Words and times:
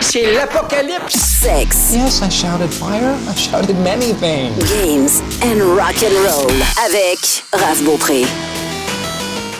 C'est 0.00 0.32
l'apocalypse. 0.34 1.14
Sex, 1.14 1.92
Yes, 1.92 2.20
I 2.22 2.28
shouted 2.30 2.70
fire. 2.72 3.14
I 3.28 3.34
shouted 3.34 3.76
many 3.80 4.12
things. 4.14 4.56
games 4.68 5.20
and 5.42 5.62
rock 5.76 5.96
and 6.02 6.14
roll 6.24 6.50
avec 6.86 7.44
Raph 7.52 7.82
Beaupré. 7.84 8.24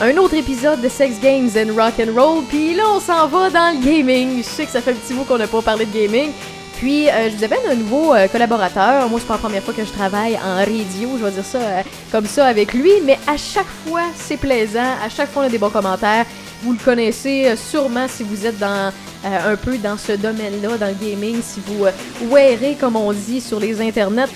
Un 0.00 0.16
autre 0.16 0.34
épisode 0.34 0.80
de 0.80 0.88
Sex 0.88 1.16
Games 1.20 1.50
and 1.56 1.74
Rock 1.76 1.94
and 2.00 2.14
Roll, 2.18 2.44
puis 2.48 2.74
là 2.74 2.84
on 2.88 3.00
s'en 3.00 3.26
va 3.26 3.50
dans 3.50 3.74
le 3.78 3.84
gaming. 3.84 4.38
Je 4.38 4.48
sais 4.48 4.64
que 4.64 4.70
ça 4.70 4.80
fait 4.80 4.92
un 4.92 4.94
petit 4.94 5.12
bout 5.12 5.24
qu'on 5.24 5.38
n'a 5.38 5.46
pas 5.48 5.60
parlé 5.60 5.86
de 5.86 5.92
gaming. 5.92 6.30
Puis 6.78 7.08
euh, 7.08 7.28
je 7.30 7.36
vous 7.36 7.44
amène 7.44 7.58
un 7.70 7.74
nouveau 7.74 8.14
euh, 8.14 8.28
collaborateur. 8.28 9.08
Moi 9.08 9.18
c'est 9.20 9.26
pas 9.26 9.34
la 9.34 9.40
première 9.40 9.62
fois 9.62 9.74
que 9.74 9.84
je 9.84 9.90
travaille 9.90 10.36
en 10.36 10.56
radio, 10.56 11.10
je 11.18 11.24
vais 11.24 11.30
dire 11.32 11.44
ça 11.44 11.58
euh, 11.58 11.82
comme 12.12 12.26
ça 12.26 12.46
avec 12.46 12.72
lui, 12.72 12.92
mais 13.04 13.18
à 13.26 13.36
chaque 13.36 13.66
fois 13.86 14.02
c'est 14.16 14.36
plaisant, 14.36 14.94
à 15.04 15.08
chaque 15.08 15.30
fois 15.32 15.42
on 15.42 15.46
a 15.46 15.48
des 15.48 15.58
bons 15.58 15.70
commentaires. 15.70 16.24
Vous 16.62 16.72
le 16.72 16.78
connaissez 16.84 17.46
euh, 17.46 17.56
sûrement 17.56 18.06
si 18.08 18.24
vous 18.24 18.44
êtes 18.44 18.58
dans 18.58 18.92
euh, 19.24 19.52
un 19.52 19.56
peu 19.56 19.78
dans 19.78 19.96
ce 19.96 20.12
domaine-là, 20.12 20.76
dans 20.78 20.88
le 20.88 20.94
gaming, 21.08 21.36
si 21.42 21.60
vous 21.66 21.84
euh, 21.84 21.90
wearez, 22.30 22.76
comme 22.80 22.96
on 22.96 23.12
dit, 23.12 23.40
sur 23.40 23.60
les 23.60 23.80
internets 23.80 24.26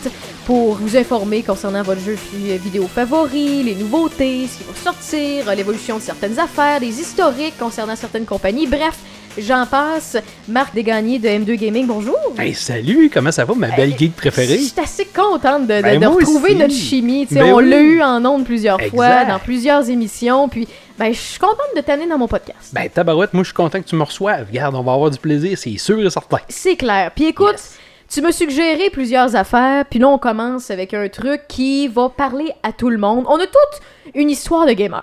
pour 0.46 0.74
vous 0.76 0.96
informer 0.96 1.42
concernant 1.42 1.82
votre 1.82 2.00
jeu 2.00 2.16
fi- 2.16 2.58
vidéo 2.58 2.88
favori, 2.92 3.62
les 3.64 3.74
nouveautés, 3.74 4.46
ce 4.46 4.58
qui 4.58 4.64
va 4.64 4.92
sortir, 4.92 5.48
euh, 5.48 5.54
l'évolution 5.54 5.96
de 5.98 6.02
certaines 6.02 6.38
affaires, 6.38 6.78
des 6.80 7.00
historiques 7.00 7.58
concernant 7.58 7.96
certaines 7.96 8.24
compagnies, 8.24 8.66
bref, 8.68 8.96
j'en 9.38 9.66
passe. 9.66 10.16
Marc 10.48 10.74
Desgagnés 10.74 11.18
de 11.18 11.28
M2 11.28 11.54
Gaming, 11.56 11.86
bonjour! 11.86 12.16
Hey, 12.38 12.54
salut, 12.54 13.10
comment 13.12 13.32
ça 13.32 13.44
va, 13.44 13.54
ma 13.54 13.68
belle 13.70 13.96
geek 13.98 14.14
préférée? 14.14 14.58
Je 14.58 14.62
suis 14.62 14.80
assez 14.80 15.06
contente 15.06 15.66
de, 15.66 15.76
de- 15.76 15.82
Ben, 15.82 16.00
de 16.00 16.06
retrouver 16.06 16.50
aussi. 16.50 16.56
notre 16.58 16.74
chimie. 16.74 17.26
Ben 17.30 17.52
on 17.52 17.56
oui. 17.58 17.68
l'a 17.70 17.80
eu 17.80 18.00
en 18.02 18.24
ondes 18.24 18.44
plusieurs 18.44 18.80
fois, 18.80 19.24
dans 19.24 19.38
plusieurs 19.40 19.88
émissions, 19.90 20.48
puis 20.48 20.66
ben, 21.02 21.12
je 21.12 21.18
suis 21.18 21.38
contente 21.38 21.74
de 21.74 21.80
t'amener 21.80 22.06
dans 22.06 22.18
mon 22.18 22.28
podcast. 22.28 22.72
Ben, 22.72 22.88
tabarouette, 22.88 23.32
moi, 23.34 23.42
je 23.42 23.48
suis 23.48 23.54
content 23.54 23.80
que 23.82 23.88
tu 23.88 23.96
me 23.96 24.04
reçoives. 24.04 24.46
Regarde, 24.48 24.74
on 24.74 24.82
va 24.82 24.92
avoir 24.92 25.10
du 25.10 25.18
plaisir, 25.18 25.58
c'est 25.58 25.76
sûr 25.78 25.98
et 25.98 26.10
certain. 26.10 26.38
C'est 26.48 26.76
clair. 26.76 27.10
Puis 27.14 27.24
écoute, 27.26 27.52
Yes. 27.52 27.76
tu 28.08 28.20
m'as 28.22 28.30
suggéré 28.32 28.88
plusieurs 28.90 29.34
affaires, 29.34 29.84
puis 29.90 29.98
là 29.98 30.08
on 30.08 30.18
commence 30.18 30.70
avec 30.70 30.94
un 30.94 31.08
truc 31.08 31.42
qui 31.48 31.88
va 31.88 32.08
parler 32.08 32.52
à 32.62 32.72
tout 32.72 32.88
le 32.90 32.98
monde. 32.98 33.24
On 33.28 33.36
a 33.36 33.46
toute 33.46 33.80
une 34.14 34.30
histoire 34.30 34.64
de 34.66 34.72
gamer. 34.74 35.02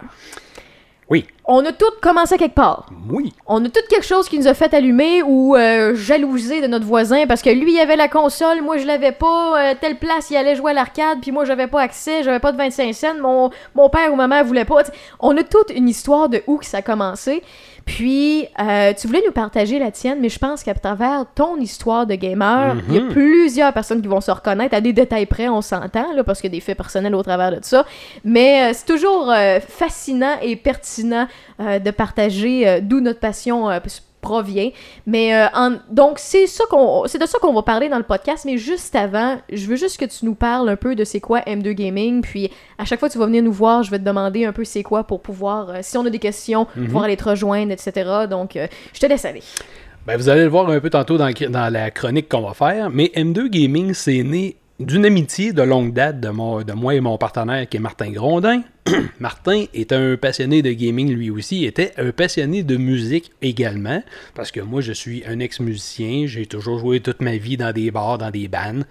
Oui, 1.09 1.25
On 1.45 1.65
a 1.65 1.71
toutes 1.71 1.99
commencé 2.01 2.37
quelque 2.37 2.53
part. 2.53 2.85
oui. 3.09 3.33
On 3.47 3.65
a 3.65 3.69
tout 3.69 3.79
quelque 3.89 4.05
chose 4.05 4.29
qui 4.29 4.37
nous 4.37 4.47
a 4.47 4.53
fait 4.53 4.71
allumer 4.75 5.23
ou 5.23 5.55
euh, 5.55 5.95
jalouser 5.95 6.61
de 6.61 6.67
notre 6.67 6.85
voisin 6.85 7.25
parce 7.25 7.41
que 7.41 7.49
lui 7.49 7.73
il 7.73 7.79
avait 7.79 7.95
la 7.95 8.07
console, 8.07 8.61
moi 8.61 8.77
je 8.77 8.85
l'avais 8.85 9.11
pas, 9.11 9.71
euh, 9.71 9.73
telle 9.81 9.97
place 9.97 10.29
il 10.29 10.37
allait 10.37 10.55
jouer 10.55 10.69
à 10.71 10.73
l'arcade, 10.75 11.17
puis 11.21 11.31
moi 11.31 11.45
j'avais 11.45 11.65
pas 11.65 11.81
accès, 11.81 12.21
j'avais 12.21 12.39
pas 12.39 12.51
de 12.51 12.57
25 12.57 12.93
cents, 12.93 13.15
mon, 13.19 13.49
mon 13.73 13.89
père 13.89 14.13
ou 14.13 14.15
ma 14.15 14.27
mère 14.27 14.45
voulait 14.45 14.65
pas. 14.65 14.83
T'sais, 14.83 14.93
On 15.19 15.35
a 15.35 15.41
toute 15.43 15.71
une 15.75 15.89
histoire 15.89 16.29
de 16.29 16.43
où 16.45 16.57
que 16.57 16.65
ça 16.65 16.77
a 16.77 16.81
commencé. 16.83 17.41
Puis 17.89 18.45
euh, 18.59 18.93
tu 18.93 19.07
voulais 19.07 19.23
nous 19.25 19.31
partager 19.31 19.79
la 19.79 19.89
tienne, 19.89 20.19
mais 20.21 20.29
je 20.29 20.37
pense 20.37 20.61
qu'à 20.61 20.75
travers 20.75 21.25
ton 21.33 21.57
histoire 21.57 22.05
de 22.05 22.13
gamer, 22.13 22.77
il 22.87 22.93
y 22.93 22.97
a 22.99 23.01
plusieurs 23.09 23.73
personnes 23.73 23.99
qui 23.99 24.07
vont 24.07 24.21
se 24.21 24.29
reconnaître 24.29 24.75
à 24.75 24.81
des 24.81 24.93
détails 24.93 25.25
près, 25.25 25.49
on 25.49 25.63
s'entend 25.63 26.13
là, 26.13 26.23
parce 26.23 26.39
qu'il 26.39 26.51
y 26.51 26.55
a 26.55 26.57
des 26.57 26.61
faits 26.61 26.77
personnels 26.77 27.15
au 27.15 27.23
travers 27.23 27.51
de 27.51 27.57
ça. 27.63 27.87
Mais 28.23 28.69
euh, 28.69 28.73
c'est 28.75 28.85
toujours 28.85 29.31
euh, 29.31 29.59
fascinant 29.59 30.35
et 30.43 30.55
pertinent 30.55 31.27
de 31.59 31.91
partager 31.91 32.79
d'où 32.81 33.01
notre 33.01 33.19
passion 33.19 33.67
provient. 34.21 34.69
Mais 35.05 35.33
euh, 35.35 35.47
en- 35.53 35.77
donc 35.89 36.19
c'est 36.19 36.47
ça 36.47 36.63
qu'on 36.69 37.03
c'est 37.07 37.19
de 37.19 37.25
ça 37.25 37.37
qu'on 37.39 37.53
va 37.53 37.61
parler 37.61 37.89
dans 37.89 37.97
le 37.97 38.03
podcast 38.03 38.43
mais 38.45 38.57
juste 38.57 38.95
avant, 38.95 39.37
je 39.51 39.65
veux 39.67 39.75
juste 39.75 39.97
que 39.99 40.05
tu 40.05 40.25
nous 40.25 40.35
parles 40.35 40.67
un 40.69 40.75
peu 40.75 40.95
de 40.95 41.03
c'est 41.03 41.19
quoi 41.19 41.39
M2 41.41 41.71
Gaming 41.73 42.21
puis 42.21 42.49
à 42.77 42.85
chaque 42.85 42.99
fois 42.99 43.07
que 43.09 43.13
tu 43.13 43.19
vas 43.19 43.25
venir 43.25 43.43
nous 43.43 43.51
voir, 43.53 43.83
je 43.83 43.91
vais 43.91 43.99
te 43.99 44.03
demander 44.03 44.45
un 44.45 44.51
peu 44.53 44.63
c'est 44.65 44.83
quoi 44.83 45.03
pour 45.03 45.21
pouvoir 45.21 45.69
euh, 45.69 45.77
si 45.81 45.97
on 45.97 46.05
a 46.05 46.09
des 46.09 46.19
questions, 46.19 46.65
pouvoir 46.85 47.03
aller 47.05 47.17
te 47.17 47.27
rejoindre 47.29 47.71
etc. 47.71 47.91
Donc 48.29 48.55
euh, 48.55 48.67
je 48.93 48.99
te 48.99 49.05
laisse 49.05 49.25
aller. 49.25 49.41
Ben, 50.07 50.17
vous 50.17 50.29
allez 50.29 50.41
le 50.43 50.47
voir 50.49 50.69
un 50.69 50.79
peu 50.79 50.89
tantôt 50.89 51.17
dans, 51.17 51.29
dans 51.49 51.71
la 51.71 51.91
chronique 51.91 52.29
qu'on 52.29 52.41
va 52.41 52.53
faire, 52.53 52.89
mais 52.89 53.11
M2 53.15 53.47
Gaming, 53.49 53.93
c'est 53.93 54.23
né 54.23 54.55
d'une 54.79 55.05
amitié 55.05 55.51
de 55.51 55.61
longue 55.61 55.93
date 55.93 56.19
de, 56.21 56.29
mon- 56.29 56.61
de 56.61 56.71
moi 56.73 56.95
et 56.95 57.01
mon 57.01 57.17
partenaire 57.17 57.67
qui 57.67 57.77
est 57.77 57.79
Martin 57.81 58.09
Grondin. 58.11 58.61
Martin 59.19 59.65
est 59.73 59.91
un 59.91 60.15
passionné 60.17 60.61
de 60.61 60.71
gaming 60.71 61.13
lui 61.13 61.29
aussi, 61.29 61.65
était 61.65 61.91
un 61.97 62.11
passionné 62.11 62.63
de 62.63 62.77
musique 62.77 63.31
également, 63.41 64.01
parce 64.35 64.51
que 64.51 64.59
moi 64.59 64.81
je 64.81 64.93
suis 64.93 65.23
un 65.27 65.39
ex-musicien, 65.39 66.25
j'ai 66.27 66.45
toujours 66.45 66.79
joué 66.79 66.99
toute 66.99 67.21
ma 67.21 67.37
vie 67.37 67.57
dans 67.57 67.71
des 67.71 67.91
bars, 67.91 68.17
dans 68.17 68.31
des 68.31 68.47
bands. 68.47 68.83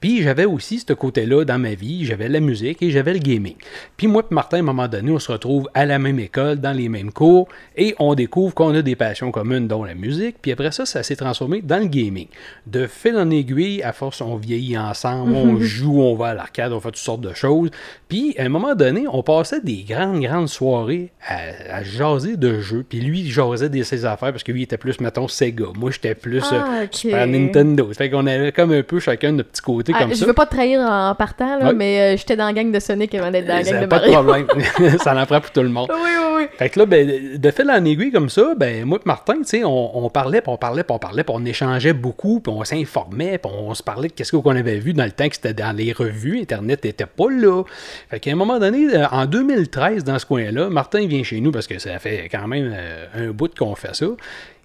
Puis 0.00 0.22
j'avais 0.22 0.44
aussi 0.44 0.78
ce 0.78 0.92
côté-là 0.92 1.44
dans 1.44 1.58
ma 1.58 1.74
vie, 1.74 2.04
j'avais 2.04 2.28
la 2.28 2.40
musique 2.40 2.82
et 2.82 2.90
j'avais 2.90 3.14
le 3.14 3.18
gaming. 3.18 3.56
Puis 3.96 4.06
moi 4.06 4.22
et 4.30 4.34
Martin, 4.34 4.58
à 4.58 4.60
un 4.60 4.62
moment 4.62 4.88
donné, 4.88 5.10
on 5.10 5.18
se 5.18 5.32
retrouve 5.32 5.68
à 5.74 5.86
la 5.86 5.98
même 5.98 6.18
école, 6.18 6.60
dans 6.60 6.72
les 6.72 6.88
mêmes 6.88 7.12
cours, 7.12 7.48
et 7.76 7.94
on 7.98 8.14
découvre 8.14 8.54
qu'on 8.54 8.74
a 8.74 8.82
des 8.82 8.96
passions 8.96 9.30
communes, 9.30 9.68
dont 9.68 9.84
la 9.84 9.94
musique. 9.94 10.36
Puis 10.40 10.52
après 10.52 10.72
ça, 10.72 10.86
ça 10.86 11.02
s'est 11.02 11.16
transformé 11.16 11.62
dans 11.62 11.78
le 11.78 11.86
gaming. 11.86 12.28
De 12.66 12.86
fil 12.86 13.16
en 13.16 13.30
aiguille, 13.30 13.82
à 13.82 13.92
force, 13.92 14.20
on 14.20 14.36
vieillit 14.36 14.78
ensemble, 14.78 15.34
on 15.34 15.60
joue, 15.60 16.00
on 16.00 16.14
va 16.14 16.28
à 16.28 16.34
l'arcade, 16.34 16.72
on 16.72 16.80
fait 16.80 16.88
toutes 16.88 16.96
sortes 16.96 17.20
de 17.20 17.34
choses. 17.34 17.70
Puis 18.08 18.34
à 18.38 18.42
un 18.42 18.48
moment 18.48 18.74
donné, 18.74 19.06
on 19.08 19.22
passait 19.36 19.60
des 19.60 19.84
grandes, 19.88 20.20
grandes 20.20 20.48
soirées 20.48 21.10
à, 21.26 21.76
à 21.78 21.82
jaser 21.82 22.36
de 22.36 22.60
jeux. 22.60 22.84
Puis 22.88 23.00
lui, 23.00 23.20
il 23.20 23.30
jasait 23.30 23.68
de 23.68 23.82
ses 23.82 24.04
affaires 24.04 24.30
parce 24.32 24.42
que 24.42 24.52
lui, 24.52 24.60
il 24.60 24.64
était 24.64 24.78
plus, 24.78 24.98
mettons, 25.00 25.28
Sega. 25.28 25.66
Moi, 25.78 25.90
j'étais 25.90 26.14
plus 26.14 26.42
Ah, 26.50 26.80
euh. 26.82 26.86
Super 26.90 27.26
Nintendo. 27.26 27.90
Fait 27.92 28.08
qu'on 28.10 28.26
avait 28.26 28.52
comme 28.52 28.72
un 28.72 28.82
peu 28.82 28.98
chacun 29.00 29.32
notre 29.32 29.50
petit 29.50 29.62
côté 29.62 29.92
Ah, 29.94 30.00
comme 30.00 30.10
je 30.10 30.14
ça. 30.16 30.26
veux 30.26 30.32
pas 30.32 30.46
te 30.46 30.54
trahir 30.54 30.80
en 30.80 31.14
partant 31.14 31.58
là, 31.58 31.66
Ouais. 31.66 31.74
mais 31.74 32.00
euh, 32.00 32.16
j'étais 32.16 32.36
dans 32.36 32.46
la 32.46 32.52
gang 32.52 32.70
de 32.72 32.80
Sonic 32.80 33.14
avant 33.14 33.30
d'être 33.30 33.46
dans 33.46 33.54
la 33.54 33.62
gang 33.62 33.80
de 33.82 33.86
pas 33.86 33.98
de 33.98 34.10
Mario. 34.10 34.44
problème. 34.44 34.98
ça 34.98 35.14
en 35.20 35.26
prend 35.26 35.40
pour 35.40 35.50
tout 35.50 35.62
le 35.62 35.68
monde. 35.68 35.88
oui 35.94 36.00
oui 36.00 36.26
oui. 36.38 36.46
Fait 36.58 36.70
que 36.70 36.78
là, 36.78 36.86
ben, 36.86 37.38
de 37.38 37.50
fil 37.50 37.70
en 37.70 37.84
aiguille 37.84 38.12
comme 38.12 38.28
ça, 38.30 38.54
ben, 38.56 38.84
moi 38.84 38.98
et 38.98 39.06
Martin, 39.06 39.34
tu 39.38 39.44
sais, 39.44 39.64
on, 39.64 40.04
on 40.04 40.08
parlait, 40.10 40.40
puis 40.40 40.50
on 40.52 40.56
parlait, 40.56 40.82
puis 40.84 40.94
on 40.94 40.98
parlait, 40.98 41.24
puis 41.24 41.34
on 41.36 41.44
échangeait 41.44 41.92
beaucoup, 41.92 42.40
puis 42.40 42.52
on 42.54 42.62
s'informait, 42.64 43.38
puis 43.38 43.50
on 43.54 43.74
se 43.74 43.82
parlait 43.82 44.08
de 44.08 44.12
qu'est-ce 44.14 44.34
qu'on 44.36 44.56
avait 44.56 44.78
vu 44.78 44.92
dans 44.94 45.04
le 45.04 45.10
temps 45.10 45.28
que 45.28 45.34
c'était 45.34 45.54
dans 45.54 45.74
les 45.76 45.92
revues. 45.92 46.40
Internet 46.40 46.84
n'était 46.84 47.06
pas 47.06 47.30
là. 47.30 47.62
Fait 48.10 48.20
qu'à 48.20 48.30
un 48.30 48.34
moment 48.36 48.58
donné, 48.58 48.86
euh, 48.94 49.04
en 49.16 49.24
2013, 49.24 50.04
dans 50.04 50.18
ce 50.18 50.26
coin-là, 50.26 50.68
Martin 50.68 51.06
vient 51.06 51.22
chez 51.22 51.40
nous, 51.40 51.50
parce 51.50 51.66
que 51.66 51.78
ça 51.78 51.98
fait 51.98 52.28
quand 52.30 52.46
même 52.46 52.70
euh, 52.74 53.28
un 53.28 53.30
bout 53.30 53.52
qu'on 53.56 53.74
fait 53.74 53.94
ça. 53.94 54.06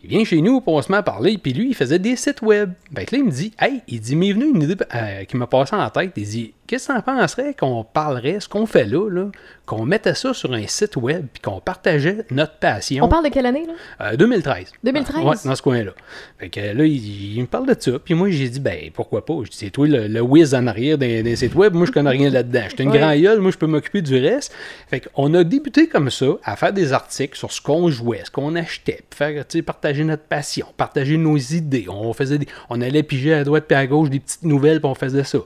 Il 0.03 0.09
vient 0.09 0.25
chez 0.25 0.41
nous, 0.41 0.61
on 0.65 0.81
se 0.81 0.91
met 0.91 0.97
à 0.97 1.03
parler, 1.03 1.37
puis 1.37 1.53
lui, 1.53 1.69
il 1.69 1.75
faisait 1.75 1.99
des 1.99 2.17
sites 2.17 2.41
web. 2.41 2.73
Que 2.93 2.99
là, 2.99 3.05
il 3.13 3.23
me 3.23 3.31
dit, 3.31 3.53
hey, 3.59 3.81
il 3.87 4.01
dit, 4.01 4.15
m'est 4.17 4.33
venu 4.33 4.49
une 4.53 4.61
idée 4.63 4.75
euh, 4.93 5.23
qui 5.23 5.37
m'a 5.37 5.47
passé 5.47 5.73
en 5.75 5.89
tête. 5.89 6.11
Il 6.17 6.25
dit, 6.25 6.53
qu'est-ce 6.71 6.87
que 6.87 6.93
t'en 6.93 7.01
penserais 7.01 7.53
qu'on 7.53 7.83
parlerait, 7.83 8.39
ce 8.39 8.47
qu'on 8.49 8.65
fait 8.65 8.85
là, 8.85 9.09
là 9.09 9.25
qu'on 9.65 9.85
mettait 9.85 10.15
ça 10.15 10.33
sur 10.33 10.51
un 10.53 10.67
site 10.67 10.97
web, 10.97 11.27
puis 11.31 11.41
qu'on 11.41 11.59
partageait 11.61 12.25
notre 12.31 12.57
passion? 12.57 13.05
On 13.05 13.07
parle 13.07 13.25
de 13.25 13.29
quelle 13.29 13.45
année 13.45 13.65
là? 13.67 14.07
Euh, 14.13 14.15
2013. 14.17 14.71
2013? 14.83 15.23
Ouais, 15.23 15.35
dans 15.45 15.55
ce 15.55 15.61
coin-là. 15.61 15.91
Fait 16.39 16.49
que 16.49 16.59
là, 16.59 16.83
il, 16.85 17.35
il 17.37 17.41
me 17.41 17.45
parle 17.47 17.67
de 17.67 17.75
ça. 17.79 17.91
Puis 18.03 18.13
moi, 18.13 18.29
j'ai 18.31 18.49
dit, 18.49 18.59
ben, 18.59 18.89
pourquoi 18.93 19.25
pas? 19.25 19.35
Je 19.43 19.49
dis, 19.51 19.57
c'est 19.57 19.69
toi 19.69 19.87
le, 19.87 20.07
le 20.07 20.21
whiz 20.21 20.53
en 20.55 20.67
arrière 20.67 20.97
des, 20.97 21.23
des 21.23 21.35
sites 21.37 21.55
web. 21.55 21.73
Moi, 21.73 21.85
je 21.85 21.91
connais 21.91 22.09
rien 22.09 22.29
là-dedans. 22.29 22.63
J'étais 22.69 22.83
une 22.83 22.89
Ouais. 22.91 22.97
grand 22.99 23.15
gueule. 23.15 23.39
Moi, 23.39 23.51
je 23.51 23.57
peux 23.57 23.67
m'occuper 23.67 24.01
du 24.01 24.17
reste. 24.19 24.53
Fait 24.89 24.99
qu'on 25.01 25.33
a 25.35 25.43
débuté 25.45 25.87
comme 25.87 26.09
ça, 26.09 26.25
à 26.43 26.55
faire 26.57 26.73
des 26.73 26.91
articles 26.91 27.37
sur 27.37 27.51
ce 27.51 27.61
qu'on 27.61 27.89
jouait, 27.89 28.21
ce 28.25 28.31
qu'on 28.31 28.55
achetait, 28.55 28.99
puis 29.09 29.17
faire, 29.17 29.45
partager 29.65 30.03
notre 30.03 30.23
passion, 30.23 30.65
partager 30.75 31.17
nos 31.17 31.37
idées. 31.37 31.85
On 31.89 32.11
faisait 32.13 32.37
des- 32.39 32.47
on 32.69 32.81
allait 32.81 33.03
piger 33.03 33.33
à 33.33 33.43
droite 33.43 33.65
puis 33.67 33.75
à 33.77 33.87
gauche 33.87 34.09
des 34.09 34.19
petites 34.19 34.43
nouvelles, 34.43 34.81
puis 34.81 34.89
on 34.89 34.95
faisait 34.95 35.23
ça. 35.23 35.39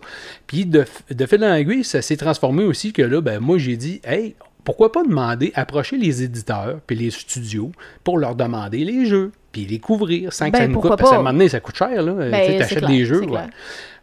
Puis 0.47 0.65
de, 0.65 0.85
de 1.15 1.25
fil 1.25 1.43
en 1.43 1.53
aiguille, 1.53 1.83
ça 1.83 2.01
s'est 2.01 2.17
transformé 2.17 2.63
aussi 2.63 2.93
que 2.93 3.01
là, 3.01 3.21
ben, 3.21 3.39
moi, 3.39 3.57
j'ai 3.57 3.77
dit, 3.77 4.01
hey, 4.05 4.35
pourquoi 4.63 4.91
pas 4.91 5.03
demander, 5.03 5.51
approcher 5.55 5.97
les 5.97 6.23
éditeurs 6.23 6.79
puis 6.85 6.95
les 6.95 7.11
studios 7.11 7.71
pour 8.03 8.17
leur 8.17 8.35
demander 8.35 8.83
les 8.83 9.05
jeux, 9.05 9.31
puis 9.51 9.65
les 9.65 9.79
couvrir 9.79 10.33
sans 10.33 10.47
que 10.47 10.51
Ben, 10.53 10.59
ça 10.59 10.67
nous 10.67 10.79
coûte. 10.79 10.89
Parce 10.89 11.01
qu'à 11.01 11.07
pas? 11.09 11.13
un 11.15 11.17
moment 11.19 11.31
donné, 11.33 11.49
ça 11.49 11.59
coûte 11.59 11.75
cher, 11.77 12.01
là. 12.01 12.13
Ben, 12.13 12.59
tu 12.67 12.75
clair, 12.75 12.87
des 12.89 13.05
jeux, 13.05 13.25
ouais. 13.25 13.41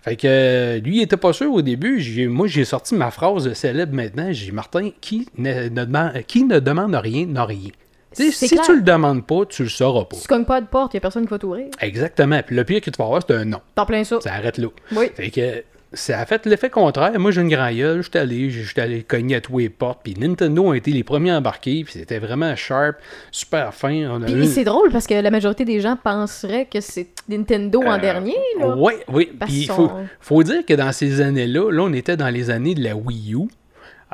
Fait 0.02 0.16
que 0.16 0.26
euh, 0.26 0.78
lui, 0.80 0.96
il 0.96 1.02
était 1.02 1.16
pas 1.16 1.32
sûr 1.32 1.52
au 1.52 1.62
début. 1.62 2.28
Moi, 2.28 2.48
j'ai 2.48 2.64
sorti 2.64 2.94
ma 2.94 3.10
phrase 3.12 3.52
célèbre 3.52 3.94
maintenant. 3.94 4.32
J'ai 4.32 4.46
dit, 4.46 4.52
Martin, 4.52 4.90
qui 5.00 5.28
ne, 5.38 5.68
ne 5.68 5.84
demande, 5.84 6.22
qui 6.26 6.42
ne 6.44 6.58
demande 6.58 6.94
rien 6.94 7.26
n'a 7.26 7.44
rien. 7.44 7.70
Tu 8.14 8.24
sais, 8.24 8.30
C'est 8.32 8.48
si 8.48 8.54
clair. 8.54 8.66
tu 8.66 8.76
le 8.76 8.82
demandes 8.82 9.24
pas, 9.26 9.46
tu 9.46 9.62
le 9.62 9.68
sauras 9.68 10.04
pas. 10.04 10.16
Tu 10.20 10.28
cognes 10.28 10.44
pas 10.44 10.60
de 10.60 10.66
porte, 10.66 10.92
y 10.94 10.96
a 10.96 11.00
personne 11.00 11.24
qui 11.24 11.30
va 11.30 11.38
t'ouvrir. 11.38 11.66
Exactement. 11.80 12.40
Puis 12.44 12.54
le 12.56 12.64
pire 12.64 12.80
que 12.80 12.90
tu 12.90 12.98
vas 12.98 13.04
avoir, 13.04 13.22
c'est 13.26 13.34
un 13.34 13.44
non. 13.44 13.60
T'en 13.74 13.86
plein 13.86 14.04
ça. 14.04 14.20
Ça 14.20 14.34
arrête 14.34 14.58
là. 14.58 14.68
Oui. 14.94 15.06
Fait 15.14 15.30
que 15.30 15.64
ça 15.94 16.18
a 16.20 16.26
fait 16.26 16.46
l'effet 16.46 16.70
contraire. 16.70 17.18
Moi, 17.18 17.30
j'ai 17.30 17.40
une 17.42 17.48
grand 17.48 17.70
gueule. 17.72 18.02
J'étais 18.02 18.18
allé, 18.20 18.50
j'étais 18.50 18.80
allé 18.80 19.02
cogner 19.02 19.36
à 19.36 19.40
tous 19.40 19.58
les 19.58 19.68
portes. 19.68 20.00
Puis 20.02 20.14
Nintendo 20.18 20.70
a 20.72 20.76
été 20.76 20.90
les 20.90 21.04
premiers 21.04 21.32
à 21.32 21.38
embarquer. 21.38 21.84
Puis 21.84 21.94
c'était 21.94 22.18
vraiment 22.18 22.54
sharp, 22.56 22.96
super 23.30 23.74
fin. 23.74 24.08
On 24.10 24.22
a 24.22 24.26
Puis 24.26 24.34
eu- 24.34 24.46
c'est 24.46 24.64
drôle 24.64 24.90
parce 24.90 25.06
que 25.06 25.14
la 25.14 25.30
majorité 25.30 25.64
des 25.64 25.80
gens 25.80 25.96
penseraient 26.02 26.66
que 26.66 26.80
c'est 26.80 27.08
Nintendo 27.28 27.82
en 27.82 27.92
Euh, 27.94 27.98
dernier. 27.98 28.36
Oui, 28.76 28.92
oui. 29.08 29.30
Parce 29.38 29.50
Puis 29.50 29.60
il 29.62 29.66
faut, 29.68 29.90
faut 30.20 30.42
dire 30.42 30.64
que 30.66 30.74
dans 30.74 30.92
ces 30.92 31.20
années-là, 31.20 31.70
là, 31.70 31.82
on 31.82 31.92
était 31.92 32.16
dans 32.16 32.28
les 32.30 32.50
années 32.50 32.74
de 32.74 32.82
la 32.82 32.94
Wii 32.96 33.34
U. 33.34 33.48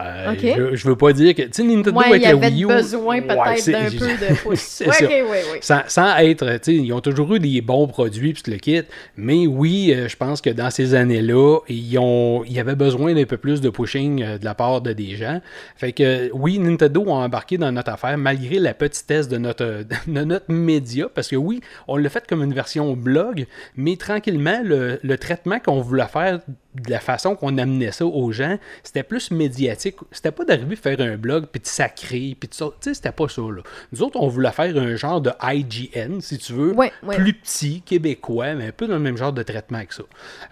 Euh, 0.00 0.34
je, 0.38 0.76
je 0.76 0.88
veux 0.88 0.96
pas 0.96 1.12
dire 1.12 1.34
que. 1.34 1.42
Tu 1.42 1.48
sais, 1.52 1.62
Nintendo 1.64 1.98
Ouais, 1.98 2.06
avec 2.06 2.22
la 2.22 2.36
Wii 2.36 2.64
U. 2.64 2.66
besoin 2.66 3.20
peut-être 3.22 3.70
d'un 3.70 3.84
peu 3.90 4.06
de 4.06 4.34
pouce. 4.42 4.82
Ouais, 4.86 4.92
ça. 4.92 5.04
ok, 5.04 5.10
ouais, 5.10 5.22
ouais. 5.22 5.58
Sans, 5.60 5.80
sans 5.88 6.16
être, 6.18 6.46
tu 6.54 6.58
sais, 6.62 6.74
ils 6.74 6.92
ont 6.92 7.00
toujours 7.00 7.34
eu 7.34 7.38
des 7.40 7.60
bons 7.60 7.86
produits 7.88 8.32
puis 8.32 8.52
le 8.52 8.58
kit, 8.58 8.82
mais 9.16 9.46
oui, 9.46 9.92
euh, 9.94 10.08
je 10.08 10.16
pense 10.16 10.40
que 10.40 10.50
dans 10.50 10.70
ces 10.70 10.94
années-là, 10.94 11.58
ils 11.68 11.98
ont, 11.98 12.44
il 12.44 12.52
y 12.52 12.60
avait 12.60 12.76
besoin 12.76 13.14
d'un 13.14 13.24
peu 13.24 13.36
plus 13.36 13.60
de 13.60 13.70
pushing 13.70 14.22
euh, 14.22 14.38
de 14.38 14.44
la 14.44 14.54
part 14.54 14.80
de 14.80 14.92
des 14.92 15.16
gens. 15.16 15.40
Fait 15.76 15.92
que 15.92 16.30
oui, 16.32 16.58
Nintendo 16.58 17.04
a 17.10 17.14
embarqué 17.14 17.58
dans 17.58 17.72
notre 17.72 17.90
affaire 17.90 18.16
malgré 18.18 18.58
la 18.58 18.74
petitesse 18.74 19.28
de 19.28 19.38
notre, 19.38 19.84
de 20.06 20.24
notre 20.24 20.52
média, 20.52 21.06
parce 21.12 21.28
que 21.28 21.36
oui, 21.36 21.60
on 21.88 21.96
l'a 21.96 22.08
fait 22.08 22.26
comme 22.28 22.42
une 22.42 22.54
version 22.54 22.94
blog, 22.94 23.46
mais 23.76 23.96
tranquillement, 23.96 24.60
le, 24.62 24.98
le 25.02 25.18
traitement 25.18 25.58
qu'on 25.58 25.80
voulait 25.80 26.06
faire 26.06 26.40
de 26.80 26.90
la 26.90 27.00
façon 27.00 27.34
qu'on 27.36 27.56
amenait 27.58 27.92
ça 27.92 28.06
aux 28.06 28.32
gens, 28.32 28.58
c'était 28.82 29.02
plus 29.02 29.30
médiatique. 29.30 29.96
C'était 30.12 30.30
pas 30.32 30.44
d'arriver 30.44 30.74
à 30.74 30.80
faire 30.96 31.00
un 31.00 31.16
blog 31.16 31.46
puis 31.50 31.60
de 31.60 31.66
sacrer 31.66 32.36
puis 32.38 32.48
ça. 32.52 32.66
Tu 32.66 32.72
sais, 32.90 32.94
c'était 32.94 33.12
pas 33.12 33.28
ça, 33.28 33.42
là. 33.42 33.62
Nous 33.92 34.02
autres, 34.02 34.18
on 34.20 34.28
voulait 34.28 34.50
faire 34.52 34.76
un 34.76 34.96
genre 34.96 35.20
de 35.20 35.30
IGN, 35.42 36.20
si 36.20 36.38
tu 36.38 36.52
veux. 36.52 36.72
Ouais, 36.74 36.92
ouais. 37.02 37.16
Plus 37.16 37.34
petit, 37.34 37.82
québécois, 37.82 38.54
mais 38.54 38.68
un 38.68 38.72
peu 38.72 38.86
dans 38.86 38.94
le 38.94 39.00
même 39.00 39.16
genre 39.16 39.32
de 39.32 39.42
traitement 39.42 39.84
que 39.84 39.94
ça. 39.94 40.02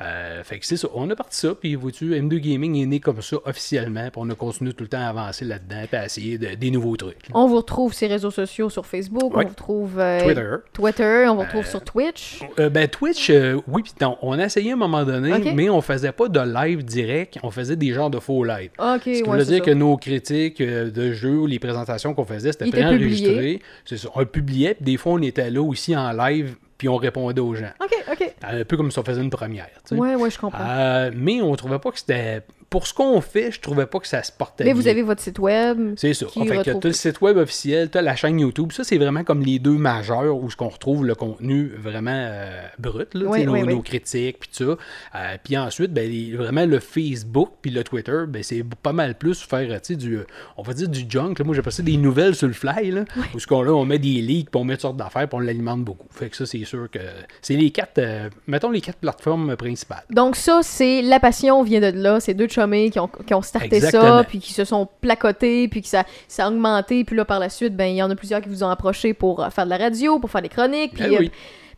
Euh, 0.03 0.43
fait 0.45 0.59
que 0.59 0.67
c'est 0.67 0.77
ça. 0.77 0.89
On 0.95 1.09
a 1.11 1.17
parti 1.17 1.37
ça, 1.39 1.55
puis 1.55 1.75
vois-tu, 1.75 2.13
M2 2.15 2.39
Gaming 2.39 2.77
est 2.83 2.87
né 2.87 3.01
comme 3.01 3.23
ça 3.23 3.37
officiellement, 3.45 4.03
puis 4.11 4.13
on 4.17 4.29
a 4.31 4.35
continué 4.35 4.73
tout 4.73 4.85
le 4.85 4.89
temps 4.89 5.01
à 5.01 5.07
avancer 5.09 5.45
là-dedans, 5.45 5.83
puis 5.89 5.97
à 5.97 6.05
essayer 6.07 6.39
de- 6.39 6.55
des 6.55 6.71
nouveaux 6.71 6.97
trucs. 6.97 7.29
On 7.35 7.47
vous 7.47 7.57
retrouve 7.57 7.93
sur 7.95 8.07
les 8.09 8.15
réseaux 8.15 8.31
sociaux, 8.31 8.71
sur 8.71 8.87
Facebook, 8.87 9.35
Ouais. 9.37 9.45
on 9.45 9.49
vous 9.49 9.49
retrouve 9.49 9.99
euh, 9.99 10.21
Twitter. 10.23 10.51
Twitter, 10.73 11.25
on 11.29 11.35
vous 11.35 11.41
retrouve 11.43 11.67
sur 11.67 11.83
Twitch. 11.83 12.41
Euh, 12.59 12.69
ben 12.71 12.89
Twitch, 12.89 13.31
euh, 13.31 13.61
oui, 13.69 13.83
puis 13.83 13.93
non, 14.01 14.17
on 14.23 14.39
a 14.39 14.45
essayé 14.45 14.71
à 14.71 14.75
un 14.75 14.79
moment 14.79 15.05
donné, 15.05 15.53
mais 15.55 15.69
on 15.71 15.81
faisait 15.81 16.13
pas 16.17 16.29
de 16.29 16.41
live 16.41 16.85
direct, 16.85 17.39
on 17.43 17.51
faisait 17.51 17.77
des 17.77 17.93
genres 17.93 18.11
de 18.11 18.19
faux 18.19 18.45
live. 18.45 18.71
Ok, 18.79 19.03
Ce 19.05 19.23
qui 19.23 19.23
ouais, 19.23 19.39
c'est 19.41 19.47
dire 19.47 19.59
ça. 19.59 19.65
que 19.65 19.71
nos 19.73 19.97
critiques 19.97 20.61
euh, 20.61 20.91
de 20.91 21.13
jeux 21.13 21.39
ou 21.39 21.47
les 21.47 21.59
présentations 21.59 22.15
qu'on 22.15 22.25
faisait, 22.25 22.53
c'était 22.53 22.71
préenregistré. 22.71 23.61
C'est 23.85 23.97
ça. 23.97 24.09
On 24.15 24.25
publiait, 24.25 24.75
puis 24.75 24.85
des 24.85 24.97
fois, 24.97 25.13
on 25.13 25.23
était 25.23 25.51
là 25.51 25.63
aussi 25.63 25.97
en 25.97 26.13
live, 26.13 26.57
puis 26.79 26.89
on 26.89 26.97
répondait 26.97 27.41
aux 27.41 27.55
gens. 27.55 27.71
Ok, 27.83 27.93
ok. 28.13 28.35
Un 28.43 28.65
peu 28.65 28.77
comme 28.77 28.91
si 28.91 28.99
on 28.99 29.03
faisait 29.05 29.23
une 29.23 29.31
première. 29.31 29.67
tu 29.89 29.95
sais. 29.95 29.95
Ouais, 29.95 30.15
ouais, 30.15 30.31
je 30.31 30.39
comprends. 30.39 30.63
Euh, 30.67 31.11
mais 31.15 31.41
on 31.43 31.55
trouvait 31.57 31.79
pas 31.79 31.91
que 31.91 31.99
c'était. 31.99 32.43
Pour 32.69 32.87
ce 32.87 32.93
qu'on 32.95 33.21
fait, 33.21 33.53
je 33.53 33.61
trouvais 33.61 33.87
pas 33.87 34.01
que 34.01 34.09
ça 34.09 34.23
se 34.23 34.33
portait 34.33 34.65
Mais 34.65 34.73
bien. 34.73 34.81
vous 34.83 34.89
avez 34.89 35.03
votre 35.03 35.23
site 35.23 35.39
web. 35.39 35.95
C'est 35.97 36.15
ça. 36.15 36.27
En 36.27 36.45
fait, 36.45 36.57
retrouve 36.59 36.81
tu 36.81 36.87
as 36.89 36.91
le 36.91 36.95
site 36.95 37.21
web 37.21 37.37
officiel, 37.37 37.91
tu 37.91 37.97
as 37.99 38.03
la 38.03 38.17
chaîne 38.17 38.41
YouTube. 38.41 38.73
Ça, 38.73 38.83
c'est 38.83 38.99
vraiment 38.99 39.23
comme 39.25 39.41
les 39.43 39.59
deux 39.59 39.77
majeurs 39.79 40.37
où 40.37 40.51
ce 40.51 40.57
qu'on 40.57 40.69
retrouve 40.69 41.07
le 41.07 41.15
contenu 41.15 41.71
vraiment 41.79 42.11
euh, 42.13 42.67
brut, 42.79 43.15
là, 43.15 43.27
Oui, 43.29 43.45
nos, 43.45 43.53
oui, 43.53 43.63
oui. 43.65 43.75
nos 43.75 43.83
critiques, 43.83 44.41
puis 44.41 44.49
tout 44.57 44.65
ça. 45.13 45.19
Euh, 45.19 45.37
puis 45.43 45.57
ensuite, 45.57 45.93
ben, 45.93 46.11
les- 46.11 46.35
vraiment 46.37 46.67
le 46.67 46.81
Facebook 46.81 47.51
puis 47.63 47.71
le 47.71 47.85
Twitter, 47.85 48.25
ben, 48.29 48.43
c'est 48.43 48.65
pas 48.83 48.93
mal 48.93 49.15
plus 49.15 49.41
faire, 49.43 49.81
du, 49.91 50.19
on 50.57 50.63
va 50.63 50.73
dire 50.75 50.89
du 50.89 51.05
junk. 51.09 51.35
là. 51.39 51.45
Moi, 51.45 51.55
j'ai 51.55 51.63
passé 51.63 51.83
des 51.85 51.97
nouvelles 51.97 52.35
sur 52.35 52.49
le 52.49 52.53
fly, 52.53 52.91
là, 52.91 53.05
où 53.35 53.39
ce 53.39 53.47
qu'on 53.47 53.63
là, 53.63 53.73
on 53.73 53.85
met 53.85 53.99
des 54.01 54.21
leaks, 54.21 54.51
puis 54.51 54.61
on 54.61 54.65
met 54.65 54.75
toutes 54.75 54.83
sortes 54.83 54.97
d'affaires, 54.97 55.29
puis 55.29 55.37
on 55.37 55.41
l'alimente 55.41 55.85
beaucoup. 55.85 56.09
Fait 56.11 56.29
que 56.29 56.37
ça, 56.37 56.47
c'est 56.47 56.65
sûr 56.65 56.89
que 56.91 56.99
c'est 57.41 57.55
les 57.55 57.71
quatre, 57.71 57.99
euh, 57.99 58.29
mettons 58.49 58.71
les 58.71 58.81
quatre 58.81 58.99
plateformes 58.99 59.55
principales. 59.57 60.05
Donc 60.11 60.35
ça, 60.37 60.61
c'est 60.63 61.01
la 61.03 61.21
passion 61.21 61.63
vient 61.63 61.81
de 61.81 61.97
là. 61.97 62.19
C'est 62.21 62.35
deux 62.35 62.49
chummés 62.57 62.91
qui 62.91 62.99
ont, 62.99 63.09
qui 63.09 63.35
ont 63.35 63.43
starté 63.43 63.77
Exactement. 63.77 64.19
ça, 64.19 64.25
puis 64.25 64.39
qui 64.39 64.53
se 64.53 64.65
sont 64.65 64.89
placotés, 65.01 65.69
puis 65.69 65.83
que 65.83 65.89
ça, 65.89 66.05
ça 66.29 66.47
a 66.47 66.49
augmenté. 66.49 67.05
Puis 67.05 67.15
là, 67.17 67.25
par 67.25 67.39
la 67.39 67.49
suite, 67.51 67.77
ben 67.77 67.87
il 67.87 67.97
y 67.97 68.03
en 68.03 68.11
a 68.11 68.17
plusieurs 68.17 68.41
qui 68.41 68.49
vous 68.49 68.65
ont 68.65 68.69
approché 68.69 69.15
pour 69.15 69.43
euh, 69.45 69.51
faire 69.51 69.65
de 69.65 69.71
la 69.71 69.79
radio, 69.79 70.19
pour 70.19 70.31
faire 70.31 70.43
des 70.43 70.49
chroniques, 70.49 70.93
puis, 70.95 71.03
Ben 71.05 71.17
oui. 71.19 71.31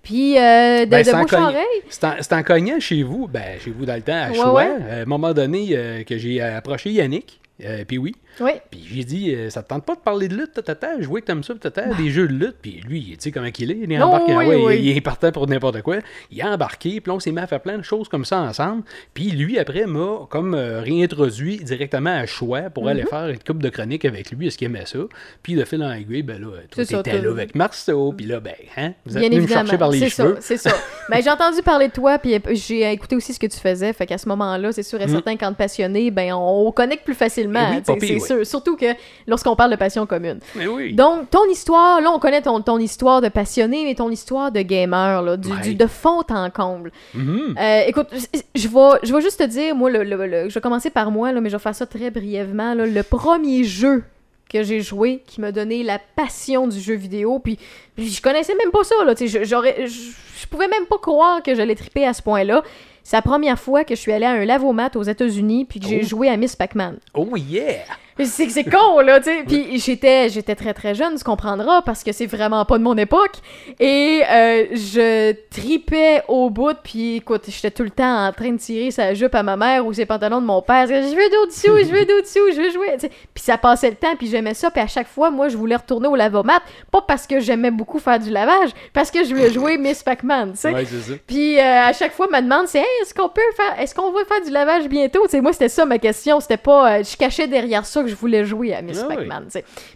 puis 0.02 0.38
euh, 0.38 0.84
de, 0.84 0.90
Ben, 0.90 0.98
de 1.00 1.04
c'est 1.04 1.14
en 1.14 1.22
bouche 1.22 1.32
à 1.32 1.36
cognant- 1.36 1.48
oreille. 1.50 1.82
C'est 1.88 2.04
en, 2.04 2.12
c'est 2.20 2.32
en 2.32 2.42
cognant 2.42 2.80
chez 2.80 3.02
vous, 3.02 3.28
ben, 3.28 3.58
chez 3.62 3.70
vous 3.70 3.84
dans 3.84 3.94
le 3.96 4.02
temps, 4.02 4.12
à 4.22 4.28
Ouais, 4.30 4.34
Choix, 4.36 4.52
ouais. 4.54 4.68
à 4.90 4.94
un 5.02 5.04
moment 5.04 5.32
donné, 5.34 5.68
euh, 5.72 6.02
que 6.04 6.16
j'ai 6.18 6.40
approché 6.40 6.90
Yannick, 6.90 7.40
euh, 7.64 7.84
puis 7.86 7.98
oui, 7.98 8.14
Oui. 8.40 8.52
puis 8.70 8.80
j'ai 8.92 9.04
dit, 9.04 9.34
euh, 9.34 9.50
ça 9.50 9.62
te 9.62 9.68
tente 9.68 9.84
pas 9.84 9.94
de 9.94 10.00
parler 10.00 10.28
de 10.28 10.36
lutte, 10.36 10.62
tata, 10.64 10.88
je 11.00 11.06
vois 11.06 11.20
que 11.20 11.26
t'aimes 11.26 11.42
ça, 11.42 11.54
tata, 11.54 11.94
des 11.94 12.10
jeux 12.10 12.28
de 12.28 12.32
lutte, 12.34 12.56
puis 12.62 12.80
lui, 12.86 13.02
tu 13.10 13.16
sais 13.20 13.30
comment 13.32 13.50
qu'il 13.50 13.70
est, 13.70 13.78
il 13.82 13.92
est 13.92 14.00
embarqué, 14.02 14.36
oui, 14.36 14.46
ouais, 14.46 14.56
oui. 14.64 14.76
Il, 14.78 14.86
il 14.88 14.96
est 14.96 15.00
partant 15.00 15.30
pour 15.32 15.46
n'importe 15.46 15.82
quoi, 15.82 15.96
il 16.30 16.40
est 16.40 16.44
embarqué, 16.44 17.00
puis 17.00 17.10
on 17.10 17.20
s'est 17.20 17.32
mis 17.32 17.40
à 17.40 17.46
faire 17.46 17.60
plein 17.60 17.78
de 17.78 17.82
choses 17.82 18.08
comme 18.08 18.24
ça 18.24 18.40
ensemble, 18.40 18.82
puis 19.14 19.30
lui, 19.30 19.58
après, 19.58 19.86
m'a 19.86 20.26
comme 20.30 20.54
euh, 20.54 20.80
réintroduit 20.80 21.58
directement 21.58 22.10
à 22.14 22.26
Choix 22.26 22.62
pour 22.70 22.84
Mhm. 22.84 22.88
aller 22.90 23.04
faire 23.04 23.28
une 23.28 23.38
coupe 23.38 23.62
de 23.62 23.68
chronique 23.68 24.04
avec 24.04 24.30
lui, 24.30 24.46
est-ce 24.46 24.58
qu'il 24.58 24.66
aimait 24.66 24.86
ça, 24.86 24.98
puis 25.42 25.54
de 25.54 25.64
fil 25.64 25.82
en 25.82 25.92
aiguille, 25.92 26.22
ben 26.22 26.40
là, 26.40 26.48
toi, 26.70 26.84
t'étais 26.84 27.20
là 27.20 27.30
avec 27.30 27.54
Marceau, 27.54 28.12
puis 28.16 28.26
là, 28.26 28.40
ben, 28.40 28.54
hein, 28.76 28.92
vous 29.04 29.16
êtes 29.18 29.24
venu 29.32 29.42
me 29.42 29.46
chercher 29.46 29.78
par 29.78 29.90
les 29.90 29.98
c'est 30.00 30.08
cheveux. 30.10 30.34
ça, 30.36 30.40
c'est 30.40 30.56
ça. 30.56 30.70
Ben, 31.10 31.22
j'ai 31.22 31.30
entendu 31.30 31.62
parler 31.62 31.88
de 31.88 31.92
toi, 31.94 32.18
puis 32.18 32.34
euh, 32.34 32.38
j'ai 32.50 32.92
écouté 32.92 33.16
aussi 33.16 33.32
ce 33.32 33.40
que 33.40 33.46
tu 33.46 33.56
faisais. 33.58 33.94
Fait 33.94 34.04
qu'à 34.04 34.18
ce 34.18 34.28
moment-là, 34.28 34.72
c'est 34.72 34.82
sûr 34.82 35.00
et 35.00 35.08
certain, 35.08 35.36
quand 35.38 35.54
passionné, 35.54 36.10
ben 36.10 36.34
on, 36.34 36.66
on 36.68 36.70
connecte 36.72 37.02
plus 37.02 37.14
facilement. 37.14 37.72
Mm. 37.72 37.82
Eh 37.88 37.92
oui, 37.92 38.20
sûr. 38.28 38.46
Surtout 38.46 38.76
que 38.76 38.86
lorsqu'on 39.26 39.56
parle 39.56 39.70
de 39.72 39.76
passion 39.76 40.06
commune. 40.06 40.38
Mais 40.54 40.66
oui. 40.68 40.92
Donc, 40.94 41.30
ton 41.30 41.44
histoire, 41.50 42.00
là, 42.00 42.10
on 42.12 42.18
connaît 42.20 42.42
ton, 42.42 42.60
ton 42.60 42.78
histoire 42.78 43.20
de 43.20 43.28
passionné, 43.28 43.84
mais 43.84 43.94
ton 43.94 44.10
histoire 44.10 44.52
de 44.52 44.60
gamer, 44.60 45.22
là, 45.22 45.36
du, 45.36 45.50
Ouais. 45.50 45.60
du- 45.62 45.74
de 45.74 45.86
fond 45.86 46.22
en 46.30 46.50
comble. 46.50 46.92
Mhm. 47.14 47.54
Euh, 47.58 47.80
écoute, 47.86 48.08
je 48.54 48.68
vais, 48.68 48.98
je 49.02 49.12
vais 49.14 49.20
juste 49.20 49.38
te 49.40 49.44
dire, 49.46 49.74
moi, 49.74 49.90
le, 49.90 50.04
le- 50.04 50.26
le- 50.26 50.48
je 50.48 50.54
vais 50.54 50.60
commencer 50.60 50.90
par 50.90 51.10
moi, 51.10 51.32
là, 51.32 51.40
mais 51.40 51.48
je 51.50 51.56
vais 51.56 51.62
faire 51.62 51.74
ça 51.74 51.86
très 51.86 52.10
brièvement. 52.10 52.74
là. 52.74 52.86
le 52.86 53.02
premier 53.02 53.64
jeu 53.64 54.04
que 54.50 54.62
j'ai 54.62 54.80
joué 54.80 55.22
qui 55.26 55.40
m'a 55.40 55.52
donné 55.52 55.82
la 55.82 55.98
passion 56.16 56.66
du 56.68 56.80
jeu 56.80 56.94
vidéo, 56.94 57.38
puis, 57.38 57.58
puis 57.96 58.08
je 58.08 58.22
connaissais 58.22 58.54
même 58.54 58.70
pas 58.70 58.82
ça, 58.84 58.94
là, 59.04 59.12
je- 59.18 59.44
j'aurais, 59.44 59.86
je, 59.86 60.10
je 60.40 60.46
pouvais 60.46 60.68
même 60.68 60.86
pas 60.86 60.98
croire 60.98 61.42
que 61.42 61.54
j'allais 61.54 61.74
triper 61.74 62.06
à 62.06 62.12
ce 62.14 62.22
point-là. 62.22 62.62
C'est 63.02 63.16
la 63.16 63.22
première 63.22 63.58
fois 63.58 63.84
que 63.84 63.94
je 63.94 64.00
suis 64.00 64.12
allée 64.12 64.26
à 64.26 64.32
un 64.32 64.44
lavomat 64.44 64.90
aux 64.96 65.02
États-Unis, 65.02 65.64
puis 65.64 65.80
que 65.80 65.86
j'ai 65.86 66.00
Oh. 66.02 66.06
joué 66.06 66.28
à 66.28 66.36
Miss 66.36 66.56
Pac-Man. 66.56 66.96
Oh 67.14 67.28
yeah! 67.36 67.84
C'est 68.24 68.46
que 68.46 68.52
c'est 68.52 68.64
con, 68.64 69.00
là, 69.00 69.20
tu 69.20 69.26
sais. 69.26 69.44
Puis 69.46 69.78
j'étais, 69.78 70.28
j'étais 70.28 70.54
très 70.54 70.74
très 70.74 70.94
jeune, 70.94 71.16
tu 71.16 71.24
comprendras, 71.24 71.82
parce 71.82 72.02
que 72.02 72.12
c'est 72.12 72.26
vraiment 72.26 72.64
pas 72.64 72.78
de 72.78 72.82
mon 72.82 72.96
époque. 72.96 73.36
Et 73.78 74.22
euh, 74.28 74.64
je 74.72 75.34
tripais 75.50 76.22
au 76.28 76.50
bout, 76.50 76.76
puis 76.82 77.16
écoute, 77.16 77.44
j'étais 77.48 77.70
tout 77.70 77.84
le 77.84 77.90
temps 77.90 78.26
en 78.26 78.32
train 78.32 78.50
de 78.50 78.58
tirer 78.58 78.90
sa 78.90 79.14
jupe 79.14 79.34
à 79.34 79.42
ma 79.42 79.56
mère 79.56 79.86
ou 79.86 79.92
ses 79.92 80.06
pantalons 80.06 80.40
de 80.40 80.46
mon 80.46 80.62
père. 80.62 80.86
Je 80.86 80.94
veux 80.94 81.30
d'autres 81.30 81.52
sous, 81.52 81.76
je 81.78 81.92
veux 81.92 82.04
d'autres 82.04 82.26
sous, 82.26 82.50
je 82.52 82.62
veux 82.62 82.70
jouer. 82.70 82.96
Puis 82.98 83.44
ça 83.44 83.58
passait 83.58 83.90
le 83.90 83.96
temps, 83.96 84.16
puis 84.16 84.26
j'aimais 84.26 84.54
ça. 84.54 84.70
Puis 84.70 84.80
à 84.80 84.86
chaque 84.86 85.08
fois, 85.08 85.30
moi, 85.30 85.48
je 85.48 85.56
voulais 85.56 85.76
retourner 85.76 86.08
au 86.08 86.16
lavomat, 86.16 86.60
pas 86.90 87.02
parce 87.02 87.26
que 87.26 87.40
j'aimais 87.40 87.70
beaucoup 87.70 87.98
faire 87.98 88.18
du 88.18 88.30
lavage, 88.30 88.70
parce 88.92 89.10
que 89.10 89.24
je 89.24 89.34
voulais 89.34 89.52
jouer 89.52 89.78
Miss 89.78 90.02
Pac-Man, 90.02 90.52
tu 90.52 90.58
sais. 90.58 90.72
Ouais. 90.72 90.84
Puis 91.26 91.58
euh, 91.58 91.82
à 91.88 91.92
chaque 91.92 92.12
fois, 92.12 92.28
ma 92.30 92.42
demande, 92.42 92.66
c'est 92.66 92.78
Hey, 92.78 92.86
est-ce 93.02 93.12
qu'on 93.12 93.28
peut 93.28 93.40
faire, 93.56 93.80
est-ce 93.80 93.92
qu'on 93.92 94.12
va 94.12 94.24
faire 94.24 94.40
du 94.44 94.50
lavage 94.50 94.88
bientôt? 94.88 95.24
Tu 95.24 95.30
sais, 95.30 95.40
moi, 95.40 95.52
c'était 95.52 95.68
ça 95.68 95.84
ma 95.84 95.98
question. 95.98 96.38
C'était 96.38 96.56
pas, 96.56 96.98
euh, 96.98 97.02
je 97.02 97.16
cachais 97.16 97.48
derrière 97.48 97.84
ça 97.84 98.02
que 98.02 98.07
je 98.08 98.14
voulais 98.16 98.44
jouer 98.44 98.74
à 98.74 98.82
Miss 98.82 99.00
Ah. 99.02 99.06
Pac-Man. 99.14 99.48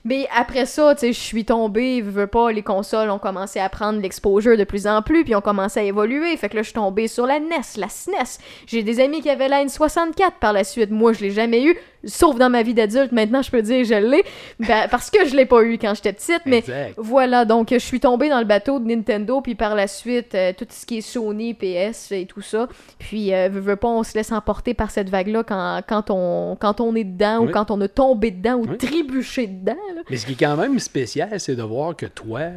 Mais 0.05 0.29
après 0.37 0.67
ça, 0.67 0.95
je 1.01 1.11
suis 1.13 1.45
tombée, 1.45 2.01
veux, 2.01 2.11
veux 2.11 2.27
pas, 2.27 2.53
les 2.53 2.63
consoles 2.63 3.11
ont 3.11 3.19
commencé 3.19 3.59
à 3.59 3.69
prendre 3.69 4.01
l'exposure 4.01 4.57
de 4.57 4.65
plus 4.65 4.87
en 4.87 5.03
plus, 5.03 5.25
puis 5.25 5.35
ont 5.35 5.41
commencé 5.41 5.81
à 5.81 5.83
évoluer. 5.83 6.37
Fait 6.37 6.49
que 6.49 6.57
là, 6.57 6.63
je 6.63 6.67
suis 6.69 6.75
tombée 6.75 7.09
sur 7.09 7.27
la 7.27 7.41
NES, 7.41 7.49
la 7.77 7.89
SNES. 7.89 8.39
J'ai 8.67 8.83
des 8.83 9.01
amis 9.01 9.21
qui 9.21 9.31
avaient 9.31 9.49
la 9.49 9.65
N64 9.65 10.33
par 10.41 10.53
la 10.53 10.65
suite. 10.65 10.91
Moi, 10.91 11.13
je 11.13 11.21
l'ai 11.21 11.31
jamais 11.31 11.65
eu, 11.65 11.77
sauf 12.05 12.37
dans 12.39 12.51
ma 12.51 12.63
vie 12.63 12.75
d'adulte. 12.75 13.13
Maintenant, 13.13 13.43
je 13.43 13.51
peux 13.51 13.63
dire 13.63 13.85
je 13.85 13.95
l'ai, 13.95 14.23
ben, 14.61 14.87
parce 14.91 15.11
que 15.11 15.27
je 15.27 15.37
l'ai 15.37 15.47
pas 15.47 15.63
eu 15.63 15.79
quand 15.79 15.95
j'étais 15.95 16.13
petite. 16.13 16.43
Mais 16.47 16.59
Exact. 16.59 16.95
voilà, 16.99 17.45
donc 17.45 17.69
je 17.73 17.79
suis 17.79 18.01
tombée 18.01 18.29
dans 18.29 18.39
le 18.39 18.45
bateau 18.45 18.79
de 18.81 18.87
Nintendo, 18.87 19.41
puis 19.41 19.55
par 19.55 19.75
la 19.75 19.87
suite, 19.87 20.35
euh, 20.35 20.53
tout 20.57 20.67
ce 20.71 20.85
qui 20.87 20.99
est 20.99 21.01
Sony, 21.01 21.55
PS 21.55 22.13
et 22.13 22.27
tout 22.27 22.41
ça. 22.43 22.69
Puis, 22.99 23.33
euh, 23.35 23.49
veux, 23.51 23.61
veux 23.61 23.77
pas, 23.77 23.89
on 23.89 24.03
se 24.03 24.15
laisse 24.15 24.33
emporter 24.33 24.75
par 24.75 24.91
cette 24.91 25.09
vague-là 25.11 25.43
quand, 25.45 25.81
quand, 25.89 26.11
on, 26.11 26.57
quand 26.59 26.81
on 26.81 26.95
est 26.95 27.05
dedans, 27.05 27.39
ou 27.45 27.49
quand 27.51 27.71
on 27.71 27.81
a 27.81 27.89
tombé 27.89 28.31
dedans, 28.31 28.55
ou 28.57 28.67
Oui. 28.69 28.79
trébuché 28.79 29.47
dedans. 29.47 29.77
là. 29.95 30.03
Mais 30.11 30.17
ce 30.17 30.27
qui 30.27 30.33
est 30.33 30.37
quand 30.37 30.57
même 30.57 30.79
spécial, 30.79 31.29
c'est 31.39 31.57
de 31.57 31.63
voir 31.63 31.95
que 31.97 32.07
toi, 32.07 32.41
euh, 32.41 32.55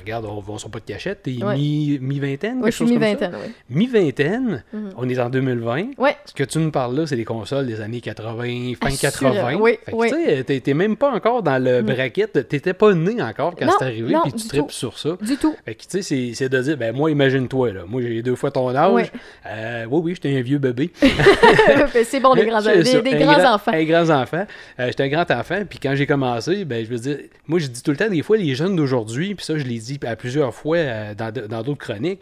regarde, 0.00 0.26
on 0.26 0.52
ne 0.52 0.58
sont 0.58 0.70
pas 0.70 0.80
de 0.80 0.84
cachette, 0.84 1.22
t'es 1.22 1.42
Ouais. 1.42 1.54
mi- 1.56 1.98
mi-vingtaine, 2.00 2.60
Ouais, 2.62 2.70
je 2.70 2.76
suis 2.76 2.84
quelque 2.86 2.94
chose 3.00 3.10
comme 3.18 3.18
ça? 3.20 3.28
mi-vingtaine, 3.28 3.52
oui. 3.70 3.76
Mi-vingtaine, 3.76 4.64
Mhm. 4.72 4.90
on 4.96 5.08
est 5.08 5.18
en 5.18 5.30
2020. 5.30 5.90
Ouais, 5.98 6.16
Ce 6.24 6.32
que 6.34 6.44
tu 6.44 6.58
nous 6.58 6.70
parles 6.70 6.96
là, 6.96 7.06
c'est 7.06 7.16
les 7.16 7.24
consoles 7.24 7.66
des 7.66 7.80
années 7.80 8.00
80, 8.00 8.74
fin 8.90 9.08
Assurément, 9.08 9.34
80. 9.34 9.58
oui, 9.60 9.78
Fait 9.84 9.92
que, 9.92 9.96
oui. 9.96 10.10
Tu 10.46 10.60
sais, 10.64 10.74
même 10.74 10.96
pas 10.96 11.10
encore 11.12 11.42
dans 11.42 11.62
le 11.62 11.82
bracket, 11.82 12.48
t'étais 12.48 12.72
pas 12.74 12.92
né 12.94 13.20
encore 13.22 13.54
quand 13.56 13.66
c'est 13.78 13.84
arrivé, 13.84 14.14
puis 14.24 14.32
tu 14.32 14.48
tripes 14.48 14.70
sur 14.70 14.98
ça. 14.98 15.16
du 15.20 15.36
tout. 15.36 15.54
Fait 15.64 15.74
que, 15.74 15.82
tu 15.82 16.02
sais, 16.02 16.32
c'est- 16.34 16.48
de 16.48 16.60
dire, 16.62 16.76
ben 16.76 16.94
moi, 16.94 17.10
imagine-toi, 17.10 17.72
là. 17.72 17.80
Moi, 17.86 18.02
j'ai 18.02 18.22
deux 18.22 18.34
fois 18.36 18.50
ton 18.50 18.74
âge. 18.74 19.12
Euh, 19.46 19.84
oui, 19.90 20.00
oui, 20.04 20.14
j'étais 20.14 20.36
un 20.38 20.42
vieux 20.42 20.58
bébé. 20.58 20.90
c'est 22.04 22.20
bon, 22.20 22.34
les 22.34 22.46
grands, 22.46 22.62
des, 22.62 22.82
des 22.82 22.96
un 23.14 23.18
grands 23.18 23.32
grand- 23.38 23.54
enfants. 23.54 23.72
Un 23.72 23.84
grand 23.84 24.10
enfant. 24.10 24.46
Euh, 24.80 24.86
J'étais 24.88 25.02
un 25.04 25.08
grand 25.08 25.30
enfant, 25.30 25.62
puis 25.68 25.78
quand 25.78 25.94
j'ai 25.94 26.06
commencé, 26.06 26.64
ben, 26.64 26.84
je 26.84 26.90
veux 26.90 26.98
dire, 26.98 27.18
moi, 27.46 27.58
je 27.58 27.66
dis 27.66 27.82
tout 27.82 27.90
le 27.90 27.96
temps, 27.96 28.08
des 28.08 28.22
fois, 28.22 28.36
les 28.36 28.54
jeunes 28.54 28.76
d'aujourd'hui, 28.76 29.34
puis 29.34 29.44
ça, 29.44 29.58
je 29.58 29.64
l'ai 29.64 29.78
dit 29.78 29.98
à 30.06 30.16
plusieurs 30.16 30.54
fois 30.54 30.76
euh, 30.78 31.14
dans 31.14 31.62
d'autres 31.62 31.78
chroniques, 31.84 32.20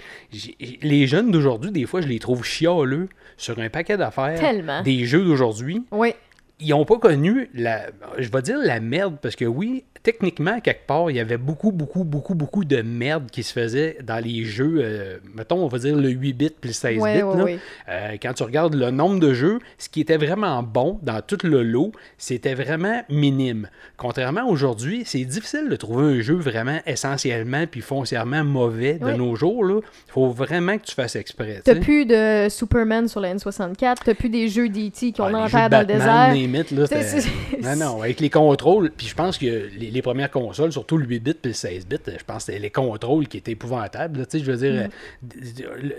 les 0.82 1.06
jeunes 1.06 1.30
d'aujourd'hui, 1.30 1.70
des 1.70 1.86
fois, 1.86 2.00
je 2.00 2.08
les 2.08 2.18
trouve 2.18 2.44
chialeux 2.44 3.08
sur 3.36 3.58
un 3.58 3.68
paquet 3.68 3.96
d'affaires. 3.96 4.38
Tellement. 4.38 4.82
Des 4.82 5.04
jeux 5.04 5.24
d'aujourd'hui. 5.24 5.82
Oui, 5.90 6.14
Ils 6.58 6.70
n'ont 6.70 6.84
pas 6.84 6.98
connu 6.98 7.50
la, 7.54 7.86
je 8.18 8.28
vais 8.30 8.42
dire 8.42 8.58
la 8.58 8.80
merde, 8.80 9.16
parce 9.20 9.36
que 9.36 9.44
oui, 9.44 9.84
techniquement, 10.06 10.60
quelque 10.60 10.86
part, 10.86 11.10
il 11.10 11.16
y 11.16 11.20
avait 11.20 11.36
beaucoup, 11.36 11.72
beaucoup, 11.72 12.04
beaucoup, 12.04 12.36
beaucoup 12.36 12.64
de 12.64 12.80
merde 12.80 13.28
qui 13.28 13.42
se 13.42 13.52
faisait 13.52 13.98
dans 14.04 14.22
les 14.24 14.44
jeux, 14.44 14.76
euh, 14.78 15.16
mettons, 15.34 15.56
on 15.64 15.66
va 15.66 15.78
dire 15.78 15.96
le 15.96 16.08
8 16.10 16.32
bits 16.32 16.50
puis 16.60 16.68
le 16.70 16.72
16 16.74 16.98
Ouais, 17.02 17.16
bits. 17.16 17.22
ouais, 17.24 17.36
là. 17.36 17.42
ouais. 17.44 17.58
Euh, 17.88 18.10
quand 18.22 18.32
tu 18.34 18.44
regardes 18.44 18.74
le 18.76 18.92
nombre 18.92 19.18
de 19.18 19.34
jeux, 19.34 19.58
ce 19.78 19.88
qui 19.88 20.00
était 20.00 20.16
vraiment 20.16 20.62
bon 20.62 21.00
dans 21.02 21.20
tout 21.26 21.38
le 21.42 21.64
lot, 21.64 21.90
c'était 22.18 22.54
vraiment 22.54 23.02
minime. 23.08 23.68
Contrairement 23.96 24.42
à 24.42 24.44
aujourd'hui, 24.44 25.02
c'est 25.04 25.24
difficile 25.24 25.68
de 25.68 25.74
trouver 25.74 26.04
un 26.04 26.20
jeu 26.20 26.34
vraiment 26.36 26.78
essentiellement 26.86 27.64
puis 27.68 27.80
foncièrement 27.80 28.44
mauvais 28.44 28.94
de 29.00 29.10
nos 29.10 29.34
jours. 29.34 29.64
Il 29.68 29.82
faut 30.12 30.28
vraiment 30.28 30.78
que 30.78 30.84
tu 30.84 30.94
fasses 30.94 31.16
exprès. 31.16 31.56
tu 31.56 31.72
T'as 31.72 31.80
plus 31.80 32.06
de 32.06 32.46
Superman 32.48 33.08
sur 33.08 33.18
la 33.18 33.34
N64, 33.34 33.96
t'as 34.04 34.14
plus 34.14 34.28
des 34.28 34.48
jeux 34.48 34.68
d'E.T. 34.68 35.12
qu'on 35.14 35.24
Ah, 35.24 35.30
jeux 35.48 35.56
enterre 35.56 35.70
dans 35.70 35.80
le 35.80 35.86
désert. 35.86 36.32
là, 36.70 37.74
Non, 37.76 37.76
non, 37.96 38.02
avec 38.02 38.20
les 38.20 38.30
contrôles, 38.30 38.90
puis 38.96 39.08
je 39.08 39.14
pense 39.16 39.38
que 39.38 39.68
les, 39.76 39.95
les 39.96 40.02
premières 40.02 40.30
consoles, 40.30 40.72
surtout 40.72 40.96
le 40.98 41.06
8 41.06 41.20
bits 41.20 41.34
puis 41.34 41.50
le 41.50 41.54
16 41.54 41.86
bits, 41.86 41.96
je 42.06 42.24
pense 42.24 42.36
que 42.38 42.42
c'était 42.52 42.58
les 42.58 42.70
contrôles 42.70 43.26
qui 43.28 43.38
étaient 43.38 43.52
épouvantables. 43.52 44.26
je 44.32 44.38
veux 44.50 44.56
dire, 44.56 44.88
Mm. 44.88 44.88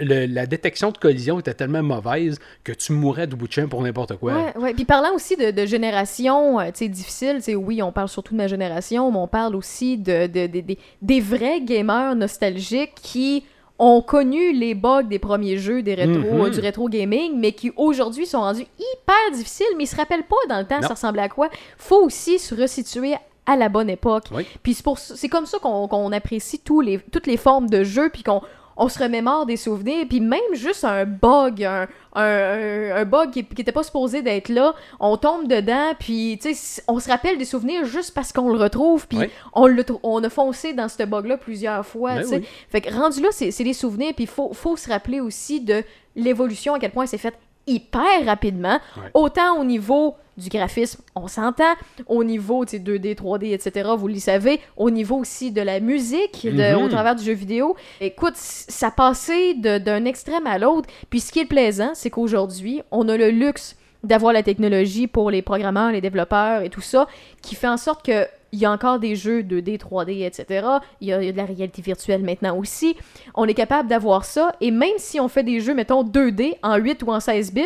le- 0.02 0.26
la 0.28 0.46
détection 0.46 0.92
de 0.92 0.98
collision 0.98 1.40
était 1.40 1.54
tellement 1.54 1.84
mauvaise 1.84 2.40
que 2.64 2.72
tu 2.72 2.94
mourrais 2.94 3.28
du 3.28 3.36
bout 3.36 3.48
de 3.48 3.54
champ 3.54 3.68
pour 3.68 3.82
n'importe 3.82 4.16
quoi. 4.18 4.34
Ouais, 4.34 4.58
ouais. 4.58 4.74
Puis 4.74 4.86
parlant 4.86 5.14
aussi 5.16 5.36
de, 5.36 5.52
de 5.52 5.66
génération, 5.66 6.60
euh, 6.60 6.66
tu 6.68 6.72
sais, 6.86 6.88
difficile, 6.88 7.40
tu 7.44 7.56
oui, 7.56 7.82
on 7.82 7.92
parle 7.92 8.10
surtout 8.10 8.34
de 8.34 8.38
ma 8.38 8.48
génération, 8.48 9.12
mais 9.12 9.18
on 9.18 9.28
parle 9.28 9.56
aussi 9.56 9.98
de, 9.98 10.28
de- 10.28 10.48
de- 10.48 10.62
de- 10.62 10.78
des 11.02 11.20
vrais 11.20 11.62
gamers 11.62 12.16
nostalgiques 12.16 12.94
qui 13.02 13.44
ont 13.80 14.02
connu 14.02 14.54
les 14.54 14.74
bugs 14.74 15.04
des 15.04 15.20
premiers 15.20 15.58
jeux 15.58 15.84
des 15.84 15.94
rétro, 15.94 16.34
Mhm. 16.34 16.42
euh, 16.42 16.50
du 16.50 16.60
rétro 16.60 16.90
gaming, 16.90 17.34
mais 17.40 17.52
qui 17.52 17.72
aujourd'hui 17.76 18.26
sont 18.26 18.40
rendus 18.40 18.66
hyper 18.80 19.32
difficiles, 19.38 19.68
mais 19.78 19.84
ils 19.84 19.88
se 19.88 19.96
rappellent 19.96 20.26
pas 20.26 20.36
dans 20.50 20.60
le 20.60 20.66
temps 20.66 20.78
Non. 20.82 20.88
ça 20.88 20.94
ressemblait 20.96 21.22
à 21.22 21.30
quoi. 21.30 21.50
Faut 21.78 22.02
aussi 22.04 22.40
se 22.40 22.56
resituer 22.56 23.14
à 23.48 23.56
la 23.56 23.70
bonne 23.70 23.90
époque. 23.90 24.26
Oui. 24.32 24.46
Puis 24.62 24.76
c'est 24.76 24.84
pour 24.84 25.00
c'est 25.00 25.30
comme 25.30 25.46
ça 25.48 25.58
qu'on 25.58 25.88
qu'on 25.88 26.12
apprécie 26.12 26.60
tous 26.60 26.82
les, 26.82 27.00
toutes 27.00 27.26
les 27.26 27.38
formes 27.38 27.70
de 27.70 27.84
jeu, 27.84 28.10
puis 28.10 28.22
qu'on 28.22 28.42
on 28.80 28.90
se 28.90 29.00
remémore 29.00 29.48
des 29.48 29.58
souvenirs, 29.58 30.06
puis 30.08 30.20
même 30.20 30.40
juste 30.54 30.84
un 30.84 31.04
bug, 31.04 31.64
un, 31.64 31.88
un, 32.14 33.06
bug 33.06 33.32
qui, 33.32 33.44
qui 33.44 33.64
était 33.64 33.72
pas 33.72 33.82
supposé 33.82 34.22
d'être 34.22 34.50
là, 34.50 34.76
on 35.00 35.18
tombe 35.18 35.48
dedans, 35.48 35.94
puis 36.00 36.40
on 36.88 37.00
se 37.00 37.10
rappelle 37.10 37.40
des 37.40 37.46
souvenirs 37.46 37.86
juste 37.86 38.14
parce 38.14 38.32
qu'on 38.32 38.50
le 38.54 38.60
retrouve, 38.60 39.08
puis 39.08 39.18
Oui. 39.18 39.30
on, 39.54 39.66
le 39.66 39.84
on 40.04 40.24
a 40.24 40.30
foncé 40.30 40.74
dans 40.74 40.90
ce 40.90 41.02
bug-là 41.02 41.38
plusieurs 41.38 41.84
fois, 41.88 42.16
Ben 42.18 42.26
oui. 42.30 42.46
Fait 42.70 42.82
que 42.82 42.94
rendu 42.94 43.20
là, 43.20 43.30
c'est 43.32 43.50
c'est 43.50 43.64
des 43.64 43.74
souvenirs, 43.74 44.14
puis 44.14 44.26
il 44.26 44.30
faut, 44.30 44.54
faut 44.54 44.78
se 44.78 44.88
rappeler 44.90 45.22
aussi 45.22 45.60
de 45.60 45.84
l'évolution, 46.16 46.76
à 46.76 46.80
quel 46.80 46.92
point 46.92 47.08
c'est 47.08 47.18
fait 47.18 47.34
hyper 47.66 48.26
rapidement, 48.26 48.80
autant 49.16 49.60
au 49.60 49.64
niveau 49.64 50.16
du 50.38 50.50
graphisme, 50.50 51.02
on 51.16 51.28
s'entend, 51.28 51.74
au 52.06 52.24
niveau 52.24 52.64
tu 52.64 52.78
sais, 52.78 52.80
2D, 52.80 53.16
3D, 53.16 53.54
etc., 53.54 53.90
vous 53.98 54.08
le 54.08 54.16
savez, 54.20 54.60
au 54.76 54.90
niveau 54.92 55.16
aussi 55.18 55.52
de 55.52 55.62
la 55.62 55.80
musique, 55.80 56.46
de- 56.46 56.76
Mhm. 56.76 56.84
au 56.84 56.88
travers 56.90 57.16
du 57.16 57.24
jeu 57.24 57.34
vidéo. 57.34 57.76
Écoute, 58.00 58.36
ça 58.36 58.92
passait 58.92 59.56
d'un 59.56 60.06
extrême 60.06 60.46
à 60.48 60.58
l'autre, 60.60 60.88
puis 61.10 61.20
ce 61.20 61.32
qui 61.32 61.40
est 61.40 61.46
plaisant, 61.46 61.92
c'est 61.96 62.10
qu'aujourd'hui, 62.12 62.82
on 62.92 63.10
a 63.10 63.18
le 63.18 63.30
luxe 63.32 63.76
d'avoir 64.04 64.32
la 64.32 64.44
technologie 64.44 65.08
pour 65.08 65.32
les 65.32 65.42
programmeurs, 65.42 65.92
les 65.92 66.02
développeurs 66.02 66.62
et 66.62 66.70
tout 66.70 66.82
ça, 66.82 67.08
qui 67.42 67.56
fait 67.56 67.68
en 67.68 67.78
sorte 67.78 68.06
que 68.06 68.28
il 68.54 68.60
y 68.60 68.66
a 68.66 68.72
encore 68.72 68.98
des 69.00 69.16
jeux 69.18 69.44
2D, 69.44 69.78
3D, 69.78 70.22
etc. 70.26 70.66
Il 71.02 71.08
y, 71.10 71.14
a, 71.14 71.22
il 71.22 71.26
y 71.26 71.30
a 71.30 71.32
de 71.34 71.38
la 71.38 71.44
réalité 71.44 71.82
virtuelle 71.82 72.24
maintenant 72.24 72.58
aussi. 72.58 72.96
On 73.36 73.44
est 73.46 73.54
capable 73.54 73.90
d'avoir 73.90 74.24
ça. 74.24 74.54
Et 74.62 74.72
même 74.72 74.94
si 74.98 75.20
on 75.20 75.28
fait 75.28 75.44
des 75.44 75.60
jeux, 75.60 75.74
mettons, 75.74 76.02
2D 76.04 76.56
en 76.64 76.78
8 76.78 77.04
ou 77.04 77.12
en 77.12 77.20
16 77.20 77.52
bits, 77.52 77.64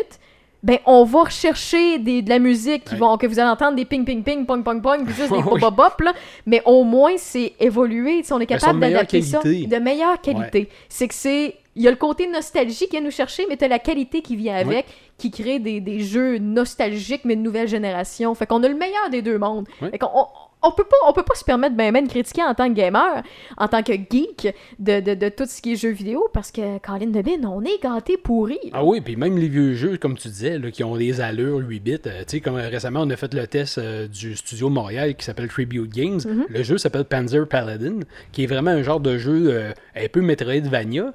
ben 0.63 0.77
on 0.86 1.03
va 1.03 1.24
rechercher 1.24 1.98
des, 1.98 2.22
de 2.22 2.30
la 2.30 2.38
musique 2.39 2.84
qui 2.84 2.94
Ouais. 2.94 3.00
vont, 3.00 3.18
que 3.18 3.25
vous 3.25 3.39
allez 3.39 3.50
entendre 3.50 3.75
des 3.75 3.86
ping 3.86 4.06
ping 4.06 4.24
ping, 4.24 4.46
pong 4.46 4.63
pong 4.63 4.82
pong, 4.82 5.06
puis 5.06 5.13
juste 5.15 5.32
des 5.34 5.41
pop 5.60 5.75
pop 5.75 6.01
là. 6.01 6.13
Mais 6.46 6.62
au 6.65 6.84
moins, 6.84 7.13
c'est 7.18 7.53
évolué. 7.60 8.22
tu 8.25 8.32
On 8.34 8.38
est 8.38 8.39
Mais 8.41 8.46
capable 8.46 8.80
d'adapter 8.80 9.22
ça 9.22 9.39
de 9.44 9.77
meilleure 9.77 10.22
qualité. 10.22 10.70
C'est 10.89 11.08
que 11.08 11.13
c'est. 11.15 11.56
Il 11.75 11.82
y 11.84 11.88
a 11.88 11.91
le 11.91 11.96
côté 11.98 12.27
nostalgique 12.27 12.89
qui 12.89 12.98
vient 12.98 13.06
nous 13.06 13.12
chercher, 13.12 13.46
mais 13.48 13.56
t'as 13.56 13.70
la 13.70 13.80
qualité 13.80 14.22
qui 14.22 14.36
vient 14.36 14.56
avec, 14.56 14.86
qui 15.18 15.32
crée 15.32 15.58
des, 15.60 15.80
des 15.80 16.01
jeux 16.01 16.38
nostalgiques, 16.38 17.22
mais 17.24 17.36
de 17.38 17.41
nouvelle 17.41 17.68
génération. 17.70 18.36
Fait 18.36 18.46
qu'on 18.46 18.62
a 18.63 18.68
le 18.68 18.75
meilleur 18.75 19.10
des 19.10 19.22
deux 19.22 19.38
mondes. 19.38 19.68
Oui. 19.82 19.89
Fait 19.89 19.98
qu'on 19.98 20.25
on, 20.63 20.72
peut 20.72 20.84
pas, 20.84 20.96
on 21.08 21.13
peut 21.13 21.24
pas 21.24 21.36
se 21.36 21.44
permettre 21.44 21.75
ben, 21.75 21.91
ben 21.91 22.06
de 22.06 22.10
critiquer 22.10 22.44
en 22.44 22.53
tant 22.53 22.68
que 22.70 22.74
gamer, 22.74 23.24
en 23.58 23.68
tant 23.68 23.84
que 23.84 23.94
geek 23.94 24.53
de, 24.80 25.00
de, 25.00 25.13
de 25.15 25.30
tout 25.30 25.46
ce 25.46 25.62
qui 25.62 25.74
est 25.74 25.75
jeux 25.75 25.91
vidéo, 25.91 26.27
parce 26.34 26.51
que 26.51 26.77
Colin 26.80 27.08
de 27.08 27.22
Bin, 27.22 27.44
on 27.48 27.63
est 27.63 27.82
gâté 27.82 28.18
pourri. 28.18 28.60
Ah 28.74 28.84
oui, 28.84 29.01
puis 29.01 29.15
même 29.15 29.38
les 29.38 29.48
vieux 29.48 29.74
jeux, 29.74 29.98
comme 29.98 30.18
tu 30.18 30.27
disais, 30.27 30.58
là, 30.58 30.72
qui 30.72 30.84
ont 30.84 30.96
des 30.96 31.22
allures 31.22 31.58
8 31.58 31.80
bits. 31.80 31.98
euh, 32.06 32.20
tu 32.20 32.25
sais, 32.27 32.39
comme 32.41 32.58
euh, 32.58 32.70
récemment, 32.70 33.01
on 33.01 33.10
a 33.10 33.15
fait 33.15 33.34
le 33.34 33.48
test 33.48 33.77
euh, 33.77 34.08
du 34.08 34.36
studio 34.36 34.70
Montréal 34.70 35.15
qui 35.15 35.25
s'appelle 35.25 35.48
Tribute 35.48 35.91
Games. 35.91 36.20
Mm-hmm. 36.20 36.46
Le 36.50 36.63
jeu 36.63 36.77
s'appelle 36.77 37.06
Panzer 37.06 37.48
Paladin, 37.48 38.00
qui 38.32 38.44
est 38.44 38.48
vraiment 38.48 38.72
un 38.72 38.84
genre 38.84 39.00
de 39.00 39.18
jeu 39.18 39.72
un 39.96 40.08
peu 40.12 40.22
Metroidvania, 40.22 41.13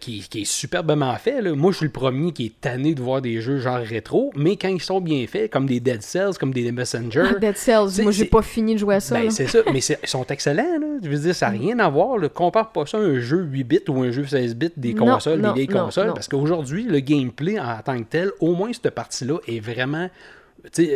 qui, 0.00 0.26
qui 0.28 0.42
est 0.42 0.44
superbement 0.44 1.14
fait. 1.16 1.40
là. 1.40 1.54
Moi, 1.54 1.72
je 1.72 1.78
suis 1.78 1.86
le 1.86 1.92
premier 1.92 2.32
qui 2.32 2.46
est 2.46 2.60
tanné 2.60 2.94
de 2.94 3.02
voir 3.02 3.22
des 3.22 3.40
jeux 3.40 3.58
genre 3.58 3.78
rétro, 3.78 4.32
mais 4.36 4.56
quand 4.56 4.68
ils 4.68 4.82
sont 4.82 5.00
bien 5.00 5.26
faits, 5.26 5.50
comme 5.50 5.66
des 5.66 5.80
Dead 5.80 6.02
Cells, 6.02 6.34
comme 6.38 6.52
des 6.52 6.70
Messenger. 6.72 7.38
Dead 7.40 7.56
Cells, 7.56 8.02
moi 8.02 8.12
j'ai 8.12 8.24
pas 8.26 8.42
fini 8.56 8.74
de 8.74 8.78
jouer 8.78 8.94
à 8.94 9.00
ça. 9.00 9.14
Ben, 9.20 9.30
c'est 9.30 9.46
ça, 9.46 9.58
mais 9.70 9.80
ils 9.80 10.08
sont 10.08 10.26
excellents, 10.26 10.78
là. 10.80 10.86
Je 11.02 11.08
veux 11.10 11.18
dire, 11.18 11.34
ça 11.34 11.50
n'a 11.50 11.58
rien 11.58 11.78
à 11.78 11.88
voir. 11.90 12.16
Là. 12.16 12.28
Compare 12.30 12.72
pas 12.72 12.86
ça 12.86 12.96
à 12.96 13.02
un 13.02 13.20
jeu 13.20 13.42
8 13.42 13.64
bits 13.64 13.80
ou 13.88 14.02
un 14.02 14.10
jeu 14.10 14.24
16 14.24 14.56
bits 14.56 14.72
des 14.76 14.94
Non, 14.94 15.14
consoles, 15.14 15.40
non, 15.40 15.52
des 15.52 15.60
vieilles 15.60 15.74
non, 15.74 15.84
consoles, 15.84 16.14
parce 16.14 16.26
qu'aujourd'hui, 16.28 16.84
le 16.84 17.00
gameplay 17.00 17.60
en 17.60 17.78
tant 17.84 17.98
que 17.98 18.08
tel, 18.08 18.30
au 18.40 18.54
moins 18.54 18.72
cette 18.72 18.90
partie-là, 18.94 19.38
est 19.46 19.60
vraiment. 19.60 20.08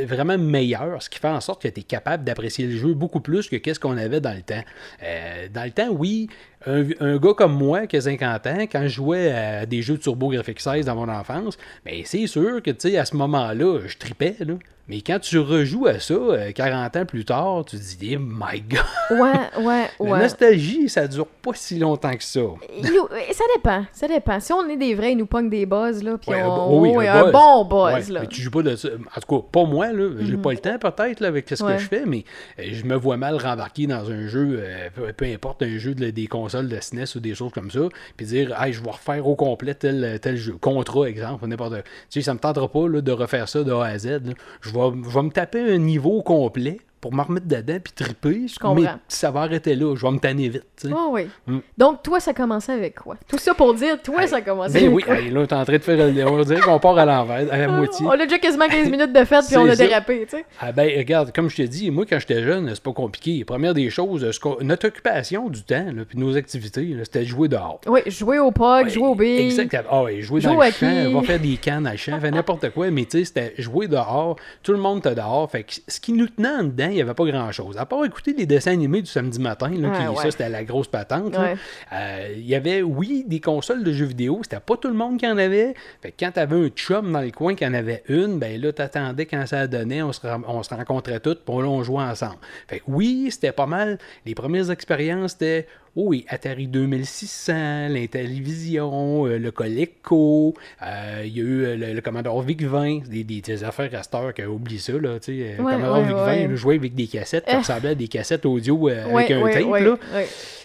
vraiment 0.07 0.38
meilleur, 0.38 1.02
ce 1.02 1.11
qui 1.11 1.19
fait 1.19 1.29
en 1.29 1.40
sorte 1.40 1.62
que 1.62 1.69
tu 1.69 1.81
es 1.81 1.83
capable 1.83 2.25
d'apprécier 2.25 2.67
le 2.67 2.76
jeu 2.76 2.95
beaucoup 2.95 3.21
plus 3.21 3.49
que 3.49 3.57
qu'est-ce 3.57 3.79
qu'on 3.79 3.99
avait 3.99 4.21
dans 4.21 4.35
le 4.35 4.43
temps. 4.43 4.64
Euh, 5.02 5.47
dans 5.52 5.64
le 5.64 5.71
temps, 5.71 5.90
oui, 5.90 6.29
un, 6.67 6.85
un 7.00 7.19
gars 7.19 7.35
comme 7.37 7.52
moi 7.52 7.87
qui 7.87 7.97
a 7.97 8.00
50 8.00 8.47
ans, 8.47 8.62
quand 8.62 8.83
je 8.85 8.88
jouais 8.88 9.31
à 9.33 9.67
des 9.67 9.83
jeux 9.83 9.99
de 9.99 10.02
Turbo 10.02 10.29
Graphics 10.29 10.61
16 10.61 10.87
dans 10.87 10.97
mon 10.97 11.09
enfance, 11.09 11.59
ben 11.85 12.00
c'est 12.05 12.26
sûr 12.26 12.62
que 12.62 12.71
à 12.97 13.05
ce 13.05 13.17
moment-là, 13.17 13.81
je 13.87 13.97
tripais. 13.99 14.37
Là. 14.40 14.55
Mais 14.90 15.02
quand 15.02 15.20
tu 15.20 15.38
rejoues 15.38 15.87
à 15.87 16.00
ça, 16.00 16.14
euh, 16.14 16.50
40 16.50 16.97
ans 16.97 17.04
plus 17.06 17.25
tard, 17.25 17.64
tu 17.64 17.76
te 17.78 17.82
dis, 17.97 18.16
oh 18.16 18.20
my 18.20 18.61
god, 18.68 18.80
Ouais, 19.12 19.62
ouais, 19.64 19.85
la 20.00 20.04
ouais. 20.04 20.18
nostalgie, 20.18 20.88
ça 20.88 21.06
dure 21.06 21.28
pas 21.28 21.52
si 21.54 21.78
longtemps 21.78 22.12
que 22.16 22.25
ça. 22.25 22.40
Nous- 22.40 23.09
ça 23.32 23.44
dépend, 23.54 23.85
ça 23.92 24.09
dépend. 24.09 24.40
Si 24.40 24.52
on 24.52 24.68
est 24.68 24.76
des 24.76 24.97
vrais, 24.97 25.12
ils 25.12 25.16
nous 25.18 25.26
pognent 25.26 25.49
des 25.49 25.64
buzz, 25.64 26.02
là, 26.02 26.18
puis 26.18 26.32
Ouais, 26.32 26.42
on... 26.42 26.68
bo- 26.80 26.80
oui, 26.97 27.06
un 27.06 27.23
buzz. 27.23 27.32
bon 27.32 27.64
buzz, 27.66 28.09
Ouais, 28.09 28.14
là. 28.14 28.20
mais 28.23 28.26
tu 28.26 28.40
joues 28.42 28.50
pas 28.50 28.62
de 28.62 28.75
ça. 28.75 28.88
En 29.16 29.20
tout 29.20 29.37
cas, 29.40 29.47
pas 29.52 29.64
moi, 29.64 29.92
là. 29.92 30.09
J'ai 30.23 30.37
pas 30.37 30.50
le 30.50 30.59
temps 30.59 30.76
peut-être 30.76 31.23
avec 31.25 31.49
ce 31.49 31.62
Ouais. 31.62 31.76
que 31.76 31.82
je 31.82 31.87
fais, 31.88 32.02
mais 32.04 32.25
euh, 32.59 32.64
je 32.73 32.85
me 32.85 32.97
vois 32.97 33.16
mal 33.16 33.37
rembarquer 33.37 33.87
dans 33.87 34.11
un 34.11 34.26
jeu, 34.26 34.59
euh, 34.61 34.88
peu, 34.92 35.12
peu 35.12 35.25
importe, 35.26 35.62
un 35.62 35.78
jeu 35.78 35.94
de- 35.94 36.11
des 36.11 36.26
consoles 36.26 36.66
de 36.68 36.80
SNES 36.80 37.04
ou 37.14 37.20
des 37.20 37.37
choses 37.37 37.52
comme 37.52 37.70
ça, 37.70 37.80
puis 38.16 38.26
dire, 38.26 38.61
hey, 38.61 38.73
je 38.73 38.82
vais 38.82 38.90
refaire 38.90 39.25
au 39.25 39.37
complet 39.37 39.75
tel, 39.75 40.18
tel 40.20 40.37
jeu. 40.37 40.56
Contrat, 40.61 41.09
exemple, 41.09 41.47
n'importe 41.47 41.75
Tu 41.75 41.80
sais, 42.09 42.23
ça 42.23 42.35
me 42.35 42.40
tentera 42.40 42.66
pas 42.68 42.88
là, 42.88 43.00
de 43.00 43.12
refaire 43.12 43.49
ça 43.49 43.62
de 43.62 43.70
A 43.73 43.85
à 43.85 43.97
Z. 43.99 44.06
là. 44.06 44.18
Je 44.62 44.70
vais, 44.70 44.80
je 44.89 45.15
vais 45.15 45.23
me 45.23 45.31
taper 45.31 45.73
un 45.73 45.79
niveau 45.79 46.23
complet 46.23 46.79
pour 47.00 47.12
m'en 47.14 47.23
remettre 47.23 47.47
dedans 47.47 47.78
puis 47.83 47.92
triper. 47.95 48.47
comprends. 48.61 48.75
Mais 48.75 48.88
ça 49.09 49.30
va 49.30 49.40
arrêter 49.40 49.75
là. 49.75 49.95
Je 49.97 50.02
vais 50.07 50.12
me 50.12 50.19
tanner 50.19 50.49
vite. 50.49 50.64
tu 50.76 50.88
sais. 50.88 50.95
Ah 50.97 51.07
oui. 51.11 51.28
Mm. 51.47 51.59
Donc, 51.78 52.02
toi, 52.02 52.21
ça 52.21 52.35
commençait 52.35 52.73
avec 52.73 52.95
quoi? 52.97 53.16
Tout 53.26 53.38
ça 53.38 53.54
pour 53.54 53.73
dire, 53.75 54.00
toi, 54.02 54.26
ça 54.26 54.40
commençait 54.42 54.75
Ben 54.80 54.85
avec 54.85 54.97
oui, 54.97 55.02
quoi? 55.02 55.19
hey, 55.19 55.30
là, 55.30 55.47
t'es 55.47 55.54
en 55.54 55.64
train 55.64 55.76
de 55.76 55.83
faire. 55.83 55.97
le- 56.12 56.26
On 56.26 56.42
dirait 56.42 56.61
qu'on 56.61 56.78
part 56.78 56.99
à 56.99 57.04
l'envers, 57.07 57.50
à 57.52 57.57
la 57.57 57.69
moitié. 57.69 58.04
On 58.07 58.11
a 58.11 58.19
déjà 58.19 58.38
quasiment 58.38 58.69
15 58.69 58.88
minutes 58.90 59.12
de 59.12 59.25
fête, 59.25 59.45
puis 59.47 59.57
on 59.57 59.64
a 59.66 59.75
ça. 59.76 59.87
dérapé, 59.87 60.26
tu 60.28 60.37
sais. 60.37 60.45
Ah 60.61 60.73
ben, 60.73 60.90
regarde, 60.97 61.33
comme 61.35 61.49
je 61.49 61.57
te 61.57 61.62
dis, 61.62 61.90
moi, 61.90 62.04
quand 62.09 62.19
j'étais 62.19 62.42
jeune, 62.42 62.69
c'est 62.75 62.83
pas 62.83 62.92
compliqué. 62.92 63.45
Première 63.45 63.73
des 63.75 63.88
choses, 63.90 64.25
notre 64.61 64.88
occupation 64.88 65.49
du 65.49 65.62
temps, 65.62 65.87
là, 65.95 66.02
puis 66.09 66.19
nos 66.19 66.37
activités, 66.37 66.97
c'était 67.04 67.21
de 67.21 67.25
jouer 67.25 67.49
dehors. 67.49 67.80
Oui, 67.87 68.00
jouer 68.07 68.38
au 68.38 68.50
POG, 68.50 68.88
jouer 68.90 69.07
au 69.07 69.14
billes. 69.14 69.47
Exact. 69.47 69.87
Ah 69.90 70.02
ouais, 70.02 70.21
jouer 70.21 70.40
dans 70.42 70.59
à 70.61 70.66
le 70.66 70.73
champ, 70.73 70.87
qui? 71.07 71.12
va 71.14 71.23
faire 71.23 71.40
des 71.40 71.57
cannes 71.57 71.88
le 71.90 71.97
champ, 71.97 72.21
faire 72.21 72.33
n'importe 72.33 72.71
quoi, 72.71 72.90
mais 72.90 73.04
tu 73.07 73.19
sais, 73.21 73.25
c'était 73.25 73.54
jouer 73.57 73.88
dehors, 73.88 74.37
tout 74.62 74.73
le 74.73 74.78
monde 74.78 74.99
était 74.99 75.14
dehors. 75.14 75.50
Fait 75.50 75.62
que 75.62 75.73
ce 75.88 75.99
qui 76.00 76.12
nous 76.12 76.26
tenait 76.28 76.49
en 76.49 76.64
dedans, 76.64 76.89
il 76.90 76.97
n'y 76.97 77.02
avait 77.02 77.14
pas 77.14 77.25
grand-chose. 77.25 77.76
À 77.78 77.87
part 77.87 78.04
écouter 78.04 78.32
les 78.32 78.47
dessins 78.47 78.73
animés 78.73 79.02
du 79.02 79.11
samedi 79.11 79.40
matin, 79.40 79.70
là, 79.70 79.90
qui, 79.90 80.06
ouais. 80.06 80.16
ça, 80.16 80.30
c'était 80.30 80.49
la 80.49 80.64
grosse 80.64 80.88
patente. 80.88 81.37
Ouais. 81.37 81.56
Euh, 81.92 82.35
Il 82.37 82.47
y 82.47 82.54
avait, 82.54 82.82
oui, 82.82 83.25
des 83.26 83.40
consoles 83.40 83.82
de 83.85 83.92
jeux 83.92 84.06
vidéo, 84.06 84.40
c'était 84.42 84.61
pas 84.61 84.76
tout 84.76 84.88
le 84.88 84.94
monde 84.94 85.18
qui 85.18 85.26
en 85.26 85.38
avait. 85.38 85.75
Fait 86.02 86.11
que 86.11 86.16
quand 86.20 86.32
t'avais 86.32 86.56
un 86.56 86.68
chum 86.68 87.12
dans 87.12 87.20
le 87.20 87.30
coin 87.30 87.54
qui 87.54 87.66
en 87.66 87.75
avait 87.75 88.02
une, 88.09 88.38
ben 88.38 88.61
là, 88.61 88.73
t'attendais 88.73 89.26
quand 89.26 89.47
ça 89.47 89.66
donnait, 89.66 90.02
on 90.02 90.12
se, 90.12 90.20
on 90.47 90.62
se 90.62 90.75
rencontrait 90.75 91.20
tous, 91.20 91.37
puis 91.37 91.56
là, 91.56 91.64
on 91.64 91.82
jouait 91.82 92.02
ensemble. 92.04 92.38
Fait 92.68 92.78
que 92.80 92.85
oui, 92.88 93.28
c'était 93.30 93.52
pas 93.52 93.66
mal. 93.66 93.99
Les 94.26 94.35
premières 94.35 94.70
expériences, 94.70 95.32
c'était, 95.32 95.66
oh 95.97 96.04
oui, 96.06 96.25
Atari 96.28 96.66
2600, 96.66 97.88
l'Intellivision, 97.88 99.26
euh, 99.26 99.38
le 99.38 99.50
Coleco, 99.50 100.54
euh, 100.82 101.23
il 101.25 101.37
y 101.37 101.40
a 101.40 101.42
eu 101.42 101.64
euh, 101.64 101.76
le, 101.76 101.92
le 101.94 102.00
Commodore 102.00 102.42
VIC-20, 102.42 103.09
des, 103.09 103.25
des, 103.25 103.40
des 103.40 103.64
affaires 103.64 103.94
à 103.94 104.02
cette 104.02 104.14
heure 104.14 104.32
qui 104.32 104.44
oublie 104.44 104.78
ça, 104.78 104.92
là, 104.92 105.18
tu 105.18 105.38
sais. 105.38 105.61
Ouais, 105.61 105.73
Commodore 105.75 105.99
ouais, 105.99 106.04
VIC-20, 106.04 106.26
ouais. 106.26 106.49
il 106.50 106.56
jouait 106.56 106.76
avec 106.76 106.94
des 106.94 107.06
cassettes 107.06 107.47
qui 107.47 107.56
ressemblaient 107.56 107.90
à 107.90 107.94
des 107.94 108.09
cassettes 108.09 108.47
audio 108.47 108.88
avec 108.88 109.30
un 109.30 109.50
tape, 109.50 109.80
là. 109.80 109.97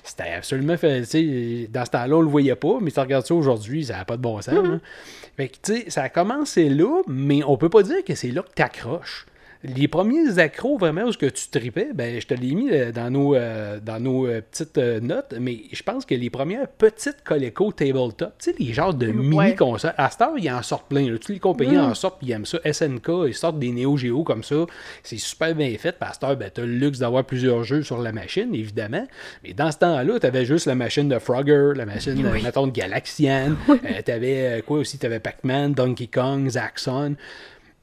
C'était 0.03 0.29
absolument 0.38 0.77
fait. 0.77 1.01
tu 1.01 1.08
sais, 1.08 1.70
Dans 1.72 1.84
ce 1.84 1.89
temps-là, 1.89 2.15
on 2.15 2.22
le 2.22 2.27
voyait 2.27 2.55
pas, 2.55 2.77
mais 2.79 2.91
si 2.91 2.94
tu 2.94 3.00
regardes 3.00 3.25
ça 3.25 3.34
aujourd'hui, 3.34 3.86
ça 3.86 3.98
n'a 3.98 4.05
pas 4.05 4.17
de 4.17 4.22
bon 4.22 4.39
sens. 4.39 4.53
Hein. 4.53 4.79
Fait 5.36 5.48
que, 5.50 5.55
tu 5.63 5.82
sais, 5.82 5.89
ça 5.89 6.03
a 6.03 6.10
commencé 6.10 6.70
là, 6.70 7.01
mais 7.08 7.41
on 7.44 7.58
peut 7.58 7.70
pas 7.70 7.82
dire 7.82 8.03
que 8.05 8.13
c'est 8.13 8.29
là 8.29 8.44
que 8.44 8.53
t'accroches. 8.53 9.25
Les 9.76 9.88
premiers 9.88 10.40
accros 10.40 10.78
vraiment 10.78 11.04
où 11.04 11.12
ce 11.12 11.18
que 11.18 11.26
tu 11.26 11.48
tripais, 11.50 11.90
ben, 11.94 12.20
je 12.20 12.28
te 12.28 12.34
l'ai 12.34 12.54
mis 12.54 12.70
euh, 12.72 12.92
dans 12.92 13.10
nos, 13.10 13.36
euh, 13.36 13.80
dans 13.80 14.00
nos 14.00 14.28
euh, 14.28 14.42
petites 14.42 14.78
euh, 14.78 15.00
notes, 15.00 15.34
mais 15.40 15.62
je 15.72 15.82
pense 15.84 16.06
que 16.06 16.16
les 16.16 16.30
premières 16.30 16.68
petites 16.68 17.24
Coleco 17.24 17.72
tabletop, 17.72 18.34
tu 18.40 18.52
sais, 18.52 18.56
les 18.60 18.74
genres 18.74 18.94
de 18.94 19.08
mini 19.08 19.56
consoles, 19.56 19.94
à 19.98 20.10
cette 20.10 20.22
heure, 20.22 20.38
ils 20.38 20.50
en 20.52 20.62
sortent 20.62 20.88
plein. 20.88 21.10
là. 21.10 21.18
Tous 21.18 21.32
les 21.32 21.40
compagnies 21.40 21.78
en 21.78 21.94
sortent, 21.94 22.20
puis 22.20 22.28
ils 22.28 22.32
aiment 22.32 22.46
ça. 22.46 22.60
SNK, 22.72 23.10
ils 23.28 23.34
sortent 23.34 23.60
des 23.60 23.72
Neo 23.72 23.98
Geo 23.98 24.24
comme 24.24 24.44
ça. 24.44 24.66
C'est 25.04 25.18
super 25.18 25.56
bien 25.56 25.70
fait. 25.78 25.94
Puis 25.94 26.10
à 26.10 26.14
cette 26.14 26.24
heure, 26.24 26.38
ben, 26.38 26.50
tu 26.54 26.62
as 26.62 26.66
le 26.66 26.74
luxe 26.74 27.00
d'avoir 27.00 27.24
plusieurs 27.24 27.64
jeux 27.64 27.84
sur 27.84 27.98
la 27.98 28.12
machine, 28.12 28.54
évidemment. 28.54 29.06
Mais 29.44 29.54
dans 29.54 29.72
ce 29.72 29.78
temps-là, 29.80 30.20
tu 30.20 30.26
avais 30.28 30.46
juste 30.46 30.66
la 30.66 30.76
machine 30.76 31.10
de 31.10 31.20
Frogger, 31.20 31.72
la 31.76 31.86
machine, 31.86 32.24
euh, 32.26 32.42
mettons, 32.44 32.68
de 32.68 32.72
Galaxian. 32.72 33.56
tu 34.06 34.12
avais 34.12 34.64
quoi 34.66 34.80
aussi? 34.80 34.98
Tu 34.98 35.06
avais 35.06 35.20
Pac-Man, 35.20 35.74
Donkey 35.74 36.08
Kong, 36.08 36.48
Zaxxon 36.50 37.16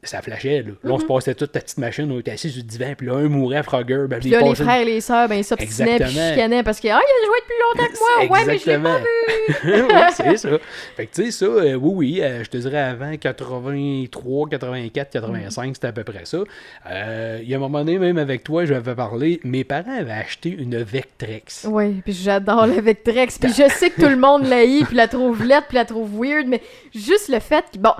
ça 0.05 0.21
flashait. 0.21 0.63
Là, 0.63 0.73
Là, 0.83 0.93
on 0.93 0.99
se 0.99 1.05
passait 1.05 1.35
toute 1.35 1.53
ta 1.53 1.61
petite 1.61 1.79
machine, 1.79 2.11
on 2.11 2.19
était 2.19 2.33
assis 2.33 2.51
sur 2.51 2.63
le 2.63 2.69
divan, 2.69 2.95
puis 2.97 3.07
là, 3.07 3.15
un 3.15 3.29
mourait 3.29 3.63
Frogger. 3.63 4.07
Ben, 4.09 4.19
Puis 4.19 4.31
là, 4.31 4.41
les 4.41 4.55
frères 4.57 4.81
et 4.81 4.85
les 4.85 5.01
sœurs, 5.01 5.29
ben, 5.29 5.37
ils 5.37 5.45
s'obstinaient 5.45 6.01
puis 6.01 6.11
chicanaient 6.11 6.65
parce 6.65 6.81
que, 6.81 6.89
ah, 6.89 7.01
il 7.01 7.23
a 7.23 7.27
joué 7.27 7.39
depuis 7.41 7.55
longtemps 7.63 7.93
que 7.93 8.27
moi. 8.27 8.39
Ouais, 8.39 8.45
mais 8.45 8.59
je 8.59 8.67
l'ai 8.67 8.79
pas 8.79 8.99
vu. 8.99 9.83
oui, 9.85 9.95
c'est 10.17 10.37
ça. 10.39 10.59
Fait 10.97 11.07
que 11.07 11.15
tu 11.15 11.25
sais, 11.25 11.31
ça, 11.31 11.45
euh, 11.45 11.75
oui, 11.75 11.93
oui, 11.95 12.21
euh, 12.21 12.43
je 12.43 12.51
te 12.51 12.57
dirais 12.57 12.81
avant 12.81 13.17
83, 13.17 14.49
84, 14.49 15.11
85, 15.11 15.77
c'était 15.77 15.87
à 15.87 15.93
peu 15.93 16.03
près 16.03 16.25
ça. 16.25 16.39
Euh, 16.91 17.39
il 17.41 17.49
y 17.49 17.55
a 17.55 17.59
un 17.59 17.61
moment 17.61 17.85
donné, 17.85 17.99
même 17.99 18.19
avec 18.19 18.43
toi, 18.43 18.65
je 18.65 18.75
vais 18.75 18.95
parler, 18.97 19.41
mes 19.45 19.63
parents 19.63 19.97
avaient 19.97 20.11
acheté 20.11 20.51
une 20.51 20.83
Vectrex. 20.83 21.67
Oui, 21.71 22.03
puis 22.05 22.13
j'adore 22.13 22.67
la 22.67 22.81
Vectrex. 22.81 23.39
Puis 23.39 23.51
je 23.51 23.69
sais 23.69 23.91
que 23.91 24.01
tout 24.01 24.09
le 24.09 24.17
monde 24.17 24.49
la 24.49 24.65
hait, 24.65 24.83
puis 24.85 24.97
la 24.97 25.07
trouve 25.07 25.45
laide, 25.45 25.65
puis 25.69 25.77
la 25.77 25.85
trouve 25.85 26.11
weird, 26.21 26.49
mais 26.49 26.61
juste 26.93 27.29
le 27.29 27.39
fait 27.39 27.65
que, 27.73 27.79
bon, 27.79 27.93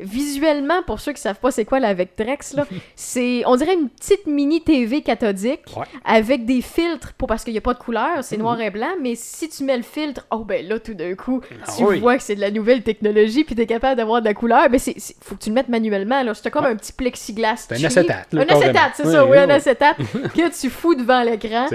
visuellement, 0.00 0.82
pour 0.86 1.00
ceux 1.00 1.12
qui 1.12 1.20
savent 1.20 1.38
pas 1.40 1.50
c'est 1.50 1.64
quoi 1.64 1.80
la 1.80 1.94
Vectrex, 1.94 2.54
là, 2.54 2.66
c'est, 2.96 3.42
on 3.46 3.56
dirait 3.56 3.74
une 3.74 3.88
petite 3.88 4.26
mini 4.26 4.62
TV 4.62 5.02
cathodique 5.02 5.60
Ouais. 5.76 5.84
avec 6.04 6.44
des 6.46 6.62
filtres, 6.62 7.12
pour, 7.14 7.28
parce 7.28 7.44
qu'il 7.44 7.52
n'y 7.52 7.58
a 7.58 7.62
pas 7.62 7.74
de 7.74 7.78
couleur, 7.78 8.22
c'est 8.22 8.36
noir 8.36 8.60
et 8.60 8.70
blanc, 8.70 8.90
mais 9.00 9.14
si 9.14 9.48
tu 9.48 9.64
mets 9.64 9.76
le 9.76 9.82
filtre, 9.82 10.26
oh 10.30 10.38
ben 10.44 10.66
là, 10.66 10.78
tout 10.78 10.94
d'un 10.94 11.14
coup, 11.14 11.40
Ah 11.66 11.70
tu 11.76 11.84
oui. 11.84 12.00
vois 12.00 12.16
que 12.16 12.22
c'est 12.22 12.34
de 12.34 12.40
la 12.40 12.50
nouvelle 12.50 12.82
technologie, 12.82 13.44
puis 13.44 13.54
t'es 13.54 13.66
capable 13.66 13.96
d'avoir 13.96 14.20
de 14.20 14.26
la 14.26 14.34
couleur, 14.34 14.66
mais 14.70 14.78
c'est, 14.78 14.94
faut 15.20 15.34
que 15.36 15.40
tu 15.42 15.50
le 15.50 15.54
mettes 15.54 15.68
manuellement, 15.68 16.22
là. 16.22 16.34
C'est 16.34 16.50
comme 16.50 16.64
un 16.64 16.76
petit 16.76 16.92
plexiglas. 16.92 17.66
C'est 17.68 17.80
un 17.80 17.84
acétate, 17.86 18.32
là, 18.32 18.42
Un 18.48 18.54
acétate, 18.54 18.92
c'est 18.94 19.06
Oui, 19.06 19.12
ça, 19.12 19.24
oui, 19.24 19.30
oui, 19.32 19.38
un 19.38 19.50
acétate 19.50 19.96
que 20.34 20.60
tu 20.60 20.70
fous 20.70 20.94
devant 20.94 21.22
l'écran 21.22 21.66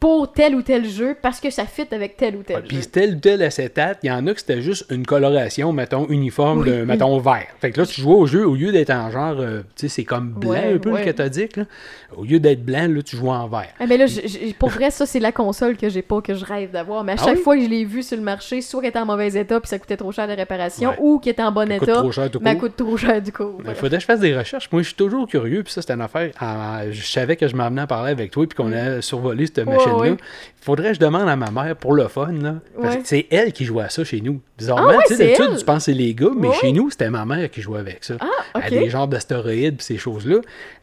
pour 0.00 0.32
tel 0.32 0.54
ou 0.54 0.62
tel 0.62 0.88
jeu 0.88 1.16
parce 1.20 1.40
que 1.40 1.50
ça 1.50 1.66
fit 1.66 1.86
avec 1.92 2.16
tel 2.16 2.36
ou 2.36 2.42
tel 2.42 2.62
Puis 2.62 2.78
jeu. 2.78 2.84
tel 2.86 3.14
ou 3.16 3.18
tel 3.20 3.42
acétate, 3.42 3.98
il 4.02 4.08
y 4.08 4.12
en 4.12 4.26
a 4.26 4.32
que 4.34 4.40
c'était 4.40 4.62
juste 4.62 4.86
une 4.90 5.04
coloration, 5.06 5.72
mettons, 5.72 6.06
uniforme 6.08 6.64
de, 6.64 6.84
mettons, 6.84 7.18
vert. 7.18 7.48
Fait 7.64 7.70
que 7.70 7.80
là, 7.80 7.86
tu 7.86 7.98
jouais 8.02 8.12
au 8.14 8.26
jeu, 8.26 8.46
au 8.46 8.54
lieu 8.56 8.72
d'être 8.72 8.90
en 8.90 9.10
genre, 9.10 9.36
euh, 9.40 9.60
tu 9.60 9.64
sais, 9.76 9.88
c'est 9.88 10.04
comme 10.04 10.32
blanc 10.32 10.50
Ouais, 10.50 10.74
un 10.74 10.78
peu 10.78 10.90
ouais. 10.90 10.98
le 11.00 11.04
cathodique, 11.06 11.56
là. 11.56 11.64
Au 12.14 12.22
lieu 12.24 12.38
d'être 12.38 12.62
blanc, 12.62 12.86
là, 12.90 13.02
tu 13.02 13.16
joues 13.16 13.30
en 13.30 13.48
vert. 13.48 13.68
Ah, 13.80 13.86
mais 13.88 13.96
là, 13.96 14.04
pour 14.58 14.68
vrai, 14.68 14.90
ça, 14.90 15.06
c'est 15.06 15.18
la 15.18 15.32
console 15.32 15.78
que 15.78 15.88
j'ai 15.88 16.02
pas, 16.02 16.20
que 16.20 16.34
je 16.34 16.44
rêve 16.44 16.72
d'avoir. 16.72 17.04
Mais 17.04 17.12
à 17.12 17.16
Ah 17.18 17.24
chaque 17.24 17.36
oui? 17.36 17.42
fois 17.42 17.56
que 17.56 17.62
je 17.64 17.68
l'ai 17.70 17.86
vue 17.86 18.02
sur 18.02 18.18
le 18.18 18.22
marché, 18.22 18.60
soit 18.60 18.82
qu'elle 18.82 18.90
était 18.90 18.98
en 18.98 19.06
mauvais 19.06 19.28
état 19.32 19.58
puis 19.60 19.68
ça 19.70 19.78
coûtait 19.78 19.96
trop 19.96 20.12
cher 20.12 20.28
de 20.28 20.34
réparation, 20.34 20.90
Ouais. 20.90 20.96
ou 21.00 21.18
qu'elle 21.20 21.32
était 21.32 21.42
en 21.42 21.52
bon 21.52 21.62
Elle 21.62 21.82
état, 21.82 22.02
mais 22.42 22.50
elle 22.50 22.58
coûte 22.58 22.76
trop 22.76 22.98
cher 22.98 23.22
du 23.22 23.32
coup. 23.32 23.52
Il 23.66 23.74
faudrait 23.74 23.96
que 23.96 24.02
je 24.02 24.06
fasse 24.06 24.20
des 24.20 24.36
recherches. 24.36 24.68
Moi, 24.70 24.82
je 24.82 24.88
suis 24.88 24.96
toujours 24.96 25.26
curieux, 25.26 25.62
puis 25.62 25.72
ça, 25.72 25.80
c'était 25.80 25.94
une 25.94 26.02
affaire. 26.02 26.32
je 26.90 27.02
savais 27.06 27.36
que 27.36 27.48
je 27.48 27.56
m'en 27.56 27.70
venais 27.70 27.80
à 27.80 27.86
parler 27.86 28.10
avec 28.10 28.30
toi, 28.30 28.46
puis 28.46 28.54
qu'on 28.54 28.70
allait 28.72 29.00
survoler 29.00 29.46
cette 29.46 29.64
machine-là. 29.66 30.16
faudrait 30.60 30.88
que 30.88 30.94
je 30.96 31.00
demande 31.00 31.30
à 31.30 31.36
ma 31.36 31.50
mère 31.50 31.76
pour 31.76 31.94
le 31.94 32.08
fun, 32.08 32.30
là. 32.42 32.56
Parce 32.78 32.96
que 32.96 33.02
c'est 33.04 33.26
elle 33.30 33.54
qui 33.54 33.64
jouait 33.64 33.84
à 33.84 33.88
ça 33.88 34.04
chez 34.04 34.20
nous. 34.20 34.42
Bizarrement, 34.56 34.90
Ah 34.92 34.96
ouais, 34.98 35.04
tu 35.08 35.16
sais, 35.16 35.34
d'habitude, 35.34 35.58
tu 35.58 35.64
penses 35.64 35.78
que 35.78 35.82
c'est 35.86 35.92
les 35.98 36.14
gars, 36.14 36.28
mais 36.36 36.52
chez 36.60 36.70
nous, 36.70 36.88
c'était 36.88 37.10
ma 37.10 37.24
mère 37.24 37.50
qui 37.50 37.60
jouait 37.60 37.80
avec 37.80 38.04
ça. 38.04 38.14
Ah. 38.20 38.26
Elle 38.54 38.62
a 38.78 38.80
des 38.82 38.88
genres 38.90 39.08
d'astéroïdes, 39.08 39.78
puis 39.78 39.84
ces 39.84 39.98
choses-là. 39.98 40.36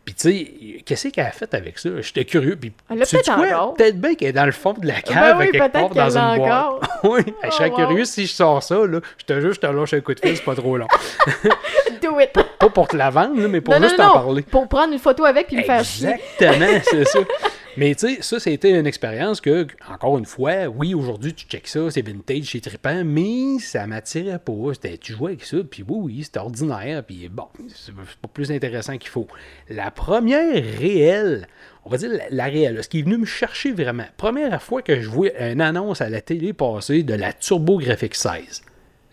Puis, 0.04 0.14
tu 0.16 0.30
sais, 0.30 0.52
qu'est-ce 0.84 1.08
qu'elle 1.08 1.28
a 1.28 1.32
fait 1.32 1.54
avec 1.54 1.80
ça? 1.80 1.90
J'étais 2.02 2.26
curieux. 2.26 2.58
Puis, 2.58 2.74
Elle 2.90 2.98
l'a 2.98 3.06
sais-tu 3.06 3.32
peut-être 3.32 3.50
quoi? 3.56 3.74
Peut-être 3.76 4.02
bien 4.02 4.16
qu'elle 4.16 4.28
est 4.30 4.34
dans 4.34 4.46
le 4.46 4.52
fond 4.52 4.74
de 4.74 4.86
la 4.86 5.00
cave, 5.02 5.38
Ben 5.38 5.46
oui, 5.46 5.52
quelque 5.52 5.72
part, 5.72 5.90
dans 5.90 6.18
une 6.18 6.38
boîte. 6.38 6.90
oui, 7.04 7.22
je 7.46 7.50
serais 7.52 7.70
Oh, 7.70 7.80
wow. 7.80 7.88
curieux 7.88 8.06
si 8.06 8.26
je 8.26 8.32
sors 8.34 8.62
ça, 8.62 8.76
là. 8.86 9.00
Je 9.18 9.26
te 9.26 9.40
jure, 9.40 9.54
je 9.54 9.60
te 9.60 9.68
lâche 9.68 9.94
un 9.94 10.02
coup 10.02 10.14
de 10.16 10.20
fil, 10.20 10.36
c'est 10.36 10.44
pas 10.44 10.56
trop 10.56 10.76
long. 10.78 10.88
Do 12.02 12.20
it! 12.20 12.32
Pas 12.60 12.70
pour 12.70 12.88
te 12.90 12.98
la 12.98 13.10
vendre, 13.10 13.48
mais 13.48 13.62
pour 13.62 13.74
non, 13.76 13.82
juste 13.88 13.98
non, 13.98 14.06
t'en 14.06 14.16
non, 14.18 14.24
parler. 14.26 14.42
Pour 14.42 14.68
prendre 14.68 14.92
une 14.92 15.00
photo 15.00 15.24
avec 15.24 15.48
puis 15.48 15.56
me 15.58 15.64
faire 15.64 15.84
chier. 15.86 16.10
Exactement, 16.40 16.82
c'est 16.90 17.06
ça. 17.08 17.20
Mais 17.78 17.96
tu 17.96 18.16
sais, 18.16 18.22
ça, 18.22 18.40
c'était 18.40 18.78
une 18.78 18.86
expérience 18.86 19.40
que, 19.40 19.68
encore 19.90 20.18
une 20.18 20.26
fois, 20.26 20.66
oui, 20.68 20.94
aujourd'hui, 20.94 21.34
tu 21.34 21.46
checkes 21.46 21.68
ça, 21.68 21.90
c'est 21.90 22.02
vintage, 22.02 22.50
c'est 22.52 22.60
trippant, 22.60 23.04
mais 23.06 23.60
ça 23.60 23.88
m'attirait 23.88 24.40
pas. 24.40 24.74
C'était, 24.74 24.98
tu 24.98 25.14
jouais 25.14 25.32
avec 25.32 25.46
ça, 25.46 25.58
puis 25.70 25.84
oui, 25.88 25.98
oui, 26.02 26.24
c'était 26.24 26.40
ordinaire, 26.40 27.04
puis 27.04 27.30
bon, 27.30 27.48
c'est 27.74 27.94
pas 27.94 28.28
plus 28.34 28.52
intéressant 28.52 28.98
qu'il 28.98 29.10
faut. 29.10 29.28
La 29.70 29.90
première 29.92 30.54
réelle, 30.54 31.48
on 31.86 31.90
va 31.90 31.98
dire 31.98 32.12
la, 32.12 32.30
la 32.30 32.46
réelle, 32.46 32.84
ce 32.84 32.90
qui 32.90 33.00
est 33.00 33.04
venu 33.04 33.18
me 33.18 33.26
chercher 33.26 33.72
vraiment, 33.72 34.06
première 34.18 34.62
fois 34.62 34.82
que 34.82 35.02
je 35.02 35.10
vois 35.10 35.30
une 35.40 35.62
annonce 35.62 36.02
à 36.02 36.10
la 36.10 36.22
télé 36.22 36.54
passer 36.54 37.04
de 37.04 37.14
la 37.14 37.32
TurboGrafx 37.32 38.14
16. 38.14 38.62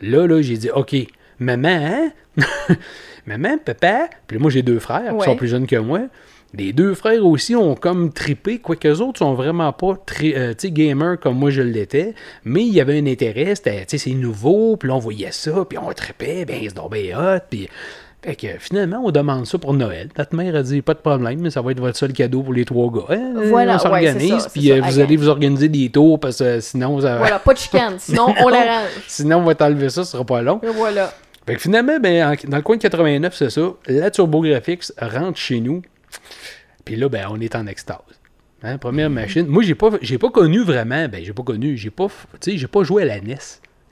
Là, 0.00 0.26
là, 0.26 0.42
j'ai 0.42 0.56
dit, 0.56 0.70
OK, 0.70 0.94
maman, 1.38 1.68
hein? 1.68 2.12
maman, 3.26 3.58
papa, 3.58 4.08
puis 4.26 4.38
moi 4.38 4.50
j'ai 4.50 4.62
deux 4.62 4.78
frères 4.78 5.16
qui 5.16 5.24
sont 5.24 5.36
plus 5.36 5.48
jeunes 5.48 5.66
que 5.66 5.76
moi. 5.76 6.02
Les 6.54 6.72
deux 6.72 6.94
frères 6.94 7.24
aussi 7.26 7.54
ont 7.54 7.74
comme 7.74 8.10
trippé, 8.12 8.58
quoique 8.58 8.88
eux 8.88 9.00
autres 9.02 9.18
sont 9.18 9.34
vraiment 9.34 9.72
pas 9.72 9.94
très, 10.06 10.34
euh, 10.36 10.54
gamers 10.64 11.20
comme 11.20 11.36
moi 11.38 11.50
je 11.50 11.60
l'étais, 11.60 12.14
mais 12.44 12.62
il 12.62 12.72
y 12.72 12.80
avait 12.80 12.98
un 12.98 13.06
intérêt, 13.06 13.54
c'était, 13.54 13.84
c'est 13.86 14.10
nouveau, 14.12 14.76
puis 14.78 14.88
là 14.88 14.94
on 14.96 14.98
voyait 14.98 15.30
ça, 15.30 15.52
puis 15.68 15.76
on 15.78 15.92
trippait, 15.92 16.44
ben 16.46 16.58
c'est 16.62 16.74
donc 16.74 16.92
bien 16.92 17.18
hot, 17.18 17.40
puis... 17.50 17.68
Fait 18.20 18.34
que 18.34 18.48
finalement, 18.58 19.00
on 19.04 19.12
demande 19.12 19.46
ça 19.46 19.58
pour 19.58 19.72
Noël. 19.74 20.08
Notre 20.18 20.34
mère 20.34 20.56
a 20.56 20.62
dit, 20.64 20.82
pas 20.82 20.94
de 20.94 20.98
problème, 20.98 21.38
mais 21.38 21.50
ça 21.50 21.62
va 21.62 21.70
être 21.70 21.78
votre 21.78 21.96
seul 21.96 22.12
cadeau 22.12 22.42
pour 22.42 22.52
les 22.52 22.64
trois 22.64 22.90
gars. 22.90 23.14
Hein? 23.14 23.32
Voilà, 23.44 23.76
on 23.76 23.78
s'organise, 23.78 24.48
puis 24.52 24.72
euh, 24.72 24.80
vous 24.82 24.98
allez 24.98 25.16
vous 25.16 25.28
organiser 25.28 25.68
des 25.68 25.88
tours, 25.88 26.18
parce 26.18 26.38
que 26.38 26.58
sinon, 26.58 27.00
ça- 27.00 27.18
Voilà, 27.18 27.38
pas 27.38 27.52
de 27.54 27.58
chicane, 27.58 27.94
sinon 27.98 28.34
on 28.42 28.48
l'arrange. 28.48 28.88
sinon 29.06 29.36
on 29.38 29.42
va 29.44 29.54
t'enlever 29.54 29.88
ça, 29.88 30.02
ce 30.02 30.10
sera 30.10 30.24
pas 30.24 30.42
long. 30.42 30.60
Et 30.64 30.68
voilà. 30.68 31.12
Fait 31.46 31.54
que 31.54 31.60
finalement, 31.60 32.00
ben, 32.00 32.32
en- 32.32 32.50
dans 32.50 32.56
le 32.56 32.62
coin 32.64 32.76
de 32.76 32.82
89, 32.82 33.36
c'est 33.36 33.50
ça. 33.50 33.60
La 33.86 34.10
TurboGrafx 34.10 34.94
rentre 35.00 35.38
chez 35.38 35.60
nous. 35.60 35.82
Puis 36.84 36.96
là, 36.96 37.08
ben, 37.08 37.26
on 37.30 37.40
est 37.40 37.54
en 37.54 37.66
extase. 37.66 37.98
Hein, 38.62 38.78
première 38.78 39.08
machine. 39.10 39.46
Moi, 39.46 39.62
j'ai 39.62 39.74
pas, 39.74 39.90
j'ai 40.02 40.18
pas 40.18 40.30
connu 40.30 40.62
vraiment. 40.62 41.06
Ben, 41.08 41.24
j'ai 41.24 41.32
pas 41.32 41.42
connu. 41.44 41.76
J'ai 41.76 41.90
pas, 41.90 42.08
j'ai 42.44 42.66
pas 42.66 42.82
joué 42.82 43.02
à 43.02 43.06
la 43.06 43.20
NES. 43.20 43.36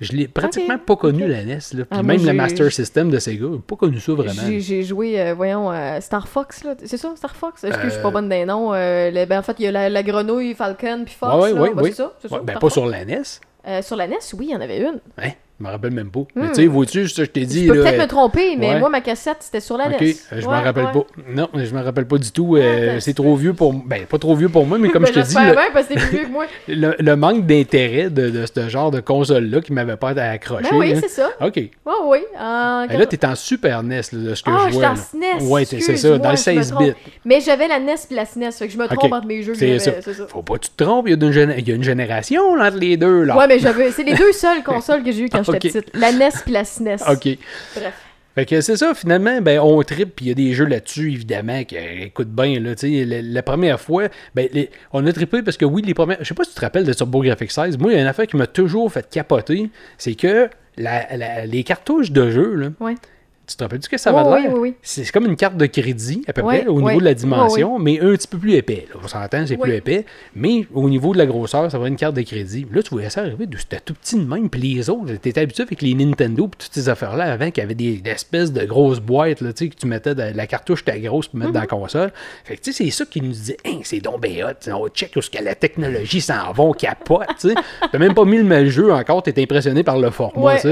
Je 0.00 0.12
l'ai 0.12 0.28
pratiquement 0.28 0.76
pas 0.78 0.96
connu 0.96 1.26
la 1.26 1.42
NES. 1.44 1.54
Là. 1.72 1.84
Puis 1.84 1.84
Ah, 1.90 2.02
même 2.02 2.24
le 2.24 2.32
Master 2.34 2.70
System 2.70 3.08
de 3.08 3.18
Sega, 3.18 3.46
j'ai 3.52 3.58
pas 3.60 3.76
connu 3.76 3.98
ça 4.00 4.12
vraiment. 4.12 4.42
J'ai 4.58 4.82
joué, 4.82 5.18
euh, 5.20 5.34
voyons, 5.34 5.70
euh, 5.72 6.00
Star 6.00 6.28
Fox, 6.28 6.64
là. 6.64 6.74
C'est 6.84 6.98
ça, 6.98 7.12
Star 7.16 7.34
Fox? 7.34 7.64
Excuse, 7.64 7.84
je 7.84 7.90
suis 7.90 7.98
Euh, 8.00 8.02
pas 8.02 8.10
bonne 8.10 8.28
des 8.28 8.44
noms. 8.44 8.74
Euh, 8.74 9.10
le- 9.10 9.24
ben, 9.24 9.38
en 9.38 9.42
fait, 9.42 9.54
il 9.58 9.64
y 9.64 9.68
a 9.68 9.72
la, 9.72 9.88
la 9.88 10.02
grenouille, 10.02 10.54
Falcon, 10.54 11.04
puis 11.06 11.14
Fox. 11.18 11.34
Ouais, 11.42 11.54
Ben, 11.54 11.82
oui. 11.82 11.90
C'est 11.90 11.96
ça, 11.96 12.12
c'est 12.20 12.30
Ouais, 12.32 12.40
ben, 12.42 12.58
pas 12.58 12.68
sur 12.70 12.84
la 12.86 13.04
NES. 13.06 13.22
Euh, 13.68 13.80
sur 13.82 13.96
la 13.96 14.06
NES, 14.06 14.16
oui, 14.34 14.48
il 14.50 14.52
y 14.52 14.56
en 14.56 14.60
avait 14.60 14.78
une. 14.80 15.00
Hein? 15.16 15.30
Je 15.58 15.64
me 15.64 15.70
rappelle 15.70 15.92
même 15.92 16.10
pas. 16.10 16.20
Mais 16.34 16.48
tu 16.48 16.54
sais, 16.56 16.66
vois-tu, 16.66 17.08
ça, 17.08 17.24
je 17.24 17.30
t'ai 17.30 17.46
dit. 17.46 17.66
Je 17.66 17.72
peux 17.72 17.80
peut-être 17.80 17.98
me 17.98 18.06
tromper, 18.06 18.56
mais 18.58 18.74
ouais. 18.74 18.78
moi, 18.78 18.90
ma 18.90 19.00
cassette, 19.00 19.38
c'était 19.40 19.60
sur 19.60 19.78
la 19.78 19.86
Ok, 19.86 20.00
NES. 20.02 20.08
euh, 20.08 20.12
je 20.32 20.46
Ouais, 20.46 20.54
m'en 20.54 20.62
rappelle 20.62 20.84
ouais. 20.84 20.92
pas. 20.92 21.06
Non, 21.34 21.48
je 21.54 21.74
me 21.74 21.80
rappelle 21.82 22.04
pas 22.06 22.18
du 22.18 22.30
tout. 22.30 22.56
euh, 22.56 22.96
Ah, 22.96 23.00
c'est 23.00 23.14
trop 23.14 23.34
vieux 23.36 23.54
pour. 23.54 23.72
Ben, 23.72 24.04
pas 24.04 24.18
trop 24.18 24.34
vieux 24.34 24.50
pour 24.50 24.66
moi, 24.66 24.76
mais 24.78 24.90
comme 24.90 25.02
Ben, 25.04 25.12
je 25.14 25.20
te 25.20 25.26
dis, 25.26 25.34
le, 25.34 25.72
parce 25.72 25.86
que 25.86 25.94
plus 25.94 26.08
vieux 26.18 26.24
que 26.26 26.30
moi. 26.30 26.44
le, 26.68 26.94
le 26.98 27.16
manque 27.16 27.46
d'intérêt 27.46 28.10
de, 28.10 28.28
de 28.28 28.44
ce 28.44 28.68
genre 28.68 28.90
de 28.90 29.00
console-là 29.00 29.62
qui 29.62 29.72
m'avait 29.72 29.96
pas 29.96 30.10
accroché. 30.10 30.68
Ben 30.70 30.76
oui, 30.76 30.94
c'est 31.00 31.08
ça. 31.08 31.30
OK. 31.40 31.56
Oui, 31.56 31.70
oui. 32.06 32.18
En 32.38 32.86
Et 32.90 32.98
là, 32.98 33.06
t'es 33.06 33.24
en 33.24 33.34
Super 33.34 33.82
NES, 33.82 34.00
là, 34.12 34.18
de 34.30 34.34
ce 34.34 34.42
que 34.42 34.50
Ah, 34.52 34.66
je 34.68 34.74
vois. 34.74 34.86
en 34.88 34.90
là. 34.90 34.96
SNES. 34.96 35.42
Ouais, 35.48 35.64
c'est 35.64 35.80
ça, 35.80 36.18
dans 36.18 36.30
le 36.32 36.36
je 36.36 36.50
me 36.50 36.56
16 36.62 36.70
trompe. 36.72 36.84
bits. 36.86 36.92
Mais 37.24 37.40
j'avais 37.40 37.66
la 37.66 37.80
NES 37.80 37.94
puis 38.06 38.14
la 38.14 38.26
SNES, 38.26 38.52
fait 38.52 38.66
que 38.66 38.72
je 38.74 38.78
me 38.78 38.86
trompe 38.88 39.10
entre 39.10 39.26
mes 39.26 39.42
jeux 39.42 39.54
C'est 39.54 39.78
ça. 39.78 39.92
Faut 40.28 40.42
pas 40.42 40.56
que 40.56 40.64
tu 40.66 40.70
te 40.76 40.84
trompes, 40.84 41.06
il 41.08 41.12
y 41.18 41.70
a 41.72 41.74
une, 41.74 41.82
génération 41.82 42.42
entre 42.52 42.76
les 42.76 42.98
deux. 42.98 43.22
Là. 43.22 43.38
Ouais, 43.38 43.46
mais 43.46 43.58
j'avais. 43.58 43.90
C'est 43.90 44.04
les 44.04 44.14
deux 44.14 44.32
seules 44.32 44.62
consoles 44.62 45.02
que 45.02 45.12
j'ai 45.12 45.22
eues 45.22 45.28
quand 45.30 45.42
j'étais 45.52 45.68
Ok. 45.68 45.72
petite. 45.84 45.96
La 45.96 46.12
NES 46.12 46.30
puis 46.44 46.52
la 46.52 46.64
SNES. 46.64 46.96
OK. 47.08 47.38
Bref. 47.74 47.94
Fait 48.34 48.44
que 48.44 48.60
c'est 48.60 48.76
ça, 48.76 48.92
finalement, 48.94 49.40
ben, 49.40 49.58
on 49.60 49.80
tripe, 49.82 50.14
puis 50.16 50.26
il 50.26 50.28
y 50.28 50.30
a 50.30 50.34
des 50.34 50.52
jeux 50.52 50.66
là-dessus, 50.66 51.10
évidemment, 51.10 51.64
qui 51.64 51.76
écoutent 51.76 52.28
bien, 52.30 52.60
là, 52.60 52.74
tu 52.74 52.86
sais, 52.98 53.04
la, 53.06 53.22
la 53.22 53.42
première 53.42 53.80
fois, 53.80 54.08
ben, 54.34 54.46
les- 54.52 54.68
on 54.92 55.06
a 55.06 55.12
trippé 55.14 55.42
parce 55.42 55.56
que 55.56 55.64
oui, 55.64 55.80
les 55.80 55.94
premières, 55.94 56.18
je 56.20 56.24
sais 56.24 56.34
pas 56.34 56.44
si 56.44 56.50
tu 56.50 56.56
te 56.56 56.60
rappelles 56.60 56.84
de 56.84 56.92
TurboGrafx 56.92 57.48
16, 57.48 57.78
moi, 57.78 57.92
il 57.92 57.94
y 57.94 57.98
a 57.98 58.02
une 58.02 58.06
affaire 58.06 58.26
qui 58.26 58.36
m'a 58.36 58.46
toujours 58.46 58.92
fait 58.92 59.08
capoter, 59.08 59.70
c'est 59.96 60.14
que 60.16 60.50
la- 60.76 61.16
la- 61.16 61.46
les 61.46 61.64
cartouches 61.64 62.10
de 62.12 62.30
jeu, 62.30 62.54
là, 62.56 62.68
Ouais. 62.78 62.94
Tu 63.46 63.56
te 63.56 63.62
rappelles-tu 63.62 63.88
que 63.88 63.96
ça 63.98 64.10
Oh, 64.12 64.16
va 64.16 64.24
de 64.24 64.28
oui, 64.30 64.48
oui, 64.52 64.58
oui. 64.60 64.74
C'est 64.82 65.10
comme 65.12 65.26
une 65.26 65.36
carte 65.36 65.56
de 65.56 65.66
crédit, 65.66 66.22
à 66.26 66.32
peu 66.32 66.42
près, 66.42 66.66
au 66.66 66.80
niveau 66.80 67.00
de 67.00 67.04
la 67.04 67.14
dimension, 67.14 67.78
mais 67.78 68.00
un 68.00 68.12
petit 68.12 68.26
peu 68.28 68.38
plus 68.38 68.54
épais. 68.54 68.86
Là. 68.92 69.00
On 69.02 69.08
s'entend, 69.08 69.46
c'est 69.46 69.56
plus 69.56 69.74
épais. 69.74 70.04
Mais 70.34 70.66
au 70.74 70.88
niveau 70.88 71.12
de 71.12 71.18
la 71.18 71.26
grosseur, 71.26 71.70
ça 71.70 71.78
va 71.78 71.84
être 71.86 71.90
une 71.92 71.96
carte 71.96 72.14
de 72.14 72.22
crédit. 72.22 72.66
Là, 72.72 72.82
tu 72.82 72.90
voyais 72.90 73.10
ça 73.10 73.20
arriver, 73.22 73.46
c'était 73.58 73.80
tout 73.80 73.94
petit 73.94 74.16
de 74.16 74.24
même. 74.28 74.48
Puis 74.50 74.60
les 74.60 74.90
autres, 74.90 75.12
t'étais 75.14 75.40
habitué 75.40 75.62
avec 75.62 75.80
les 75.82 75.94
Nintendo 75.94 76.48
puis 76.48 76.58
toutes 76.66 76.74
ces 76.74 76.88
affaires-là 76.88 77.32
avant, 77.32 77.50
qui 77.50 77.60
avaient 77.60 77.74
des, 77.74 77.98
des 77.98 78.10
espèces 78.10 78.52
de 78.52 78.64
grosses 78.64 79.00
boîtes, 79.00 79.40
là, 79.40 79.52
tu 79.52 79.64
sais, 79.64 79.70
que 79.70 79.76
tu 79.76 79.86
mettais, 79.86 80.14
de- 80.14 80.32
la 80.34 80.46
cartouche 80.46 80.82
était 80.82 80.98
grosse 81.00 81.28
pour 81.28 81.38
mettre 81.38 81.52
dans 81.52 81.60
la 81.60 81.66
Mm-hmm. 81.66 81.68
console. 81.68 82.12
Fait 82.44 82.56
que, 82.56 82.62
tu 82.62 82.72
sais, 82.72 82.84
c'est 82.84 82.90
ça 82.90 83.04
qui 83.04 83.20
nous 83.20 83.32
disait, 83.32 83.56
hein, 83.66 83.78
c'est 83.82 84.00
donc 84.00 84.20
bien 84.22 84.46
hot. 84.48 84.70
On 84.72 84.88
check 84.88 85.12
où 85.16 85.22
ce 85.22 85.30
que 85.30 85.42
la 85.42 85.54
technologie 85.54 86.20
s'en 86.20 86.52
va, 86.52 86.64
capote, 86.78 87.26
tu 87.40 87.48
sais. 87.48 87.54
T'as 87.92 87.98
même 87.98 88.14
pas 88.14 88.24
mis 88.24 88.38
le 88.38 88.68
jeu 88.70 88.92
encore, 88.92 89.22
t'es 89.22 89.40
impressionné 89.42 89.82
par 89.82 89.98
le 89.98 90.10
format, 90.10 90.58
tu. 90.58 90.68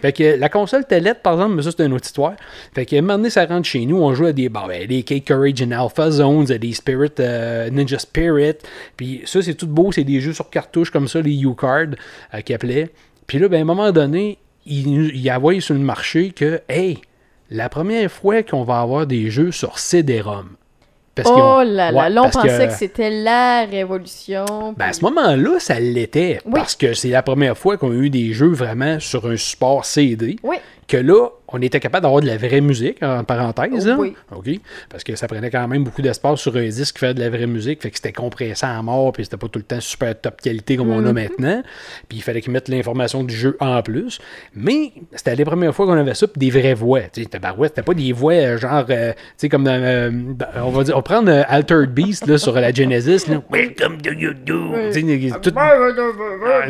Fait 0.00 0.12
que 0.12 0.36
la 0.38 0.48
console 0.48 0.84
Telette, 0.86 1.22
par 1.22 1.34
exemple, 1.34 1.54
mais 1.56 1.62
ça 1.62 1.70
c'est 1.76 1.84
une 1.84 1.92
autre 1.92 2.05
petite 2.06 2.16
histoire. 2.16 2.34
Fait 2.74 2.86
qu'à 2.86 2.98
un 2.98 3.00
moment 3.02 3.18
donné, 3.18 3.30
ça 3.30 3.44
rentre 3.46 3.66
chez 3.66 3.84
nous, 3.86 3.96
on 3.96 4.14
joue 4.14 4.26
à 4.26 4.32
des, 4.32 4.48
bon, 4.48 4.66
ben, 4.66 4.86
des 4.86 5.02
Cake 5.02 5.26
Courage 5.26 5.62
and 5.62 5.72
Alpha 5.72 6.10
Zones, 6.10 6.50
à 6.50 6.58
des 6.58 6.72
Spirit, 6.72 7.12
euh, 7.20 7.70
Ninja 7.70 7.98
Spirit. 7.98 8.56
Puis 8.96 9.22
ça, 9.24 9.42
c'est 9.42 9.54
tout 9.54 9.66
beau, 9.66 9.92
c'est 9.92 10.04
des 10.04 10.20
jeux 10.20 10.32
sur 10.32 10.50
cartouche 10.50 10.90
comme 10.90 11.08
ça, 11.08 11.20
les 11.20 11.42
U-Cards 11.42 11.96
euh, 12.34 12.40
qu'ils 12.40 12.54
appelaient. 12.54 12.90
Puis 13.26 13.38
là, 13.38 13.48
ben, 13.48 13.58
à 13.58 13.60
un 13.62 13.64
moment 13.64 13.92
donné, 13.92 14.38
il, 14.66 15.14
il 15.14 15.30
a 15.30 15.36
envoyé 15.36 15.60
sur 15.60 15.74
le 15.74 15.80
marché 15.80 16.30
que, 16.30 16.60
hey, 16.68 16.98
la 17.50 17.68
première 17.68 18.10
fois 18.10 18.42
qu'on 18.42 18.64
va 18.64 18.80
avoir 18.80 19.06
des 19.06 19.30
jeux 19.30 19.52
sur 19.52 19.78
CD-ROM. 19.78 20.56
Parce 21.16 21.30
Oh 21.32 21.62
là 21.64 21.90
là, 21.90 22.02
ouais, 22.02 22.10
là, 22.10 22.24
on 22.24 22.28
pensait 22.28 22.68
que, 22.68 22.74
c'était 22.74 23.08
la 23.08 23.64
révolution. 23.64 24.74
ben, 24.76 24.86
à 24.86 24.92
ce 24.92 25.00
moment-là, 25.00 25.58
ça 25.58 25.80
l'était. 25.80 26.40
Oui. 26.44 26.52
Parce 26.54 26.76
que 26.76 26.92
c'est 26.92 27.08
la 27.08 27.22
première 27.22 27.56
fois 27.56 27.78
qu'on 27.78 27.90
a 27.90 27.94
eu 27.94 28.10
des 28.10 28.34
jeux 28.34 28.52
vraiment 28.52 29.00
sur 29.00 29.26
un 29.26 29.36
support 29.38 29.86
CD. 29.86 30.36
Oui. 30.42 30.56
Que 30.88 30.96
là, 30.98 31.28
on 31.48 31.60
était 31.62 31.80
capable 31.80 32.02
d'avoir 32.04 32.20
de 32.22 32.26
la 32.26 32.36
vraie 32.36 32.60
musique, 32.60 33.02
en 33.02 33.24
parenthèse. 33.24 33.86
là. 33.86 33.96
Oui. 33.98 34.14
OK? 34.34 34.60
Parce 34.88 35.02
que 35.02 35.16
ça 35.16 35.26
prenait 35.26 35.50
quand 35.50 35.66
même 35.66 35.82
beaucoup 35.84 36.00
d'espace 36.02 36.40
sur 36.40 36.54
un 36.56 36.66
disque 36.68 36.94
qui 36.94 37.00
fait 37.00 37.14
de 37.14 37.20
la 37.20 37.28
vraie 37.28 37.46
musique. 37.48 37.82
Fait 37.82 37.90
que 37.90 37.96
c'était 37.96 38.12
compressé 38.12 38.64
à 38.66 38.80
mort. 38.82 39.12
Puis 39.12 39.24
c'était 39.24 39.36
pas 39.36 39.48
tout 39.48 39.58
le 39.58 39.64
temps 39.64 39.80
super 39.80 40.20
top 40.20 40.40
qualité 40.40 40.76
comme 40.76 40.90
on 40.90 41.04
a 41.04 41.12
maintenant. 41.12 41.62
Puis 42.08 42.18
il 42.18 42.22
fallait 42.22 42.40
qu'ils 42.40 42.52
mettent 42.52 42.68
l'information 42.68 43.24
du 43.24 43.34
jeu 43.34 43.56
en 43.60 43.82
plus. 43.82 44.20
Mais 44.54 44.92
c'était 45.14 45.34
la 45.34 45.44
première 45.44 45.74
fois 45.74 45.86
qu'on 45.86 45.92
avait 45.98 46.14
ça. 46.14 46.26
Puis 46.28 46.38
des 46.38 46.50
vraies 46.50 46.74
voix. 46.74 47.00
Tu 47.12 47.22
sais, 47.24 47.28
c'était 47.32 47.82
pas 47.82 47.94
des 47.94 48.12
voix 48.12 48.32
euh, 48.34 48.58
genre. 48.58 48.84
euh, 48.90 49.12
tu 49.12 49.18
sais, 49.38 49.48
comme 49.48 49.64
dans, 49.64 49.72
euh, 49.82 50.10
dans- 50.12 50.66
on 50.66 50.70
va 50.70 50.84
dire. 50.84 50.94
On 50.94 50.98
va 50.98 51.02
prendre 51.02 51.30
euh, 51.30 51.42
Altered 51.48 51.90
Beast 51.90 52.26
là, 52.26 52.38
sur 52.38 52.54
la 52.54 52.72
Genesis. 52.72 53.26
Là. 53.28 53.42
Welcome 53.50 54.00
to 54.02 54.12
you 54.12 54.32
do. 54.34 54.72
Tu 54.92 55.00
sais, 55.00 55.30
tout- 55.40 55.52
Ah, 55.56 55.74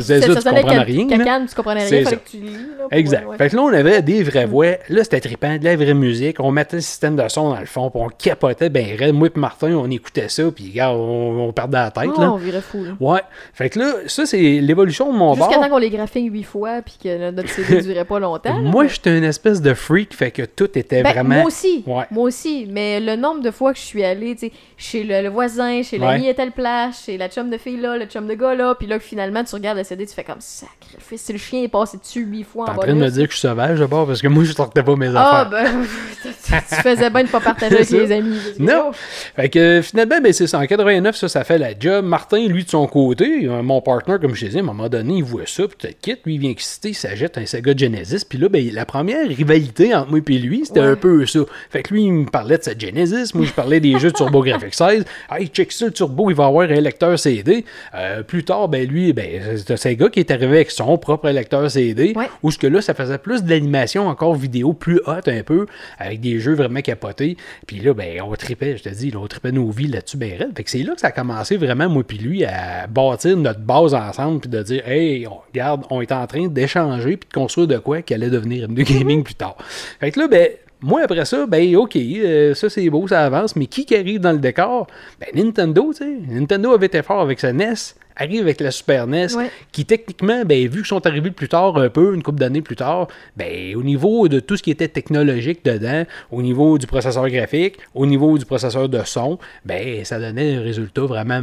c'est 0.00 0.20
ça, 0.20 0.34
tu 0.34 0.40
sonnait 0.40 0.60
comprends 0.62 0.76
ca- 0.76 0.82
rien. 0.82 1.46
tu 1.46 1.54
comprenais 1.54 1.80
rien, 1.80 1.88
fallait 1.88 2.04
ça. 2.04 2.16
que 2.16 2.28
tu 2.30 2.36
lis. 2.38 2.52
là, 2.78 2.86
Exact. 2.90 3.26
ouais. 3.26 3.36
Fait 3.36 3.50
que 3.50 3.56
là, 3.56 3.62
on 3.62 3.72
avait 3.72 4.02
des 4.06 4.22
vraies 4.22 4.46
voix. 4.46 4.76
Là, 4.88 5.04
c'était 5.04 5.20
trippant, 5.20 5.58
de 5.58 5.64
la 5.64 5.76
vraie 5.76 5.92
musique. 5.92 6.38
On 6.40 6.50
mettait 6.50 6.76
le 6.76 6.82
système 6.82 7.16
de 7.16 7.28
son 7.28 7.50
dans 7.50 7.60
le 7.60 7.66
fond, 7.66 7.90
puis 7.90 8.00
on 8.02 8.08
capotait 8.08 8.70
ben 8.70 8.86
raide. 8.98 9.14
Moi 9.14 9.28
et 9.28 9.38
Martin, 9.38 9.72
on 9.74 9.90
écoutait 9.90 10.28
ça, 10.30 10.44
puis 10.50 10.72
on, 10.80 11.48
on 11.48 11.52
perdait 11.52 11.76
la 11.78 11.90
tête. 11.90 12.10
Oh, 12.16 12.20
là. 12.20 12.32
on 12.32 12.36
virait 12.36 12.62
fou. 12.62 12.82
là. 12.84 12.92
Ouais. 13.00 13.20
Fait 13.52 13.68
que 13.68 13.78
là, 13.78 13.92
ça, 14.06 14.24
c'est 14.24 14.40
l'évolution 14.60 15.12
de 15.12 15.18
mon 15.18 15.34
Jusqu'à 15.34 15.50
bar. 15.50 15.60
temps 15.60 15.68
qu'on 15.68 15.78
les 15.78 15.90
graphique 15.90 16.32
huit 16.32 16.44
fois 16.44 16.80
puis 16.82 16.94
que 17.02 17.30
notre 17.30 17.48
CD 17.50 17.82
durait 17.82 18.04
pas 18.06 18.18
longtemps. 18.18 18.54
là, 18.54 18.60
Moi, 18.60 18.84
mais- 18.84 18.88
j'étais 18.88 19.18
une 19.18 19.24
espèce 19.24 19.60
de 19.60 19.74
freak, 19.74 20.14
fait 20.14 20.30
que 20.30 20.42
tout 20.42 20.78
était 20.78 21.02
Ben, 21.02 21.12
vraiment. 21.12 21.34
Moi 21.36 21.44
aussi. 21.46 21.82
Ouais. 21.86 22.04
Moi 22.10 22.24
aussi. 22.24 22.66
Mais 22.70 23.00
le 23.00 23.16
nombre 23.16 23.42
de 23.42 23.50
fois 23.50 23.72
que 23.72 23.78
je 23.78 23.84
suis 23.84 24.04
allée, 24.04 24.34
tu 24.36 24.46
sais, 24.46 24.52
chez 24.76 25.02
le, 25.04 25.22
le 25.22 25.28
voisin, 25.28 25.82
chez 25.82 25.98
Ouais. 25.98 26.06
l'ami 26.06 26.28
à 26.28 26.34
telle 26.34 26.52
place, 26.52 27.04
chez 27.06 27.16
la 27.18 27.28
chum 27.28 27.50
de 27.50 27.58
fille 27.58 27.80
là, 27.80 27.96
le 27.96 28.06
chum 28.06 28.26
de 28.28 28.34
gars 28.34 28.54
là, 28.54 28.74
puis 28.74 28.86
là, 28.86 28.98
finalement, 29.00 29.42
tu 29.42 29.54
regardes 29.54 29.78
le 29.78 29.84
CD, 29.84 30.06
tu 30.06 30.14
fais 30.14 30.24
comme 30.24 30.40
sacrifice. 30.40 31.22
Si 31.22 31.32
le 31.32 31.38
chien 31.38 31.62
est 31.62 31.68
passé 31.68 31.96
dessus 31.98 32.20
huit 32.24 32.44
fois 32.44 32.66
en 32.68 32.72
en 32.72 32.76
train 32.76 32.88
de 32.94 32.98
me 32.98 33.08
dire 33.08 33.26
que 33.26 33.32
je 33.32 33.38
suis 33.38 33.48
sauvage 33.48 33.80
parce 34.04 34.20
que 34.20 34.28
moi, 34.28 34.44
je 34.44 34.52
sortais 34.52 34.82
pas 34.82 34.96
mes 34.96 35.10
Ah, 35.14 35.42
affaires. 35.42 35.50
ben, 35.50 35.84
tu, 36.22 36.28
tu 36.68 36.74
faisais 36.82 37.08
bien 37.10 37.22
de 37.24 37.28
pas 37.28 37.40
partager 37.40 37.76
avec 37.76 37.90
les 37.90 38.12
amis. 38.12 38.36
Non. 38.58 38.86
oh, 38.90 38.92
Fait 39.36 39.48
que 39.48 39.80
finalement, 39.82 40.20
ben, 40.22 40.32
c'est 40.32 40.46
ça. 40.46 40.58
En 40.58 40.66
89, 40.66 41.14
ça, 41.16 41.28
ça 41.28 41.44
fait 41.44 41.58
la 41.58 41.70
job. 41.78 42.04
Martin, 42.04 42.46
lui, 42.48 42.64
de 42.64 42.70
son 42.70 42.86
côté, 42.86 43.46
euh, 43.46 43.62
mon 43.62 43.80
partner, 43.80 44.16
comme 44.20 44.34
je 44.34 44.46
disais, 44.46 44.58
à 44.58 44.62
un 44.62 44.66
moment 44.66 44.88
donné, 44.88 45.14
il 45.18 45.24
voit 45.24 45.46
ça, 45.46 45.62
puis 45.68 45.76
te 45.88 45.94
quitte. 45.94 46.20
Lui, 46.26 46.34
il 46.34 46.40
vient 46.40 46.50
excité, 46.50 46.88
il 46.90 46.94
s'achète 46.94 47.38
un 47.38 47.46
Sega 47.46 47.72
Genesis. 47.76 48.24
Puis 48.28 48.38
là, 48.38 48.48
ben, 48.48 48.68
la 48.72 48.84
première 48.84 49.26
rivalité 49.28 49.94
entre 49.94 50.10
moi 50.10 50.20
et 50.28 50.32
lui, 50.38 50.62
c'était 50.66 50.80
Ouais. 50.80 50.86
un 50.86 50.96
peu 50.96 51.24
ça. 51.26 51.40
Fait 51.70 51.82
que 51.82 51.94
lui, 51.94 52.04
il 52.04 52.12
me 52.12 52.26
parlait 52.26 52.58
de 52.58 52.62
sa 52.64 52.76
Genesis. 52.76 53.34
Moi, 53.34 53.46
je 53.46 53.52
parlais 53.52 53.80
des 53.80 53.98
jeux 53.98 54.10
de 54.10 54.16
TurboGrafx 54.16 54.76
16. 54.76 55.04
Hey, 55.30 55.48
check 55.48 55.70
ça, 55.72 55.86
le 55.86 55.92
Turbo, 55.92 56.30
il 56.30 56.36
va 56.36 56.46
avoir 56.46 56.68
un 56.70 56.80
lecteur 56.80 57.18
CD. 57.18 57.64
Euh, 57.94 58.22
plus 58.22 58.44
tard, 58.44 58.68
ben, 58.68 58.86
lui, 58.88 59.12
ben, 59.12 59.26
c'est 59.56 59.72
un 59.72 59.76
Sega 59.76 60.08
qui 60.08 60.20
est 60.20 60.30
arrivé 60.30 60.56
avec 60.56 60.70
son 60.70 60.96
propre 60.98 61.28
lecteur 61.30 61.70
CD. 61.70 62.12
Ouais. 62.16 62.28
Où 62.42 62.50
ce 62.50 62.58
que 62.58 62.66
là, 62.66 62.80
ça 62.80 62.94
faisait 62.94 63.18
plus 63.18 63.42
de 63.42 63.50
l'animation 63.50 63.85
encore 63.94 64.34
vidéo, 64.34 64.72
plus 64.72 65.00
hot 65.06 65.26
un 65.26 65.42
peu, 65.42 65.66
avec 65.98 66.20
des 66.20 66.38
jeux 66.40 66.54
vraiment 66.54 66.80
capotés. 66.80 67.36
Puis 67.66 67.80
là, 67.80 67.94
ben, 67.94 68.20
on 68.22 68.34
tripait, 68.34 68.76
je 68.76 68.82
te 68.82 68.88
dis, 68.88 69.10
là, 69.10 69.20
on 69.20 69.26
tripait 69.26 69.52
nos 69.52 69.70
vies 69.70 69.88
là-dessus, 69.88 70.16
ben. 70.16 70.38
Fait 70.56 70.64
que 70.64 70.70
c'est 70.70 70.82
là 70.82 70.94
que 70.94 71.00
ça 71.00 71.08
a 71.08 71.12
commencé 71.12 71.56
vraiment, 71.56 71.88
moi 71.88 72.02
puis 72.06 72.18
lui, 72.18 72.44
à 72.44 72.86
bâtir 72.86 73.36
notre 73.36 73.60
base 73.60 73.94
ensemble, 73.94 74.40
puis 74.40 74.50
de 74.50 74.62
dire, 74.62 74.88
hey, 74.88 75.26
on, 75.26 75.38
regarde, 75.48 75.84
on 75.90 76.00
est 76.00 76.12
en 76.12 76.26
train 76.26 76.48
d'échanger, 76.48 77.16
puis 77.16 77.28
de 77.28 77.34
construire 77.34 77.66
de 77.66 77.78
quoi 77.78 78.02
qui 78.02 78.14
allait 78.14 78.30
devenir 78.30 78.68
M2 78.68 78.98
Gaming 78.98 79.22
plus 79.22 79.34
tard. 79.34 79.56
Fait 80.00 80.10
que 80.10 80.20
là, 80.20 80.28
ben, 80.28 80.48
moi, 80.80 81.02
après 81.02 81.24
ça, 81.24 81.46
ben, 81.46 81.74
OK, 81.76 81.96
euh, 81.96 82.54
ça 82.54 82.68
c'est 82.68 82.88
beau, 82.90 83.08
ça 83.08 83.24
avance, 83.24 83.56
mais 83.56 83.66
qui 83.66 83.86
qui 83.86 83.96
arrive 83.96 84.20
dans 84.20 84.32
le 84.32 84.38
décor? 84.38 84.86
Ben, 85.20 85.28
Nintendo, 85.34 85.92
tu 85.92 86.04
sais. 86.04 86.18
Nintendo 86.28 86.72
avait 86.72 86.86
été 86.86 87.02
fort 87.02 87.20
avec 87.20 87.40
sa 87.40 87.52
NES, 87.52 87.74
arrive 88.16 88.42
avec 88.42 88.60
la 88.60 88.70
Super 88.70 89.06
NES, 89.06 89.34
Ouais. 89.36 89.50
qui 89.72 89.84
techniquement, 89.84 90.44
ben, 90.44 90.60
vu 90.68 90.78
qu'ils 90.78 90.86
sont 90.86 91.06
arrivés 91.06 91.30
plus 91.30 91.48
tard 91.48 91.76
un 91.76 91.88
peu, 91.88 92.14
une 92.14 92.22
couple 92.22 92.38
d'années 92.40 92.62
plus 92.62 92.76
tard, 92.76 93.08
ben, 93.36 93.74
au 93.76 93.82
niveau 93.82 94.28
de 94.28 94.40
tout 94.40 94.56
ce 94.56 94.62
qui 94.62 94.70
était 94.70 94.88
technologique 94.88 95.64
dedans, 95.64 96.04
au 96.30 96.42
niveau 96.42 96.78
du 96.78 96.86
processeur 96.86 97.28
graphique, 97.28 97.76
au 97.94 98.06
niveau 98.06 98.38
du 98.38 98.44
processeur 98.44 98.88
de 98.88 99.00
son, 99.04 99.38
ben, 99.64 100.04
ça 100.04 100.18
donnait 100.18 100.56
un 100.56 100.62
résultat 100.62 101.02
vraiment 101.02 101.42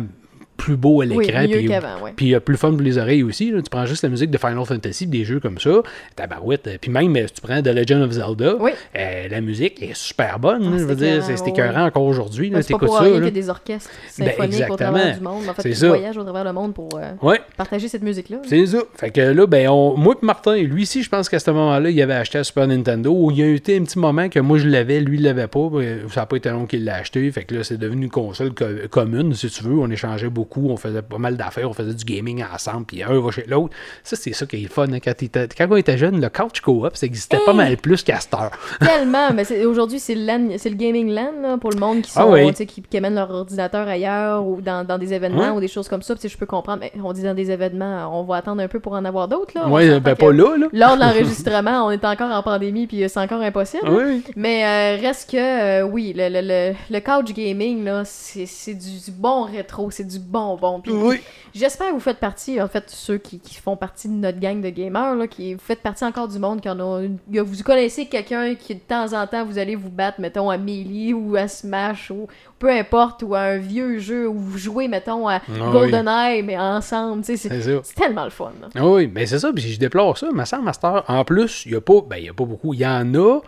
plus 0.57 0.75
beau 0.77 1.01
à 1.01 1.05
Oui, 1.05 1.25
l'écran. 1.25 1.41
mieux 1.43 1.57
puis- 1.57 1.67
ouais. 1.69 2.13
Puis 2.15 2.35
euh, 2.35 2.39
plus 2.39 2.57
fun 2.57 2.71
pour 2.71 2.81
les 2.81 2.97
oreilles 2.97 3.23
aussi. 3.23 3.51
là. 3.51 3.61
Tu 3.61 3.69
prends 3.69 3.85
juste 3.85 4.03
la 4.03 4.09
musique 4.09 4.31
de 4.31 4.37
Final 4.37 4.63
Fantasy, 4.65 5.07
des 5.07 5.25
jeux 5.25 5.39
comme 5.39 5.59
ça, 5.59 5.81
tabarouette. 6.15 6.67
euh, 6.67 6.77
Puis 6.79 6.91
même, 6.91 7.15
euh, 7.15 7.27
si 7.27 7.33
tu 7.33 7.41
prends 7.41 7.61
The 7.61 7.67
Legend 7.67 8.01
of 8.03 8.11
Zelda, 8.11 8.55
Oui. 8.59 8.71
euh, 8.97 9.27
la 9.29 9.41
musique 9.41 9.81
est 9.81 9.95
super 9.95 10.39
bonne. 10.39 10.61
Ah, 10.63 10.77
je 10.77 10.83
veux 10.83 10.89
c'est 10.89 10.95
dire, 10.95 11.07
écœurant, 11.47 11.71
c'est 11.73 11.77
ouais, 11.79 11.83
encore 11.83 12.03
aujourd'hui. 12.03 12.49
Ben, 12.49 12.61
c'est 12.61 12.73
pas 12.73 12.79
pour 12.79 12.97
ça. 12.97 13.03
rien 13.03 13.19
là. 13.19 13.25
y 13.25 13.27
a 13.27 13.31
des 13.31 13.49
orchestres 13.49 13.89
Ben, 14.19 14.27
symphoniques 14.29 14.69
au 14.69 14.75
travers 14.75 15.15
du 15.17 15.23
monde. 15.23 15.43
En 15.49 15.53
fait, 15.53 15.69
ils 15.69 15.87
voyagent 15.87 16.17
au 16.17 16.23
travers 16.23 16.43
le 16.43 16.53
monde 16.53 16.73
pour 16.73 16.89
euh, 16.95 17.11
Ouais. 17.21 17.39
partager 17.57 17.87
cette 17.87 18.03
musique-là. 18.03 18.37
C'est 18.47 18.65
ça. 18.65 18.79
Fait 18.95 19.11
que 19.11 19.21
là, 19.21 19.45
ben, 19.47 19.67
on, 19.69 19.97
moi 19.97 20.15
et 20.21 20.25
Martin, 20.25 20.55
lui 20.57 20.83
ici, 20.83 21.03
je 21.03 21.09
pense 21.09 21.29
qu'à 21.29 21.39
ce 21.39 21.51
moment-là, 21.51 21.89
il 21.89 22.01
avait 22.01 22.13
acheté 22.13 22.37
la 22.37 22.43
Super 22.43 22.67
Nintendo. 22.67 23.29
Il 23.31 23.37
y 23.37 23.43
a 23.43 23.45
eu 23.47 23.55
un 23.55 23.83
petit 23.83 23.99
moment 23.99 24.29
que 24.29 24.39
moi 24.39 24.57
je 24.57 24.67
l'avais, 24.67 24.99
lui 24.99 25.17
il 25.17 25.23
l'avait 25.23 25.47
pas. 25.47 25.59
Euh, 25.73 26.07
Ça 26.09 26.21
n'a 26.21 26.25
pas 26.25 26.37
été 26.37 26.49
long 26.49 26.65
qu'il 26.65 26.83
l'a 26.85 26.95
acheté. 26.95 27.29
Fait 27.31 27.43
que 27.43 27.55
là, 27.55 27.63
c'est 27.63 27.77
devenu 27.77 28.03
une 28.05 28.09
console 28.09 28.53
co- 28.53 28.65
commune, 28.89 29.33
si 29.33 29.47
tu 29.49 29.63
veux. 29.63 29.77
On 29.79 29.89
échangeait 29.89 30.29
beaucoup, 30.29 30.42
on 30.55 30.77
faisait 30.77 31.01
pas 31.01 31.17
mal 31.17 31.37
d'affaires, 31.37 31.69
on 31.69 31.73
faisait 31.73 31.93
du 31.93 32.03
gaming 32.05 32.43
ensemble, 32.53 32.85
puis 32.85 33.03
un 33.03 33.19
va 33.19 33.31
chez 33.31 33.45
l'autre. 33.47 33.73
Ça, 34.03 34.15
c'est 34.15 34.33
ça 34.33 34.45
qui 34.45 34.57
est 34.57 34.61
le 34.63 34.67
fun. 34.69 34.87
hein, 34.91 34.99
Quand, 35.03 35.67
on 35.69 35.75
était 35.75 35.97
jeune, 35.97 36.19
le 36.21 36.29
couch 36.29 36.61
co-op, 36.61 36.95
ça 36.95 37.05
existait 37.05 37.39
pas 37.45 37.53
mal 37.53 37.77
plus 37.77 38.03
qu'à 38.03 38.19
cette 38.19 38.33
heure. 38.33 38.51
Tellement, 38.79 39.31
mais 39.33 39.65
aujourd'hui, 39.65 39.99
c'est 39.99 40.15
le, 40.15 40.73
gaming 40.75 41.09
LAN 41.09 41.31
là, 41.41 41.57
pour 41.57 41.71
le 41.71 41.79
monde 41.79 42.01
qui, 42.01 42.11
sont, 42.11 42.21
Ah 42.21 42.27
oui. 42.27 42.53
sais, 42.55 42.65
qui, 42.65 42.81
qui 42.81 42.97
amènent 42.97 43.15
leur 43.15 43.31
ordinateur 43.31 43.87
ailleurs 43.87 44.45
ou 44.45 44.61
dans, 44.61 44.85
dans 44.85 44.97
des 44.97 45.13
événements 45.13 45.51
ou 45.53 45.59
des 45.59 45.67
choses 45.67 45.87
comme 45.87 46.01
ça. 46.01 46.15
Je 46.23 46.37
peux 46.37 46.45
comprendre, 46.45 46.79
mais 46.81 46.91
on 47.03 47.13
dit 47.13 47.23
dans 47.23 47.33
des 47.35 47.51
événements, 47.51 48.19
on 48.19 48.23
va 48.23 48.37
attendre 48.37 48.61
un 48.61 48.67
peu 48.67 48.79
pour 48.79 48.93
en 48.93 49.05
avoir 49.05 49.27
d'autres. 49.27 49.53
s'entend 49.53 50.01
ben 50.01 50.15
pas 50.15 50.31
là, 50.31 50.57
là. 50.57 50.67
Lors 50.71 50.95
de 50.95 51.01
l'enregistrement, 51.01 51.85
on 51.85 51.91
est 51.91 52.05
encore 52.05 52.31
en 52.31 52.41
pandémie, 52.43 52.87
puis 52.87 53.03
c'est 53.07 53.19
encore 53.19 53.41
impossible. 53.41 53.87
Oui. 53.89 54.23
Mais 54.35 54.63
euh, 54.65 55.01
reste 55.01 55.31
que, 55.31 55.37
euh, 55.37 55.83
oui, 55.83 56.13
le, 56.15 56.29
le, 56.29 56.41
le, 56.41 56.73
le 56.89 56.99
couch 56.99 57.33
gaming, 57.33 57.89
c'est 58.05 58.45
c'est 58.45 58.73
du, 58.73 58.99
du 59.05 59.11
bon 59.11 59.43
rétro, 59.43 59.91
c'est 59.91 60.03
du 60.07 60.19
bon 60.33 60.57
bon. 60.57 60.81
Puis 60.81 60.91
Oui. 60.91 61.21
J'espère 61.53 61.89
que 61.89 61.93
vous 61.93 61.99
faites 61.99 62.17
partie, 62.17 62.59
en 62.59 62.67
fait, 62.67 62.85
ceux 62.89 63.19
qui, 63.19 63.39
qui 63.39 63.55
font 63.55 63.77
partie 63.77 64.07
de 64.07 64.13
notre 64.13 64.39
gang 64.39 64.59
de 64.59 64.69
gamers, 64.69 65.15
là, 65.15 65.27
qui 65.27 65.53
vous 65.53 65.59
faites 65.61 65.81
partie 65.81 66.03
encore 66.03 66.27
du 66.27 66.39
monde, 66.39 66.59
qui 66.61 66.69
en 66.69 66.79
a 66.79 67.03
vous 67.27 67.63
connaissez 67.63 68.07
quelqu'un 68.07 68.55
qui 68.55 68.73
de 68.73 68.79
temps 68.79 69.13
en 69.13 69.27
temps 69.27 69.45
vous 69.45 69.59
allez 69.59 69.75
vous 69.75 69.89
battre, 69.91 70.19
mettons, 70.19 70.49
à 70.49 70.57
Melee 70.57 71.13
ou 71.13 71.35
à 71.35 71.47
Smash 71.47 72.09
ou 72.09 72.27
peu 72.57 72.71
importe, 72.71 73.21
ou 73.23 73.35
à 73.35 73.41
un 73.41 73.57
vieux 73.57 73.99
jeu 73.99 74.27
où 74.27 74.33
vous 74.37 74.57
jouez, 74.57 74.87
mettons, 74.87 75.27
à 75.27 75.35
Ah 75.47 75.71
GoldenEye, 75.71 76.41
mais 76.43 76.57
ensemble, 76.57 77.23
c'est 77.23 77.93
tellement 77.95 78.23
le 78.23 78.29
fun. 78.31 78.51
là. 78.61 78.69
Ah 78.75 78.87
Oui, 78.87 79.11
mais 79.13 79.25
c'est 79.27 79.39
ça, 79.39 79.51
puis 79.53 79.63
je 79.63 79.79
déplore 79.79 80.17
ça. 80.17 80.29
Mais 80.33 80.45
sans 80.45 80.61
Master, 80.61 81.03
en 81.07 81.23
plus, 81.23 81.63
il 81.65 81.71
n'y 81.73 81.77
a 81.77 81.81
pas, 81.81 82.01
ben, 82.09 82.17
y 82.17 82.29
a 82.29 82.33
pas 82.33 82.45
beaucoup. 82.45 82.73
Il 82.73 82.79
y 82.79 82.87
en 82.87 83.13
a, 83.15 83.39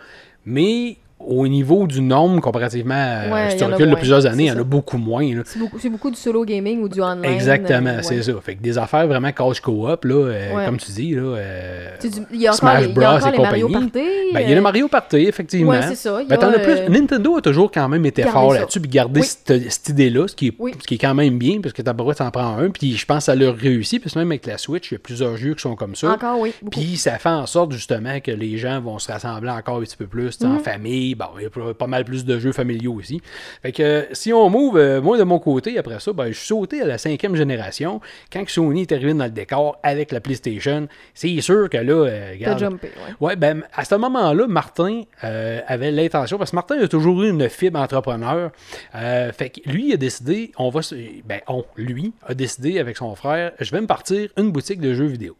mais 0.44 0.98
au 1.18 1.48
niveau 1.48 1.86
du 1.86 2.00
nombre, 2.02 2.40
comparativement 2.40 2.94
à 2.94 3.32
Ouais, 3.32 3.50
si 3.50 3.56
tu 3.56 3.64
en 3.64 3.68
recules 3.68 3.90
de 3.90 3.94
plusieurs 3.96 4.26
années, 4.26 4.44
il 4.44 4.48
y 4.48 4.50
en 4.52 4.58
a 4.58 4.62
beaucoup 4.64 4.98
moins. 4.98 5.26
C'est 5.44 5.88
beaucoup, 5.90 6.10
du 6.10 6.16
solo 6.16 6.44
gaming 6.44 6.80
ou 6.82 6.88
du 6.88 7.00
online. 7.02 7.24
Exactement, 7.24 7.90
euh, 7.90 7.98
c'est 8.02 8.16
ouais. 8.16 8.22
ça. 8.22 8.32
Fait 8.42 8.54
que 8.54 8.62
des 8.62 8.78
affaires 8.78 9.06
vraiment 9.08 9.32
couch 9.32 9.60
co-op, 9.60 10.04
là, 10.04 10.14
euh, 10.14 10.54
Ouais. 10.54 10.64
comme 10.66 10.76
tu 10.76 10.90
dis, 10.92 11.14
là. 11.14 11.22
euh, 11.22 11.88
Tu 12.00 12.08
Il 12.32 12.40
y 12.42 12.46
a 12.46 12.50
encore 12.50 12.58
Smash 12.60 12.82
les, 12.82 12.88
il 12.88 12.88
y 12.88 12.90
a 12.92 12.94
Bros. 12.94 13.16
encore 13.16 13.28
et 13.28 13.32
les 13.32 13.38
Mario 13.42 13.66
compagnie. 13.66 13.90
Party. 13.90 14.08
Ben, 14.34 14.40
il 14.40 14.42
y 14.42 14.46
a 14.46 14.52
euh, 14.52 14.54
le 14.56 14.60
Mario 14.60 14.88
Party, 14.88 15.16
effectivement. 15.16 15.72
C'est 15.88 15.94
ça. 15.96 16.18
Il 16.20 16.26
y 16.26 16.28
Ben, 16.28 16.36
t'en 16.36 16.52
plus. 16.52 16.60
euh, 16.68 16.88
Nintendo 16.90 17.36
a 17.36 17.40
toujours 17.40 17.70
quand 17.72 17.88
même 17.88 18.04
été 18.06 18.22
fort 18.22 18.52
là-dessus, 18.54 18.80
puis 18.80 18.90
gardé 18.90 19.20
Oui. 19.20 19.26
cette, 19.26 19.70
cette 19.72 19.88
idée-là, 19.88 20.28
ce, 20.28 20.36
qui 20.36 20.48
est- 20.48 20.54
Oui. 20.58 20.72
ce 20.80 20.86
qui 20.86 20.94
est 20.94 20.98
quand 20.98 21.14
même 21.14 21.38
bien, 21.38 21.60
parce 21.60 21.72
que 21.72 21.82
ta 21.82 21.92
boîte 21.92 22.20
en 22.20 22.30
prend 22.30 22.56
un, 22.58 22.70
puis 22.70 22.96
je 22.96 23.06
pense 23.06 23.18
que 23.18 23.24
ça 23.24 23.34
leur 23.34 23.56
réussit, 23.56 24.00
puis 24.00 24.10
même 24.16 24.30
avec 24.30 24.46
la 24.46 24.58
Switch, 24.58 24.90
il 24.90 24.94
y 24.94 24.96
a 24.96 25.00
plusieurs 25.00 25.36
jeux 25.36 25.54
qui 25.54 25.62
sont 25.62 25.76
comme 25.76 25.94
ça. 25.96 26.12
Encore, 26.12 26.38
oui. 26.40 26.52
Puis 26.70 26.96
ça 26.98 27.18
fait 27.18 27.28
en 27.30 27.46
sorte 27.46 27.72
justement 27.72 28.20
que 28.20 28.30
les 28.30 28.58
gens 28.58 28.80
vont 28.80 28.98
se 28.98 29.10
rassembler 29.10 29.50
encore 29.50 29.78
un 29.78 29.80
petit 29.80 29.96
peu 29.96 30.06
plus 30.06 30.32
sais, 30.32 30.46
Mhm. 30.46 30.56
en 30.56 30.58
famille. 30.60 31.05
Bon, 31.14 31.26
il 31.38 31.44
y 31.44 31.46
a 31.46 31.74
pas- 31.74 31.86
mal 31.86 32.04
plus 32.04 32.24
de 32.24 32.38
jeux 32.38 32.52
familiaux 32.52 32.94
aussi. 32.94 33.20
Fait 33.62 33.72
que 33.72 33.82
euh, 33.82 34.02
si 34.12 34.32
on 34.32 34.50
move, 34.50 34.76
euh, 34.76 35.00
moi 35.00 35.16
de 35.18 35.22
mon 35.22 35.38
côté, 35.38 35.78
après 35.78 36.00
ça, 36.00 36.12
ben, 36.12 36.26
je 36.28 36.32
suis 36.32 36.46
sauté 36.48 36.82
à 36.82 36.86
la 36.86 36.98
cinquième 36.98 37.36
génération. 37.36 38.00
Quand 38.32 38.42
Sony 38.48 38.82
est 38.82 38.92
arrivé 38.92 39.14
dans 39.14 39.24
le 39.24 39.30
décor 39.30 39.78
avec 39.82 40.10
la 40.12 40.20
PlayStation, 40.20 40.88
c'est 41.14 41.40
sûr 41.40 41.68
que 41.70 41.76
là, 41.78 41.92
euh, 41.92 42.30
regarde, 42.32 42.58
jumpé, 42.58 42.88
ouais. 42.88 43.14
Ouais, 43.28 43.36
ben, 43.36 43.62
à 43.74 43.84
ce 43.84 43.94
moment-là, 43.94 44.46
Martin 44.48 45.02
avait 45.20 45.90
l'intention, 45.92 46.38
parce 46.38 46.50
que 46.50 46.56
Martin 46.56 46.78
a 46.80 46.88
toujours 46.88 47.22
eu 47.22 47.30
une 47.30 47.48
fibre 47.48 47.78
entrepreneur. 47.78 48.50
Fait 48.92 49.50
que 49.50 49.68
lui, 49.70 49.88
il 49.88 49.92
a 49.94 49.96
décidé, 49.96 50.52
on 50.58 50.70
va 50.70 50.82
se- 50.82 50.94
ben, 51.24 51.40
on, 51.48 51.64
lui, 51.76 52.12
a 52.26 52.34
décidé 52.34 52.78
avec 52.78 52.96
son 52.96 53.14
frère, 53.14 53.52
je 53.60 53.70
vais 53.70 53.80
me 53.80 53.86
partir 53.86 54.28
une 54.36 54.50
boutique 54.50 54.80
de 54.80 54.94
jeux 54.94 55.06
vidéo. 55.06 55.36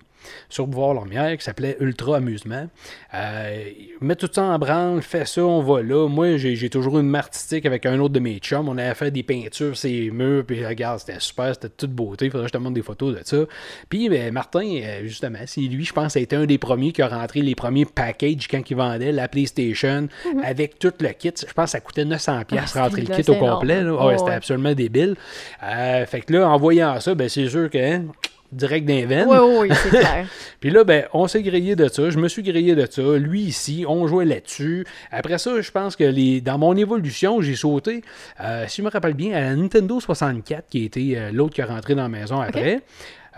Sur 0.49 0.67
Boulevard 0.67 0.95
Lormière 0.95 1.37
qui 1.37 1.45
s'appelait 1.45 1.77
Ultra 1.81 2.17
Amusement. 2.17 2.69
Euh, 3.15 3.65
met 4.01 4.17
tout 4.17 4.29
ça 4.33 4.43
en 4.43 4.59
branle, 4.59 5.03
fait 5.03 5.27
ça, 5.27 5.43
on 5.45 5.63
va 5.63 5.83
là. 5.83 6.09
Moi, 6.09 6.37
j'ai 6.37 6.71
toujours 6.71 6.99
une 6.99 7.15
artistique 7.15 7.67
avec 7.67 7.87
un 7.87 7.99
autre 7.99 8.15
de 8.15 8.21
mes 8.21 8.39
chums. 8.39 8.69
On 8.69 8.79
avait 8.79 8.95
fait 8.95 9.11
des 9.11 9.23
peintures, 9.23 9.77
ces 9.77 10.11
murs, 10.11 10.45
puis 10.47 10.65
regarde, 10.65 11.01
c'était 11.01 11.21
super, 11.21 11.55
c'était 11.55 11.69
toute 11.69 11.93
beauté. 11.93 12.31
Faudrait 12.31 12.47
que 12.47 12.53
je 12.53 12.59
te 12.59 12.63
montre 12.63 12.75
des 12.75 12.83
photos 12.83 13.15
de 13.17 13.21
ça. 13.25 13.39
Puis 13.89 14.09
ben, 14.09 14.33
Martin, 14.33 14.67
euh, 14.83 15.01
justement, 15.05 15.39
c'est 15.47 15.61
lui, 15.63 15.85
je 15.85 15.93
pense, 15.93 16.17
a 16.17 16.21
été 16.21 16.37
un 16.37 16.47
des 16.47 16.59
premiers 16.59 16.93
qui 16.93 17.03
a 17.03 17.09
rentré 17.09 17.41
les 17.43 17.55
premiers 17.55 17.85
packages 17.85 18.49
quand 18.51 18.63
il 18.69 18.77
vendait 18.77 19.13
la 19.13 19.29
PlayStation 19.29 20.09
avec 20.43 20.79
tout 20.79 20.93
le 21.01 21.09
kit. 21.11 21.33
Je 21.37 21.53
pense 21.53 21.67
que 21.67 21.71
ça 21.71 21.81
coûtait 21.81 22.05
900$ 22.05 22.45
piastres 22.45 22.77
Ah, 22.77 22.85
rentrer 22.85 23.03
le 23.03 23.15
kit 23.15 23.31
au 23.31 23.35
complet. 23.37 23.83
Ah 23.87 24.07
ouais, 24.07 24.15
Oh, 24.17 24.19
c'était 24.19 24.33
absolument 24.33 24.75
débile. 24.75 25.17
Euh, 25.63 26.07
fait 26.07 26.21
que 26.21 26.33
là, 26.33 26.49
en 26.49 26.57
voyant 26.59 26.99
ça, 27.01 27.15
ben, 27.15 27.29
c'est 27.29 27.49
sûr 27.49 27.71
que 27.71 27.79
hein, 27.79 28.05
direct 28.53 28.87
d'un 28.87 29.07
veine. 29.07 29.27
Oui, 29.29 29.39
oui, 29.59 29.69
c'est 29.83 29.91
clair. 29.91 30.27
Puis 30.61 30.71
là, 30.71 30.85
ben, 30.85 31.05
on 31.13 31.27
s'est 31.29 31.43
grillé 31.43 31.77
de 31.77 31.89
ça. 31.89 32.11
Je 32.11 32.19
me 32.19 32.29
suis 32.29 32.43
grillé 32.43 32.75
de 32.75 32.87
ça. 32.91 33.03
Lui 33.17 33.43
ici, 33.43 33.85
on 33.89 34.07
jouait 34.07 34.25
là-dessus. 34.25 34.87
Après 35.11 35.39
ça, 35.39 35.61
je 35.61 35.71
pense 35.71 35.97
que 35.97 36.05
les, 36.05 36.41
dans 36.41 36.59
mon 36.59 36.77
évolution, 36.77 37.41
j'ai 37.41 37.57
sauté, 37.57 38.03
euh, 38.41 38.65
si 38.69 38.79
je 38.79 38.83
me 38.83 38.91
rappelle 38.91 39.15
bien, 39.15 39.37
à 39.37 39.41
la 39.41 39.57
Nintendo 39.57 40.01
64, 40.01 40.69
qui 40.69 40.85
était 40.85 41.15
euh, 41.17 41.31
l'autre 41.33 41.55
qui 41.55 41.61
est 41.61 41.65
rentré 41.65 41.95
dans 41.95 42.03
la 42.03 42.09
maison 42.09 42.41
après. 42.41 42.83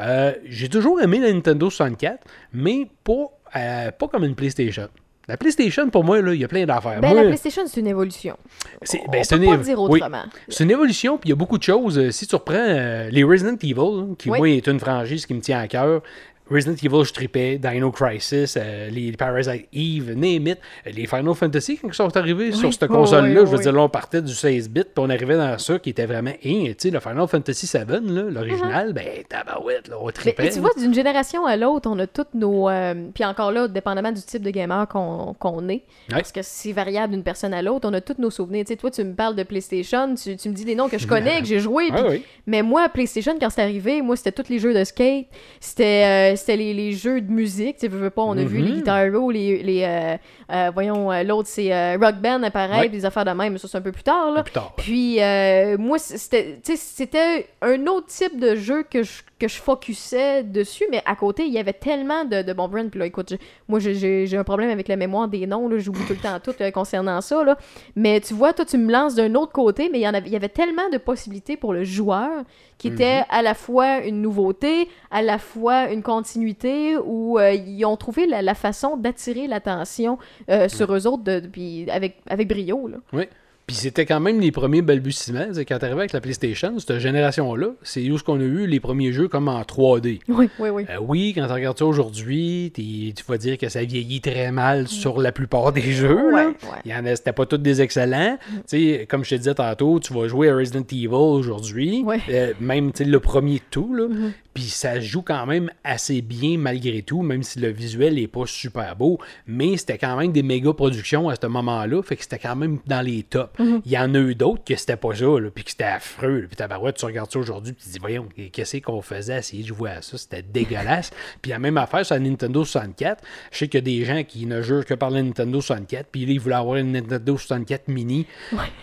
Euh, 0.00 0.32
j'ai 0.44 0.68
toujours 0.68 1.00
aimé 1.00 1.18
la 1.18 1.32
Nintendo 1.32 1.70
64, 1.70 2.24
mais 2.52 2.88
pas, 3.02 3.90
pas 3.90 4.08
comme 4.08 4.24
une 4.24 4.34
PlayStation. 4.34 4.88
La 5.28 5.36
PlayStation, 5.36 5.90
pour 5.90 6.04
moi, 6.04 6.20
il 6.20 6.40
y 6.40 6.44
a 6.44 6.48
plein 6.48 6.64
d'affaires. 6.64 7.00
Ben, 7.02 7.10
Moi, 7.10 7.22
la 7.22 7.28
PlayStation, 7.28 7.62
c'est 7.66 7.80
une 7.80 7.86
évolution. 7.86 8.36
c'est 8.82 9.00
on 9.06 9.10
ben, 9.10 9.22
peut 9.28 9.36
une 9.36 9.44
pas 9.50 9.56
dire 9.58 9.78
oui. 9.78 9.98
autrement. 10.00 10.24
C'est 10.48 10.64
une 10.64 10.70
évolution, 10.70 11.18
puis 11.18 11.28
il 11.28 11.30
y 11.30 11.32
a 11.34 11.36
beaucoup 11.36 11.58
de 11.58 11.62
choses. 11.62 11.98
Euh, 11.98 12.10
Si 12.10 12.26
tu 12.26 12.34
reprends 12.34 12.54
euh, 12.56 13.10
les 13.10 13.22
Resident 13.24 13.56
Evil, 13.62 14.16
qui, 14.16 14.30
Oui. 14.30 14.38
moi, 14.38 14.48
est 14.48 14.66
une 14.66 14.80
franchise 14.80 15.26
qui 15.26 15.34
me 15.34 15.40
tient 15.40 15.60
à 15.60 15.68
cœur. 15.68 16.02
Resident 16.50 16.74
Evil, 16.82 17.04
je 17.04 17.12
tripais, 17.12 17.58
Dino 17.58 17.90
Crisis, 17.90 18.56
euh, 18.56 18.88
les 18.90 19.12
Parasite 19.12 19.68
Eve, 19.72 20.14
name 20.14 20.48
it, 20.48 20.58
euh, 20.86 20.90
les 20.94 21.06
Final 21.06 21.34
Fantasy, 21.34 21.78
quand 21.78 21.88
ils 21.88 21.94
sont 21.94 22.16
arrivés 22.16 22.52
sur 22.52 22.72
cette 22.72 22.82
oui, 22.82 22.96
console-là, 22.96 23.40
oui, 23.40 23.46
je 23.46 23.50
veux 23.50 23.58
oui. 23.58 23.62
dire, 23.62 23.72
là, 23.72 23.82
on 23.82 23.88
partait 23.88 24.22
du 24.22 24.32
16 24.34 24.70
bits, 24.70 24.84
puis 24.84 24.92
on 24.96 25.10
arrivait 25.10 25.36
dans 25.36 25.58
ça 25.58 25.78
qui 25.78 25.90
était 25.90 26.06
vraiment, 26.06 26.30
hein, 26.30 26.36
tu 26.44 26.74
sais, 26.78 26.90
le 26.90 27.00
Final 27.00 27.28
Fantasy 27.28 27.66
7, 27.66 27.88
là, 27.88 28.00
l'original, 28.30 28.92
ben, 28.92 29.04
tabarouette, 29.28 29.88
là, 29.88 29.96
on 30.00 30.10
tripait. 30.10 30.44
mais 30.44 30.50
tu 30.50 30.60
vois, 30.60 30.70
d'une 30.78 30.94
génération 30.94 31.44
à 31.44 31.56
l'autre, 31.56 31.90
on 31.90 31.98
a 31.98 32.06
toutes 32.06 32.34
nos. 32.34 32.68
euh, 32.68 32.94
puis 33.14 33.24
encore 33.24 33.52
là, 33.52 33.68
dépendamment 33.68 34.12
du 34.12 34.22
type 34.22 34.42
de 34.42 34.50
gamer 34.50 34.88
qu'on 34.88 35.34
qu'on 35.38 35.68
est, 35.68 35.82
parce 36.08 36.32
que 36.32 36.40
c'est 36.42 36.72
variable 36.72 37.12
d'une 37.12 37.22
personne 37.22 37.52
à 37.52 37.62
l'autre, 37.62 37.88
on 37.88 37.92
a 37.92 38.00
tous 38.00 38.16
nos 38.18 38.30
souvenirs. 38.30 38.64
Tu 38.64 38.72
sais, 38.72 38.76
toi, 38.76 38.90
tu 38.90 39.04
me 39.04 39.14
parles 39.14 39.36
de 39.36 39.42
PlayStation, 39.42 40.14
tu, 40.14 40.36
tu 40.36 40.48
me 40.48 40.54
dis 40.54 40.64
des 40.64 40.74
noms 40.74 40.88
que 40.88 40.98
je 40.98 41.06
connais, 41.06 41.38
que 41.40 41.46
j'ai 41.46 41.60
joué. 41.60 41.88
Ah 41.92 42.02
oui. 42.08 42.24
Mais 42.46 42.62
moi, 42.62 42.88
PlayStation, 42.88 43.36
quand 43.38 43.50
c'est 43.50 43.62
arrivé, 43.62 44.00
moi, 44.02 44.16
c'était 44.16 44.32
tous 44.32 44.48
les 44.48 44.58
jeux 44.58 44.72
de 44.72 44.84
skate, 44.84 45.26
c'était 45.60 46.32
euh, 46.32 46.36
c'était 46.38 46.56
les, 46.56 46.72
les 46.72 46.92
jeux 46.92 47.20
de 47.20 47.30
musique. 47.30 47.76
Tu 47.76 47.88
veux, 47.88 47.98
veux 47.98 48.10
pas, 48.10 48.22
on 48.22 48.36
a 48.38 48.44
vu 48.44 48.58
les 48.58 48.70
Mhm. 48.70 48.76
Guitar 48.76 48.98
Hero, 49.00 49.30
les. 49.30 49.62
les 49.62 49.82
euh, 49.84 50.16
euh, 50.50 50.70
voyons, 50.72 51.12
euh, 51.12 51.22
l'autre, 51.24 51.48
c'est 51.48 51.96
Rock 51.96 52.14
Band, 52.16 52.48
pareil, 52.50 52.80
Ouais. 52.80 52.88
des 52.88 53.04
affaires 53.04 53.24
de 53.26 53.30
même, 53.32 53.52
mais 53.52 53.58
ça, 53.58 53.68
c'est 53.68 53.76
un 53.78 53.82
peu 53.82 53.92
plus 53.92 54.02
tard, 54.02 54.30
là. 54.32 54.42
Plus 54.42 54.52
tard. 54.52 54.72
Puis, 54.76 55.20
euh, 55.22 55.76
moi, 55.78 55.98
c'était 55.98 57.46
un 57.60 57.86
autre 57.86 58.06
type 58.06 58.38
de 58.40 58.56
jeu 58.56 58.84
que 58.88 59.02
je, 59.02 59.10
que 59.38 59.46
je 59.48 59.56
focusais 59.60 60.42
dessus, 60.42 60.84
mais 60.90 61.02
à 61.06 61.14
côté, 61.14 61.44
il 61.46 61.52
y 61.52 61.58
avait 61.58 61.72
tellement 61.72 62.24
de, 62.24 62.42
de 62.42 62.52
bons 62.52 62.68
brands. 62.68 62.88
Puis 62.88 62.98
là, 62.98 63.06
écoute, 63.06 63.34
moi, 63.68 63.78
j'ai- 63.78 64.36
un 64.36 64.44
problème 64.44 64.70
avec 64.70 64.88
la 64.88 64.96
mémoire 64.96 65.28
des 65.28 65.46
noms, 65.46 65.70
j'oublie 65.78 66.04
tout 66.06 66.12
le 66.14 66.18
temps 66.18 66.38
tout 66.42 66.54
euh, 66.60 66.70
concernant 66.70 67.20
ça, 67.20 67.44
là. 67.44 67.56
Mais 67.96 68.20
tu 68.20 68.34
vois, 68.34 68.52
toi, 68.52 68.64
tu 68.64 68.78
me 68.78 68.90
lances 68.92 69.14
d'un 69.14 69.34
autre 69.36 69.52
côté, 69.52 69.88
mais 69.92 69.98
il 70.00 70.02
y, 70.02 70.08
en 70.08 70.14
avait, 70.14 70.26
il 70.28 70.32
y 70.32 70.36
avait 70.36 70.48
tellement 70.48 70.88
de 70.92 70.98
possibilités 70.98 71.56
pour 71.56 71.72
le 71.72 71.84
joueur 71.84 72.42
qui 72.78 72.88
était 72.94 73.22
à 73.28 73.42
la 73.42 73.54
fois 73.54 73.98
une 74.04 74.22
nouveauté, 74.22 74.88
à 75.10 75.22
la 75.22 75.38
fois 75.38 75.90
une 75.90 76.02
continuité, 76.02 76.96
où 76.96 77.38
euh, 77.38 77.52
ils 77.52 77.84
ont 77.84 77.96
trouvé 77.96 78.26
la, 78.26 78.42
la 78.42 78.54
façon 78.54 78.96
d'attirer 78.96 79.46
l'attention 79.48 80.18
euh, 80.50 80.68
sur 80.68 80.92
eux 80.94 81.06
autres 81.06 81.24
de, 81.24 81.40
de- 81.40 81.48
puis 81.48 81.90
avec, 81.90 82.16
avec 82.28 82.48
brio, 82.48 82.86
là. 82.88 82.98
Oui. 83.12 83.24
Puis 83.68 83.76
c'était 83.76 84.06
quand 84.06 84.18
même 84.18 84.40
les 84.40 84.50
premiers 84.50 84.80
balbutiements. 84.82 85.48
C'est 85.52 85.66
Quand 85.66 85.78
t'arrivais 85.78 86.00
avec 86.00 86.12
la 86.14 86.22
PlayStation, 86.22 86.78
cette 86.78 86.98
génération-là, 86.98 87.68
c'est 87.82 88.10
où 88.10 88.16
ce 88.16 88.24
qu'on 88.24 88.40
a 88.40 88.42
eu 88.42 88.66
les 88.66 88.80
premiers 88.80 89.12
jeux 89.12 89.28
comme 89.28 89.46
en 89.46 89.60
3D. 89.60 90.20
Oui, 90.28 90.48
oui, 90.58 90.70
oui. 90.70 90.86
Euh, 90.88 90.96
oui, 91.00 91.32
quand 91.36 91.46
tu 91.46 91.52
regardes 91.52 91.78
ça 91.78 91.84
aujourd'hui, 91.84 92.72
tu 92.74 93.12
vas 93.28 93.36
dire 93.36 93.58
que 93.58 93.68
ça 93.68 93.84
vieillit 93.84 94.22
très 94.22 94.50
mal 94.52 94.88
sur 94.88 95.20
la 95.20 95.32
plupart 95.32 95.72
des 95.72 95.82
jeux. 95.92 96.30
là. 96.30 96.36
Ouais, 96.36 96.46
ouais. 96.46 96.78
Il 96.86 96.90
y 96.90 96.94
en 96.94 97.04
a, 97.04 97.14
c'était 97.14 97.32
pas 97.34 97.44
tous 97.44 97.58
des 97.58 97.82
excellents. 97.82 98.38
Tu 98.48 98.60
sais, 98.66 99.06
comme 99.08 99.22
je 99.22 99.30
te 99.30 99.34
disais 99.34 99.54
tantôt, 99.54 100.00
tu 100.00 100.14
vas 100.14 100.26
jouer 100.28 100.48
à 100.48 100.56
Resident 100.56 100.86
Evil 100.90 101.08
aujourd'hui, 101.12 102.02
Ouais. 102.06 102.20
euh, 102.30 102.54
même 102.60 102.90
le 102.98 103.20
premier 103.20 103.56
de 103.56 103.62
tout, 103.70 103.94
là. 103.94 104.08
Mhm. 104.08 104.32
Puis 104.58 104.70
ça 104.70 104.98
joue 104.98 105.22
quand 105.22 105.46
même 105.46 105.70
assez 105.84 106.20
bien 106.20 106.58
malgré 106.58 107.02
tout, 107.02 107.22
même 107.22 107.44
si 107.44 107.60
le 107.60 107.68
visuel 107.68 108.18
est 108.18 108.26
pas 108.26 108.44
super 108.44 108.96
beau. 108.96 109.20
Mais 109.46 109.76
c'était 109.76 109.98
quand 109.98 110.16
même 110.16 110.32
des 110.32 110.42
méga 110.42 110.72
productions 110.72 111.28
à 111.28 111.36
ce 111.40 111.46
moment-là, 111.46 112.02
fait 112.02 112.16
que 112.16 112.22
c'était 112.24 112.40
quand 112.40 112.56
même 112.56 112.80
dans 112.84 113.00
les 113.00 113.22
tops. 113.22 113.56
Mhm. 113.60 113.82
Il 113.84 113.92
y 113.92 113.96
en 113.96 114.12
a 114.16 114.18
eu 114.18 114.34
d'autres 114.34 114.64
que 114.64 114.74
c'était 114.74 114.96
pas 114.96 115.14
ça, 115.14 115.26
là, 115.26 115.48
puis 115.54 115.62
que 115.62 115.70
c'était 115.70 115.84
affreux. 115.84 116.46
Puis 116.48 116.56
tabarouette, 116.56 116.96
tu 116.96 117.04
regardes 117.04 117.30
ça 117.30 117.38
aujourd'hui, 117.38 117.72
puis 117.72 117.82
tu 117.84 117.88
te 117.88 117.92
dis, 117.92 118.00
voyons, 118.00 118.26
qu'est-ce 118.50 118.78
qu'on 118.78 119.00
faisait 119.00 119.34
à 119.34 119.38
essayer 119.38 119.62
de 119.62 119.68
jouer 119.68 119.90
à 119.90 120.02
ça? 120.02 120.18
C'était 120.18 120.42
dégueulasse. 120.42 121.12
puis 121.40 121.52
la 121.52 121.60
même 121.60 121.78
affaire 121.78 122.04
sur 122.04 122.16
la 122.16 122.20
Nintendo 122.20 122.64
64. 122.64 123.22
Je 123.52 123.58
sais 123.58 123.68
qu'il 123.68 123.78
y 123.78 123.82
a 123.96 123.98
des 124.00 124.04
gens 124.04 124.24
qui 124.24 124.44
ne 124.44 124.60
jurent 124.60 124.84
que 124.84 124.94
par 124.94 125.10
la 125.10 125.22
Nintendo 125.22 125.60
64, 125.60 126.08
puis 126.10 126.26
là, 126.26 126.32
ils 126.32 126.40
voulaient 126.40 126.56
avoir 126.56 126.78
une 126.78 126.90
Nintendo 126.90 127.38
64 127.38 127.86
mini. 127.86 128.26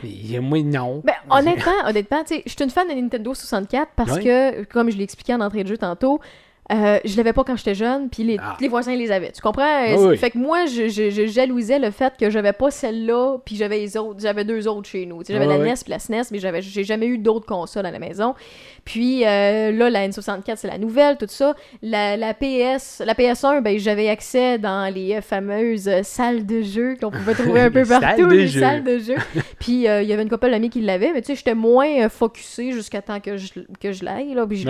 Et 0.05 0.39
moi, 0.39 0.63
non. 0.63 1.01
Ben, 1.03 1.15
honnêtement, 1.29 1.73
honnêtement, 1.85 2.23
tu 2.23 2.35
sais, 2.35 2.43
je 2.45 2.51
suis 2.51 2.63
une 2.63 2.69
fan 2.69 2.87
de 2.87 2.93
Nintendo 2.93 3.33
64 3.33 3.91
parce 3.97 4.13
Ouais. 4.13 4.23
que, 4.23 4.63
comme 4.71 4.89
je 4.89 4.95
l'ai 4.95 5.03
expliqué 5.03 5.33
en 5.33 5.41
entrée 5.41 5.64
jeu 5.67 5.77
tantôt, 5.77 6.19
euh, 6.71 6.99
je 7.05 7.15
l'avais 7.17 7.33
pas 7.33 7.43
quand 7.43 7.55
j'étais 7.55 7.75
jeune, 7.75 8.09
puis 8.09 8.23
les, 8.23 8.37
Ah. 8.41 8.57
les 8.59 8.67
voisins 8.67 8.95
les 8.95 9.11
avaient. 9.11 9.31
Tu 9.31 9.41
comprends? 9.41 9.85
Oui, 9.87 10.05
oui. 10.09 10.17
Fait 10.17 10.31
que 10.31 10.37
moi, 10.37 10.65
je, 10.65 10.87
je, 10.87 11.09
je 11.11 11.25
jalousais 11.27 11.77
le 11.79 11.91
fait 11.91 12.13
que 12.19 12.29
j'avais 12.29 12.53
pas 12.53 12.71
celle-là, 12.71 13.37
puis 13.45 13.55
j'avais 13.55 13.77
les 13.79 13.95
autres, 13.97 14.19
j'avais 14.19 14.43
deux 14.45 14.67
autres 14.67 14.87
chez 14.89 15.05
nous. 15.05 15.21
J'avais 15.27 15.45
la 15.45 15.57
oui. 15.59 15.67
NES 15.69 15.73
puis 15.83 15.91
la 15.91 15.99
SNES, 15.99 16.23
mais 16.31 16.39
j'avais, 16.39 16.61
j'ai 16.61 16.83
jamais 16.83 17.05
eu 17.05 17.17
d'autres 17.19 17.45
consoles 17.45 17.85
à 17.85 17.91
la 17.91 17.99
maison. 17.99 18.33
Puis 18.83 19.25
euh, 19.25 19.71
là, 19.71 19.89
la 19.89 20.07
N64, 20.07 20.55
c'est 20.57 20.67
la 20.67 20.77
nouvelle, 20.77 21.17
tout 21.17 21.25
ça. 21.29 21.55
La, 21.81 22.17
la 22.17 22.33
PS, 22.33 23.01
la 23.05 23.13
PS1, 23.13 23.61
ben 23.61 23.77
j'avais 23.79 24.09
accès 24.09 24.57
dans 24.59 24.91
les 24.93 25.21
fameuses 25.21 25.89
salles 26.03 26.45
de 26.45 26.61
jeu 26.61 26.95
qu'on 27.01 27.11
pouvait 27.11 27.33
trouver 27.33 27.61
un 27.61 27.71
peu 27.71 27.83
partout, 27.85 28.27
de 28.27 28.33
les 28.35 28.47
jeu. 28.47 28.59
salles 28.59 28.83
de 28.83 28.99
jeu. 28.99 29.15
Puis 29.59 29.87
euh, 29.87 30.01
il 30.01 30.07
y 30.09 30.13
avait 30.13 30.23
une 30.23 30.29
couple 30.29 30.49
d'amis 30.51 30.69
qui 30.69 30.81
l'avaient, 30.81 31.11
mais 31.13 31.21
tu 31.21 31.27
sais, 31.27 31.35
j'étais 31.35 31.55
moins 31.55 32.09
focusé 32.09 32.71
jusqu'à 32.71 33.01
temps 33.01 33.19
que 33.19 33.37
je, 33.37 33.53
que 33.79 33.91
je 33.91 34.03
l'aille, 34.03 34.33
là, 34.33 34.45
puis 34.45 34.65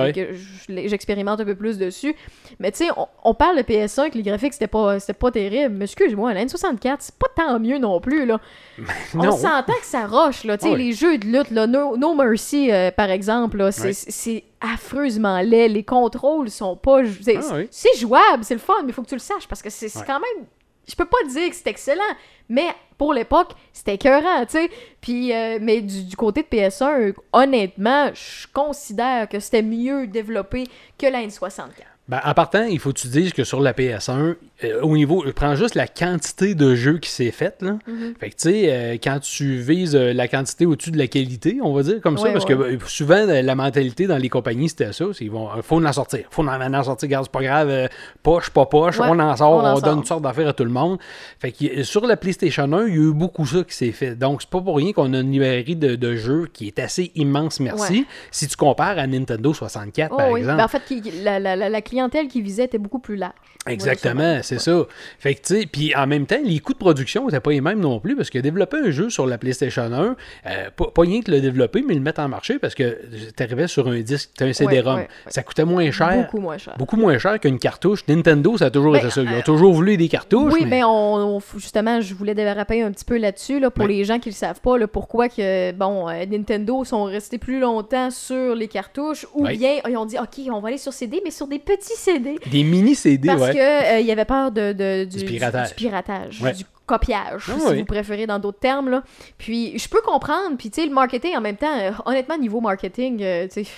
j'expérimente 0.70 1.40
un 1.40 1.46
peu 1.46 1.56
plus 1.56 1.78
dessus. 1.86 2.16
Mais 2.60 2.72
tu 2.72 2.86
sais, 2.86 2.90
on, 2.98 3.08
on 3.24 3.34
parle 3.34 3.58
de 3.58 3.62
PS1, 3.64 4.10
que 4.12 4.18
les 4.18 4.24
graphiques, 4.24 4.54
c'était 4.54 4.68
pas, 4.68 5.00
c'était 5.00 5.14
pas 5.14 5.32
terrible. 5.32 5.76
Mais 5.76 5.86
excuse-moi, 5.86 6.34
la 6.34 6.46
N64, 6.46 6.96
c'est 7.00 7.16
pas 7.16 7.28
tant 7.36 7.60
mieux 7.60 7.78
non 7.78 8.00
plus, 8.00 8.26
là. 8.26 8.40
On 9.16 9.32
s'entend 9.32 9.74
que 9.80 9.86
ça 9.86 10.06
roche, 10.08 10.44
là. 10.44 10.58
Tu 10.58 10.66
sais, 10.66 10.72
Ouais. 10.72 10.78
les 10.78 10.94
jeux 10.94 11.18
de 11.18 11.26
lutte, 11.26 11.52
là, 11.52 11.68
No, 11.68 11.98
No 11.98 12.14
Mercy, 12.14 12.72
euh, 12.72 12.92
par 12.92 13.10
exemple, 13.10 13.58
là, 13.58 13.72
c'est 13.72 14.32
Ouais. 14.32 14.44
affreusement 14.62 15.40
laid. 15.42 15.68
Les 15.70 15.84
contrôles 15.84 16.50
sont 16.50 16.76
pas... 16.76 17.00
C'est 17.22 17.38
Ah 17.38 17.56
oui. 17.56 17.68
c'est 17.72 17.98
jouable, 17.98 18.44
c'est 18.44 18.54
le 18.56 18.60
fun, 18.60 18.74
mais 18.84 18.90
il 18.90 18.94
faut 18.94 19.02
que 19.04 19.10
tu 19.10 19.16
le 19.16 19.20
saches, 19.20 19.48
parce 19.48 19.62
que 19.62 19.70
c'est 19.70 19.90
c'est 19.90 20.00
Ouais. 20.00 20.06
quand 20.08 20.20
même... 20.20 20.46
Je 20.88 20.96
peux 20.96 21.06
pas 21.06 21.18
dire 21.28 21.50
que 21.50 21.56
c'est 21.56 21.68
excellent, 21.68 22.04
mais 22.50 22.68
pour 22.98 23.14
l'époque, 23.14 23.54
c'était 23.74 23.96
écœurant, 23.96 24.46
tu 24.46 24.54
sais. 24.54 24.70
Puis, 25.02 25.34
euh, 25.34 25.58
mais 25.62 25.82
du, 25.82 26.04
du 26.04 26.16
côté 26.16 26.44
de 26.44 26.48
PS1, 26.48 27.14
honnêtement, 27.34 28.12
je 28.14 28.48
considère 28.54 29.28
que 29.28 29.40
c'était 29.40 29.64
mieux 29.64 30.08
développé 30.08 30.66
que 30.98 31.08
la 31.08 31.22
N64. 31.26 31.95
Ben, 32.08 32.20
en 32.24 32.36
partant, 32.36 32.64
il 32.66 32.78
faut 32.78 32.94
que 32.94 33.00
tu 33.00 33.08
dises 33.08 33.34
que 33.34 33.44
sur 33.44 33.60
la 33.62 33.74
PS1, 33.74 34.36
euh, 34.64 34.82
au 34.84 34.96
niveau, 34.96 35.24
prends 35.36 35.56
juste 35.56 35.74
la 35.74 35.88
quantité 35.88 36.54
de 36.54 36.76
jeux 36.76 37.00
qui 37.00 37.10
s'est 37.10 37.32
faite. 37.32 37.64
Là. 37.64 37.80
Mhm. 37.88 38.14
Fait 38.20 38.30
que 38.30 38.36
tu 38.36 38.50
sais, 38.50 38.66
euh, 38.70 38.94
quand 39.04 39.20
tu 39.20 39.56
vises 39.58 39.96
euh, 39.96 40.14
la 40.14 40.28
quantité 40.28 40.68
au-dessus 40.68 40.92
de 40.92 41.00
la 41.00 41.08
qualité, 41.08 41.58
on 41.64 41.74
va 41.74 41.82
dire 41.82 42.00
comme 42.02 42.20
ça, 42.20 42.32
parce 42.32 42.46
ouais. 42.46 42.78
que 42.78 42.86
souvent, 42.88 43.26
la 43.26 43.56
mentalité 43.56 44.06
dans 44.06 44.18
les 44.20 44.30
compagnies, 44.30 44.70
c'était 44.70 44.94
ça. 44.94 45.06
c'est 45.14 45.26
Ils 45.26 45.32
vont, 45.32 45.50
faut 45.64 45.84
en 45.84 45.92
sortir. 45.94 46.26
Faut 46.30 46.44
en, 46.48 46.74
en 46.74 46.84
sortir. 46.84 47.08
Regarde, 47.08 47.26
c'est 47.26 47.32
pas 47.32 47.42
grave. 47.44 47.90
poche, 48.22 48.52
pas 48.52 48.68
poche. 48.68 49.00
Ouais, 49.00 49.08
on 49.10 49.18
en 49.20 49.36
sort. 49.36 49.52
on 49.54 49.60
On, 49.62 49.66
en 49.66 49.74
donne 49.74 49.84
sort. 49.84 49.98
une 49.98 50.06
sorte 50.06 50.22
d'affaires 50.22 50.50
à 50.50 50.54
tout 50.54 50.64
le 50.64 50.70
monde. 50.70 51.00
Fait 51.40 51.52
que 51.52 51.82
sur 51.82 52.06
la 52.06 52.18
PlayStation 52.18 52.72
1, 52.72 52.86
il 52.88 52.94
y 52.94 52.98
a 52.98 53.02
eu 53.02 53.14
beaucoup 53.14 53.48
ça 53.48 53.64
qui 53.64 53.74
s'est 53.76 53.92
fait. 53.92 54.16
Donc, 54.16 54.44
c'est 54.44 54.50
pas 54.52 54.62
pour 54.62 54.78
rien 54.78 54.94
qu'on 54.94 55.12
a 55.16 55.20
une 55.22 55.32
librairie 55.32 55.76
de, 55.76 55.96
de 55.96 56.16
jeux 56.16 56.48
qui 56.54 56.68
est 56.68 56.78
assez 56.78 57.12
immense, 57.16 57.60
merci. 57.60 58.06
Si 58.30 58.48
tu 58.48 58.56
compares 58.56 59.00
à 59.00 59.08
Nintendo 59.08 59.56
64, 59.56 60.12
Oh 60.14 60.18
par 60.18 60.30
oui. 60.30 60.42
exemple. 60.42 60.58
Ben, 60.58 60.66
en 60.66 60.68
fait, 60.68 60.82
qui- 60.86 61.02
la, 61.24 61.40
la- 61.40 61.56
la- 61.56 61.70
la 61.70 61.82
clientèle 61.96 62.28
qui 62.28 62.42
visait 62.42 62.66
était 62.66 62.78
beaucoup 62.78 63.00
plus 63.00 63.16
large. 63.16 63.34
Exactement, 63.68 64.40
c'est 64.44 64.60
ça. 64.60 64.84
Fait 65.20 65.34
que, 65.36 65.42
tu 65.42 65.62
sais, 65.62 65.66
puis 65.66 65.96
en 65.96 66.06
même 66.08 66.26
temps, 66.26 66.38
les 66.44 66.60
coûts 66.60 66.74
de 66.74 66.78
production 66.78 67.26
n'étaient 67.26 67.40
pas 67.40 67.52
les 67.52 67.62
mêmes 67.62 67.80
non 67.80 68.00
plus, 68.00 68.16
parce 68.16 68.30
que 68.30 68.38
développer 68.40 68.78
un 68.78 68.92
jeu 68.92 69.10
sur 69.10 69.26
la 69.26 69.38
PlayStation 69.38 69.84
1, 69.92 70.16
euh, 70.46 70.70
pas, 70.76 70.92
pas 70.94 71.02
rien 71.02 71.22
que 71.22 71.32
le 71.32 71.42
développer, 71.42 71.82
mais 71.88 71.94
le 71.96 72.00
mettre 72.02 72.22
en 72.22 72.28
marché, 72.28 72.60
parce 72.60 72.76
que 72.76 73.00
t'arrivais 73.36 73.68
sur 73.68 73.88
un 73.88 74.00
disque, 74.02 74.32
t'as 74.38 74.46
un 74.46 74.54
CD-ROM. 74.54 74.96
ouais, 74.96 75.02
ouais. 75.02 75.08
Ça 75.28 75.42
coûtait 75.42 75.66
moins 75.66 75.90
cher. 75.92 76.24
Beaucoup 76.26 76.40
moins 76.42 76.58
cher. 76.58 76.76
Beaucoup 76.78 76.98
moins 76.98 77.18
cher 77.18 77.40
qu'une 77.40 77.58
cartouche. 77.60 78.04
Nintendo, 78.08 78.58
ça 78.58 78.66
a 78.66 78.70
toujours 78.70 78.92
Ben, 78.94 79.00
été 79.00 79.10
ça. 79.10 79.22
Ils 79.24 79.30
ont 79.34 79.42
toujours 79.42 79.74
voulu 79.74 79.98
des 79.98 80.10
cartouches. 80.10 80.54
Oui, 80.54 80.62
mais... 80.66 80.82
ben 80.82 80.86
on, 80.86 81.38
on- 81.38 81.58
justement, 81.58 82.02
je 82.02 82.14
voulais 82.14 82.36
déraper 82.36 82.82
un 82.84 82.92
petit 82.92 83.06
peu 83.06 83.18
là-dessus, 83.18 83.60
là, 83.60 83.72
pour 83.72 83.88
les 83.88 84.04
gens 84.04 84.20
qui 84.20 84.30
le 84.30 84.36
savent 84.36 84.62
pas, 84.62 84.78
là, 84.78 84.88
pourquoi 84.88 85.30
que, 85.30 85.72
bon, 85.72 86.08
euh, 86.10 86.26
Nintendo 86.26 86.84
sont 86.84 87.06
restés 87.06 87.38
plus 87.38 87.60
longtemps 87.60 88.12
sur 88.12 88.54
les 88.56 88.68
cartouches, 88.68 89.26
ou 89.34 89.48
bien 89.48 89.80
ils 89.88 89.98
ont 89.98 90.06
dit, 90.06 90.18
OK, 90.20 90.42
on 90.52 90.60
va 90.60 90.68
aller 90.70 90.78
sur 90.78 90.94
CD, 90.94 91.22
mais 91.24 91.32
sur 91.32 91.48
des 91.48 91.60
petits 91.60 91.85
petits 91.86 92.00
CD. 92.02 92.36
Des 92.52 92.64
mini 92.64 92.96
CD, 92.96 93.28
Parce 93.28 93.42
ouais. 93.42 93.54
que 93.54 93.96
euh, 93.96 94.00
il 94.00 94.06
y 94.06 94.12
avait 94.12 94.26
peur 94.26 94.52
de, 94.52 94.74
de- 94.74 95.06
du, 95.06 95.18
Du 95.18 95.26
piratage. 95.26 95.70
du 95.70 95.76
piratage, 95.76 96.42
Ouais. 96.42 96.54
du 96.54 96.64
copiage, 96.86 97.46
Ah 97.50 97.60
si 97.60 97.66
oui. 97.68 97.80
vous 97.80 97.86
préférez 97.86 98.28
dans 98.28 98.38
d'autres 98.40 98.60
termes. 98.60 98.90
Là. 98.90 99.04
Puis 99.38 99.78
je 99.80 99.90
peux 99.90 100.02
comprendre, 100.02 100.56
puis 100.58 100.70
tu 100.70 100.82
sais, 100.82 100.88
le 100.88 100.94
marketing 100.94 101.36
en 101.36 101.42
même 101.42 101.58
temps, 101.58 101.76
euh, 101.80 101.92
honnêtement, 102.06 102.38
niveau 102.38 102.62
marketing, 102.62 103.22
euh, 103.24 103.48
tu 103.48 103.64
sais, 103.64 103.70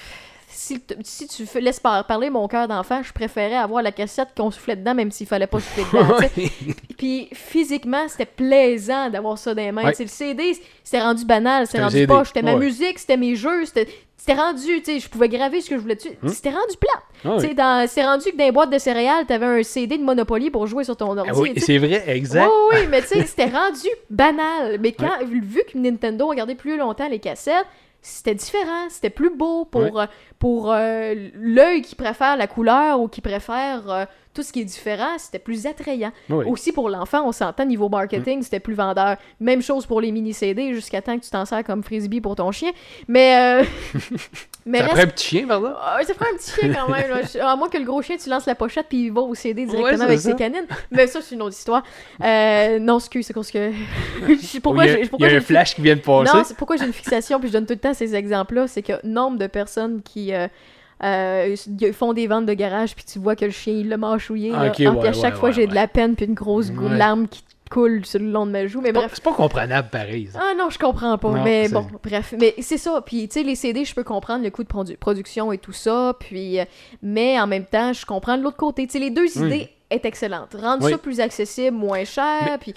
si, 0.57 1.27
tu 1.27 1.45
fais- 1.45 1.61
laisses 1.61 1.79
par- 1.79 2.05
parler 2.07 2.29
mon 2.29 2.47
cœur 2.47 2.67
d'enfant, 2.67 3.01
je 3.03 3.13
préférais 3.13 3.55
avoir 3.57 3.81
la 3.83 3.91
cassette 3.91 4.29
qu'on 4.35 4.49
soufflait 4.51 4.75
dedans, 4.75 4.95
même 4.95 5.11
s'il 5.11 5.27
fallait 5.27 5.47
pas 5.47 5.59
souffler 5.59 5.83
dedans. 5.93 6.17
Puis 6.97 7.29
physiquement, 7.33 8.07
c'était 8.07 8.25
plaisant 8.25 9.09
d'avoir 9.09 9.37
ça 9.37 9.53
dans 9.53 9.61
les 9.61 9.71
mains. 9.71 9.83
Ouais. 9.85 9.93
Le 9.99 10.07
CD, 10.07 10.57
c'était 10.83 11.01
rendu 11.01 11.25
banal, 11.25 11.67
c'était 11.67 11.83
rendu 11.83 12.07
poche, 12.07 12.27
c'était 12.29 12.41
ma 12.41 12.55
musique, 12.59 12.99
c'était 12.99 13.17
mes 13.17 13.35
jeux, 13.35 13.65
c'était 13.65 13.87
c'était 14.19 14.41
rendu, 14.41 14.81
tu 14.81 14.83
sais, 14.83 14.99
je 14.99 15.07
pouvais 15.07 15.29
graver 15.29 15.61
ce 15.61 15.69
que 15.69 15.75
je 15.77 15.81
voulais 15.81 15.95
dessus. 15.95 16.09
C'était 16.27 16.49
rendu 16.49 16.75
plat. 16.81 17.01
Ah 17.23 17.37
oui. 17.39 17.53
Dans- 17.55 17.87
C'est 17.87 18.03
rendu 18.03 18.31
que 18.31 18.35
dans 18.35 18.43
les 18.45 18.51
boîtes 18.51 18.71
de 18.71 18.77
céréales, 18.79 19.25
t'avais 19.25 19.45
un 19.45 19.63
CD 19.63 19.97
de 19.97 20.03
Monopoly 20.03 20.49
pour 20.49 20.67
jouer 20.67 20.83
sur 20.83 20.97
ton 20.97 21.15
ordi. 21.17 21.29
Ah 21.33 21.37
oui, 21.39 21.53
c'est 21.55 21.77
vrai, 21.77 22.03
exact. 22.07 22.45
Oui, 22.71 22.77
oui, 22.81 22.87
mais 22.89 23.01
tu 23.03 23.07
sais, 23.09 23.25
c'était 23.25 23.45
rendu 23.45 23.87
banal. 24.09 24.79
Mais 24.81 24.91
quand, 24.91 25.11
vu 25.25 25.61
que 25.71 25.77
Nintendo 25.77 26.27
regardait 26.27 26.55
plus 26.55 26.77
longtemps 26.77 27.07
les 27.07 27.19
cassettes, 27.19 27.67
c'était 28.07 28.35
différent, 28.35 28.89
c'était 28.89 29.09
plus 29.09 29.29
beau 29.29 29.65
pour, 29.65 29.99
euh, 29.99 30.05
pour 30.39 30.71
euh, 30.71 31.13
l'œil 31.33 31.81
qui 31.81 31.95
préfère 31.95 32.37
la 32.37 32.47
couleur 32.47 33.01
ou 33.01 33.09
qui 33.09 33.19
préfère 33.19 33.89
euh, 33.89 34.05
tout 34.37 34.43
ce 34.43 34.53
qui 34.53 34.61
est 34.61 34.65
différent, 34.65 35.17
c'était 35.17 35.39
plus 35.39 35.65
attrayant. 35.65 36.11
Oui. 36.29 36.45
Aussi 36.47 36.71
pour 36.71 36.89
l'enfant, 36.89 37.23
on 37.25 37.31
s'entend 37.31 37.65
niveau 37.65 37.89
marketing, 37.89 38.43
c'était 38.43 38.59
plus 38.59 38.75
vendeur. 38.75 39.17
Même 39.39 39.63
chose 39.63 39.87
pour 39.87 39.99
les 39.99 40.11
mini 40.11 40.31
CD 40.31 40.75
jusqu'à 40.75 41.01
temps 41.01 41.17
que 41.17 41.23
tu 41.23 41.31
t'en 41.31 41.43
sers 41.43 41.63
comme 41.63 41.81
frisbee 41.83 42.21
pour 42.21 42.35
ton 42.35 42.51
chien. 42.51 42.69
Mais 43.07 43.35
euh, 43.63 43.63
mais 44.67 44.77
Ça 44.79 44.83
reste 44.85 44.95
prend 44.95 45.03
un 45.03 45.07
petit 45.07 45.27
chien, 45.27 45.47
pardon? 45.47 45.73
ah, 45.81 45.97
ça 46.05 46.13
prend 46.13 46.25
un 46.31 46.37
petit 46.37 46.51
chien 46.51 46.71
quand 46.73 46.87
même. 46.91 47.05
À 47.41 47.55
moins 47.55 47.67
que 47.69 47.77
le 47.79 47.83
gros 47.85 48.01
chien, 48.03 48.15
tu 48.17 48.29
lances 48.29 48.45
la 48.45 48.53
pochette 48.55 48.85
puis 48.87 49.05
il 49.05 49.11
va 49.11 49.21
au 49.21 49.33
CD 49.33 49.65
directement 49.65 50.03
avec 50.03 50.19
ça. 50.19 50.29
ses 50.29 50.35
canines. 50.35 50.67
Mais 50.91 51.07
ça, 51.07 51.19
c'est 51.21 51.33
une 51.33 51.41
autre 51.41 51.55
histoire. 51.57 51.81
Euh, 52.23 52.77
non, 52.79 52.99
excuse, 52.99 53.25
c'est 53.25 53.33
parce 53.33 53.49
que. 53.49 53.71
Pourquoi 54.61 54.85
il 54.85 54.87
y 54.87 54.91
a, 54.91 54.93
j'ai 54.97 55.01
il 55.01 55.05
y 55.05 55.09
pourquoi 55.09 55.27
a 55.27 55.31
un 55.31 55.39
fi- 55.39 55.45
flash 55.45 55.73
qui 55.75 55.81
vient 55.81 55.95
de 55.95 56.01
passer. 56.01 56.37
Non, 56.37 56.43
c'est 56.43 56.55
pourquoi 56.57 56.77
j'ai 56.77 56.85
une 56.85 56.93
fixation 56.93 57.39
puis 57.39 57.47
je 57.49 57.53
donne 57.53 57.65
tout 57.65 57.73
le 57.73 57.79
temps 57.79 57.93
ces 57.95 58.13
exemples-là. 58.15 58.67
C'est 58.67 58.83
que 58.83 58.93
nombre 59.03 59.37
de 59.39 59.47
personnes 59.47 60.01
qui. 60.03 60.31
Euh, 61.03 61.55
ils 61.81 61.93
font 61.93 62.13
des 62.13 62.27
ventes 62.27 62.45
de 62.45 62.53
garage 62.53 62.95
puis 62.95 63.05
tu 63.05 63.19
vois 63.19 63.35
que 63.35 63.45
le 63.45 63.51
chien 63.51 63.73
il 63.73 63.89
l'a 63.89 63.97
mâchouillé 63.97 64.51
là. 64.51 64.57
Ok, 64.65 64.65
Ah, 64.67 64.71
puis 64.71 64.85
à 64.87 64.91
ouais, 64.93 65.13
chaque 65.13 65.33
ouais, 65.35 65.39
fois 65.39 65.49
ouais, 65.49 65.55
j'ai 65.55 65.65
de 65.65 65.71
ouais. 65.71 65.75
la 65.75 65.87
peine 65.87 66.15
puis 66.15 66.25
une 66.25 66.33
grosse 66.33 66.69
Ouais. 66.69 66.97
larme 66.97 67.27
qui 67.27 67.43
coule 67.69 68.05
sur 68.05 68.19
le 68.19 68.31
long 68.31 68.45
de 68.45 68.51
ma 68.51 68.65
joue 68.65 68.79
mais 68.79 68.87
C'est 68.89 68.93
pas- 68.93 68.99
bref 69.01 69.11
c'est 69.15 69.23
pas 69.23 69.33
comprenable 69.33 69.89
pareil. 69.89 70.29
ça. 70.31 70.39
ah 70.41 70.53
non, 70.57 70.69
je 70.69 70.79
comprends 70.79 71.17
pas. 71.17 71.29
Non, 71.31 71.43
mais 71.43 71.67
bon, 71.69 71.85
bref. 72.01 72.33
Mais 72.39 72.55
c'est 72.61 72.77
ça. 72.77 73.01
Puis, 73.05 73.27
tu 73.27 73.33
sais, 73.39 73.43
les 73.43 73.55
CD, 73.55 73.83
je 73.83 73.93
peux 73.93 74.05
comprendre 74.05 74.43
le 74.45 74.49
coût 74.51 74.63
de 74.63 74.69
produ- 74.69 74.95
production 74.95 75.51
et 75.51 75.57
tout 75.57 75.73
ça. 75.73 76.15
Puis, 76.17 76.59
euh, 76.61 76.65
mais 77.03 77.37
en 77.39 77.45
même 77.45 77.65
temps, 77.65 77.91
je 77.91 78.05
comprends 78.05 78.37
de 78.37 78.43
l'autre 78.43 78.55
côté. 78.55 78.87
Tu 78.87 78.93
sais, 78.93 78.99
les 78.99 79.09
deux 79.09 79.37
idées 79.37 79.69
est 79.89 80.05
excellente. 80.05 80.55
Rendre 80.57 80.85
Oui. 80.85 80.91
ça 80.93 80.97
plus 80.97 81.19
accessible, 81.19 81.75
moins 81.75 82.05
cher. 82.05 82.57
Puis, 82.61 82.73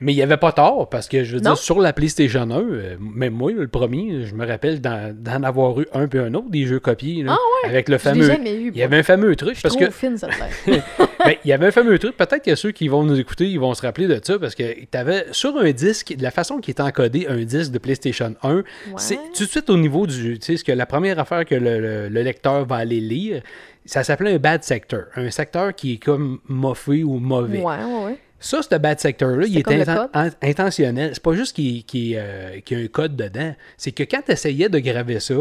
Mais 0.00 0.12
il 0.12 0.16
n'y 0.16 0.22
avait 0.22 0.36
pas 0.36 0.52
tort, 0.52 0.88
parce 0.88 1.08
que 1.08 1.24
je 1.24 1.34
veux 1.36 1.42
Non. 1.42 1.50
dire, 1.54 1.58
sur 1.58 1.80
la 1.80 1.92
PlayStation 1.92 2.42
1, 2.48 2.60
euh, 2.60 2.96
même 3.00 3.34
moi, 3.34 3.50
le 3.50 3.66
premier, 3.66 4.24
je 4.26 4.34
me 4.34 4.46
rappelle 4.46 4.80
d'en 4.80 5.42
avoir 5.42 5.80
eu 5.80 5.86
un 5.92 6.06
puis 6.06 6.20
un 6.20 6.32
autre, 6.34 6.50
des 6.50 6.66
jeux 6.66 6.78
copiés, 6.78 7.24
là, 7.24 7.36
Ah 7.36 7.68
avec 7.68 7.88
le 7.88 7.98
fameux... 7.98 8.30
Il 8.44 8.76
y 8.76 8.82
avait 8.84 8.98
un 8.98 9.02
fameux 9.02 9.34
truc, 9.34 9.56
Je 9.56 9.62
parce 9.62 9.74
suis 9.74 9.84
que 9.84 9.90
fine, 9.90 10.16
ben, 10.66 11.34
il 11.44 11.48
y 11.48 11.52
avait 11.52 11.66
un 11.66 11.70
fameux 11.72 11.98
truc, 11.98 12.16
peut-être 12.16 12.44
que 12.44 12.54
ceux 12.54 12.70
qui 12.70 12.86
vont 12.86 13.02
nous 13.02 13.18
écouter, 13.18 13.46
ils 13.48 13.58
vont 13.58 13.74
se 13.74 13.82
rappeler 13.82 14.06
de 14.06 14.20
ça, 14.22 14.38
parce 14.38 14.54
que 14.54 14.62
tu 14.62 14.96
avais 14.98 15.26
sur 15.32 15.56
un 15.58 15.70
disque, 15.72 16.14
de 16.16 16.22
la 16.22 16.30
façon 16.30 16.58
qui 16.58 16.70
était 16.70 16.82
encodé 16.82 17.26
un 17.28 17.42
disque 17.44 17.72
de 17.72 17.78
PlayStation 17.78 18.34
1, 18.44 18.62
c'est 18.98 19.18
tout 19.36 19.44
de 19.44 19.48
suite 19.48 19.68
au 19.68 19.76
niveau 19.76 20.06
du. 20.06 20.38
Tu 20.38 20.46
sais, 20.46 20.56
ce 20.58 20.64
que 20.64 20.72
la 20.72 20.86
première 20.86 21.18
affaire 21.18 21.44
que 21.44 21.54
le, 21.56 21.80
le- 21.80 22.08
le 22.08 22.22
lecteur 22.22 22.64
va 22.66 22.76
aller 22.76 23.00
lire, 23.00 23.42
ça 23.84 24.04
s'appelait 24.04 24.34
un 24.34 24.38
bad 24.38 24.62
sector. 24.62 25.00
Un 25.16 25.30
secteur 25.30 25.74
qui 25.74 25.94
est 25.94 25.96
comme 25.96 26.38
moffé 26.46 27.02
ou 27.02 27.14
mauvais. 27.18 27.58
Ouais, 27.60 27.74
ouais, 27.76 28.04
ouais. 28.06 28.18
Ça, 28.40 28.62
ce 28.62 28.74
bad 28.76 29.00
sector-là, 29.00 29.46
il 29.46 29.54
le 29.54 29.60
inten- 29.62 30.08
in- 30.14 30.30
intentionnel. 30.42 31.10
C'est 31.14 31.22
pas 31.22 31.32
juste 31.34 31.56
qu'il 31.56 31.84
euh, 32.16 32.60
qu'il 32.60 32.78
y 32.78 32.80
a 32.82 32.84
un 32.84 32.88
code 32.88 33.16
dedans. 33.16 33.54
C'est 33.76 33.92
que 33.92 34.04
quand 34.04 34.22
tu 34.24 34.32
essayais 34.32 34.68
de 34.68 34.78
graver 34.78 35.18
ça 35.20 35.34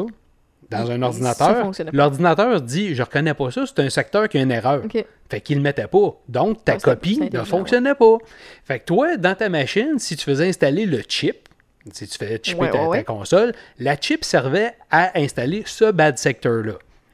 dans 0.70 0.92
un 0.92 1.02
ordinateur, 1.02 1.72
l'ordinateur 1.94 2.60
dit 2.62 2.96
Je 2.96 3.04
reconnais 3.04 3.34
pas 3.34 3.52
ça, 3.52 3.66
c'est 3.68 3.80
un 3.80 3.90
secteur 3.90 4.28
qui 4.28 4.38
a 4.38 4.42
une 4.42 4.52
erreur. 4.52 4.82
Fait 5.30 5.42
qu'il 5.42 5.58
le 5.58 5.64
mettait 5.64 5.88
pas. 5.88 6.20
Donc, 6.28 6.64
ta 6.66 6.74
copie 6.78 7.20
ne 7.32 7.44
fonctionnait 7.44 7.96
pas. 7.96 8.18
Fait 8.66 8.80
que 8.80 8.86
toi, 8.86 9.16
dans 9.18 9.36
ta 9.36 9.50
machine, 9.50 10.00
si 10.00 10.16
tu 10.16 10.24
faisais 10.26 10.48
installer 10.50 10.86
le 10.86 11.02
chip, 11.08 11.48
si 11.94 12.08
tu 12.08 12.18
faisais 12.18 12.40
chipper 12.42 12.62
Ouais, 12.62 12.72
ta, 12.72 12.78
ouais, 12.80 12.84
ta 12.84 12.90
ouais. 12.90 13.04
console, 13.04 13.54
la 13.80 13.96
chip 14.00 14.24
servait 14.26 14.74
à 14.90 15.18
installer 15.20 15.64
ce 15.66 15.92
bad 15.92 16.18
sector-là. 16.18 16.74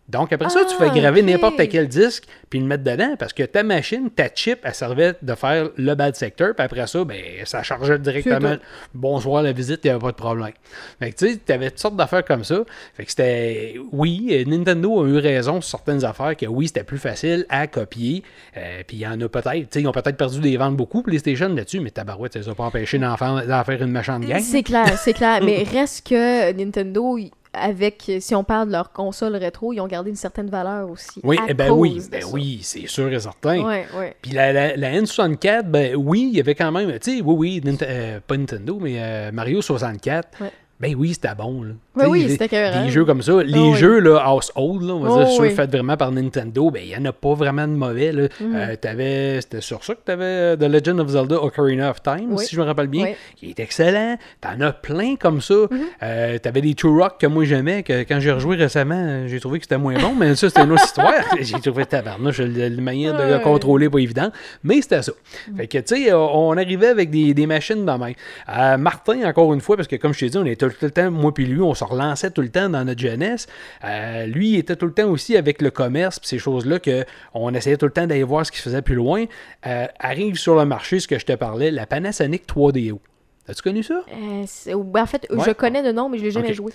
Donc, 0.09 0.33
après 0.33 0.49
ça, 0.49 0.65
tu 0.65 0.75
fais 0.75 0.89
Ah, 0.89 0.93
graver 0.99 1.21
ok. 1.21 1.27
n'importe 1.27 1.67
quel 1.69 1.87
disque 1.87 2.25
puis 2.49 2.59
le 2.59 2.65
mettre 2.65 2.83
dedans 2.83 3.15
parce 3.17 3.31
que 3.31 3.43
ta 3.43 3.63
machine, 3.63 4.09
ta 4.11 4.27
chip, 4.33 4.59
elle 4.63 4.73
servait 4.75 5.13
de 5.21 5.33
faire 5.33 5.69
le 5.77 5.95
bad 5.95 6.13
sector. 6.15 6.49
Puis 6.55 6.63
après 6.65 6.85
ça, 6.87 7.03
ben, 7.05 7.21
ça 7.45 7.63
chargeait 7.63 7.97
directement. 7.97 8.57
Bonsoir, 8.93 9.41
la 9.43 9.53
visite, 9.53 9.79
il 9.83 9.87
n'y 9.87 9.91
avait 9.91 10.01
pas 10.01 10.11
de 10.11 10.17
problème. 10.17 10.51
Fait 10.99 11.11
que 11.11 11.15
tu 11.17 11.29
sais, 11.33 11.39
tu 11.45 11.51
avais 11.53 11.69
toutes 11.69 11.79
sortes 11.79 11.95
d'affaires 11.95 12.25
comme 12.25 12.43
ça. 12.43 12.63
Fait 12.95 13.05
que 13.05 13.09
c'était. 13.11 13.75
Oui, 13.93 14.27
euh, 14.31 14.43
Nintendo 14.45 15.03
a 15.03 15.07
eu 15.07 15.17
raison 15.19 15.61
sur 15.61 15.79
certaines 15.79 16.03
affaires 16.03 16.35
que 16.35 16.45
oui, 16.47 16.67
c'était 16.67 16.83
plus 16.83 16.99
facile 16.99 17.45
à 17.49 17.67
copier. 17.67 18.23
Euh, 18.57 18.83
puis 18.85 18.97
il 18.97 18.99
y 19.01 19.07
en 19.07 19.19
a 19.21 19.29
peut-être. 19.29 19.53
Tu 19.53 19.67
sais, 19.71 19.81
ils 19.81 19.87
ont 19.87 19.91
peut-être 19.93 20.17
perdu 20.17 20.41
des 20.41 20.57
ventes 20.57 20.75
beaucoup, 20.75 21.01
PlayStation 21.01 21.47
là-dessus, 21.47 21.79
mais 21.79 21.91
tabarouette, 21.91 22.33
ça 22.33 22.39
les 22.39 22.49
a 22.49 22.53
pas 22.55 22.65
empêchés 22.65 22.99
d'en 22.99 23.15
faire, 23.15 23.47
d'en 23.47 23.63
faire 23.63 23.81
une 23.81 23.91
méchante 23.91 24.25
gang. 24.25 24.41
C'est 24.41 24.63
clair, 24.63 24.97
c'est 24.99 25.13
clair. 25.13 25.39
mais 25.43 25.63
reste 25.63 26.07
que 26.07 26.51
Nintendo, 26.51 27.17
avec, 27.53 28.11
si 28.19 28.35
on 28.35 28.43
parle 28.43 28.67
de 28.67 28.71
leur 28.73 28.91
console 28.91 29.35
rétro, 29.35 29.73
ils 29.73 29.79
ont 29.79 29.87
gardé 29.87 30.09
une 30.09 30.15
certaine 30.15 30.49
valeur 30.49 30.89
aussi. 30.89 31.21
Oui, 31.23 31.37
à 31.39 31.45
eh 31.49 31.53
ben 31.53 31.69
cause 31.69 31.79
oui, 31.79 31.93
de 32.05 32.09
ben 32.09 32.21
ça. 32.21 32.27
oui, 32.33 32.59
c'est 32.63 32.87
sûr 32.87 33.11
et 33.11 33.19
certain. 33.19 33.63
Ouais, 33.63 33.85
ouais. 33.97 34.15
Puis 34.21 34.31
la, 34.31 34.51
la, 34.53 34.75
la 34.75 34.91
N64, 35.01 35.63
ben 35.63 35.95
oui, 35.95 36.29
il 36.31 36.37
y 36.37 36.39
avait 36.39 36.55
quand 36.55 36.71
même, 36.71 36.91
tu 36.99 37.17
sais, 37.17 37.21
oui, 37.23 37.35
oui, 37.37 37.61
Nint- 37.63 37.83
euh, 37.83 38.19
pas 38.25 38.37
Nintendo, 38.37 38.79
mais 38.81 38.95
euh, 38.97 39.31
Mario 39.31 39.61
64. 39.61 40.41
Ouais. 40.41 40.51
Ben 40.79 40.95
oui, 40.97 41.13
c'était 41.13 41.35
bon. 41.35 41.63
Là. 41.63 41.73
Tu 41.95 42.01
sais, 42.01 42.07
oui, 42.07 42.25
c'était. 42.29 42.71
Des 42.83 42.89
jeux 42.89 43.05
comme 43.05 43.21
ça. 43.21 43.43
Les 43.43 43.59
oui. 43.59 43.75
jeux 43.75 43.99
là, 43.99 44.23
household, 44.33 44.81
là, 44.83 44.93
on 44.95 44.99
va 45.01 45.09
Oh, 45.11 45.17
dire, 45.19 45.27
ceux 45.29 45.41
oui. 45.43 45.51
faits 45.51 45.69
vraiment 45.71 45.95
par 45.95 46.11
Nintendo, 46.11 46.71
ben 46.71 46.81
il 46.83 46.89
n'y 46.89 46.97
en 46.97 47.05
a 47.05 47.11
pas 47.13 47.33
vraiment 47.35 47.67
de 47.67 47.73
mauvais. 47.73 48.11
Là. 48.11 48.23
Mhm. 48.39 48.55
Euh, 48.55 48.75
t'avais- 48.75 49.41
C'était 49.41 49.61
sur 49.61 49.83
ça 49.83 49.93
que 49.93 49.99
tu 50.05 50.11
avais 50.11 50.57
The 50.57 50.63
Legend 50.63 50.99
of 50.99 51.07
Zelda 51.09 51.35
Ocarina 51.41 51.91
of 51.91 52.01
Time, 52.01 52.29
Oui. 52.33 52.45
si 52.45 52.55
je 52.55 52.59
me 52.61 52.65
rappelle 52.65 52.87
bien, 52.87 53.03
Oui. 53.05 53.15
Qui 53.35 53.49
est 53.51 53.59
excellent. 53.59 54.17
T'en 54.41 54.59
as 54.61 54.71
plein 54.73 55.15
comme 55.15 55.39
ça. 55.41 55.53
Euh, 56.01 56.37
T'avais 56.39 56.61
des 56.61 56.73
True 56.73 56.99
Rock 57.01 57.19
que 57.19 57.27
moi 57.27 57.45
j'aimais, 57.45 57.83
que 57.83 58.01
quand 58.03 58.19
j'ai 58.19 58.31
rejoué 58.31 58.55
récemment, 58.55 58.95
euh, 58.97 59.27
j'ai 59.27 59.39
trouvé 59.39 59.59
que 59.59 59.65
c'était 59.65 59.77
moins 59.77 59.93
bon, 59.99 60.13
mais 60.17 60.35
ça 60.35 60.49
c'était 60.49 60.63
une 60.63 60.71
autre 60.71 60.83
histoire. 60.85 61.13
J'ai 61.41 61.59
trouvé 61.59 61.85
tabarnouche, 61.85 62.39
la 62.39 62.69
la 62.69 62.81
manière 62.81 63.15
de 63.17 63.33
le 63.33 63.39
contrôler 63.39 63.89
pas 63.89 63.99
évident, 63.99 64.31
mais 64.63 64.81
c'était 64.81 65.01
ça. 65.03 65.11
Fait 65.55 65.67
que 65.67 65.77
tu 65.77 65.95
sais, 66.05 66.13
on 66.13 66.49
on 66.53 66.57
arrivait 66.57 66.87
avec 66.87 67.09
des, 67.09 67.33
des 67.33 67.45
machines 67.47 67.85
dans 67.85 67.97
main. 67.97 68.11
Euh, 68.49 68.77
Martin, 68.77 69.23
encore 69.25 69.53
une 69.53 69.61
fois, 69.61 69.75
parce 69.75 69.87
que 69.87 69.95
comme 69.95 70.13
je 70.13 70.19
t'ai 70.21 70.29
dit, 70.29 70.37
on 70.37 70.45
était 70.45 70.67
tout 70.67 70.75
le 70.81 70.91
temps, 70.91 71.09
moi 71.11 71.33
puis 71.33 71.45
lui, 71.45 71.61
on 71.61 71.73
se 71.87 71.91
relançait 71.91 72.31
tout 72.31 72.41
le 72.41 72.49
temps 72.49 72.69
dans 72.69 72.83
notre 72.83 73.01
jeunesse. 73.01 73.47
Euh, 73.83 74.25
lui, 74.25 74.51
il 74.51 74.57
était 74.59 74.75
tout 74.75 74.85
le 74.85 74.93
temps 74.93 75.09
aussi 75.09 75.37
avec 75.37 75.61
le 75.61 75.71
commerce 75.71 76.19
pis 76.19 76.27
ces 76.27 76.39
choses-là 76.39 76.79
que 76.79 77.05
on 77.33 77.53
essayait 77.53 77.77
tout 77.77 77.85
le 77.85 77.91
temps 77.91 78.07
d'aller 78.07 78.23
voir 78.23 78.45
ce 78.45 78.51
qu'il 78.51 78.61
faisait 78.61 78.81
plus 78.81 78.95
loin. 78.95 79.25
Euh, 79.65 79.87
arrive 79.99 80.35
sur 80.35 80.55
le 80.55 80.65
marché, 80.65 80.99
ce 80.99 81.07
que 81.07 81.19
je 81.19 81.25
te 81.25 81.33
parlais, 81.33 81.71
la 81.71 81.85
Panasonic 81.85 82.47
3DO. 82.47 82.99
As-tu 83.47 83.61
connu 83.61 83.83
ça? 83.83 84.03
Euh, 84.13 84.83
ben, 84.83 85.01
en 85.01 85.05
fait, 85.05 85.27
je 85.29 85.51
connais 85.51 85.81
le 85.81 85.91
nom, 85.91 86.07
mais 86.07 86.17
je 86.17 86.23
l'ai 86.23 86.31
jamais 86.31 86.53
joué. 86.53 86.71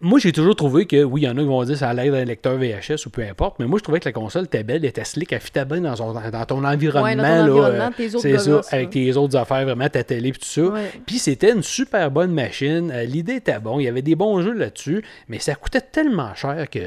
Moi, 0.00 0.18
j'ai 0.18 0.32
toujours 0.32 0.56
trouvé 0.56 0.86
que, 0.86 1.04
oui, 1.04 1.22
il 1.22 1.24
y 1.24 1.28
en 1.28 1.36
a 1.36 1.40
qui 1.40 1.46
vont 1.46 1.62
dire 1.64 1.74
que 1.74 1.78
ça 1.80 1.90
a 1.90 1.94
l'air 1.94 2.10
d'un 2.10 2.24
lecteur 2.24 2.56
VHS 2.56 3.06
ou 3.06 3.10
peu 3.10 3.22
importe, 3.22 3.56
mais 3.58 3.66
moi, 3.66 3.78
je 3.78 3.82
trouvais 3.84 4.00
que 4.00 4.08
la 4.08 4.12
console 4.12 4.44
était 4.44 4.62
belle, 4.64 4.78
elle 4.78 4.86
était 4.86 5.04
slick, 5.04 5.32
elle 5.32 5.40
fitait 5.40 5.66
bien 5.66 5.82
dans, 5.82 5.96
son- 5.96 6.14
dans 6.14 6.44
ton 6.46 6.64
environnement. 6.64 7.04
Ouais, 7.06 7.14
dans 7.14 7.22
ton 7.22 7.28
là, 7.28 7.42
environnement, 7.42 7.84
euh, 7.88 7.90
tes 7.96 8.06
autres 8.14 8.20
C'est 8.22 8.38
ça, 8.38 8.60
avec 8.70 8.90
tes 8.90 9.16
autres 9.16 9.36
affaires, 9.36 9.64
vraiment, 9.64 9.88
ta 9.88 10.02
télé 10.02 10.30
et 10.30 10.32
tout 10.32 10.38
ça. 10.42 10.62
Ouais. 10.62 10.90
Puis 11.04 11.18
c'était 11.18 11.52
une 11.52 11.62
super 11.62 12.10
bonne 12.10 12.32
machine, 12.32 12.90
euh, 12.90 13.04
l'idée 13.04 13.34
était 13.34 13.58
bonne, 13.58 13.80
il 13.80 13.84
y 13.84 13.88
avait 13.88 14.00
des 14.02 14.14
bons 14.14 14.40
jeux 14.40 14.54
là-dessus, 14.54 15.04
mais 15.28 15.38
ça 15.40 15.54
coûtait 15.54 15.82
tellement 15.82 16.34
cher 16.34 16.70
que... 16.70 16.78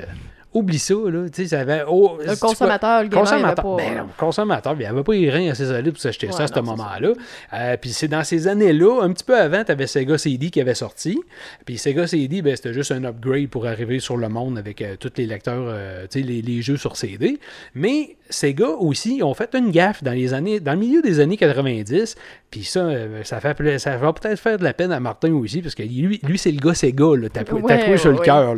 Oublie 0.52 0.80
ça, 0.80 0.96
là. 0.96 1.30
Tu 1.30 1.44
sais, 1.44 1.48
ça 1.50 1.60
avait. 1.60 1.84
oh, 1.88 2.18
Le 2.26 2.36
consommateur, 2.36 3.04
le 3.04 3.10
consommateur, 3.10 3.40
il 3.40 3.46
avait 3.46 3.56
pas- 3.56 3.98
ben, 3.98 3.98
le 4.08 4.14
consommateur, 4.18 4.76
il 4.80 4.86
avait 4.86 5.04
pas 5.04 5.14
les 5.14 5.30
reins 5.30 5.52
assez 5.52 5.66
solides 5.68 5.92
pour 5.94 6.02
s'acheter 6.02 6.32
ça 6.32 6.44
à 6.44 6.48
ce 6.48 6.60
moment-là. 6.60 7.10
Euh, 7.54 7.78
puis 7.78 7.92
c'est 7.92 8.08
dans 8.08 8.24
ces 8.24 8.48
années-là, 8.48 9.04
un 9.04 9.14
petit 9.14 9.24
peu 9.24 9.38
avant, 9.38 9.64
tu 9.64 9.72
avais 9.72 9.86
Sega 9.86 10.18
CD 10.18 10.50
qui 10.50 10.60
avait 10.60 10.74
sorti. 10.74 11.20
Puis 11.66 11.78
Sega 11.78 12.08
CD, 12.08 12.42
ben, 12.42 12.56
c'était 12.56 12.74
juste 12.74 12.92
un 12.92 13.04
upgrade 13.04 13.50
pour 13.50 13.68
arriver 13.68 14.00
sur 14.00 14.18
le 14.18 14.28
monde 14.28 14.58
avec 14.58 14.82
euh, 14.82 14.96
tous 15.00 15.12
les 15.18 15.28
lecteurs, 15.28 15.66
euh, 15.68 16.08
tu 16.10 16.20
sais, 16.22 16.26
les, 16.26 16.42
les 16.42 16.64
jeux 16.64 16.78
sur 16.78 16.98
CD. 16.98 17.38
Mais 17.76 18.16
Sega 18.32 18.70
aussi 18.70 19.22
ont 19.24 19.36
fait 19.36 19.54
une 19.54 19.70
gaffe 19.70 20.04
dans 20.04 20.14
les 20.14 20.34
années, 20.34 20.60
dans 20.60 20.74
le 20.74 20.80
milieu 20.80 21.04
des 21.04 21.20
années 21.20 21.38
90. 21.38 22.16
Puis 22.50 22.64
ça, 22.64 22.80
euh, 22.80 23.24
ça, 23.24 23.40
fait, 23.40 23.78
ça 23.78 23.98
va 23.98 24.14
peut-être 24.14 24.40
faire 24.40 24.58
de 24.58 24.64
la 24.64 24.74
peine 24.74 24.92
à 24.92 25.00
Martin 25.00 25.32
aussi, 25.34 25.62
parce 25.62 25.76
que 25.76 25.84
lui, 25.84 26.20
lui 26.24 26.38
c'est 26.40 26.52
le 26.52 26.60
gars 26.60 26.74
Sega, 26.74 27.16
là, 27.16 27.30
tatoué, 27.30 27.62
Ouais, 27.64 27.98
sur 27.98 28.12
le 28.12 28.18
cœur. 28.18 28.56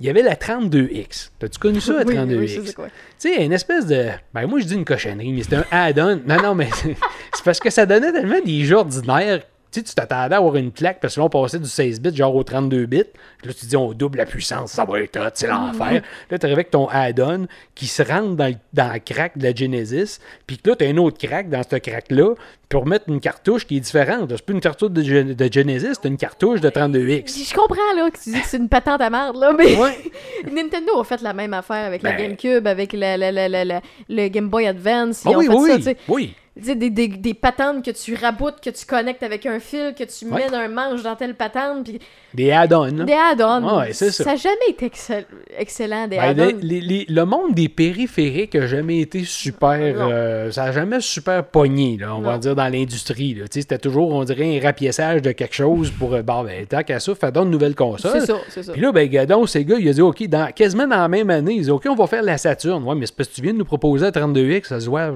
Il 0.00 0.06
y 0.06 0.10
avait 0.10 0.22
la 0.22 0.34
32X. 0.34 1.30
T'as-tu 1.38 1.58
connu 1.58 1.80
ça, 1.80 1.92
la 1.92 2.02
Oui, 2.04 2.14
32X? 2.14 2.60
oui, 2.60 2.72
quoi. 2.74 2.86
Tu 2.86 2.92
sais, 3.34 3.44
une 3.44 3.52
espèce 3.52 3.86
de. 3.86 4.08
Ben, 4.32 4.46
moi, 4.46 4.58
je 4.60 4.64
dis 4.66 4.74
une 4.74 4.84
cochonnerie, 4.84 5.32
mais 5.32 5.42
c'était 5.44 5.56
un 5.56 5.64
add-on. 5.70 6.20
Non, 6.26 6.42
non, 6.42 6.54
mais 6.54 6.68
c'est 6.74 6.96
c'est 7.34 7.44
parce 7.44 7.60
que 7.60 7.70
ça 7.70 7.86
donnait 7.86 8.12
tellement 8.12 8.40
des 8.44 8.64
jeux 8.64 8.76
ordinaires. 8.76 9.42
Tu 9.82 9.94
t'attendais 9.94 10.34
à 10.34 10.38
avoir 10.38 10.56
une 10.56 10.70
claque 10.72 11.00
parce 11.00 11.14
que 11.14 11.20
là, 11.20 11.26
on 11.26 11.28
passait 11.28 11.58
du 11.58 11.68
16 11.68 12.00
bits 12.00 12.14
genre 12.14 12.34
au 12.34 12.42
32 12.44 12.86
bits. 12.86 13.02
Là, 13.44 13.52
tu 13.52 13.66
dis, 13.66 13.76
on 13.76 13.92
double 13.92 14.18
la 14.18 14.26
puissance, 14.26 14.72
ça 14.72 14.84
va 14.84 15.00
être 15.00 15.16
hot, 15.18 15.30
c'est 15.34 15.46
l'enfer. 15.46 16.02
Là, 16.30 16.38
tu 16.38 16.46
arrives 16.46 16.56
avec 16.58 16.70
ton 16.70 16.86
add-on 16.88 17.46
qui 17.74 17.86
se 17.86 18.02
rentre 18.02 18.36
dans, 18.36 18.46
le- 18.48 18.54
dans 18.72 18.92
le 18.92 18.98
crack 19.00 19.36
de 19.38 19.42
la 19.44 19.54
Genesis. 19.54 20.18
Puis 20.46 20.58
là, 20.64 20.76
tu 20.76 20.84
as 20.84 20.88
un 20.88 20.96
autre 20.98 21.18
crack 21.18 21.48
dans 21.48 21.62
ce 21.62 21.76
crack-là 21.76 22.34
pour 22.68 22.86
mettre 22.86 23.04
une 23.08 23.20
cartouche 23.20 23.66
qui 23.66 23.76
est 23.76 23.80
différente. 23.80 24.30
C'est 24.30 24.42
plus 24.44 24.54
une 24.54 24.60
cartouche 24.60 24.90
de, 24.90 25.02
Gen- 25.02 25.34
de 25.34 25.52
Genesis, 25.52 25.94
c'est 26.00 26.08
une 26.08 26.16
cartouche 26.16 26.60
de 26.60 26.70
32X. 26.70 27.48
Je 27.50 27.54
comprends 27.54 27.92
là 27.96 28.10
que 28.10 28.18
tu 28.18 28.30
dis 28.30 28.40
que 28.40 28.46
c'est 28.46 28.56
une 28.56 28.68
patente 28.68 29.00
à 29.00 29.10
merde 29.10 29.36
là, 29.36 29.52
mais 29.56 29.76
Ouais. 29.76 29.96
Nintendo 30.52 30.98
a 31.00 31.04
fait 31.04 31.20
la 31.20 31.32
même 31.32 31.54
affaire 31.54 31.86
avec 31.86 32.02
la 32.02 32.12
Ben. 32.12 32.22
GameCube, 32.36 32.66
avec 32.66 32.92
la, 32.92 33.16
la- 33.16 33.32
la- 33.32 33.48
la- 33.48 33.64
la- 33.64 33.80
le 34.08 34.28
Game 34.28 34.48
Boy 34.48 34.66
Advance. 34.66 35.22
Ils 35.24 35.28
Ah 35.28 35.30
ont 35.32 35.36
oui, 35.38 35.46
fait 35.46 35.52
oui, 35.54 35.82
ça, 35.82 35.90
oui. 36.08 36.34
Des, 36.56 36.74
des, 36.90 37.08
des 37.08 37.34
patentes 37.34 37.84
que 37.84 37.90
tu 37.90 38.14
raboutes, 38.14 38.60
que 38.62 38.70
tu 38.70 38.86
connectes 38.86 39.24
avec 39.24 39.44
un 39.44 39.58
fil, 39.58 39.92
que 39.98 40.04
tu 40.04 40.24
Ouais. 40.26 40.44
mets 40.44 40.50
dans 40.50 40.58
un 40.58 40.68
manche 40.68 41.02
dans 41.02 41.16
telle 41.16 41.34
patente, 41.34 41.84
puis 41.84 41.98
Des 42.32 42.52
add-ons. 42.52 43.04
des 43.04 43.12
add-ons. 43.12 43.78
Ouais, 43.80 43.92
c'est 43.92 44.12
ça. 44.12 44.24
n'a 44.24 44.36
jamais 44.36 44.54
été 44.70 44.86
excell- 44.86 45.26
excellent, 45.58 46.06
des 46.06 46.16
Ben, 46.16 46.38
add-ons. 46.38 46.58
le 46.62 47.24
monde 47.24 47.54
des 47.54 47.68
périphériques 47.68 48.54
a 48.54 48.66
jamais 48.68 49.00
été 49.00 49.24
super. 49.24 49.76
Euh, 49.98 50.52
ça 50.52 50.64
a 50.64 50.72
jamais 50.72 51.00
super 51.00 51.44
pogné, 51.44 51.96
là, 51.98 52.14
on 52.14 52.20
va 52.20 52.38
dire, 52.38 52.54
dans 52.54 52.68
l'industrie. 52.68 53.36
C'était 53.50 53.78
toujours, 53.78 54.12
on 54.12 54.22
dirait, 54.22 54.58
un 54.58 54.62
rapiessage 54.62 55.22
de 55.22 55.32
quelque 55.32 55.54
chose 55.54 55.90
pour. 55.90 56.14
euh, 56.14 56.22
Bon, 56.22 56.44
ben, 56.44 56.64
tant 56.66 56.82
qu'à 56.84 57.00
ça, 57.00 57.14
fais 57.16 57.32
donc 57.32 57.46
une 57.46 57.50
nouvelle 57.50 57.74
console. 57.74 58.12
C'est 58.20 58.26
ça, 58.26 58.36
c'est 58.48 58.62
ça. 58.62 58.72
Puis 58.72 58.80
là, 58.80 58.92
ben, 58.92 59.08
Gadon, 59.08 59.44
ces 59.46 59.64
gars, 59.64 59.76
il 59.80 59.88
a 59.88 59.92
dit, 59.92 60.00
OK, 60.02 60.22
dans, 60.28 60.52
quasiment 60.52 60.86
dans 60.86 60.96
la 60.98 61.08
même 61.08 61.30
année, 61.30 61.54
ils 61.54 61.62
dit, 61.64 61.70
OK, 61.70 61.86
on 61.90 61.94
va 61.96 62.06
faire 62.06 62.22
la 62.22 62.38
Saturn. 62.38 62.84
Ouais, 62.84 62.94
mais 62.94 63.06
c'est 63.06 63.16
parce 63.16 63.28
que 63.28 63.34
tu 63.34 63.42
viens 63.42 63.52
de 63.52 63.58
nous 63.58 63.64
proposer 63.64 64.06
à 64.06 64.10
32X, 64.12 64.68
ça 64.68 64.78
se 64.80 64.88
voit. 64.88 65.12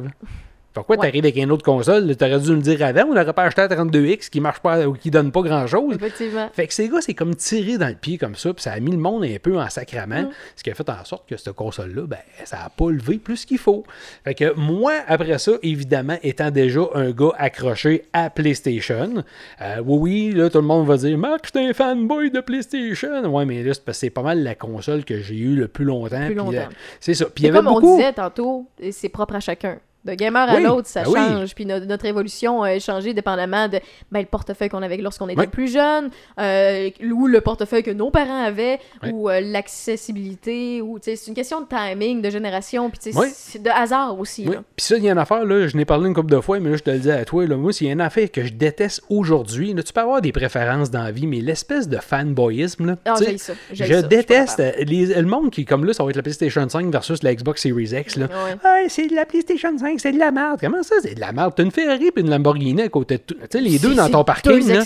Pourquoi 0.78 0.96
Ouais. 0.96 1.06
t'arrives 1.08 1.24
avec 1.24 1.36
une 1.36 1.50
autre 1.52 1.64
console? 1.64 2.14
T'aurais 2.16 2.38
dû 2.40 2.54
le 2.54 2.60
dire 2.60 2.82
avant, 2.84 3.04
on 3.10 3.14
n'aurait 3.14 3.32
pas 3.32 3.44
acheté 3.44 3.62
à 3.62 3.68
32X 3.68 4.28
qui 4.30 4.40
marche 4.40 4.60
pas 4.60 4.86
ou 4.86 4.92
qui 4.94 5.10
donne 5.10 5.30
pas 5.32 5.42
grand-chose. 5.42 5.94
Effectivement. 5.96 6.48
Fait 6.52 6.66
que 6.66 6.74
ces 6.74 6.88
gars, 6.88 7.00
c'est 7.00 7.14
comme 7.14 7.34
tiré 7.34 7.78
dans 7.78 7.88
le 7.88 7.94
pied 7.94 8.18
comme 8.18 8.34
ça, 8.34 8.52
puis 8.52 8.62
ça 8.62 8.72
a 8.72 8.80
mis 8.80 8.90
le 8.90 8.98
monde 8.98 9.24
un 9.24 9.36
peu 9.42 9.58
en 9.58 9.68
sacrament, 9.68 10.22
Mm. 10.22 10.30
ce 10.56 10.62
qui 10.64 10.70
a 10.70 10.74
fait 10.74 10.88
en 10.88 11.04
sorte 11.04 11.28
que 11.28 11.36
cette 11.36 11.52
console-là, 11.52 12.02
ben, 12.06 12.18
ça 12.44 12.58
a 12.64 12.70
pas 12.70 12.90
levé 12.90 13.18
plus 13.18 13.44
qu'il 13.44 13.58
faut. 13.58 13.84
Fait 14.24 14.34
que 14.34 14.54
moi, 14.54 14.92
après 15.06 15.38
ça, 15.38 15.52
évidemment, 15.62 16.16
étant 16.22 16.50
déjà 16.50 16.80
un 16.94 17.10
gars 17.10 17.32
accroché 17.38 18.04
à 18.12 18.30
PlayStation, 18.30 19.24
euh, 19.62 19.76
oui, 19.84 19.98
oui, 20.30 20.32
là, 20.34 20.48
tout 20.50 20.58
le 20.58 20.64
monde 20.66 20.86
va 20.86 20.96
dire, 20.96 21.16
Marc, 21.18 21.50
je 21.52 21.58
suis 21.58 21.68
un 21.68 21.72
fanboy 21.72 22.30
de 22.30 22.40
PlayStation. 22.40 23.24
Ouais, 23.34 23.44
mais 23.44 23.62
là, 23.62 23.74
c'est 23.74 23.84
parce 23.84 23.98
que 23.98 24.00
c'est 24.06 24.10
pas 24.10 24.22
mal 24.22 24.42
la 24.42 24.54
console 24.54 25.04
que 25.04 25.20
j'ai 25.20 25.36
eue 25.36 25.54
le 25.54 25.68
plus 25.68 25.84
longtemps. 25.84 26.16
Plus 26.18 26.26
puis, 26.26 26.34
longtemps. 26.34 26.52
euh, 26.56 26.74
c'est 27.00 27.14
ça. 27.14 27.26
Puis 27.26 27.44
il 27.44 27.46
y 27.48 27.50
C'est 27.50 27.56
avait 27.56 27.64
comme 27.64 27.74
beaucoup. 27.74 27.94
on 27.94 27.96
disait 27.98 28.12
tantôt, 28.12 28.66
c'est 28.90 29.08
propre 29.08 29.34
à 29.36 29.40
chacun. 29.40 29.78
De 30.04 30.14
gamer 30.14 30.48
à 30.48 30.54
Oui, 30.54 30.62
l'autre, 30.62 30.86
ça 30.86 31.02
ben 31.02 31.10
oui. 31.10 31.18
change. 31.18 31.54
Puis 31.54 31.66
no- 31.66 31.80
notre 31.80 32.04
évolution 32.06 32.62
a 32.62 32.78
changé 32.78 33.12
dépendamment 33.14 33.66
de 33.68 33.80
ben, 34.12 34.20
le 34.20 34.26
portefeuille 34.26 34.68
qu'on 34.68 34.82
avait 34.82 34.96
lorsqu'on 34.96 35.28
était 35.28 35.40
Oui. 35.40 35.46
plus 35.48 35.72
jeune, 35.72 36.10
euh, 36.40 36.88
ou 37.12 37.26
le 37.26 37.40
portefeuille 37.40 37.82
que 37.82 37.90
nos 37.90 38.10
parents 38.10 38.44
avaient, 38.44 38.78
ou 39.12 39.28
euh, 39.28 39.40
l'accessibilité, 39.40 40.80
ou 40.82 40.98
c'est 41.02 41.14
une 41.26 41.34
question 41.34 41.60
de 41.60 41.66
timing, 41.66 42.22
de 42.22 42.30
génération, 42.30 42.90
puis 42.90 43.12
c'est 43.32 43.62
de 43.62 43.70
hasard 43.70 44.18
aussi. 44.18 44.44
Puis 44.44 44.56
ça, 44.78 44.96
il 44.96 45.04
y 45.04 45.08
a 45.08 45.12
une 45.12 45.18
affaire, 45.18 45.44
là, 45.44 45.66
je 45.66 45.76
n'ai 45.76 45.84
parlé 45.84 46.06
une 46.08 46.14
couple 46.14 46.30
de 46.30 46.40
fois, 46.40 46.60
mais 46.60 46.70
là, 46.70 46.76
je 46.76 46.82
te 46.82 46.90
le 46.90 46.98
dis 46.98 47.10
à 47.10 47.24
toi, 47.24 47.46
là, 47.46 47.56
moi, 47.56 47.72
s'il 47.72 47.86
y 47.86 47.90
a 47.90 47.92
une 47.92 48.00
affaire 48.00 48.30
que 48.30 48.44
je 48.44 48.52
déteste 48.52 49.02
aujourd'hui, 49.10 49.74
tu 49.74 49.92
peux 49.92 50.00
avoir 50.00 50.20
des 50.20 50.32
préférences 50.32 50.90
dans 50.90 51.02
la 51.02 51.10
vie, 51.10 51.26
mais 51.26 51.40
l'espèce 51.40 51.88
de 51.88 51.96
fanboyisme, 51.98 52.86
là, 52.86 52.96
Ah, 53.04 53.16
ça, 53.16 53.24
je 53.72 53.84
ça, 53.84 54.02
déteste 54.02 54.60
euh, 54.60 54.72
les- 54.84 55.06
le 55.06 55.22
monde 55.26 55.50
qui, 55.50 55.64
comme 55.64 55.84
là, 55.84 55.92
ça 55.92 56.04
va 56.04 56.10
être 56.10 56.16
la 56.16 56.22
PlayStation 56.22 56.68
5 56.68 56.90
versus 56.92 57.22
la 57.22 57.34
Xbox 57.34 57.62
Series 57.62 57.90
X, 57.94 58.16
là. 58.16 58.26
Ouais. 58.26 58.88
C'est 58.88 59.08
la 59.08 59.24
PlayStation 59.26 59.76
5, 59.76 59.87
c'est 59.96 60.12
de 60.12 60.18
la 60.18 60.30
merde. 60.30 60.58
Comment 60.60 60.82
ça, 60.82 60.96
c'est 61.02 61.14
de 61.14 61.20
la 61.20 61.32
merde? 61.32 61.52
T'as 61.56 61.62
une 61.62 61.70
Ferrari 61.70 62.10
et 62.14 62.20
une 62.20 62.28
Lamborghini 62.30 62.82
à 62.82 62.88
côté 62.88 63.16
de 63.16 63.22
tout. 63.22 63.34
Tu 63.34 63.40
sais, 63.50 63.60
les 63.60 63.78
deux 63.78 63.90
C'est- 63.90 63.94
dans 63.94 64.04
c'est 64.06 64.10
ton 64.12 64.24
parking, 64.24 64.52
là. 64.74 64.84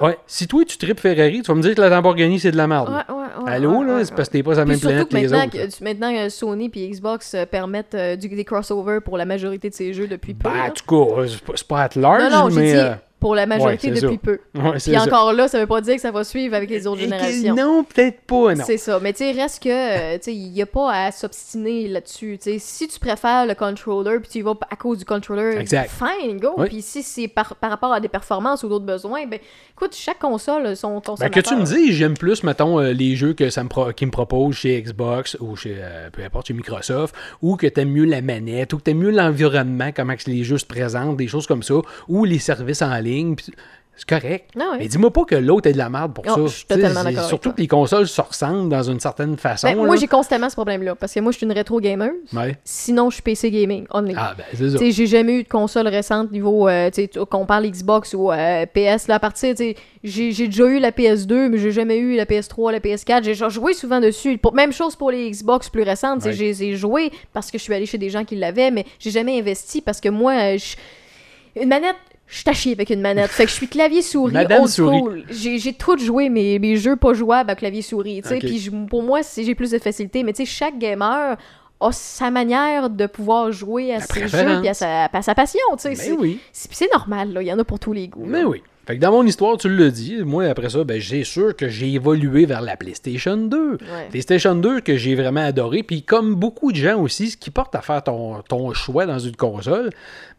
Ouais. 0.00 0.18
Si 0.26 0.46
toi, 0.48 0.64
tu 0.64 0.76
tripes 0.78 0.98
Ferrari, 1.00 1.42
tu 1.42 1.48
vas 1.48 1.54
me 1.54 1.62
dire 1.62 1.74
que 1.74 1.80
la 1.80 1.88
Lamborghini, 1.88 2.40
c'est 2.40 2.50
de 2.50 2.56
la 2.56 2.66
merde. 2.66 2.88
Ouais, 2.88 2.94
là. 2.94 3.06
ouais, 3.14 3.44
ouais, 3.44 3.50
Allô, 3.52 3.82
là? 3.84 4.04
C'est 4.04 4.14
parce 4.14 4.28
que 4.28 4.32
t'es 4.32 4.42
pas 4.42 4.52
sur 4.52 4.60
la 4.60 4.64
même 4.66 4.80
planète 4.80 5.08
que 5.08 5.14
les 5.16 5.22
maintenant, 5.28 5.44
autres. 5.44 5.78
que- 5.78 5.84
maintenant 5.84 6.12
euh, 6.14 6.28
Sony 6.28 6.70
et 6.74 6.88
Xbox 6.90 7.34
euh, 7.34 7.46
permettent 7.46 7.94
euh, 7.94 8.16
du- 8.16 8.28
des 8.28 8.44
crossovers 8.44 9.00
pour 9.04 9.16
la 9.18 9.24
majorité 9.24 9.70
de 9.70 9.74
ces 9.74 9.92
jeux 9.92 10.06
depuis 10.08 10.34
peu. 10.34 10.48
Là. 10.48 10.66
en 10.66 10.70
tout 10.70 10.84
cas, 10.86 11.26
c'est 11.28 11.40
pas- 11.40 11.52
c'est 11.88 11.96
at 11.96 12.00
large, 12.00 12.22
non, 12.32 12.44
non, 12.44 12.50
j'ai 12.50 12.60
mais. 12.74 12.94
Pour 13.18 13.34
la 13.34 13.46
majorité 13.46 13.88
ouais, 13.90 13.94
depuis 14.00 14.14
ça. 14.14 14.20
peu. 14.22 14.38
ouais, 14.60 14.70
Puis 14.72 14.80
ça. 14.92 15.02
encore 15.02 15.32
là, 15.32 15.48
ça 15.48 15.58
veut 15.58 15.66
pas 15.66 15.80
dire 15.80 15.94
que 15.94 16.00
ça 16.02 16.10
va 16.10 16.22
suivre 16.22 16.54
avec 16.54 16.68
les 16.68 16.86
autres 16.86 17.00
Et 17.00 17.04
générations. 17.04 17.54
Non, 17.54 17.82
peut-être 17.84 18.20
pas, 18.20 18.54
non. 18.54 18.62
C'est 18.64 18.76
ça. 18.76 19.00
Mais 19.02 19.12
tu 19.14 19.18
sais, 19.18 19.32
reste 19.32 19.62
que, 19.62 19.68
euh, 19.70 20.18
tu 20.18 20.24
sais, 20.24 20.34
il 20.34 20.50
n'y 20.52 20.60
a 20.62 20.66
pas 20.66 20.92
à 20.92 21.10
s'obstiner 21.12 21.88
là-dessus. 21.88 22.38
Tu 22.42 22.52
sais, 22.52 22.58
si 22.58 22.88
tu 22.88 22.98
préfères 23.00 23.46
le 23.46 23.54
controller, 23.54 24.18
puis 24.20 24.28
tu 24.30 24.38
y 24.38 24.42
vas 24.42 24.54
à 24.70 24.76
cause 24.76 24.98
du 24.98 25.04
controller, 25.06 25.56
Exact. 25.58 25.90
fine, 25.90 26.38
go. 26.38 26.50
Oui. 26.58 26.66
Puis 26.68 26.82
si 26.82 27.02
c'est 27.02 27.26
par, 27.28 27.56
par 27.56 27.70
rapport 27.70 27.92
à 27.92 28.00
des 28.00 28.08
performances 28.08 28.62
ou 28.64 28.68
d'autres 28.68 28.84
besoins, 28.84 29.26
ben 29.26 29.38
écoute, 29.72 29.94
chaque 29.96 30.18
console 30.18 30.76
son 30.76 30.94
Ben, 30.96 31.00
consommateur. 31.00 31.30
que 31.42 31.48
tu 31.48 31.56
me 31.56 31.62
dis, 31.64 31.92
j'aime 31.94 32.18
plus, 32.18 32.42
mettons, 32.42 32.78
euh, 32.80 32.92
les 32.92 33.16
jeux 33.16 33.32
que 33.32 33.48
ça 33.48 33.64
me 33.64 33.68
pro- 33.70 33.92
qu'ils 33.92 34.08
me 34.08 34.12
proposent 34.12 34.54
chez 34.56 34.80
Xbox 34.82 35.36
ou 35.40 35.56
chez, 35.56 35.76
euh, 35.78 36.10
peu 36.10 36.22
importe, 36.22 36.48
chez 36.48 36.54
Microsoft, 36.54 37.14
ou 37.40 37.56
que 37.56 37.66
t'aimes 37.66 37.90
mieux 37.92 38.04
la 38.04 38.20
manette, 38.20 38.74
ou 38.74 38.76
que 38.76 38.82
t'aimes 38.82 38.98
mieux 38.98 39.10
l'environnement, 39.10 39.90
comment 39.96 40.14
que 40.16 40.30
les 40.30 40.44
jeux 40.44 40.58
se 40.58 40.66
présentent, 40.66 41.16
des 41.16 41.28
choses 41.28 41.46
comme 41.46 41.62
ça, 41.62 41.74
ou 42.08 42.24
les 42.26 42.38
services 42.38 42.82
en 42.82 42.94
ligne. 42.98 43.05
Pis 43.36 43.52
C'est 43.98 44.06
correct. 44.06 44.50
Ah. 44.60 44.74
Mais 44.78 44.88
dis-moi 44.88 45.10
pas 45.10 45.24
que 45.24 45.34
l'autre 45.36 45.68
est 45.70 45.72
de 45.72 45.78
la 45.78 45.88
merde 45.88 46.12
pour 46.12 46.22
ça. 46.26 46.34
je 46.38 46.46
suis 46.48 46.66
totalement 46.66 47.02
d'accord 47.02 47.24
Surtout 47.24 47.52
que 47.52 47.60
les 47.62 47.66
consoles 47.66 48.06
se 48.06 48.20
ressemblent 48.20 48.68
dans 48.68 48.82
une 48.82 49.00
certaine 49.00 49.38
façon. 49.38 49.66
Ben, 49.68 49.74
moi, 49.74 49.96
j'ai 49.96 50.06
constamment 50.06 50.50
ce 50.50 50.54
problème-là. 50.54 50.94
Parce 50.96 51.14
que 51.14 51.20
moi, 51.20 51.32
je 51.32 51.38
suis 51.38 51.46
une 51.46 51.52
rétro 51.52 51.80
gamer. 51.80 52.10
Ouais. 52.34 52.58
Sinon, 52.62 53.08
je 53.08 53.14
suis 53.14 53.22
PC 53.22 53.50
gaming. 53.50 53.86
Only. 53.90 54.12
Ah, 54.14 54.34
ben, 54.36 54.44
c'est 54.52 54.68
ça. 54.70 54.78
J'ai 54.90 55.06
jamais 55.06 55.32
eu 55.38 55.42
de 55.44 55.48
console 55.48 55.88
récente 55.88 56.30
niveau, 56.30 56.68
euh, 56.68 56.90
tu 56.90 57.02
sais, 57.02 57.08
t- 57.08 57.20
qu'on 57.30 57.46
parle 57.46 57.66
Xbox 57.70 58.12
ou 58.12 58.30
euh, 58.30 58.66
PS, 58.66 59.08
là, 59.08 59.14
à 59.14 59.18
partir, 59.18 59.54
j'ai 59.56 59.74
j'ai 60.04 60.46
déjà 60.46 60.66
eu 60.66 60.78
la 60.78 60.90
PS2, 60.90 61.48
mais 61.48 61.56
j'ai 61.56 61.72
jamais 61.72 61.96
eu 61.96 62.16
la 62.16 62.26
PS3, 62.26 62.72
la 62.72 62.80
PS4, 62.80 63.24
j'ai 63.24 63.34
joué 63.34 63.72
souvent 63.72 63.98
dessus. 64.00 64.36
Pour, 64.36 64.52
même 64.52 64.74
chose 64.74 64.94
pour 64.94 65.10
les 65.10 65.30
Xbox 65.30 65.70
plus 65.70 65.82
récentes, 65.84 66.22
Ouais. 66.22 66.34
j'ai 66.34 66.52
j'ai 66.52 66.76
joué 66.76 67.10
parce 67.32 67.50
que 67.50 67.56
je 67.56 67.62
suis 67.62 67.72
allé 67.72 67.86
chez 67.86 67.96
des 67.98 68.10
gens 68.10 68.24
qui 68.26 68.36
l'avaient, 68.36 68.70
mais 68.70 68.84
j'ai 69.00 69.10
jamais 69.10 69.38
investi 69.40 69.80
parce 69.80 70.02
que 70.02 70.10
moi, 70.10 70.32
euh, 70.34 70.58
je- 70.58 70.76
une 71.60 71.70
manette, 71.70 71.96
je 72.26 72.52
suis 72.52 72.72
avec 72.72 72.90
une 72.90 73.00
manette. 73.00 73.30
fait 73.30 73.44
que 73.44 73.50
je 73.50 73.54
suis 73.54 73.68
clavier-souris, 73.68 74.32
Madame 74.32 74.62
old 74.62 74.70
souris. 74.70 74.98
school. 74.98 75.22
J'ai 75.30 75.72
tout 75.72 75.96
joué 75.98 76.28
mes, 76.28 76.58
mes 76.58 76.76
jeux 76.76 76.96
pas 76.96 77.12
jouables 77.14 77.50
à 77.50 77.56
tu 78.22 78.28
sais, 78.28 78.36
Ok. 78.36 78.40
puis 78.40 78.70
pour 78.88 79.02
moi, 79.02 79.22
c'est- 79.22 79.44
j'ai 79.44 79.54
plus 79.54 79.70
de 79.70 79.78
facilité, 79.78 80.22
mais 80.22 80.32
tu 80.32 80.44
sais, 80.44 80.50
chaque 80.50 80.78
gamer 80.78 81.36
a 81.78 81.92
sa 81.92 82.30
manière 82.30 82.88
de 82.90 83.06
pouvoir 83.06 83.52
jouer 83.52 83.92
à 83.94 83.98
La 83.98 84.04
ses 84.04 84.28
jeux 84.28 84.58
puis 84.60 84.68
à 84.68 84.74
sa, 84.74 85.04
à 85.04 85.22
sa 85.22 85.34
passion, 85.34 85.60
tu 85.72 85.82
sais. 85.82 85.88
Mais 85.90 85.94
c'est- 85.94 86.12
oui. 86.12 86.40
c'est 86.52 86.90
normal, 86.92 87.32
là. 87.32 87.42
Il 87.42 87.46
y 87.48 87.52
en 87.52 87.58
a 87.58 87.64
pour 87.64 87.78
tous 87.78 87.92
les 87.92 88.08
goûts. 88.08 88.24
Mais 88.24 88.40
là. 88.42 88.48
oui. 88.48 88.62
Fait 88.86 88.94
que 88.96 89.00
dans 89.00 89.10
mon 89.10 89.26
histoire, 89.26 89.56
tu 89.56 89.68
l'as 89.68 89.90
dit, 89.90 90.18
moi 90.24 90.44
après 90.44 90.70
ça, 90.70 90.84
ben 90.84 91.00
j'ai 91.00 91.24
sûr 91.24 91.56
que 91.56 91.68
j'ai 91.68 91.92
évolué 91.94 92.46
vers 92.46 92.60
la 92.60 92.76
PlayStation 92.76 93.36
2. 93.36 93.72
Ouais. 93.72 93.78
PlayStation 94.10 94.54
2 94.54 94.80
que 94.80 94.96
j'ai 94.96 95.16
vraiment 95.16 95.44
adoré, 95.44 95.82
puis 95.82 96.02
comme 96.04 96.36
beaucoup 96.36 96.70
de 96.70 96.76
gens 96.76 97.00
aussi, 97.00 97.30
ce 97.32 97.36
qui 97.36 97.50
porte 97.50 97.74
à 97.74 97.80
faire 97.82 98.04
ton, 98.04 98.42
ton 98.48 98.72
choix 98.74 99.04
dans 99.04 99.18
une 99.18 99.34
console, 99.34 99.90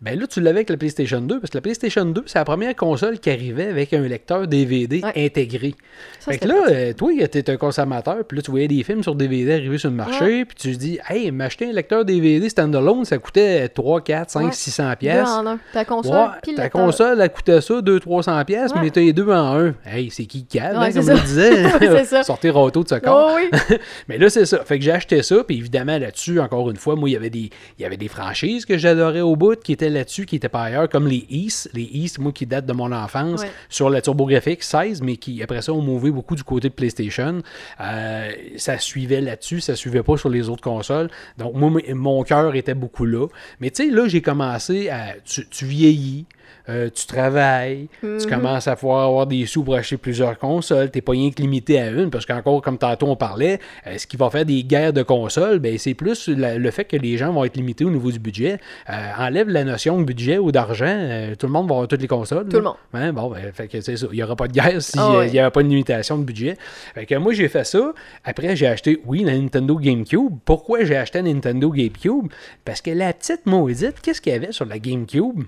ben 0.02 0.20
là 0.20 0.28
tu 0.28 0.42
l'avais 0.42 0.58
avec 0.60 0.70
la 0.70 0.78
PlayStation 0.78 1.20
2, 1.22 1.40
parce 1.40 1.50
que 1.52 1.58
la 1.58 1.62
PlayStation 1.62 2.06
2, 2.06 2.24
c'est 2.28 2.38
la 2.38 2.46
première 2.46 2.76
console 2.76 3.20
qui 3.20 3.30
arrivait 3.30 3.68
avec 3.68 3.94
un 3.94 4.02
lecteur 4.02 4.48
DVD 4.48 5.02
Ouais. 5.04 5.26
intégré. 5.26 5.74
Ça, 6.20 6.32
fait 6.32 6.38
que 6.40 6.48
là, 6.48 6.56
euh, 6.70 6.94
toi, 6.94 7.12
t'es 7.28 7.50
un 7.50 7.58
consommateur, 7.58 8.18
puis 8.28 8.38
là 8.38 8.42
tu 8.42 8.52
voyais 8.52 8.68
des 8.68 8.84
films 8.84 9.02
sur 9.04 9.16
DVD 9.16 9.54
arriver 9.54 9.78
sur 9.78 9.90
le 9.90 9.96
marché, 9.96 10.46
puis 10.46 10.56
tu 10.56 10.74
te 10.74 10.78
dis, 10.78 11.00
hey, 11.10 11.32
m'acheter 11.32 11.70
un 11.70 11.74
lecteur 11.74 12.06
DVD 12.06 12.48
standalone, 12.50 13.06
ça 13.06 13.18
coûtait 13.18 13.68
3, 13.70 14.02
4, 14.02 14.30
5, 14.30 14.46
Ouais. 14.46 14.52
600 14.52 14.90
Deux 14.90 14.96
pièces. 14.98 15.30
Ta 15.74 15.86
console, 15.86 16.30
le 16.48 16.56
ta 16.56 16.64
lecteur. 16.64 16.70
console, 16.84 17.22
elle 17.22 17.30
coûtait 17.32 17.62
ça, 17.62 17.82
200-300$, 17.82 18.46
pièces, 18.46 18.72
Ouais. 18.74 18.80
mais 18.84 18.90
t'as 18.92 19.02
les 19.02 19.14
deux 19.14 19.28
en 19.30 19.58
un. 19.60 19.74
Hey, 19.86 20.10
c'est 20.12 20.26
qui 20.26 20.46
Ouais, 20.54 20.62
hein, 20.62 20.92
comme 20.94 21.02
je 21.18 21.22
disais. 21.24 21.64
Ouais, 21.78 21.80
c'est 21.80 22.06
ça. 22.06 22.24
Sortir 22.24 22.56
auto 22.56 22.84
de 22.84 22.90
ce 22.90 22.96
corps. 22.96 23.32
Oh 23.34 23.38
oui! 23.38 23.78
Mais 24.08 24.18
là, 24.18 24.30
c'est 24.30 24.46
ça. 24.46 24.64
Fait 24.64 24.78
que 24.80 24.86
j'ai 24.86 24.92
acheté 24.92 25.22
ça, 25.24 25.44
puis 25.46 25.58
évidemment, 25.58 25.98
là-dessus, 25.98 26.40
encore 26.40 26.70
une 26.70 26.78
fois, 26.78 26.96
moi, 26.96 27.10
il 27.10 27.14
y 27.14 27.16
avait 27.16 27.30
des, 27.30 27.50
il 27.78 27.82
y 27.82 27.86
avait 27.86 27.98
des 27.98 28.08
franchises 28.08 28.66
que 28.66 28.78
j'adorais 28.78 29.22
au 29.22 29.36
bout, 29.36 29.60
qui 29.62 29.74
étaient 29.74 29.87
là-dessus, 29.90 30.26
qui 30.26 30.36
étaient 30.38 30.50
pas 30.50 30.64
ailleurs, 30.64 30.90
comme 30.90 31.08
les 31.08 31.26
East. 31.30 31.70
Les 31.74 31.84
East, 31.84 32.20
moi, 32.20 32.32
qui 32.32 32.46
datent 32.46 32.66
de 32.66 32.74
mon 32.74 32.92
enfance, 32.92 33.42
Ouais. 33.42 33.52
sur 33.70 33.90
la 33.90 34.02
TurboGrafx 34.02 34.62
16, 34.68 35.02
mais 35.02 35.18
qui, 35.18 35.42
après 35.44 35.62
ça, 35.62 35.74
ont 35.74 35.82
mouvé 35.82 36.12
beaucoup 36.12 36.36
du 36.36 36.44
côté 36.44 36.70
de 36.70 36.74
PlayStation. 36.74 37.42
Euh, 37.82 38.32
ça 38.58 38.78
suivait 38.80 39.22
là-dessus, 39.22 39.62
ça 39.62 39.76
suivait 39.76 40.04
pas 40.04 40.18
sur 40.18 40.30
les 40.30 40.50
autres 40.50 40.64
consoles. 40.64 41.10
Donc, 41.38 41.54
moi, 41.56 41.72
mon 41.94 42.24
cœur 42.24 42.56
était 42.56 42.74
beaucoup 42.74 43.06
là. 43.06 43.28
Mais 43.60 43.70
tu 43.70 43.86
sais, 43.88 43.92
là, 43.94 44.08
j'ai 44.08 44.22
commencé 44.22 44.90
à. 44.90 45.16
Tu, 45.26 45.48
tu 45.50 45.66
vieillis. 45.66 46.26
Euh, 46.70 46.90
tu 46.94 47.06
travailles, 47.08 47.88
Mhm. 48.04 48.18
tu 48.20 48.28
commences 48.28 48.68
à 48.68 48.76
pouvoir 48.76 49.08
avoir 49.08 49.28
des 49.28 49.46
sous 49.46 49.64
pour 49.64 49.76
acheter 49.76 49.98
plusieurs 49.98 50.38
consoles, 50.38 50.90
t'es 50.92 51.02
pas 51.02 51.14
rien 51.14 51.30
que 51.32 51.42
limité 51.42 51.80
à 51.80 51.90
une, 51.90 52.10
parce 52.10 52.26
qu'encore, 52.26 52.62
comme 52.62 52.78
tantôt 52.78 53.08
on 53.08 53.16
parlait, 53.16 53.60
euh, 53.86 53.98
ce 53.98 54.06
qui 54.08 54.18
va 54.18 54.30
faire 54.30 54.46
des 54.46 54.64
guerres 54.64 54.94
de 54.94 55.04
consoles, 55.04 55.60
ben, 55.60 55.78
c'est 55.78 55.94
plus 55.94 56.28
la- 56.28 56.58
le 56.58 56.72
fait 56.72 56.86
que 56.86 56.98
les 56.98 57.18
gens 57.18 57.32
vont 57.32 57.44
être 57.46 57.56
limités 57.56 57.86
au 57.86 57.90
niveau 57.90 58.12
du 58.12 58.20
budget. 58.20 58.60
Euh, 58.90 58.94
enlève 59.20 59.50
la 59.50 59.64
notion 59.64 60.00
de 60.00 60.04
budget 60.04 60.38
ou 60.38 60.52
d'argent, 60.52 60.98
tout 61.40 61.48
le 61.48 61.52
monde 61.54 61.68
va 61.68 61.76
avoir 61.76 61.88
toutes 61.88 62.02
les 62.02 62.08
consoles. 62.08 62.46
Tout 62.48 62.58
là. 62.58 62.60
le 62.60 62.64
monde. 62.64 62.76
Hein, 62.94 63.14
bon, 63.14 63.30
ben, 63.30 63.52
fait 63.54 63.68
que 63.68 63.80
c'est 63.82 63.98
ça. 63.98 64.08
Il 64.12 64.16
n'y 64.16 64.24
aura 64.24 64.36
pas 64.36 64.48
de 64.48 64.54
guerre 64.54 64.82
s'il 64.82 65.02
n'y 65.32 65.40
avait 65.40 65.52
pas 65.52 65.64
de 65.64 65.68
limitation 65.68 66.18
de 66.18 66.24
budget. 66.24 66.58
Fait 66.96 67.06
que 67.06 67.16
moi, 67.16 67.34
j'ai 67.34 67.48
fait 67.48 67.64
ça. 67.66 67.94
Après, 68.24 68.56
j'ai 68.56 68.68
acheté, 68.68 69.00
oui, 69.06 69.24
la 69.24 69.38
Nintendo 69.38 69.76
GameCube. 69.78 70.36
Pourquoi 70.46 70.84
j'ai 70.84 70.96
acheté 70.98 71.20
la 71.22 71.32
Nintendo 71.34 71.70
GameCube? 71.72 72.28
Parce 72.66 72.82
que 72.82 72.92
la 72.92 73.14
petite 73.14 73.46
maudite, 73.46 74.00
qu'est-ce 74.02 74.22
qu'il 74.22 74.34
y 74.34 74.36
avait 74.36 74.52
sur 74.52 74.66
la 74.66 74.80
GameCube? 74.80 75.44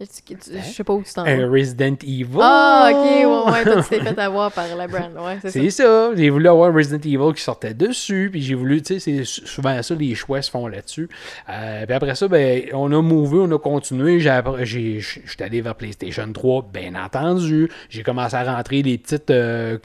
Tu- 0.00 0.34
tu- 0.34 0.50
Je 0.56 0.62
sais 0.62 0.82
pas 0.82 0.94
où 0.94 1.02
tu 1.02 1.12
t'en 1.12 1.24
Un 1.26 1.46
vas. 1.46 1.52
Resident 1.52 1.94
Evil. 2.02 2.26
Ah, 2.40 2.88
ok, 2.90 2.96
ouais, 2.96 3.52
ouais, 3.52 3.64
toi, 3.64 3.82
tu 3.82 3.88
t'es 3.90 4.00
fait 4.00 4.18
avoir 4.18 4.50
par 4.50 4.74
la 4.74 4.88
brand, 4.88 5.12
ouais, 5.14 5.38
c'est 5.42 5.50
ça. 5.50 5.60
C'est 5.60 5.70
ça. 5.70 6.10
J'ai 6.16 6.30
voulu 6.30 6.48
avoir 6.48 6.72
Resident 6.72 7.00
Evil 7.04 7.34
qui 7.34 7.42
sortait 7.42 7.74
dessus, 7.74 8.30
puis 8.32 8.40
j'ai 8.40 8.54
voulu, 8.54 8.80
tu 8.80 8.94
sais, 8.94 9.00
c'est 9.00 9.24
sou- 9.24 9.46
souvent 9.46 9.82
ça, 9.82 9.94
les 9.94 10.14
choix 10.14 10.40
se 10.40 10.50
font 10.50 10.66
là-dessus. 10.68 11.08
Euh, 11.50 11.84
puis 11.84 11.94
après 11.94 12.14
ça, 12.14 12.28
ben, 12.28 12.62
on 12.72 12.90
a 12.92 13.02
mouvé, 13.02 13.38
on 13.42 13.52
a 13.54 13.58
continué. 13.58 14.20
J'étais 14.20 15.44
allé 15.44 15.60
vers 15.60 15.74
PlayStation 15.74 16.32
3, 16.32 16.68
bien 16.72 16.94
entendu. 16.94 17.68
J'ai 17.90 18.02
commencé 18.02 18.36
à 18.36 18.56
rentrer 18.56 18.82
les 18.82 18.96
petites 18.96 19.30
euh, 19.30 19.76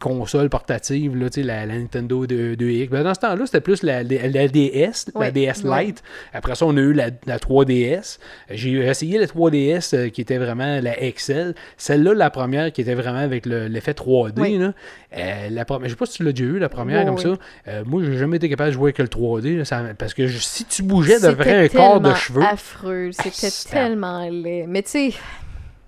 consoles 0.00 0.48
portatives, 0.48 1.14
là, 1.14 1.28
la, 1.36 1.66
la 1.66 1.74
Nintendo 1.78 2.26
2, 2.26 2.54
2X. 2.56 2.88
Ben, 2.88 3.04
dans 3.04 3.14
ce 3.14 3.20
temps-là, 3.20 3.46
c'était 3.46 3.60
plus 3.60 3.82
la, 3.84 4.02
la- 4.02 4.26
la 4.28 4.48
DS, 4.48 5.06
la 5.14 5.30
DS. 5.30 5.62
Lite. 5.62 6.02
Après 6.32 6.54
ça, 6.56 6.66
on 6.66 6.76
a 6.76 6.80
eu 6.80 6.92
la, 6.92 7.10
la 7.26 7.38
3DS. 7.38 8.18
J'ai 8.50 8.72
essayé 8.78 9.18
la 9.18 9.26
3DS 9.26 9.94
euh, 9.94 10.08
qui 10.08 10.22
était 10.22 10.38
vraiment 10.38 10.80
la 10.80 10.94
XL. 11.12 11.54
Celle-là, 11.76 12.14
la 12.14 12.30
première 12.30 12.72
qui 12.72 12.80
était 12.80 12.94
vraiment 12.94 13.18
avec 13.20 13.46
le- 13.46 13.68
l'effet 13.68 13.92
3D. 13.92 14.32
Oui. 14.40 14.58
Là. 14.58 14.72
Euh, 15.16 15.48
la 15.50 15.64
première, 15.64 15.88
je 15.88 15.94
sais 15.94 15.98
pas 15.98 16.06
si 16.06 16.14
tu 16.18 16.24
l'as 16.24 16.32
déjà 16.32 16.44
eu, 16.50 16.58
la 16.58 16.68
première 16.68 17.04
comme 17.04 17.18
ça. 17.18 17.34
Euh, 17.68 17.82
moi, 17.84 18.02
j'ai 18.04 18.16
jamais 18.16 18.38
été 18.38 18.48
capable 18.48 18.70
de 18.70 18.74
jouer 18.74 18.88
avec 18.96 18.98
le 18.98 19.08
3D. 19.08 19.58
là, 19.58 19.64
ça- 19.64 19.82
parce 19.98 20.14
que 20.14 20.26
je- 20.26 20.38
si 20.38 20.64
tu 20.64 20.82
bougeais 20.82 21.20
de 21.20 21.28
vrai 21.28 21.64
un 21.64 21.68
corps 21.68 22.00
de 22.00 22.14
cheveux. 22.14 22.42
affreux, 22.42 23.10
c'était 23.12 23.30
c'était- 23.30 23.74
tellement 23.74 24.26
laid. 24.30 24.66
Mais 24.66 24.82
tu 24.82 24.90
sais, 24.90 25.12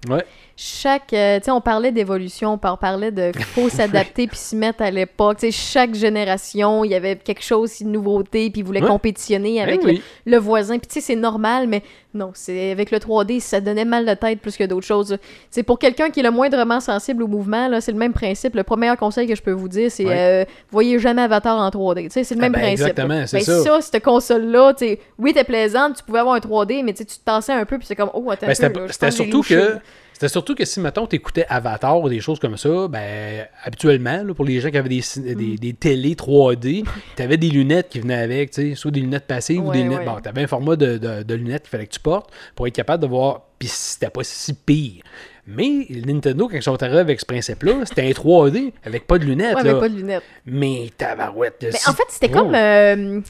Ouais. 0.09 0.25
Chaque. 0.57 1.13
euh, 1.13 1.39
tu 1.39 1.45
sais, 1.47 1.51
on 1.51 1.61
parlait 1.61 1.93
d'évolution, 1.93 2.55
on 2.55 2.59
par- 2.59 2.79
parlait 2.79 3.11
de 3.11 3.31
qu'il 3.33 3.43
faut 3.45 3.69
s'adapter 3.69 4.27
puis 4.27 4.37
s'y 4.37 4.57
mettre 4.57 4.83
à 4.83 4.91
l'époque. 4.91 5.39
Tu 5.39 5.51
sais, 5.51 5.53
chaque 5.53 5.95
génération, 5.95 6.85
il 6.85 6.91
y 6.91 6.95
avait 6.95 7.17
quelque 7.17 7.43
chose, 7.43 7.81
une 7.81 7.93
nouveauté, 7.93 8.51
puis 8.51 8.61
ils 8.61 8.65
voulaient 8.65 8.83
Ouais. 8.83 8.89
compétitionner 8.89 9.57
Ben 9.57 9.69
avec 9.69 9.83
oui. 9.85 10.03
le, 10.27 10.33
le 10.33 10.39
voisin. 10.39 10.79
Puis 10.79 10.87
tu 10.89 10.95
sais, 10.95 11.01
c'est 11.01 11.17
normal, 11.17 11.67
mais 11.69 11.83
non, 12.15 12.31
c'est 12.35 12.71
avec 12.73 12.91
le 12.91 12.99
3D, 12.99 13.41
ça 13.41 13.61
donnait 13.61 13.85
mal 13.85 14.05
de 14.05 14.15
tête 14.15 14.41
plus 14.41 14.57
que 14.57 14.65
d'autres 14.65 14.87
choses. 14.87 15.17
C'est 15.51 15.63
pour 15.63 15.79
quelqu'un 15.79 16.11
qui 16.11 16.21
est 16.21 16.23
le 16.23 16.31
moindrement 16.31 16.81
sensible 16.81 17.23
au 17.23 17.27
mouvement, 17.27 17.69
là, 17.69 17.81
c'est 17.81 17.93
le 17.93 17.99
même 17.99 18.13
principe. 18.13 18.55
Le 18.55 18.63
premier 18.65 18.93
conseil 18.99 19.27
que 19.27 19.35
je 19.35 19.43
peux 19.43 19.53
vous 19.53 19.69
dire, 19.69 19.91
c'est 19.91 20.05
Ouais. 20.05 20.15
euh, 20.19 20.45
voyez 20.71 20.99
jamais 20.99 21.23
Avatar 21.23 21.59
en 21.59 21.71
3D. 21.71 22.05
Tu 22.05 22.11
sais, 22.11 22.25
c'est 22.25 22.35
le 22.35 22.41
Ah 22.41 22.45
même 22.45 22.53
ben, 22.53 22.61
principe. 22.61 22.81
exactement, 22.89 23.27
c'est 23.27 23.37
Ben, 23.39 23.45
ça. 23.45 23.63
ça, 23.63 23.81
cette 23.81 24.03
console-là, 24.05 24.75
oui, 25.19 25.33
t'es 25.33 25.45
plaisante, 25.45 25.97
tu 25.97 26.03
pouvais 26.05 26.19
avoir 26.19 26.35
un 26.35 26.41
3D, 26.41 26.83
mais 26.85 26.93
tu 26.93 27.05
te 27.07 27.13
tassais 27.25 27.53
un 27.53 27.65
peu, 27.65 27.79
puis 27.79 27.87
c'est 27.87 27.97
comme, 27.97 28.11
oh, 28.15 28.31
attends 28.31 28.47
Ben, 28.47 28.53
un 28.53 28.89
c'était 28.89 29.11
surtout 29.11 29.43
que. 29.43 29.77
C'était 30.15 30.29
surtout 30.35 30.55
que 30.55 30.65
si, 30.65 30.79
mettons, 30.79 31.05
t'écoutais 31.09 31.47
Avatar 31.49 32.01
ou 32.01 32.09
des 32.09 32.21
choses 32.21 32.39
comme 32.39 32.57
ça, 32.57 32.87
ben, 32.89 33.45
habituellement, 33.65 34.23
là, 34.23 34.35
pour 34.35 34.45
les 34.45 34.61
gens 34.61 34.71
qui 34.71 34.77
avaient 34.79 34.89
des, 34.89 35.01
Mm. 35.17 35.35
des, 35.35 35.57
des 35.57 35.73
télés 35.73 36.15
3D, 36.15 36.85
t'avais 37.17 37.37
des 37.39 37.49
lunettes 37.49 37.89
qui 37.89 37.99
venaient 37.99 38.15
avec, 38.23 38.53
tu 38.53 38.71
sais, 38.71 38.75
soit 38.77 38.93
des 38.93 39.01
lunettes 39.01 39.27
passives 39.27 39.67
ou 39.67 39.73
des 39.73 39.83
lunettes. 39.83 40.01
ouais. 40.01 40.05
Bon, 40.05 40.21
t'avais 40.23 40.43
un 40.43 40.47
format 40.47 40.77
de, 40.77 40.97
de- 40.99 41.25
de 41.25 41.35
lunettes 41.35 41.63
qu'il 41.63 41.71
fallait 41.71 41.87
que 41.87 41.93
tu 41.95 41.99
pour 42.03 42.67
être 42.67 42.75
capable 42.75 43.03
de 43.03 43.09
voir, 43.09 43.43
puis 43.59 43.69
c'était 43.69 44.11
pas 44.11 44.25
si 44.25 44.55
pire. 44.55 45.03
Mais 45.47 45.87
Nintendo, 45.91 46.49
quand 46.49 46.57
ils 46.57 46.63
sont 46.63 46.81
arrivés 46.83 46.99
avec 46.99 47.21
ce 47.21 47.27
principe-là, 47.27 47.85
c'était 47.85 48.03
un 48.03 48.11
3D 48.11 48.73
avec 48.85 49.07
pas 49.07 49.19
de 49.19 49.25
lunettes. 49.25 49.57
Ouais, 49.57 49.65
là. 49.65 49.75
mais 49.75 49.81
pas 49.81 49.89
de 49.89 49.97
lunettes. 49.97 50.23
Mais 50.47 50.91
tabarouette. 50.97 51.57
Mais 51.63 51.89
en 51.89 51.93
fait, 51.93 52.05
c'était 52.09 52.31
comme. 52.31 52.55
euh, 52.55 53.21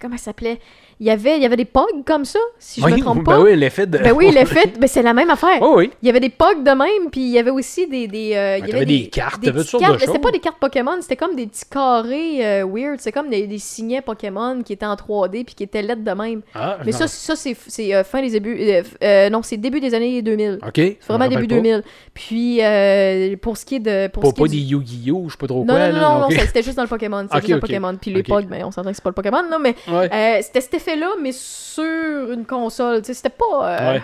comment 0.00 0.16
ça 0.16 0.24
s'appelait? 0.24 0.60
Il 1.00 1.06
y, 1.06 1.10
avait, 1.10 1.36
il 1.36 1.42
y 1.42 1.46
avait 1.46 1.56
des 1.56 1.64
pogs 1.64 2.04
comme 2.04 2.24
ça, 2.26 2.38
si 2.58 2.80
je 2.80 2.84
oui, 2.86 2.92
me 2.92 2.98
trompe 3.00 3.24
ben 3.24 3.32
pas. 3.32 3.40
oui, 3.40 3.56
l'effet 3.56 3.86
de. 3.86 3.96
Ben 3.98 4.12
oui, 4.12 4.30
l'effet, 4.34 4.70
ben 4.78 4.86
c'est 4.86 5.00
la 5.02 5.14
même 5.14 5.30
affaire. 5.30 5.58
Oh 5.62 5.74
oui. 5.78 5.90
Il 6.02 6.06
y 6.06 6.10
avait 6.10 6.20
des 6.20 6.28
pogs 6.28 6.62
de 6.62 6.70
même, 6.70 7.10
puis 7.10 7.22
il 7.22 7.30
y 7.30 7.38
avait 7.38 7.50
aussi 7.50 7.86
des. 7.86 8.06
des 8.06 8.34
euh, 8.36 8.58
il 8.58 8.68
y 8.68 8.72
avait 8.72 8.84
des 8.84 9.08
cartes, 9.08 9.40
des 9.42 9.50
petites 9.50 9.68
sortes 9.70 9.82
de 9.82 9.88
cartes, 9.88 10.00
mais 10.00 10.06
C'était 10.06 10.18
pas 10.18 10.30
des 10.30 10.38
cartes 10.40 10.58
Pokémon, 10.60 10.92
c'était 11.00 11.16
comme 11.16 11.34
des 11.36 11.46
petits 11.46 11.64
carrés 11.70 12.44
euh, 12.46 12.66
weird. 12.66 13.00
C'est 13.00 13.12
comme 13.12 13.30
des, 13.30 13.46
des 13.46 13.58
signets 13.58 14.02
Pokémon 14.02 14.62
qui 14.62 14.74
étaient 14.74 14.84
en 14.86 14.94
3D 14.94 15.44
puis 15.44 15.54
qui 15.54 15.62
étaient 15.62 15.82
lettres 15.82 16.04
de 16.04 16.10
même. 16.12 16.42
Ah, 16.54 16.76
Mais 16.84 16.92
non. 16.92 16.98
ça, 16.98 17.08
ça 17.08 17.34
c'est 17.34 17.94
euh, 17.94 18.04
fin 18.04 18.20
des 18.20 18.30
débuts. 18.30 18.58
euh, 19.02 19.30
non, 19.30 19.42
c'est 19.42 19.56
début 19.56 19.80
des 19.80 19.94
années 19.94 20.20
2000. 20.20 20.58
OK. 20.66 20.70
C'est 20.74 20.98
vraiment 21.08 21.24
début 21.28 21.42
rappelle 21.42 21.62
2000. 21.62 21.82
Puis, 22.12 22.60
pour 23.40 23.56
ce 23.56 23.64
qui 23.64 23.76
est 23.76 23.80
de. 23.80 24.08
Pour 24.08 24.22
Pas, 24.22 24.28
ce 24.28 24.34
qui 24.34 24.40
pas 24.40 24.46
est 24.46 24.48
des 24.50 24.56
Yu-Gi-Oh! 24.58 25.24
Je 25.28 25.32
sais 25.32 25.38
pas 25.38 25.46
trop 25.46 25.64
Non, 25.64 25.74
quoi. 25.74 25.78
non, 25.88 25.94
non, 25.94 26.00
là, 26.00 26.08
non, 26.08 26.20
non, 26.20 26.28
c'était 26.30 26.62
juste 26.62 26.76
dans 26.76 26.82
le 26.82 26.88
Pokémon. 26.88 27.22
C'était 27.22 27.36
juste 27.40 27.48
dans 27.48 27.54
le 27.54 27.58
ok. 27.58 27.60
Pokémon. 27.66 27.96
Puis 28.00 28.12
les. 28.12 28.22
Pogs, 28.22 28.46
ben, 28.46 28.64
on 28.64 28.70
s'entend 28.70 28.90
que 28.90 28.96
c'est 28.96 29.02
pas 29.02 29.10
le 29.10 29.14
Pokémon, 29.14 29.42
là, 29.50 29.58
mais 29.58 29.74
Ouais. 29.88 30.10
euh, 30.12 30.42
c'était 30.42 30.60
effet-là, 30.90 31.10
mais 31.20 31.32
sur 31.32 32.30
une 32.32 32.44
console. 32.46 33.02
C'était 33.04 33.28
pas. 33.28 33.44
euh, 33.80 33.92
Ouais. 33.94 34.02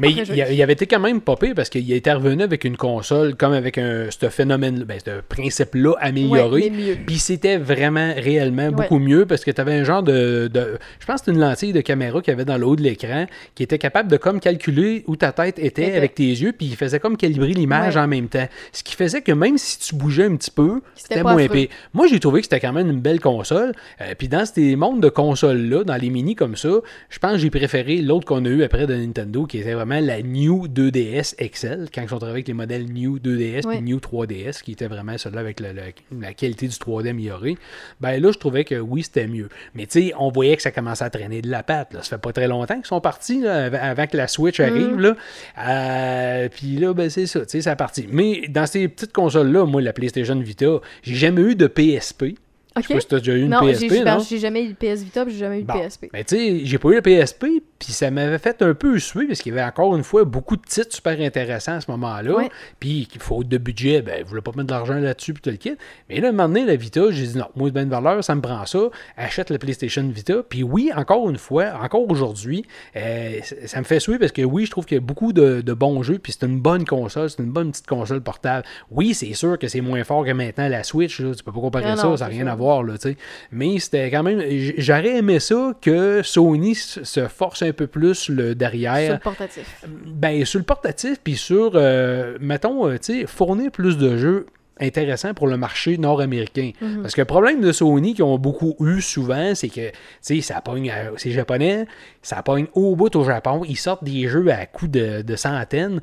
Mais 0.00 0.10
il, 0.12 0.62
avait 0.62 0.72
été 0.72 0.86
quand 0.86 1.00
même 1.00 1.20
pire 1.20 1.52
parce 1.54 1.68
qu'il 1.68 1.90
était 1.92 2.12
revenu 2.12 2.42
avec 2.42 2.64
une 2.64 2.76
console 2.76 3.34
comme 3.36 3.52
avec 3.52 3.78
un, 3.78 4.06
ce 4.10 4.28
phénomène, 4.28 4.84
ben, 4.84 4.98
ce 5.04 5.20
principe-là 5.20 5.94
amélioré. 6.00 6.70
Ouais. 6.70 6.98
Puis 7.06 7.18
c'était 7.18 7.56
vraiment, 7.56 8.12
réellement 8.16 8.70
beaucoup 8.70 8.98
mieux 8.98 9.26
parce 9.26 9.44
que 9.44 9.50
tu 9.50 9.60
avais 9.60 9.74
un 9.74 9.84
genre 9.84 10.02
de, 10.02 10.48
de- 10.52 10.78
Je 11.00 11.06
pense 11.06 11.20
que 11.20 11.26
c'était 11.26 11.32
une 11.36 11.40
lentille 11.40 11.72
de 11.72 11.80
caméra 11.80 12.20
qu'il 12.20 12.32
y 12.32 12.34
avait 12.34 12.44
dans 12.44 12.58
le 12.58 12.66
haut 12.66 12.76
de 12.76 12.82
l'écran 12.82 13.26
qui 13.54 13.62
était 13.62 13.78
capable 13.78 14.10
de 14.10 14.16
comme 14.16 14.40
calculer 14.40 15.04
où 15.06 15.16
ta 15.16 15.32
tête 15.32 15.58
était 15.58 15.94
avec 15.94 16.14
tes 16.14 16.24
yeux, 16.28 16.52
puis 16.52 16.66
il 16.66 16.76
faisait 16.76 17.00
comme 17.00 17.16
calibrer 17.16 17.52
l'image 17.52 17.96
Ouais. 17.96 18.02
en 18.02 18.08
même 18.08 18.28
temps. 18.28 18.46
Ce 18.72 18.82
qui 18.82 18.94
faisait 18.96 19.22
que 19.22 19.32
même 19.32 19.58
si 19.58 19.78
tu 19.78 19.94
bougeais 19.94 20.24
un 20.24 20.36
petit 20.36 20.50
peu, 20.50 20.80
C'était 20.94 21.22
moins 21.22 21.46
pire. 21.48 21.68
Moi, 21.94 22.06
j'ai 22.08 22.18
trouvé 22.20 22.40
que 22.40 22.46
c'était 22.46 22.60
quand 22.60 22.72
même 22.72 22.90
une 22.90 23.00
belle 23.00 23.20
console. 23.20 23.72
Euh, 24.00 24.14
puis 24.18 24.28
dans 24.28 24.44
ces 24.46 24.76
mondes 24.76 25.00
de 25.02 25.08
consoles-là, 25.08 25.84
dans 25.84 25.96
les 25.96 26.10
mini 26.10 26.34
comme 26.34 26.56
ça, 26.56 26.70
je 27.08 27.18
pense 27.18 27.32
que 27.32 27.38
j'ai 27.38 27.50
préféré 27.50 27.98
l'autre 27.98 28.24
qu'on 28.26 28.44
a 28.44 28.48
eu 28.48 28.62
après 28.62 28.86
de 28.86 28.94
Nintendo, 28.94 29.44
qui 29.46 29.58
était 29.58 29.74
vraiment 29.76 30.00
la 30.00 30.20
New 30.22 30.66
2DS 30.68 31.36
XL, 31.38 31.86
quand 31.94 32.02
ils 32.02 32.08
sont 32.08 32.16
arrivés 32.22 32.30
avec 32.38 32.48
les 32.48 32.54
modèles 32.54 32.84
New 32.92 33.18
2DS 33.18 33.64
Ouais. 33.66 33.76
puis 33.76 33.82
New 33.82 33.98
3DS, 33.98 34.62
qui 34.62 34.72
était 34.72 34.88
vraiment 34.88 35.16
celle-là 35.16 35.40
avec 35.40 35.60
le- 35.60 35.72
le- 35.72 36.20
la 36.20 36.34
qualité 36.34 36.66
du 36.66 36.74
3D 36.76 37.10
améliorée. 37.10 37.56
Ben 38.00 38.20
là, 38.20 38.32
je 38.32 38.38
trouvais 38.38 38.64
que 38.64 38.74
oui, 38.74 39.02
c'était 39.04 39.26
mieux. 39.28 39.48
Mais 39.74 39.86
tu 39.86 40.08
sais, 40.08 40.12
on 40.18 40.30
voyait 40.30 40.56
que 40.56 40.62
ça 40.62 40.70
commençait 40.72 41.04
à 41.04 41.10
traîner 41.10 41.42
de 41.42 41.50
la 41.50 41.62
patte. 41.62 41.94
Là. 41.94 42.02
Ça 42.02 42.16
fait 42.16 42.22
pas 42.22 42.32
très 42.32 42.48
longtemps 42.48 42.74
qu'ils 42.76 42.86
sont 42.86 43.00
partis, 43.00 43.40
là, 43.40 43.66
avant, 43.90 44.06
que 44.06 44.16
la 44.16 44.26
Switch 44.28 44.58
arrive. 44.60 44.98
Là. 44.98 45.14
Euh, 45.58 46.48
puis 46.48 46.76
là, 46.76 46.92
ben 46.94 47.10
c'est 47.10 47.26
ça, 47.26 47.40
tu 47.40 47.46
sais, 47.50 47.60
ça 47.62 47.72
a 47.72 47.76
parti. 47.76 48.06
Mais 48.10 48.42
dans 48.48 48.66
ces 48.66 48.88
petites 48.88 49.12
consoles-là, 49.12 49.64
moi, 49.66 49.80
la 49.82 49.92
PlayStation 49.92 50.38
Vita, 50.38 50.80
j'ai 51.02 51.14
jamais 51.14 51.42
eu 51.42 51.54
de 51.54 51.66
PSP. 51.66 52.36
Je 52.76 52.82
sais 52.82 52.86
Ok. 52.88 52.94
pas 52.94 53.00
si 53.00 53.06
t'as 53.08 53.18
déjà 53.18 53.32
eu 53.34 53.42
une 53.42 53.50
non, 53.50 53.60
PSP, 53.60 53.88
j'ai 53.90 54.04
non? 54.04 54.18
j'ai 54.18 54.38
jamais 54.38 54.62
eu 54.64 54.68
le 54.68 54.74
PS 54.74 55.02
Vita, 55.02 55.24
puis 55.24 55.32
j'ai 55.34 55.40
jamais 55.40 55.60
eu 55.60 55.64
Bon. 55.64 55.74
PSP. 55.74 56.08
Ben, 56.12 56.24
tu 56.24 56.36
sais, 56.36 56.60
j'ai 56.64 56.78
pas 56.78 56.88
eu 56.90 56.94
le 56.96 57.02
PSP, 57.02 57.46
puis 57.78 57.92
ça 57.92 58.10
m'avait 58.10 58.38
fait 58.38 58.60
un 58.62 58.74
peu 58.74 58.98
suer, 58.98 59.26
parce 59.26 59.40
qu'il 59.40 59.54
y 59.54 59.58
avait 59.58 59.66
encore 59.68 59.96
une 59.96 60.02
fois 60.04 60.24
beaucoup 60.24 60.56
de 60.56 60.62
titres 60.62 60.94
super 60.94 61.20
intéressants 61.20 61.72
à 61.76 61.80
ce 61.80 61.90
moment-là. 61.90 62.36
Ouais. 62.36 62.50
Puis, 62.80 63.06
qu'il 63.06 63.20
faut 63.20 63.44
de 63.44 63.58
budget, 63.58 64.02
ben, 64.02 64.22
vous 64.22 64.28
voulez 64.30 64.40
pas 64.42 64.52
mettre 64.52 64.66
de 64.68 64.72
l'argent 64.72 64.94
là-dessus, 64.94 65.32
puis 65.34 65.42
tout 65.42 65.50
le 65.50 65.56
kit. 65.56 65.76
Mais 66.08 66.20
là, 66.20 66.28
un 66.28 66.32
moment 66.32 66.48
donné, 66.48 66.64
la 66.66 66.76
Vita, 66.76 67.00
j'ai 67.10 67.26
dit 67.26 67.36
non, 67.38 67.46
moi, 67.56 67.68
de 67.70 67.74
bonne 67.74 67.88
valeur, 67.88 68.22
ça 68.22 68.34
me 68.34 68.40
prend 68.40 68.64
ça. 68.66 68.78
Achète 69.16 69.50
la 69.50 69.58
PlayStation 69.58 70.06
Vita. 70.08 70.42
Puis 70.48 70.62
oui, 70.62 70.90
encore 70.94 71.28
une 71.30 71.38
fois, 71.38 71.72
encore 71.82 72.10
aujourd'hui, 72.10 72.64
euh, 72.96 73.38
ça- 73.42 73.78
me 73.78 73.84
fait 73.84 74.00
suer 74.00 74.18
parce 74.18 74.32
que 74.32 74.42
oui, 74.42 74.66
je 74.66 74.70
trouve 74.70 74.84
qu'il 74.86 74.96
y 74.96 74.98
a 74.98 75.00
beaucoup 75.00 75.32
de, 75.32 75.60
de 75.60 75.72
bons 75.74 76.02
jeux, 76.02 76.18
puis 76.18 76.32
c'est 76.32 76.46
une 76.46 76.60
bonne 76.60 76.84
console, 76.84 77.30
c'est 77.30 77.42
une 77.42 77.50
bonne 77.52 77.70
petite 77.70 77.86
console 77.86 78.20
portable. 78.22 78.64
Oui, 78.90 79.14
c'est 79.14 79.32
sûr 79.34 79.58
que 79.58 79.68
c'est 79.68 79.80
moins 79.80 80.02
fort 80.04 80.24
que 80.24 80.30
maintenant 80.32 80.68
la 80.68 80.82
Switch, 80.82 81.20
là, 81.20 81.34
tu 81.34 81.42
peux 81.44 81.52
pas 81.52 81.60
comparer 81.60 81.84
Ah 81.88 81.96
ça, 81.96 82.04
non, 82.08 82.16
ça 82.16 82.24
n'a 82.24 82.30
rien 82.30 82.46
à 82.46 82.54
voir, 82.54 82.65
là, 82.84 82.94
tu 82.98 83.10
sais. 83.10 83.16
Mais 83.52 83.78
c'était 83.78 84.10
quand 84.10 84.22
même. 84.22 84.42
J'aurais 84.78 85.16
aimé 85.18 85.40
ça 85.40 85.72
que 85.80 86.22
Sony 86.22 86.74
se 86.74 87.26
force 87.28 87.62
un 87.62 87.72
peu 87.72 87.86
plus 87.86 88.28
le 88.28 88.48
Sur 88.48 88.56
derrière. 88.56 89.12
le 89.14 89.18
portatif. 89.18 89.84
Ben, 90.06 90.44
sur 90.44 90.58
le 90.58 90.64
portatif, 90.64 91.18
puis 91.22 91.36
sur, 91.36 91.72
euh, 91.74 92.36
mettons, 92.40 92.88
euh, 92.88 92.98
tu 92.98 93.20
sais, 93.20 93.26
fournir 93.26 93.70
plus 93.70 93.96
de 93.98 94.16
jeux 94.16 94.46
intéressants 94.78 95.32
pour 95.32 95.46
le 95.46 95.56
marché 95.56 95.96
nord-américain. 95.96 96.72
Mhm. 96.80 97.02
Parce 97.02 97.14
que 97.14 97.22
le 97.22 97.26
problème 97.26 97.60
de 97.60 97.72
Sony 97.72 98.14
qu'ils 98.14 98.24
ont 98.24 98.38
beaucoup 98.38 98.76
eu 98.80 99.00
souvent, 99.00 99.54
c'est 99.54 99.68
que, 99.68 99.88
tu 99.88 99.96
sais, 100.20 100.40
ça 100.42 100.60
pogne, 100.60 100.92
c'est 101.16 101.30
japonais, 101.30 101.86
ça 102.22 102.42
pogne 102.42 102.66
au 102.74 102.94
bout 102.94 103.14
au 103.16 103.24
Japon, 103.24 103.62
ils 103.66 103.76
sortent 103.76 104.04
des 104.04 104.28
jeux 104.28 104.46
à 104.50 104.66
coût 104.66 104.88
de, 104.88 105.22
de 105.22 105.36
centaines, 105.36 106.00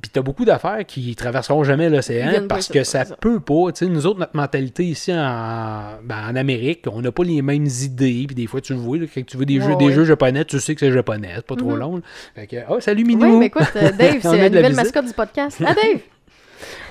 puis 0.00 0.10
t'as 0.10 0.22
beaucoup 0.22 0.44
d'affaires 0.44 0.84
qui 0.86 1.14
traverseront 1.14 1.64
jamais 1.64 1.88
l'océan 1.88 2.46
parce 2.48 2.68
que 2.68 2.84
ça 2.84 3.04
peut 3.04 3.40
pas. 3.40 3.72
Tu 3.72 3.84
sais, 3.84 3.90
nous 3.90 4.06
autres, 4.06 4.18
notre 4.20 4.36
mentalité 4.36 4.84
ici 4.84 5.12
en, 5.12 5.98
ben, 6.02 6.28
en 6.30 6.36
Amérique, 6.36 6.84
on 6.90 7.00
n'a 7.02 7.12
pas 7.12 7.24
les 7.24 7.42
mêmes 7.42 7.66
idées. 7.66 8.24
Puis 8.26 8.34
des 8.34 8.46
fois, 8.46 8.60
tu 8.60 8.72
le 8.72 8.78
vois, 8.78 8.98
là, 8.98 9.06
quand 9.12 9.24
tu 9.26 9.36
veux 9.36 9.46
des, 9.46 9.58
Ouais, 9.60 9.66
jeux, 9.66 9.76
des 9.76 9.92
jeux 9.92 10.04
japonais, 10.04 10.44
tu 10.44 10.58
sais 10.60 10.74
que 10.74 10.80
c'est 10.80 10.92
japonais, 10.92 11.30
c'est 11.36 11.46
pas 11.46 11.56
trop 11.56 11.76
long. 11.76 11.96
là. 11.96 12.02
Fait 12.34 12.46
que, 12.46 12.56
oh, 12.68 12.80
salut 12.80 13.04
Minou! 13.04 13.24
Oui, 13.32 13.36
mais 13.38 13.46
écoute, 13.46 13.64
euh, 13.76 13.90
Dave, 13.98 14.18
c'est 14.22 14.36
la 14.36 14.48
nouvelle 14.48 14.62
visite. 14.66 14.76
mascotte 14.76 15.06
du 15.06 15.12
podcast. 15.12 15.58
Ah, 15.64 15.74
Dave! 15.74 16.00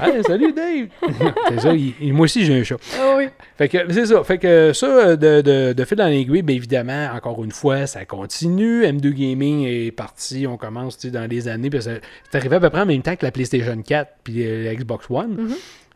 Hey, 0.02 0.24
salut 0.24 0.54
Dave! 0.54 0.88
c'est 1.50 1.60
ça, 1.60 1.74
il- 1.74 1.94
il- 2.02 2.14
moi 2.14 2.26
aussi 2.26 2.46
j'ai 2.46 2.60
un 2.60 2.64
chat. 2.64 2.78
Ah 3.00 3.16
oui. 3.18 3.28
Fait 3.58 3.70
que 3.70 3.78
c'est 3.92 4.06
ça. 4.06 4.24
Fait 4.24 4.38
que 4.38 4.72
ça, 4.74 5.16
de, 5.16 5.42
de, 5.42 5.74
de 5.74 5.86
fil 5.86 5.98
dans 5.98 6.08
l'aiguille, 6.08 6.42
bien 6.42 6.56
évidemment, 6.56 7.10
encore 7.14 7.44
une 7.44 7.52
fois, 7.52 7.86
ça 7.88 8.06
continue. 8.06 8.84
M2 8.86 9.10
Gaming 9.14 9.66
est 9.66 9.92
parti, 9.92 10.46
on 10.48 10.58
commence 10.58 11.06
dans 11.06 11.30
les 11.30 11.48
années. 11.48 11.70
puis 11.70 11.82
ça- 11.82 11.92
C'est 12.32 12.38
arrivé 12.38 12.56
à 12.58 12.60
peu 12.60 12.70
près 12.70 12.82
en 12.82 12.86
même 12.86 13.02
temps 13.02 13.16
que 13.16 13.26
la 13.26 13.32
PlayStation 13.32 13.82
4 13.82 14.12
puis 14.24 14.46
euh, 14.46 14.64
la 14.66 14.76
Xbox 14.76 15.06
One. 15.10 15.50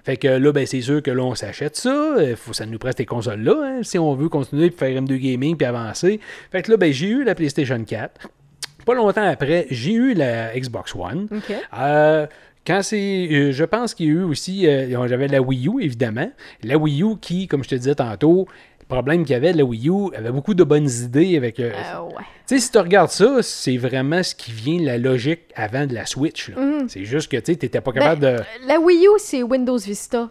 Fait 0.06 0.18
que 0.18 0.28
là, 0.28 0.52
ben, 0.52 0.66
c'est 0.66 0.82
sûr 0.82 1.02
que 1.02 1.12
là, 1.12 1.24
on 1.24 1.34
s'achète 1.34 1.78
ça. 1.78 2.16
Faut 2.36 2.52
que 2.52 2.58
ça 2.58 2.66
nous 2.66 2.78
prête 2.78 2.98
ces 2.98 3.06
consoles-là, 3.06 3.54
hein, 3.64 3.80
si 3.84 3.98
on 3.98 4.14
veut 4.16 4.28
continuer 4.28 4.70
puis 4.70 4.78
faire 4.78 5.02
M2 5.02 5.16
Gaming 5.18 5.56
puis 5.56 5.66
avancer. 5.66 6.20
Fait 6.52 6.62
que 6.62 6.72
là, 6.72 6.76
ben, 6.78 6.92
j'ai 6.92 7.08
eu 7.08 7.24
la 7.24 7.36
PlayStation 7.36 7.82
4. 7.82 8.28
Pas 8.86 8.96
longtemps 8.96 9.26
après, 9.26 9.66
j'ai 9.70 9.94
eu 9.94 10.14
la 10.14 10.60
Xbox 10.60 10.94
One. 10.94 11.30
Euh, 11.80 12.28
quand 12.66 12.82
c'est. 12.82 13.28
euh, 13.32 13.52
je 13.52 13.64
pense 13.64 13.94
qu'il 13.94 14.06
y 14.08 14.10
a 14.10 14.14
eu 14.14 14.24
aussi. 14.24 14.68
euh, 14.68 15.08
j'avais 15.08 15.28
la 15.28 15.42
Wii 15.42 15.68
U, 15.68 15.82
évidemment. 15.82 16.32
La 16.64 16.78
Wii 16.78 17.04
U 17.04 17.18
qui, 17.20 17.48
comme 17.48 17.64
je 17.64 17.70
te 17.70 17.76
disais 17.76 17.96
tantôt, 17.96 18.48
Le 18.82 18.86
problème 18.96 19.24
qu'il 19.24 19.32
y 19.34 19.36
avait 19.36 19.54
de 19.54 19.58
la 19.58 19.64
Wii 19.64 19.90
U, 19.90 20.14
avait 20.16 20.32
beaucoup 20.32 20.54
de 20.54 20.64
bonnes 20.64 20.90
idées 20.90 21.38
avec. 21.38 21.60
euh, 21.60 21.72
Euh, 21.72 22.02
ouais. 22.02 22.24
Tu 22.48 22.56
sais, 22.56 22.60
si 22.60 22.72
tu 22.72 22.78
regardes 22.78 23.10
ça, 23.10 23.42
c'est 23.42 23.78
vraiment 23.78 24.22
ce 24.22 24.36
qui 24.36 24.52
vient 24.52 24.80
de 24.80 24.86
la 24.86 24.98
logique 24.98 25.40
avant 25.56 25.86
de 25.88 25.94
la 25.96 26.06
Switch. 26.06 26.50
Mhm. 26.50 26.88
C'est 26.90 27.06
juste 27.06 27.32
que 27.32 27.38
tu 27.38 27.54
sais, 27.54 27.56
t'étais 27.58 27.80
pas 27.82 27.92
capable 27.94 28.22
de. 28.22 28.36
La 28.68 28.80
Wii 28.80 29.06
U, 29.08 29.10
c'est 29.18 29.42
Windows 29.42 29.78
Vista. 29.78 30.30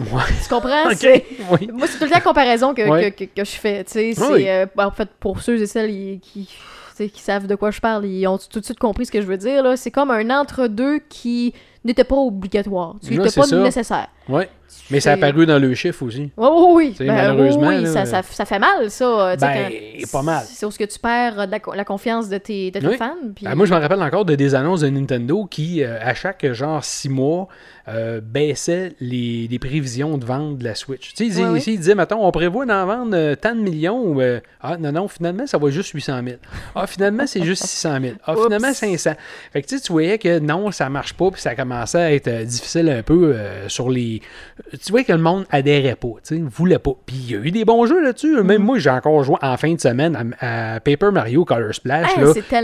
Ouais. 0.00 0.22
Tu 0.42 0.48
comprends? 0.48 0.84
Oui. 1.52 1.68
Moi, 1.72 1.86
c'est 1.86 1.98
tout 1.98 2.04
le 2.04 2.10
temps 2.10 2.16
la 2.16 2.20
comparaison 2.20 2.74
que, 2.74 2.88
Ouais. 2.88 3.12
que, 3.12 3.24
que- 3.24 3.30
que 3.40 3.44
je 3.44 3.50
fais. 3.56 3.84
Tu 3.84 3.92
sais, 3.92 4.12
c'est, 4.14 4.32
Oui. 4.32 4.48
euh, 4.48 4.66
en 4.78 4.90
fait, 4.90 5.08
pour 5.20 5.40
ceux 5.40 5.60
et 5.60 5.66
celles 5.66 6.18
qui, 6.20 6.48
qui, 6.96 7.10
savent 7.20 7.46
de 7.46 7.54
quoi 7.54 7.70
je 7.70 7.80
parle, 7.80 8.04
ils 8.06 8.26
ont 8.26 8.38
tout 8.38 8.58
de 8.60 8.64
suite 8.64 8.78
compris 8.78 9.06
ce 9.06 9.12
que 9.12 9.20
je 9.20 9.26
veux 9.26 9.36
dire. 9.36 9.62
là. 9.62 9.76
C'est 9.76 9.90
comme 9.90 10.10
un 10.10 10.28
entre-deux 10.30 11.00
qui 11.08 11.52
n'était 11.84 12.04
pas 12.04 12.16
obligatoire. 12.16 12.96
Tu 13.04 13.16
n'était 13.16 13.30
pas 13.40 13.46
nécessaire. 13.46 14.08
Ouais. 14.28 14.48
Mais 14.90 15.00
ça 15.00 15.10
a 15.10 15.14
apparu 15.14 15.44
dans 15.46 15.58
le 15.58 15.74
chiffre 15.74 16.02
aussi. 16.02 16.30
Oui, 16.36 16.48
oui, 16.50 16.72
oui. 16.74 16.94
Ben, 16.98 17.06
malheureusement, 17.14 17.68
oui, 17.68 17.76
oui, 17.78 17.82
là, 17.84 17.92
ça, 17.92 18.06
ça, 18.06 18.22
ça 18.22 18.44
fait 18.46 18.58
mal, 18.58 18.90
ça. 18.90 19.34
sais, 19.38 19.46
Ben, 19.46 19.70
quand- 20.00 20.10
pas 20.12 20.22
mal. 20.22 20.44
C'est 20.46 20.64
où 20.66 20.70
ce 20.70 20.78
que 20.78 20.84
tu 20.84 20.98
perds 20.98 21.40
euh, 21.40 21.46
la, 21.46 21.58
la 21.74 21.84
confiance 21.84 22.28
de 22.30 22.38
tes, 22.38 22.70
de 22.70 22.80
tes 22.80 22.86
Oui. 22.86 22.96
fans. 22.96 23.14
puis- 23.34 23.44
Ben, 23.44 23.54
moi, 23.54 23.66
je 23.66 23.74
me 23.74 23.78
rappelle 23.78 24.02
encore 24.02 24.24
de 24.24 24.34
des 24.34 24.54
annonces 24.54 24.80
de 24.80 24.88
Nintendo 24.88 25.44
qui, 25.44 25.82
euh, 25.84 25.98
à 26.00 26.14
chaque 26.14 26.50
genre 26.52 26.82
six 26.84 27.08
mois, 27.10 27.48
euh, 27.88 28.20
baissaient 28.22 28.92
les, 29.00 29.46
les 29.50 29.58
prévisions 29.58 30.16
de 30.18 30.24
vente 30.24 30.58
de 30.58 30.64
la 30.64 30.74
Switch. 30.74 31.12
Tu 31.14 31.30
sais, 31.30 31.40
ils, 31.40 31.56
ici, 31.58 31.74
ils 31.74 31.78
disaient, 31.78 31.94
mettons, 31.94 32.24
on 32.26 32.30
prévoit 32.32 32.64
d'en 32.64 32.86
vendre 32.86 33.14
euh, 33.14 33.34
tant 33.34 33.54
de 33.54 33.60
millions. 33.60 34.00
ou, 34.02 34.20
euh, 34.20 34.40
ah, 34.62 34.76
non, 34.78 34.92
non, 34.92 35.08
finalement, 35.08 35.46
ça 35.46 35.58
va 35.58 35.70
juste 35.70 35.90
800 35.90 36.20
000. 36.24 36.36
Ah, 36.74 36.86
finalement, 36.86 37.26
c'est 37.26 37.42
juste 37.44 37.64
600 37.66 37.98
000. 38.00 38.14
Ah, 38.24 38.34
finalement, 38.42 38.72
500. 38.72 39.12
Fait 39.52 39.62
que 39.62 39.66
tu 39.68 39.92
voyais 39.92 40.18
que 40.18 40.38
non, 40.38 40.70
ça 40.70 40.88
marche 40.88 41.12
pas, 41.14 41.30
puis 41.30 41.40
ça 41.40 41.54
commençait 41.54 41.98
à 42.00 42.12
être 42.12 42.28
euh, 42.28 42.44
difficile 42.44 42.88
un 42.88 43.02
peu 43.02 43.34
euh, 43.34 43.68
sur 43.68 43.90
les. 43.90 44.11
Tu 44.84 44.92
vois 44.92 45.04
que 45.04 45.12
le 45.12 45.18
monde 45.18 45.44
adhérait 45.50 45.94
pas, 45.96 46.08
tu 46.26 46.36
sais, 46.36 46.42
voulait 46.44 46.78
pas. 46.78 46.92
Puis 47.06 47.16
il 47.16 47.30
y 47.32 47.34
a 47.36 47.38
eu 47.38 47.50
des 47.50 47.64
bons 47.64 47.86
jeux 47.86 48.02
là-dessus. 48.02 48.42
Même 48.42 48.62
moi, 48.62 48.78
j'ai 48.78 48.90
encore 48.90 49.22
joué 49.24 49.36
en 49.42 49.56
fin 49.56 49.72
de 49.72 49.80
semaine 49.80 50.34
à, 50.40 50.74
à 50.74 50.80
Paper 50.80 51.10
Mario 51.12 51.44
Color 51.44 51.74
Splash. 51.74 52.10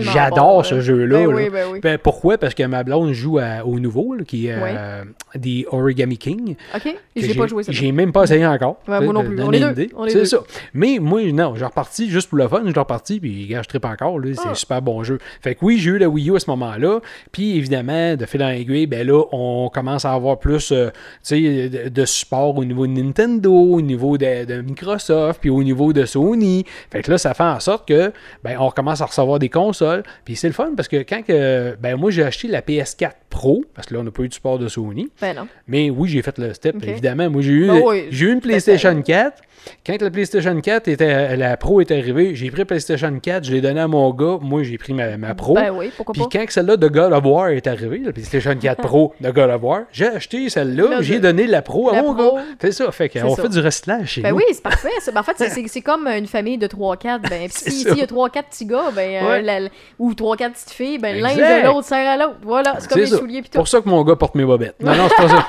J'adore 0.00 0.56
bon, 0.58 0.62
ce 0.62 0.74
là. 0.76 0.80
jeu-là. 0.80 1.18
Ben 1.18 1.26
oui, 1.34 1.50
ben 1.50 1.66
oui. 1.72 1.80
Ben, 1.80 1.98
pourquoi? 1.98 2.38
Parce 2.38 2.54
que 2.54 2.62
ma 2.64 2.82
blonde 2.84 3.12
joue 3.12 3.38
à- 3.38 3.64
au 3.64 3.78
nouveau, 3.78 4.14
là, 4.14 4.24
qui 4.24 4.46
est 4.48 4.54
euh, 4.56 5.04
des 5.34 5.66
Origami 5.70 6.18
King. 6.18 6.56
Ok, 6.74 6.94
l'ai 7.16 7.34
pas 7.34 7.46
joué, 7.46 7.62
ça. 7.62 7.72
J'ai 7.72 7.92
même 7.92 8.12
pas 8.12 8.24
essayé 8.24 8.46
encore. 8.46 8.80
Ouais, 8.88 9.00
moi 9.00 9.12
non 9.12 9.24
plus. 9.24 9.40
On 9.42 9.52
est 9.52 9.58
une 9.58 9.64
deux. 9.72 9.82
idée. 9.82 9.90
On 9.96 10.04
est 10.06 10.10
C'est 10.10 10.18
deux. 10.20 10.24
ça. 10.24 10.38
Mais 10.74 10.98
moi, 11.00 11.22
non, 11.32 11.54
j'ai 11.56 11.64
reparti 11.64 12.10
juste 12.10 12.28
pour 12.28 12.38
le 12.38 12.48
fun, 12.48 12.62
je 12.66 12.72
l'ai 12.72 12.78
reparti, 12.78 13.20
puis 13.20 13.46
gars, 13.46 13.62
je 13.62 13.68
tripe 13.68 13.84
encore. 13.84 14.18
C'est 14.24 14.40
Ah. 14.44 14.50
un 14.50 14.54
super 14.54 14.82
bon 14.82 15.02
jeu. 15.04 15.18
Fait 15.40 15.54
que 15.54 15.64
oui, 15.64 15.78
j'ai 15.78 15.90
eu 15.90 15.98
la 15.98 16.08
Wii 16.08 16.30
U 16.30 16.36
à 16.36 16.40
ce 16.40 16.50
moment-là. 16.50 17.00
Puis 17.32 17.56
évidemment, 17.56 18.16
de 18.16 18.26
fil 18.26 18.42
en 18.42 18.48
aiguille, 18.48 18.86
ben 18.86 19.06
là, 19.06 19.22
on 19.32 19.70
commence 19.72 20.04
à 20.04 20.12
avoir 20.12 20.38
plus 20.38 20.72
euh, 20.72 20.88
tu 20.90 20.98
sais, 21.22 21.37
de, 21.42 21.88
de 21.88 22.04
support 22.04 22.56
au 22.56 22.64
niveau 22.64 22.86
de 22.86 22.92
Nintendo, 22.92 23.52
au 23.52 23.80
niveau 23.80 24.18
de, 24.18 24.44
de 24.44 24.60
Microsoft, 24.60 25.40
puis 25.40 25.50
au 25.50 25.62
niveau 25.62 25.92
de 25.92 26.04
Sony. 26.04 26.64
Fait 26.90 27.02
que 27.02 27.10
là, 27.10 27.18
ça 27.18 27.34
fait 27.34 27.42
en 27.42 27.60
sorte 27.60 27.86
que 27.88 28.12
ben, 28.44 28.56
on 28.58 28.66
recommence 28.68 29.00
à 29.00 29.06
recevoir 29.06 29.38
des 29.38 29.48
consoles. 29.48 30.02
Puis 30.24 30.36
c'est 30.36 30.48
le 30.48 30.54
fun 30.54 30.70
parce 30.76 30.88
que 30.88 30.96
quand 30.98 31.22
que, 31.22 31.76
ben, 31.80 31.96
moi 31.96 32.10
j'ai 32.10 32.22
acheté 32.22 32.48
la 32.48 32.60
PS4 32.62 33.10
Pro, 33.30 33.64
parce 33.74 33.86
que 33.86 33.94
là, 33.94 34.00
on 34.00 34.04
n'a 34.04 34.10
pas 34.10 34.22
eu 34.22 34.28
de 34.28 34.34
support 34.34 34.58
de 34.58 34.68
Sony. 34.68 35.08
Ben 35.20 35.34
non. 35.36 35.46
Mais 35.66 35.90
oui, 35.90 36.08
j'ai 36.08 36.22
fait 36.22 36.38
le 36.38 36.54
step, 36.54 36.76
évidemment. 36.82 37.28
Moi, 37.30 37.42
j'ai 37.42 37.52
eu, 37.52 37.66
Ben 37.66 37.82
oui, 37.84 38.04
j'ai 38.10 38.26
eu 38.26 38.32
une 38.32 38.40
PlayStation 38.40 39.00
4. 39.02 39.42
Quand 39.86 40.00
la 40.00 40.10
PlayStation 40.10 40.58
4 40.58 40.88
était, 40.88 41.36
la 41.36 41.56
Pro 41.58 41.80
est 41.82 41.90
arrivée, 41.90 42.34
j'ai 42.34 42.48
pris 42.50 42.60
la 42.60 42.64
PlayStation 42.64 43.12
4, 43.20 43.44
je 43.44 43.52
l'ai 43.52 43.60
donnée 43.60 43.80
à 43.80 43.88
mon 43.88 44.10
gars. 44.14 44.38
Moi, 44.40 44.62
j'ai 44.62 44.78
pris 44.78 44.94
ma, 44.94 45.16
ma 45.18 45.34
Pro. 45.34 45.54
Ben 45.54 45.70
oui, 45.76 45.90
pourquoi 45.94 46.14
Puis 46.14 46.22
pas. 46.22 46.28
quand 46.32 46.44
celle-là 46.50 46.76
de 46.78 46.88
God 46.88 47.12
of 47.12 47.24
War 47.24 47.48
est 47.50 47.66
arrivée, 47.66 48.00
la 48.04 48.12
PlayStation 48.12 48.54
4 48.56 48.80
Pro 48.80 49.12
de 49.20 49.30
God 49.30 49.50
of 49.50 49.62
War, 49.62 49.82
j'ai 49.92 50.06
acheté 50.06 50.48
celle-là, 50.48 50.88
Là, 50.88 51.02
j'ai 51.02 51.16
de- 51.20 51.27
donné 51.32 51.46
la 51.46 51.62
Pro 51.62 51.90
à 51.90 52.02
mon 52.02 52.14
gars. 52.14 52.42
C'est 52.60 52.72
ça, 52.72 52.90
fait 52.92 53.08
qu'on 53.08 53.34
fait 53.36 53.48
du 53.48 53.60
recyclage 53.60 54.08
chez 54.08 54.20
Ben 54.20 54.30
nous. 54.30 54.36
oui, 54.36 54.44
c'est 54.52 54.62
parfait. 54.62 54.88
ça. 55.00 55.12
Ben, 55.12 55.20
en 55.20 55.22
fait, 55.22 55.34
c'est- 55.36 55.50
c'est 55.50 55.64
c'est 55.68 55.80
comme 55.80 56.06
une 56.06 56.26
famille 56.26 56.58
de 56.58 56.66
3-4. 56.66 57.22
Ben, 57.28 57.48
C'est 57.50 57.70
si- 57.70 57.82
s'il 57.84 57.96
y 57.98 58.02
a 58.02 58.06
3-4 58.06 58.48
petits 58.50 58.66
gars, 58.66 58.90
ben, 58.94 59.22
euh, 59.24 59.28
Ouais. 59.28 59.42
la- 59.42 59.60
la- 59.60 59.68
ou 59.98 60.14
3-4 60.14 60.52
petites 60.52 60.70
filles, 60.70 60.98
ben, 60.98 61.20
l'un 61.20 61.34
de 61.34 61.66
l'autre 61.66 61.86
sert 61.86 62.08
à 62.08 62.16
l'autre. 62.16 62.36
Voilà, 62.42 62.74
c'est 62.78 62.88
comme 62.88 62.98
C'est 62.98 63.04
les 63.04 63.10
ça. 63.10 63.18
souliers 63.18 63.42
tout. 63.42 63.50
pour 63.52 63.68
ça 63.68 63.80
que 63.80 63.88
mon 63.88 64.02
gars 64.04 64.16
porte 64.16 64.34
mes 64.34 64.44
bobettes. 64.44 64.76
Non, 64.80 64.94
non, 64.94 65.08
c'est 65.08 65.16
pas 65.16 65.28
ça. 65.28 65.46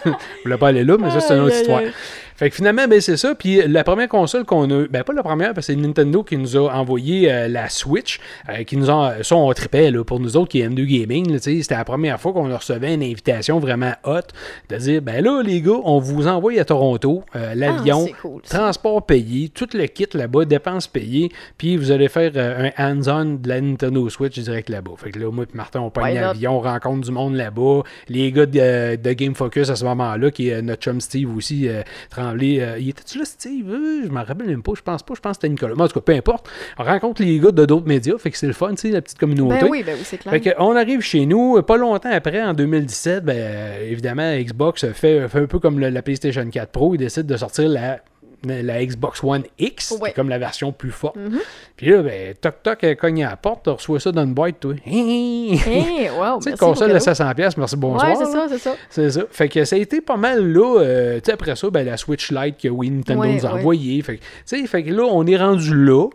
Je 0.04 0.42
voulais 0.44 0.58
pas 0.58 0.68
aller 0.68 0.84
là, 0.84 0.96
mais 0.98 1.10
ça, 1.10 1.20
c'est 1.20 1.34
une 1.34 1.40
autre 1.40 1.54
histoire. 1.56 1.80
Fait 2.40 2.48
que 2.48 2.56
finalement, 2.56 2.88
ben, 2.88 3.02
c'est 3.02 3.18
ça. 3.18 3.34
Puis 3.34 3.60
la 3.68 3.84
première 3.84 4.08
console 4.08 4.46
qu'on 4.46 4.64
a, 4.70 4.86
ben 4.88 5.04
pas 5.04 5.12
la 5.12 5.22
première, 5.22 5.52
parce 5.52 5.66
que 5.66 5.74
c'est 5.74 5.78
Nintendo 5.78 6.22
qui 6.22 6.38
nous 6.38 6.56
a 6.56 6.72
envoyé 6.72 7.30
euh, 7.30 7.48
la 7.48 7.68
Switch, 7.68 8.18
euh, 8.48 8.64
qui 8.64 8.78
nous 8.78 8.90
a, 8.90 9.22
ça 9.22 9.36
on 9.36 9.52
tripait 9.52 9.90
là, 9.90 10.02
pour 10.04 10.20
nous 10.20 10.38
autres 10.38 10.48
qui 10.48 10.62
aiment 10.62 10.74
du 10.74 10.86
gaming. 10.86 11.30
là, 11.30 11.38
C'était 11.38 11.74
la 11.74 11.84
première 11.84 12.18
fois 12.18 12.32
qu'on 12.32 12.48
recevait 12.48 12.94
une 12.94 13.02
invitation 13.02 13.58
vraiment 13.58 13.92
hot 14.04 14.20
de 14.70 14.76
dire, 14.76 15.02
ben 15.02 15.22
là 15.22 15.42
les 15.42 15.60
gars, 15.60 15.80
on 15.84 15.98
vous 15.98 16.28
envoie 16.28 16.58
à 16.58 16.64
Toronto, 16.64 17.24
euh, 17.36 17.54
l'avion, 17.54 18.06
Ah, 18.10 18.16
cool, 18.22 18.40
transport 18.40 19.04
payé, 19.04 19.50
tout 19.50 19.68
le 19.74 19.84
kit 19.84 20.08
là-bas, 20.14 20.46
dépenses 20.46 20.86
payées, 20.86 21.30
puis 21.58 21.76
vous 21.76 21.90
allez 21.90 22.08
faire 22.08 22.32
euh, 22.36 22.70
un 22.78 22.92
hands-on 22.92 23.36
de 23.36 23.48
la 23.50 23.60
Nintendo 23.60 24.08
Switch 24.08 24.38
direct 24.38 24.70
là-bas. 24.70 24.92
Fait 24.96 25.10
que 25.10 25.18
là, 25.18 25.30
moi 25.30 25.44
et 25.44 25.56
Martin, 25.56 25.80
on 25.80 25.92
not? 26.00 26.14
l'avion, 26.14 26.56
on 26.56 26.60
rencontre 26.60 27.04
du 27.04 27.12
monde 27.12 27.34
là-bas. 27.34 27.82
Les 28.08 28.32
gars 28.32 28.46
de, 28.46 28.96
de 28.96 29.12
Game 29.12 29.34
Focus 29.34 29.68
à 29.68 29.76
ce 29.76 29.84
moment-là, 29.84 30.30
qui 30.30 30.48
est 30.48 30.62
notre 30.62 30.82
chum 30.82 31.02
Steve 31.02 31.36
aussi, 31.36 31.68
euh, 31.68 31.82
Tremblay. 32.30 32.60
euh, 32.60 32.78
il 32.78 32.88
était-tu 32.88 33.18
là, 33.18 33.24
Steve? 33.24 33.70
Euh, 33.70 34.02
je 34.04 34.08
m'en 34.10 34.24
rappelle 34.24 34.46
même 34.48 34.62
pas, 34.62 34.72
je 34.76 34.82
pense 34.82 35.02
pas, 35.02 35.14
je 35.14 35.20
pense 35.20 35.32
que 35.36 35.42
c'était 35.42 35.48
Nicolas. 35.50 35.74
Mais 35.76 35.82
en 35.82 35.88
tout 35.88 35.94
cas, 35.94 36.00
peu 36.00 36.12
importe. 36.14 36.48
On 36.78 36.84
rencontre 36.84 37.22
les 37.22 37.38
gars 37.38 37.50
de 37.50 37.64
d'autres 37.64 37.86
médias, 37.86 38.16
fait 38.18 38.30
que 38.30 38.38
c'est 38.38 38.46
le 38.46 38.52
fun, 38.52 38.70
tu 38.70 38.76
sais, 38.76 38.90
la 38.90 39.02
petite 39.02 39.18
communauté. 39.18 39.60
Ben 39.60 39.68
oui, 39.70 39.82
ben 39.84 39.94
oui, 39.98 40.02
c'est 40.04 40.18
clair. 40.18 40.32
Fait 40.32 40.40
que, 40.40 40.50
on 40.58 40.74
arrive 40.76 41.00
chez 41.00 41.26
nous, 41.26 41.60
pas 41.62 41.76
longtemps 41.76 42.10
après, 42.12 42.42
en 42.42 42.54
2017, 42.54 43.24
ben, 43.24 43.82
évidemment, 43.82 44.36
Xbox 44.36 44.86
fait, 44.92 45.28
fait 45.28 45.38
un 45.40 45.46
peu 45.46 45.58
comme 45.58 45.78
le- 45.78 45.90
la 45.90 46.02
PlayStation 46.02 46.48
4 46.48 46.70
Pro, 46.70 46.94
il 46.94 46.98
décide 46.98 47.26
de 47.26 47.36
sortir 47.36 47.68
la, 47.68 48.00
la 48.44 48.84
Xbox 48.84 49.22
One 49.22 49.42
X, 49.58 49.94
Ouais. 50.00 50.12
comme 50.12 50.28
la 50.28 50.38
version 50.38 50.72
plus 50.72 50.90
forte. 50.90 51.16
Mhm. 51.16 51.38
Puis 51.76 51.90
là, 51.90 52.02
ben, 52.02 52.34
toc 52.40 52.62
toc, 52.62 52.78
elle 52.82 52.96
cogne 52.96 53.24
à 53.24 53.30
la 53.30 53.36
porte, 53.36 53.64
tu 53.64 53.70
reçois 53.70 54.00
ça 54.00 54.12
dans 54.12 54.24
une 54.24 54.34
boîte, 54.34 54.60
toi. 54.60 54.74
Hey, 54.86 55.58
wow, 56.18 56.38
Tu 56.42 56.50
sais, 56.50 56.56
console 56.56 56.88
de 56.88 56.94
le 56.94 57.00
700$, 57.00 57.34
pièces, 57.34 57.56
merci, 57.56 57.76
bonsoir. 57.76 58.08
Ouais, 58.10 58.16
c'est 58.24 58.30
ça, 58.32 58.46
c'est 58.48 58.58
ça. 58.58 58.74
C'est 58.88 59.10
ça. 59.10 59.22
Fait 59.30 59.48
que 59.48 59.64
ça 59.64 59.76
a 59.76 59.78
été 59.78 60.00
pas 60.00 60.16
mal 60.16 60.52
là. 60.52 60.80
euh, 60.80 61.14
tu 61.16 61.26
sais, 61.26 61.32
après 61.32 61.56
ça, 61.56 61.70
ben, 61.70 61.84
la 61.86 61.96
Switch 61.96 62.30
Lite 62.30 62.56
que 62.58 62.68
oui, 62.68 62.90
Nintendo 62.90 63.20
Ouais, 63.22 63.34
nous 63.34 63.46
a 63.46 63.52
ouais. 63.52 63.58
envoyé. 63.60 64.00
Fait 64.02 64.16
que, 64.16 64.22
tu 64.22 64.26
sais, 64.60 64.66
fait 64.66 64.82
que 64.84 64.90
là, 64.92 65.04
on 65.10 65.26
est 65.26 65.36
rendu 65.36 65.74
là. 65.84 66.08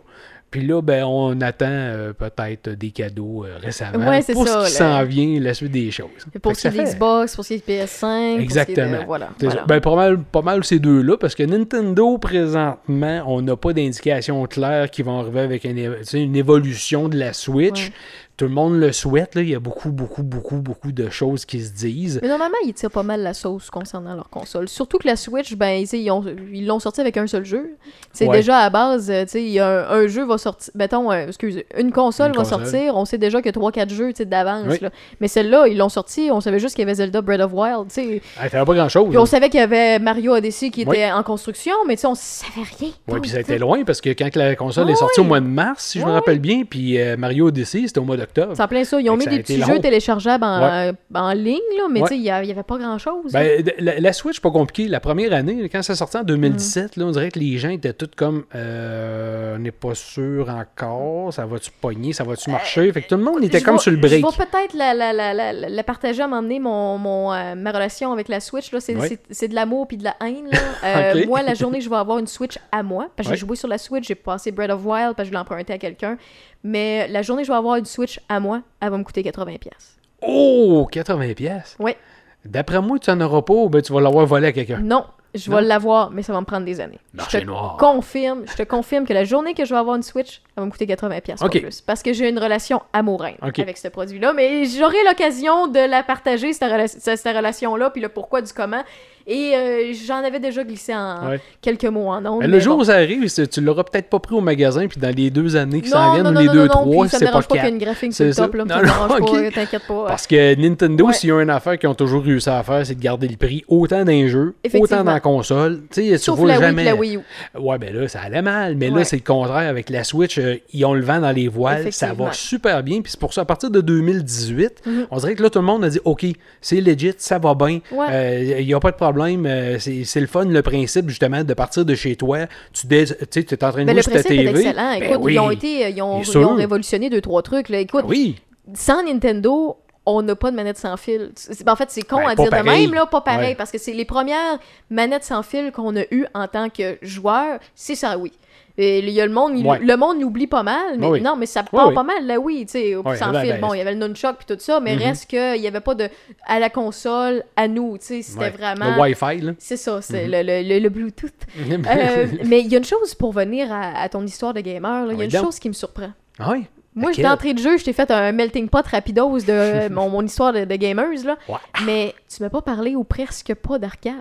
Puis 0.50 0.64
là, 0.64 0.80
ben, 0.80 1.04
on 1.04 1.40
attend 1.40 1.66
euh, 1.68 2.12
peut-être 2.12 2.70
des 2.70 2.90
cadeaux 2.90 3.44
euh, 3.44 3.58
récemment. 3.60 4.08
Ouais, 4.08 4.22
c'est 4.22 4.32
pour 4.32 4.46
ça, 4.46 4.64
ce 4.64 4.70
qui 4.70 4.76
s'en 4.76 5.04
vient, 5.04 5.40
la 5.40 5.54
suite 5.54 5.72
des 5.72 5.90
choses. 5.90 6.06
Pour 6.40 6.54
ce 6.54 6.68
qui 6.68 6.78
est 6.78 6.84
Xbox, 6.84 7.34
pour 7.34 7.44
ce 7.44 7.54
qui 7.54 7.54
est 7.54 7.78
de 7.78 7.84
PS5. 7.84 8.40
Exactement. 8.40 9.04
Pour 9.04 9.16
ce 9.16 9.20
qui 9.38 9.44
est 9.44 9.48
de- 9.48 9.52
voilà. 9.52 9.64
Ben, 9.66 9.80
pas 9.80 9.96
mal, 9.96 10.18
pas 10.18 10.42
mal 10.42 10.64
ces 10.64 10.78
deux-là, 10.78 11.16
parce 11.16 11.34
que 11.34 11.42
Nintendo, 11.42 12.16
présentement, 12.18 13.24
on 13.26 13.42
n'a 13.42 13.56
pas 13.56 13.72
d'indication 13.72 14.46
claire 14.46 14.90
qu'ils 14.90 15.04
vont 15.04 15.20
arriver 15.20 15.40
avec 15.40 15.64
une, 15.64 16.36
évolution 16.36 17.08
de 17.08 17.18
la 17.18 17.32
Switch. 17.32 17.86
Ouais. 17.86 17.92
Tout 18.36 18.44
le 18.44 18.50
monde 18.50 18.78
le 18.78 18.92
souhaite. 18.92 19.34
Là. 19.34 19.40
Il 19.42 19.48
y 19.48 19.54
a 19.54 19.60
beaucoup, 19.60 19.90
beaucoup, 19.90 20.22
beaucoup, 20.22 20.56
beaucoup 20.56 20.92
de 20.92 21.08
choses 21.08 21.46
qui 21.46 21.60
se 21.62 21.72
disent. 21.72 22.18
Mais 22.22 22.28
normalement, 22.28 22.56
ils 22.66 22.74
tirent 22.74 22.90
pas 22.90 23.02
mal 23.02 23.22
la 23.22 23.32
sauce 23.32 23.70
concernant 23.70 24.14
leur 24.14 24.28
console. 24.28 24.68
Surtout 24.68 24.98
que 24.98 25.06
la 25.08 25.16
Switch, 25.16 25.54
ben, 25.54 25.82
ils 25.90 26.10
ont- 26.10 26.24
ils 26.52 26.66
l'ont 26.66 26.78
sorti 26.78 27.00
avec 27.00 27.16
un 27.16 27.26
seul 27.26 27.44
jeu. 27.46 27.76
C'est 28.12 28.26
Ouais. 28.28 28.36
déjà 28.36 28.58
à 28.58 28.68
base, 28.70 29.10
euh, 29.10 29.24
un, 29.60 29.94
un 30.02 30.06
jeu 30.06 30.24
va 30.26 30.36
sortir. 30.36 30.70
Mettons, 30.74 31.10
euh, 31.10 31.28
excuse, 31.28 31.62
une 31.78 31.92
console 31.92 32.28
Une 32.28 32.32
va 32.36 32.42
console. 32.42 32.60
sortir. 32.66 32.96
On 32.96 33.04
sait 33.06 33.16
déjà 33.18 33.38
qu'il 33.38 33.46
y 33.46 33.48
a 33.48 33.52
3-4 33.52 33.90
jeux, 33.90 34.12
d'avance. 34.26 34.66
Oui. 34.68 34.88
Mais 35.20 35.28
celle-là, 35.28 35.66
ils 35.68 35.76
l'ont 35.78 35.88
sorti. 35.88 36.28
On 36.30 36.40
savait 36.42 36.58
juste 36.58 36.74
qu'il 36.74 36.82
y 36.82 36.86
avait 36.86 36.94
Zelda 36.96 37.22
Breath 37.22 37.40
of 37.40 37.52
Wild, 37.54 37.88
tu 37.88 37.94
sais. 37.94 38.22
Ah, 38.38 38.48
pas 38.50 38.74
grand-chose. 38.74 39.08
Puis 39.08 39.18
on 39.18 39.26
savait 39.26 39.48
qu'il 39.48 39.60
y 39.60 39.62
avait 39.62 39.98
Mario 39.98 40.34
Odyssey 40.34 40.70
qui 40.70 40.82
était 40.82 41.10
en 41.10 41.22
construction, 41.22 41.74
mais 41.86 41.96
on 42.04 42.14
savait 42.14 42.66
rien. 42.78 42.90
Oui, 43.08 43.20
puis 43.20 43.30
ça 43.30 43.38
a 43.38 43.40
été 43.40 43.58
loin 43.58 43.82
parce 43.84 44.00
que 44.02 44.10
quand 44.10 44.34
la 44.36 44.54
console 44.56 44.90
est 44.90 44.94
sortie 44.96 45.20
au 45.20 45.24
mois 45.24 45.40
de 45.40 45.46
mars, 45.46 45.84
si 45.86 46.00
je 46.00 46.04
me 46.04 46.10
rappelle 46.10 46.38
bien, 46.38 46.64
puis 46.68 46.98
euh, 47.00 47.16
Mario 47.16 47.46
Odyssey, 47.48 47.84
c'était 47.86 47.98
au 48.00 48.04
mois 48.04 48.16
C'est 48.34 48.60
en 48.60 48.68
plein 48.68 48.84
ça. 48.84 49.00
Ils 49.00 49.08
ont 49.10 49.16
mis 49.16 49.26
des 49.26 49.40
petits 49.40 49.56
long. 49.58 49.66
jeux 49.66 49.78
téléchargeables 49.80 50.44
en, 50.44 50.60
Ouais. 50.60 50.88
euh, 50.88 50.92
en 51.18 51.32
ligne, 51.32 51.58
là, 51.76 51.84
mais 51.90 52.00
Ouais. 52.02 52.08
tu 52.08 52.14
sais, 52.14 52.18
il 52.20 52.24
y 52.24 52.30
a- 52.30 52.42
il 52.42 52.48
y 52.48 52.52
avait 52.52 52.62
pas 52.62 52.78
grand-chose. 52.78 53.32
Ben, 53.32 53.64
la, 53.78 54.00
la 54.00 54.12
Switch, 54.12 54.40
pas 54.40 54.50
compliqué. 54.50 54.88
La 54.88 55.00
première 55.00 55.32
année, 55.32 55.68
quand 55.70 55.82
ça 55.82 55.94
sortait 55.94 56.18
en 56.18 56.22
Mm. 56.22 56.26
2017, 56.26 56.96
là, 56.96 57.04
on 57.06 57.10
dirait 57.10 57.30
que 57.30 57.38
les 57.38 57.58
gens 57.58 57.70
étaient 57.70 57.92
tous 57.92 58.10
comme 58.16 58.44
euh, 58.54 59.56
on 59.56 59.58
n'est 59.58 59.70
pas 59.72 59.94
sûr 59.94 60.48
encore, 60.50 61.32
ça 61.32 61.46
va-tu 61.46 61.70
pogner, 61.80 62.12
ça 62.12 62.24
va-tu 62.24 62.50
marcher? 62.50 62.92
Fait 62.92 63.02
que 63.02 63.08
tout 63.08 63.16
le 63.16 63.22
monde 63.24 63.42
était 63.44 63.60
Je 63.60 63.64
comme 63.64 63.78
sur 63.78 63.90
le 63.90 63.96
break. 63.96 64.24
Je 64.32 64.38
vais 64.38 64.44
peut-être 64.46 64.74
la, 64.74 64.94
la, 64.94 65.12
la, 65.12 65.32
la, 65.34 65.52
la- 65.52 65.68
la 65.68 65.82
partager 65.82 66.22
à 66.22 66.24
un 66.24 66.28
moment 66.28 66.42
donné, 66.42 66.58
mon, 66.60 66.98
mon, 66.98 67.32
euh, 67.32 67.54
ma 67.54 67.70
relation 67.72 68.12
avec 68.12 68.28
la 68.28 68.40
Switch. 68.40 68.72
là. 68.72 68.80
C'est 68.80 68.96
Ouais. 68.96 69.08
c'est- 69.08 69.20
c'est 69.30 69.48
de 69.48 69.54
l'amour 69.54 69.86
puis 69.88 69.96
de 69.96 70.04
la 70.04 70.16
haine. 70.20 70.48
là. 70.50 70.58
Euh. 70.84 71.26
Moi, 71.26 71.42
la 71.42 71.54
journée 71.54 71.78
que 71.78 71.84
je 71.84 71.90
vais 71.90 71.96
avoir 71.96 72.18
une 72.18 72.26
Switch 72.26 72.58
à 72.70 72.82
moi, 72.82 73.08
parce 73.16 73.28
que 73.28 73.32
Ouais. 73.32 73.38
j'ai 73.38 73.46
joué 73.46 73.56
sur 73.56 73.68
la 73.68 73.78
Switch, 73.78 74.06
j'ai 74.06 74.14
passé 74.14 74.52
Breath 74.52 74.70
of 74.70 74.84
Wild 74.84 75.14
parce 75.16 75.28
que 75.28 75.32
je 75.32 75.32
l'ai 75.32 75.38
emprunté 75.38 75.72
à 75.72 75.78
quelqu'un. 75.78 76.16
Mais 76.64 77.06
la 77.08 77.22
journée 77.22 77.42
que 77.42 77.46
je 77.48 77.52
vais 77.52 77.58
avoir 77.58 77.76
une 77.76 77.84
Switch 77.84 78.20
à 78.28 78.40
moi, 78.40 78.62
elle 78.80 78.90
va 78.90 78.98
me 78.98 79.04
coûter 79.04 79.22
80$. 79.22 79.58
pièces. 79.58 79.96
Oh, 80.22 80.88
80 80.90 81.34
pièces. 81.34 81.76
Ouais. 81.78 81.96
D'après 82.44 82.80
moi, 82.80 82.98
tu 82.98 83.10
n'en 83.10 83.20
auras 83.26 83.42
pas 83.42 83.54
ou 83.54 83.68
ben, 83.68 83.82
tu 83.82 83.92
vas 83.92 84.00
l'avoir 84.00 84.24
volé 84.26 84.48
à 84.48 84.52
quelqu'un? 84.52 84.78
Non, 84.78 85.04
je 85.34 85.50
vais 85.50 85.60
l'avoir, 85.62 86.10
mais 86.10 86.22
ça 86.22 86.32
va 86.32 86.40
me 86.40 86.46
prendre 86.46 86.64
des 86.64 86.80
années. 86.80 86.98
Marché 87.12 87.38
je 87.38 87.42
te 87.44 87.48
noir. 87.48 87.76
confirme, 87.76 88.44
je 88.46 88.54
te 88.56 88.62
confirme 88.62 89.04
que 89.04 89.12
la 89.12 89.24
journée 89.24 89.52
que 89.54 89.64
je 89.64 89.74
vais 89.74 89.78
avoir 89.80 89.96
une 89.96 90.02
Switch, 90.02 90.40
elle 90.56 90.60
va 90.62 90.66
me 90.66 90.70
coûter 90.70 90.86
80$ 90.86 91.20
pièces 91.22 91.40
pas 91.40 91.46
Ok. 91.46 91.60
plus. 91.60 91.80
Parce 91.80 92.02
que 92.02 92.12
j'ai 92.12 92.28
une 92.28 92.38
relation 92.38 92.82
amoureuse 92.92 93.34
avec 93.42 93.76
ce 93.78 93.88
produit-là. 93.88 94.32
Mais 94.32 94.64
j'aurai 94.64 95.02
l'occasion 95.04 95.66
de 95.66 95.80
la 95.90 96.02
partager, 96.02 96.52
cette, 96.52 96.70
rela- 96.70 96.86
cette 96.88 97.24
relation-là, 97.36 97.90
puis 97.90 98.00
le 98.00 98.08
pourquoi 98.08 98.42
du 98.42 98.52
comment. 98.52 98.82
Et 99.26 99.52
euh, 99.56 99.92
j'en 100.06 100.22
avais 100.22 100.38
déjà 100.38 100.62
glissé 100.62 100.94
en 100.94 101.30
Ouais. 101.30 101.40
quelques 101.60 101.84
mots 101.86 102.08
en 102.08 102.24
ondes. 102.24 102.40
Mais 102.40 102.46
le 102.46 102.60
jour 102.60 102.78
où 102.78 102.84
ça 102.84 102.94
arrive, 102.94 103.28
tu 103.48 103.60
l'auras 103.60 103.82
peut-être 103.82 104.08
pas 104.08 104.20
pris 104.20 104.34
au 104.36 104.40
magasin, 104.40 104.86
puis 104.86 105.00
dans 105.00 105.14
les 105.14 105.30
deux 105.30 105.56
années 105.56 105.80
qui 105.80 105.88
s'en 105.88 106.14
viennent, 106.14 106.28
ou 106.28 106.38
les 106.38 106.46
non, 106.46 106.52
deux, 106.52 106.66
non, 106.66 106.68
trois, 106.68 107.08
c'est 107.08 107.24
pas 107.24 107.32
pas 107.32 107.42
qu'il 107.42 107.56
y 107.56 107.58
ait 107.58 107.62
quatre. 107.62 107.72
une 107.72 107.78
graphique 107.78 108.14
sur 108.14 108.24
le 108.24 108.34
top, 108.34 108.54
là, 108.54 108.64
Non, 108.64 108.76
non, 108.76 108.82
dérange 108.82 109.20
ok. 109.20 109.32
pas, 109.32 109.50
t'inquiète 109.50 109.82
pas. 109.88 110.04
Parce 110.06 110.26
que 110.28 110.54
Nintendo, 110.54 111.10
s'il 111.12 111.30
y 111.30 111.32
a 111.32 111.40
une 111.42 111.50
affaire 111.50 111.76
qu'ils 111.78 111.88
ont 111.88 111.94
toujours 111.94 112.22
réussi 112.22 112.48
à 112.48 112.62
faire, 112.62 112.86
c'est 112.86 112.94
de 112.94 113.02
garder 113.02 113.26
le 113.26 113.36
prix 113.36 113.64
autant 113.66 114.04
jeux, 114.06 114.54
Effectivement. 114.62 114.84
autant 114.84 115.04
dans 115.04 115.12
la 115.12 115.20
console. 115.20 115.80
Tu 115.90 116.02
sais, 116.02 116.10
tu 116.12 116.18
Sauf 116.18 116.38
vois 116.38 116.48
la 116.48 116.54
Wii 116.58 116.62
jamais. 116.68 116.82
et 116.82 116.84
la 116.84 116.94
Wii 116.94 117.16
U. 117.16 117.20
Ouais, 117.58 117.78
ben 117.78 117.94
là, 117.96 118.06
ça 118.08 118.20
allait 118.20 118.42
mal. 118.42 118.76
Mais 118.76 118.90
Ouais. 118.90 118.98
là, 119.00 119.04
c'est 119.04 119.16
le 119.16 119.22
contraire. 119.22 119.68
Avec 119.68 119.90
la 119.90 120.04
Switch, 120.04 120.38
euh, 120.38 120.54
ils 120.72 120.84
ont 120.84 120.94
le 120.94 121.02
vent 121.02 121.18
dans 121.18 121.32
les 121.32 121.48
voiles. 121.48 121.92
Ça 121.92 122.12
va 122.12 122.32
super 122.32 122.82
bien. 122.84 123.00
Puis 123.02 123.10
c'est 123.12 123.20
pour 123.20 123.32
ça, 123.34 123.40
à 123.40 123.44
partir 123.44 123.70
de 123.70 123.80
2018, 123.80 124.82
Mhm. 124.86 125.06
on 125.10 125.16
dirait 125.18 125.34
que 125.34 125.42
là, 125.42 125.50
tout 125.50 125.58
le 125.58 125.64
monde 125.64 125.84
a 125.84 125.88
dit 125.88 125.98
OK, 126.04 126.24
c'est 126.60 126.80
legit, 126.80 127.14
ça 127.18 127.38
va 127.40 127.54
bien. 127.54 127.80
Ouais. 127.90 128.56
Il 128.60 128.66
n'y 128.66 128.74
a 128.74 128.78
pas 128.78 128.92
de 128.92 128.96
problème. 128.96 129.15
Euh, 129.24 129.78
c'est 129.78 130.20
le 130.20 130.26
fun, 130.26 130.44
le 130.44 130.62
principe, 130.62 131.08
justement, 131.08 131.42
de 131.44 131.54
partir 131.54 131.84
de 131.84 131.94
chez 131.94 132.16
toi. 132.16 132.46
Tu 132.72 132.86
dé- 132.86 133.04
es 133.10 133.64
en 133.64 133.72
train 133.72 133.82
de 133.84 133.86
Ben, 133.86 133.94
jouer 133.94 134.02
ta 134.02 134.10
principe 134.10 134.30
est 134.32 134.36
TV. 134.44 134.50
excellent. 134.60 134.98
Ben 134.98 135.02
Écoute, 135.02 135.18
oui. 135.22 135.34
ils 135.34 135.38
ont 135.40 135.50
été, 135.50 135.90
ils 135.90 136.02
ont, 136.02 136.22
ils 136.22 136.38
révolutionné 136.56 137.10
deux, 137.10 137.20
trois 137.20 137.42
trucs. 137.42 137.68
Là. 137.68 137.78
Écoute, 137.80 138.02
Ben 138.04 138.10
oui. 138.10 138.36
sans 138.74 139.02
Nintendo, 139.02 139.76
on 140.08 140.22
n'a 140.22 140.36
pas 140.36 140.50
de 140.50 140.56
manette 140.56 140.78
sans 140.78 140.96
fil. 140.96 141.32
Ben, 141.64 141.72
en 141.72 141.76
fait, 141.76 141.90
c'est 141.90 142.02
con 142.02 142.18
Ben, 142.18 142.28
à 142.28 142.34
dire 142.36 142.50
de 142.50 142.56
même, 142.62 142.94
là, 142.94 143.06
pas 143.06 143.20
pareil, 143.20 143.48
Ouais. 143.50 143.54
parce 143.56 143.70
que 143.72 143.78
c'est 143.78 143.92
les 143.92 144.04
premières 144.04 144.58
manettes 144.90 145.24
sans 145.24 145.42
fil 145.42 145.72
qu'on 145.72 145.96
a 145.96 146.02
eues 146.12 146.26
en 146.34 146.46
tant 146.46 146.68
que 146.68 146.96
joueur, 147.02 147.58
c'est 147.74 147.96
ça, 147.96 148.16
oui. 148.16 148.32
Et 148.78 148.98
il 148.98 149.08
y 149.10 149.20
a 149.22 149.26
le 149.26 149.32
monde, 149.32 149.52
il- 149.58 149.66
Ouais. 149.66 149.78
le 149.78 149.96
monde 149.96 150.20
l'oublie 150.20 150.46
pas 150.46 150.62
mal, 150.62 150.98
mais 150.98 151.06
Oui. 151.06 151.20
non, 151.22 151.34
mais 151.36 151.46
ça 151.46 151.62
part 151.62 151.88
oui. 151.88 151.94
pas 151.94 152.02
mal, 152.02 152.26
là, 152.26 152.38
oui, 152.38 152.66
tu 152.66 152.72
sais, 152.72 152.94
Ouais, 152.96 153.16
sans 153.16 153.32
ben, 153.32 153.40
fil. 153.42 153.52
ben, 153.52 153.60
Bon, 153.60 153.72
il 153.72 153.78
y 153.78 153.80
avait 153.80 153.94
le 153.94 153.98
nunchuck 153.98 154.36
puis 154.36 154.46
tout 154.54 154.60
ça, 154.62 154.80
mais 154.80 154.94
Mhm. 154.96 155.02
reste 155.02 155.30
que 155.30 155.56
il 155.56 155.62
y 155.62 155.66
avait 155.66 155.80
pas 155.80 155.94
de 155.94 156.08
à 156.46 156.58
la 156.58 156.68
console, 156.68 157.42
à 157.56 157.68
nous, 157.68 157.96
tu 157.98 158.04
sais, 158.06 158.22
c'était 158.22 158.50
vraiment. 158.50 158.94
Le 158.96 159.00
Wi-Fi, 159.00 159.40
là. 159.40 159.52
C'est 159.58 159.78
ça, 159.78 160.02
c'est 160.02 160.26
Mhm. 160.26 160.30
le, 160.32 160.42
le- 160.42 160.68
le- 160.68 160.78
le 160.80 160.88
Bluetooth. 160.90 161.32
Euh, 161.86 162.26
mais 162.44 162.60
il 162.60 162.66
y 162.70 162.74
a 162.74 162.78
une 162.78 162.84
chose 162.84 163.14
pour 163.14 163.32
venir 163.32 163.72
à, 163.72 163.98
à 164.02 164.08
ton 164.10 164.22
histoire 164.24 164.52
de 164.52 164.60
gamer, 164.60 165.06
il 165.12 165.18
y 165.18 165.20
a 165.22 165.24
une 165.24 165.30
donc. 165.30 165.44
chose 165.44 165.58
qui 165.58 165.68
me 165.68 165.74
surprend. 165.74 166.10
Ah 166.38 166.50
oui? 166.52 166.66
Moi, 166.94 167.10
Laquelle? 167.10 167.14
j'étais 167.24 167.28
entrée 167.28 167.54
de 167.54 167.58
jeu, 167.58 167.76
je 167.76 167.84
t'ai 167.84 167.92
fait 167.92 168.10
un 168.10 168.32
melting 168.32 168.68
pot 168.70 168.86
rapidos 168.86 169.40
de 169.40 169.44
euh, 169.50 169.88
mon, 169.90 170.08
mon 170.08 170.22
histoire 170.22 170.52
de, 170.54 170.64
de 170.64 170.74
gamers, 170.76 171.24
là. 171.26 171.36
Ouais. 171.48 171.56
Mais 171.84 172.14
tu 172.34 172.42
m'as 172.42 172.48
pas 172.48 172.62
parlé 172.62 172.96
ou 172.96 173.04
presque 173.04 173.54
pas 173.54 173.78
d'arcade. 173.78 174.14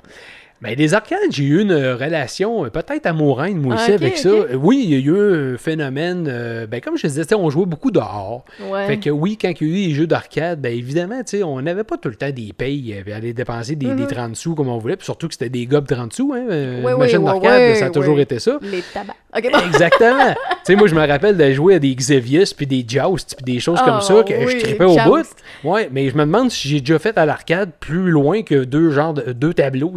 Ben, 0.66 0.76
les 0.78 0.94
arcades, 0.94 1.20
j'ai 1.32 1.44
eu 1.44 1.62
une 1.62 1.72
euh, 1.72 1.96
relation 1.96 2.66
euh, 2.66 2.70
peut-être 2.70 3.06
amoureuse, 3.06 3.54
moi 3.56 3.76
aussi, 3.76 3.92
Ah, 3.92 3.96
avec 3.96 4.18
ça. 4.18 4.30
Euh, 4.30 4.56
Oui, 4.56 4.82
il 4.86 4.92
y 4.92 4.96
a 4.96 5.00
eu 5.00 5.54
un 5.54 5.58
phénomène. 5.58 6.28
euh, 6.30 6.66
ben, 6.68 6.82
comme 6.82 6.98
je 6.98 7.04
te 7.04 7.08
disais, 7.08 7.26
on 7.36 7.50
jouait 7.50 7.66
beaucoup 7.66 7.92
dehors. 7.92 8.46
Ouais. 8.72 8.88
Fait 8.88 8.98
que 8.98 9.10
oui, 9.10 9.38
quand 9.40 9.50
il 9.62 9.68
y 9.68 9.70
a 9.70 9.74
eu 9.74 9.88
les 9.90 9.94
jeux 9.94 10.08
d'arcade, 10.08 10.60
ben 10.62 10.74
évidemment, 10.76 11.22
on 11.44 11.62
n'avait 11.62 11.84
pas 11.84 11.98
tout 11.98 12.10
le 12.10 12.16
temps 12.16 12.30
des 12.32 12.52
payes, 12.58 12.96
puis 13.04 13.14
aller 13.14 13.34
dépenser 13.34 13.76
des, 13.76 13.88
des 13.88 13.94
Mhm. 14.04 14.08
30 14.08 14.36
sous 14.36 14.56
comme 14.56 14.70
on 14.70 14.78
voulait, 14.78 14.96
puis 14.96 15.06
surtout 15.06 15.28
que 15.28 15.34
c'était 15.34 15.50
des 15.50 15.66
gobs 15.66 15.88
30 15.88 16.14
sous, 16.14 16.34
hein. 16.34 16.44
une 16.50 16.84
ouais, 16.86 16.98
machine 16.98 17.24
d'arcade, 17.24 17.76
ça 17.76 17.86
a 17.86 17.90
toujours 17.90 18.20
été 18.20 18.40
ça. 18.40 18.58
Les 18.62 18.82
tabacs. 18.94 19.16
Bon. 19.34 19.60
Exactement. 19.68 20.34
moi, 20.78 20.88
je 20.88 20.96
me 20.96 21.06
rappelle 21.08 21.38
de 21.38 21.52
jouer 21.52 21.76
à 21.76 21.80
des 21.80 21.94
Xevious, 21.94 22.46
puis 22.56 22.66
des 22.66 22.86
Joust, 22.88 23.36
puis 23.38 23.54
des 23.54 23.60
choses 23.60 23.80
Ah, 23.82 23.86
comme 23.86 24.02
ça, 24.02 24.24
que 24.24 24.34
je 24.34 24.46
oui, 24.48 24.58
tripais 24.60 24.86
au 24.86 24.96
bout. 24.96 25.26
Ouais, 25.64 25.90
mais 25.92 26.10
je 26.10 26.16
me 26.16 26.22
demande 26.26 26.50
si 26.52 26.68
j'ai 26.70 26.80
déjà 26.80 27.00
fait 27.00 27.18
à 27.18 27.26
l'arcade 27.26 27.72
plus 27.80 28.12
loin 28.12 28.44
que 28.44 28.64
deux 28.64 28.92
genres 28.92 29.14
de, 29.14 29.34
deux 29.34 29.54
tableaux, 29.54 29.94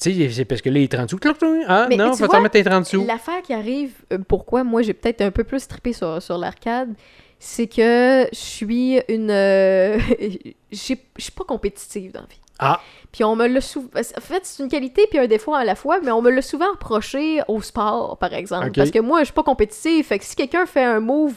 tu 0.00 0.12
sais. 0.12 0.30
C'est 0.30 0.44
parce 0.44 0.60
que 0.60 0.68
là, 0.68 0.78
les 0.78 0.88
30 0.88 1.10
sous, 1.10 1.18
clouc, 1.18 1.38
clouc, 1.38 1.64
ah 1.66 1.86
Mais 1.88 1.96
non, 1.96 2.12
faut 2.14 2.26
t'en 2.26 2.40
mettre 2.40 2.52
tes 2.52 2.64
30 2.64 2.84
sous. 2.86 3.04
L'affaire 3.06 3.42
qui 3.42 3.52
arrive, 3.52 3.92
euh, 4.12 4.18
pourquoi 4.26 4.64
moi 4.64 4.82
j'ai 4.82 4.94
peut-être 4.94 5.20
un 5.22 5.30
peu 5.30 5.44
plus 5.44 5.66
trippé 5.66 5.92
sur, 5.92 6.20
sur 6.22 6.38
l'arcade, 6.38 6.94
c'est 7.38 7.66
que 7.66 8.26
je 8.32 8.38
suis 8.38 9.00
une. 9.08 9.30
euh, 9.30 9.98
Je 10.72 10.76
suis 10.76 10.96
pas 11.34 11.44
compétitive 11.44 12.12
dans 12.12 12.20
la 12.20 12.26
vie. 12.26 12.40
Ah, 12.62 12.78
Puis 13.10 13.24
on 13.24 13.34
me 13.36 13.46
l'a 13.46 13.62
souvent. 13.62 13.88
En 13.96 14.20
fait, 14.20 14.40
c'est 14.44 14.62
une 14.62 14.68
qualité 14.68 15.06
puis 15.08 15.18
un 15.18 15.26
défaut 15.26 15.54
à 15.54 15.64
la 15.64 15.74
fois, 15.74 15.98
mais 16.02 16.10
on 16.10 16.20
me 16.20 16.30
l'a 16.30 16.42
souvent 16.42 16.70
reproché 16.72 17.40
au 17.48 17.62
sport, 17.62 18.18
par 18.18 18.34
exemple. 18.34 18.66
Parce 18.72 18.90
que 18.90 18.98
moi, 18.98 19.20
je 19.20 19.24
suis 19.26 19.32
pas 19.34 19.42
compétitive. 19.42 20.04
Fait 20.04 20.18
que 20.18 20.24
si 20.26 20.36
quelqu'un 20.36 20.66
fait 20.66 20.84
un 20.84 21.00
move 21.00 21.32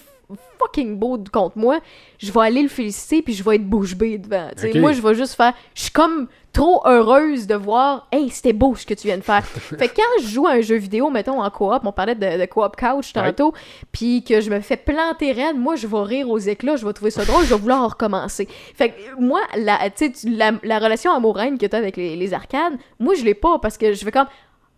fucking 0.60 0.97
beau 0.97 1.18
contre 1.32 1.58
moi, 1.58 1.80
je 2.18 2.32
vais 2.32 2.41
aller 2.41 2.62
le 2.62 2.68
féliciter 2.68 3.22
puis 3.22 3.34
je 3.34 3.41
vais 3.43 3.56
être 3.56 3.66
bouche 3.66 3.95
bée 3.95 4.18
devant. 4.18 4.49
Moi, 4.82 4.91
je 4.91 5.01
vais 5.01 5.16
juste 5.16 5.36
faire. 5.36 5.54
Je 5.76 5.84
suis 5.84 5.91
comme 5.91 6.28
trop 6.54 6.82
heureuse 6.86 7.47
de 7.47 7.56
voir. 7.56 8.08
Hey, 8.12 8.30
c'était 8.30 8.54
beau 8.54 8.76
ce 8.76 8.86
que 8.86 8.93
tu 8.93 9.08
viens 9.08 9.18
de 9.18 9.24
faire. 9.24 9.43
fait 9.45 9.88
que 9.89 9.95
quand 9.95 10.22
je 10.24 10.28
joue 10.28 10.47
à 10.47 10.51
un 10.51 10.62
jeu 10.62 10.76
vidéo, 10.76 11.10
mettons 11.10 11.41
en 11.41 11.49
coop, 11.49 11.82
on 11.84 11.91
parlait 11.91 12.16
de, 12.16 12.39
de 12.39 12.45
coop 12.45 12.76
couch 12.78 13.12
tantôt, 13.12 13.54
puis 13.91 14.24
que 14.24 14.39
je 14.39 14.49
me 14.49 14.60
fais 14.60 14.78
planter 14.78 15.32
raide, 15.32 15.58
moi, 15.58 15.76
je 15.76 15.88
vais 15.88 16.01
rire 16.01 16.30
aux 16.30 16.38
éclats, 16.38 16.76
je 16.76 16.86
vais 16.86 16.93
trouver 16.93 17.12
ça 17.12 17.26
drôle, 17.26 17.43
je 17.43 17.54
vais 17.54 17.60
vouloir 17.60 17.89
recommencer. 17.89 18.47
Fait 18.76 18.89
que 18.91 19.20
moi, 19.20 19.41
la, 19.58 19.89
tu 19.89 20.06
sais, 20.06 20.12
tu- 20.12 20.30
la, 20.30 20.51
la 20.64 20.80
relation 20.80 21.12
amoureuse 21.12 21.58
que 21.60 21.66
tu 21.66 21.76
as 21.76 21.80
avec 21.80 21.97
les, 21.97 22.16
les 22.16 22.34
arcades, 22.34 22.74
moi, 22.99 23.16
je 23.16 23.24
l'ai 23.26 23.34
pas 23.34 23.58
parce 23.60 23.78
que 23.78 23.91
je 23.93 24.04
fais 24.06 24.12
comme 24.12 24.28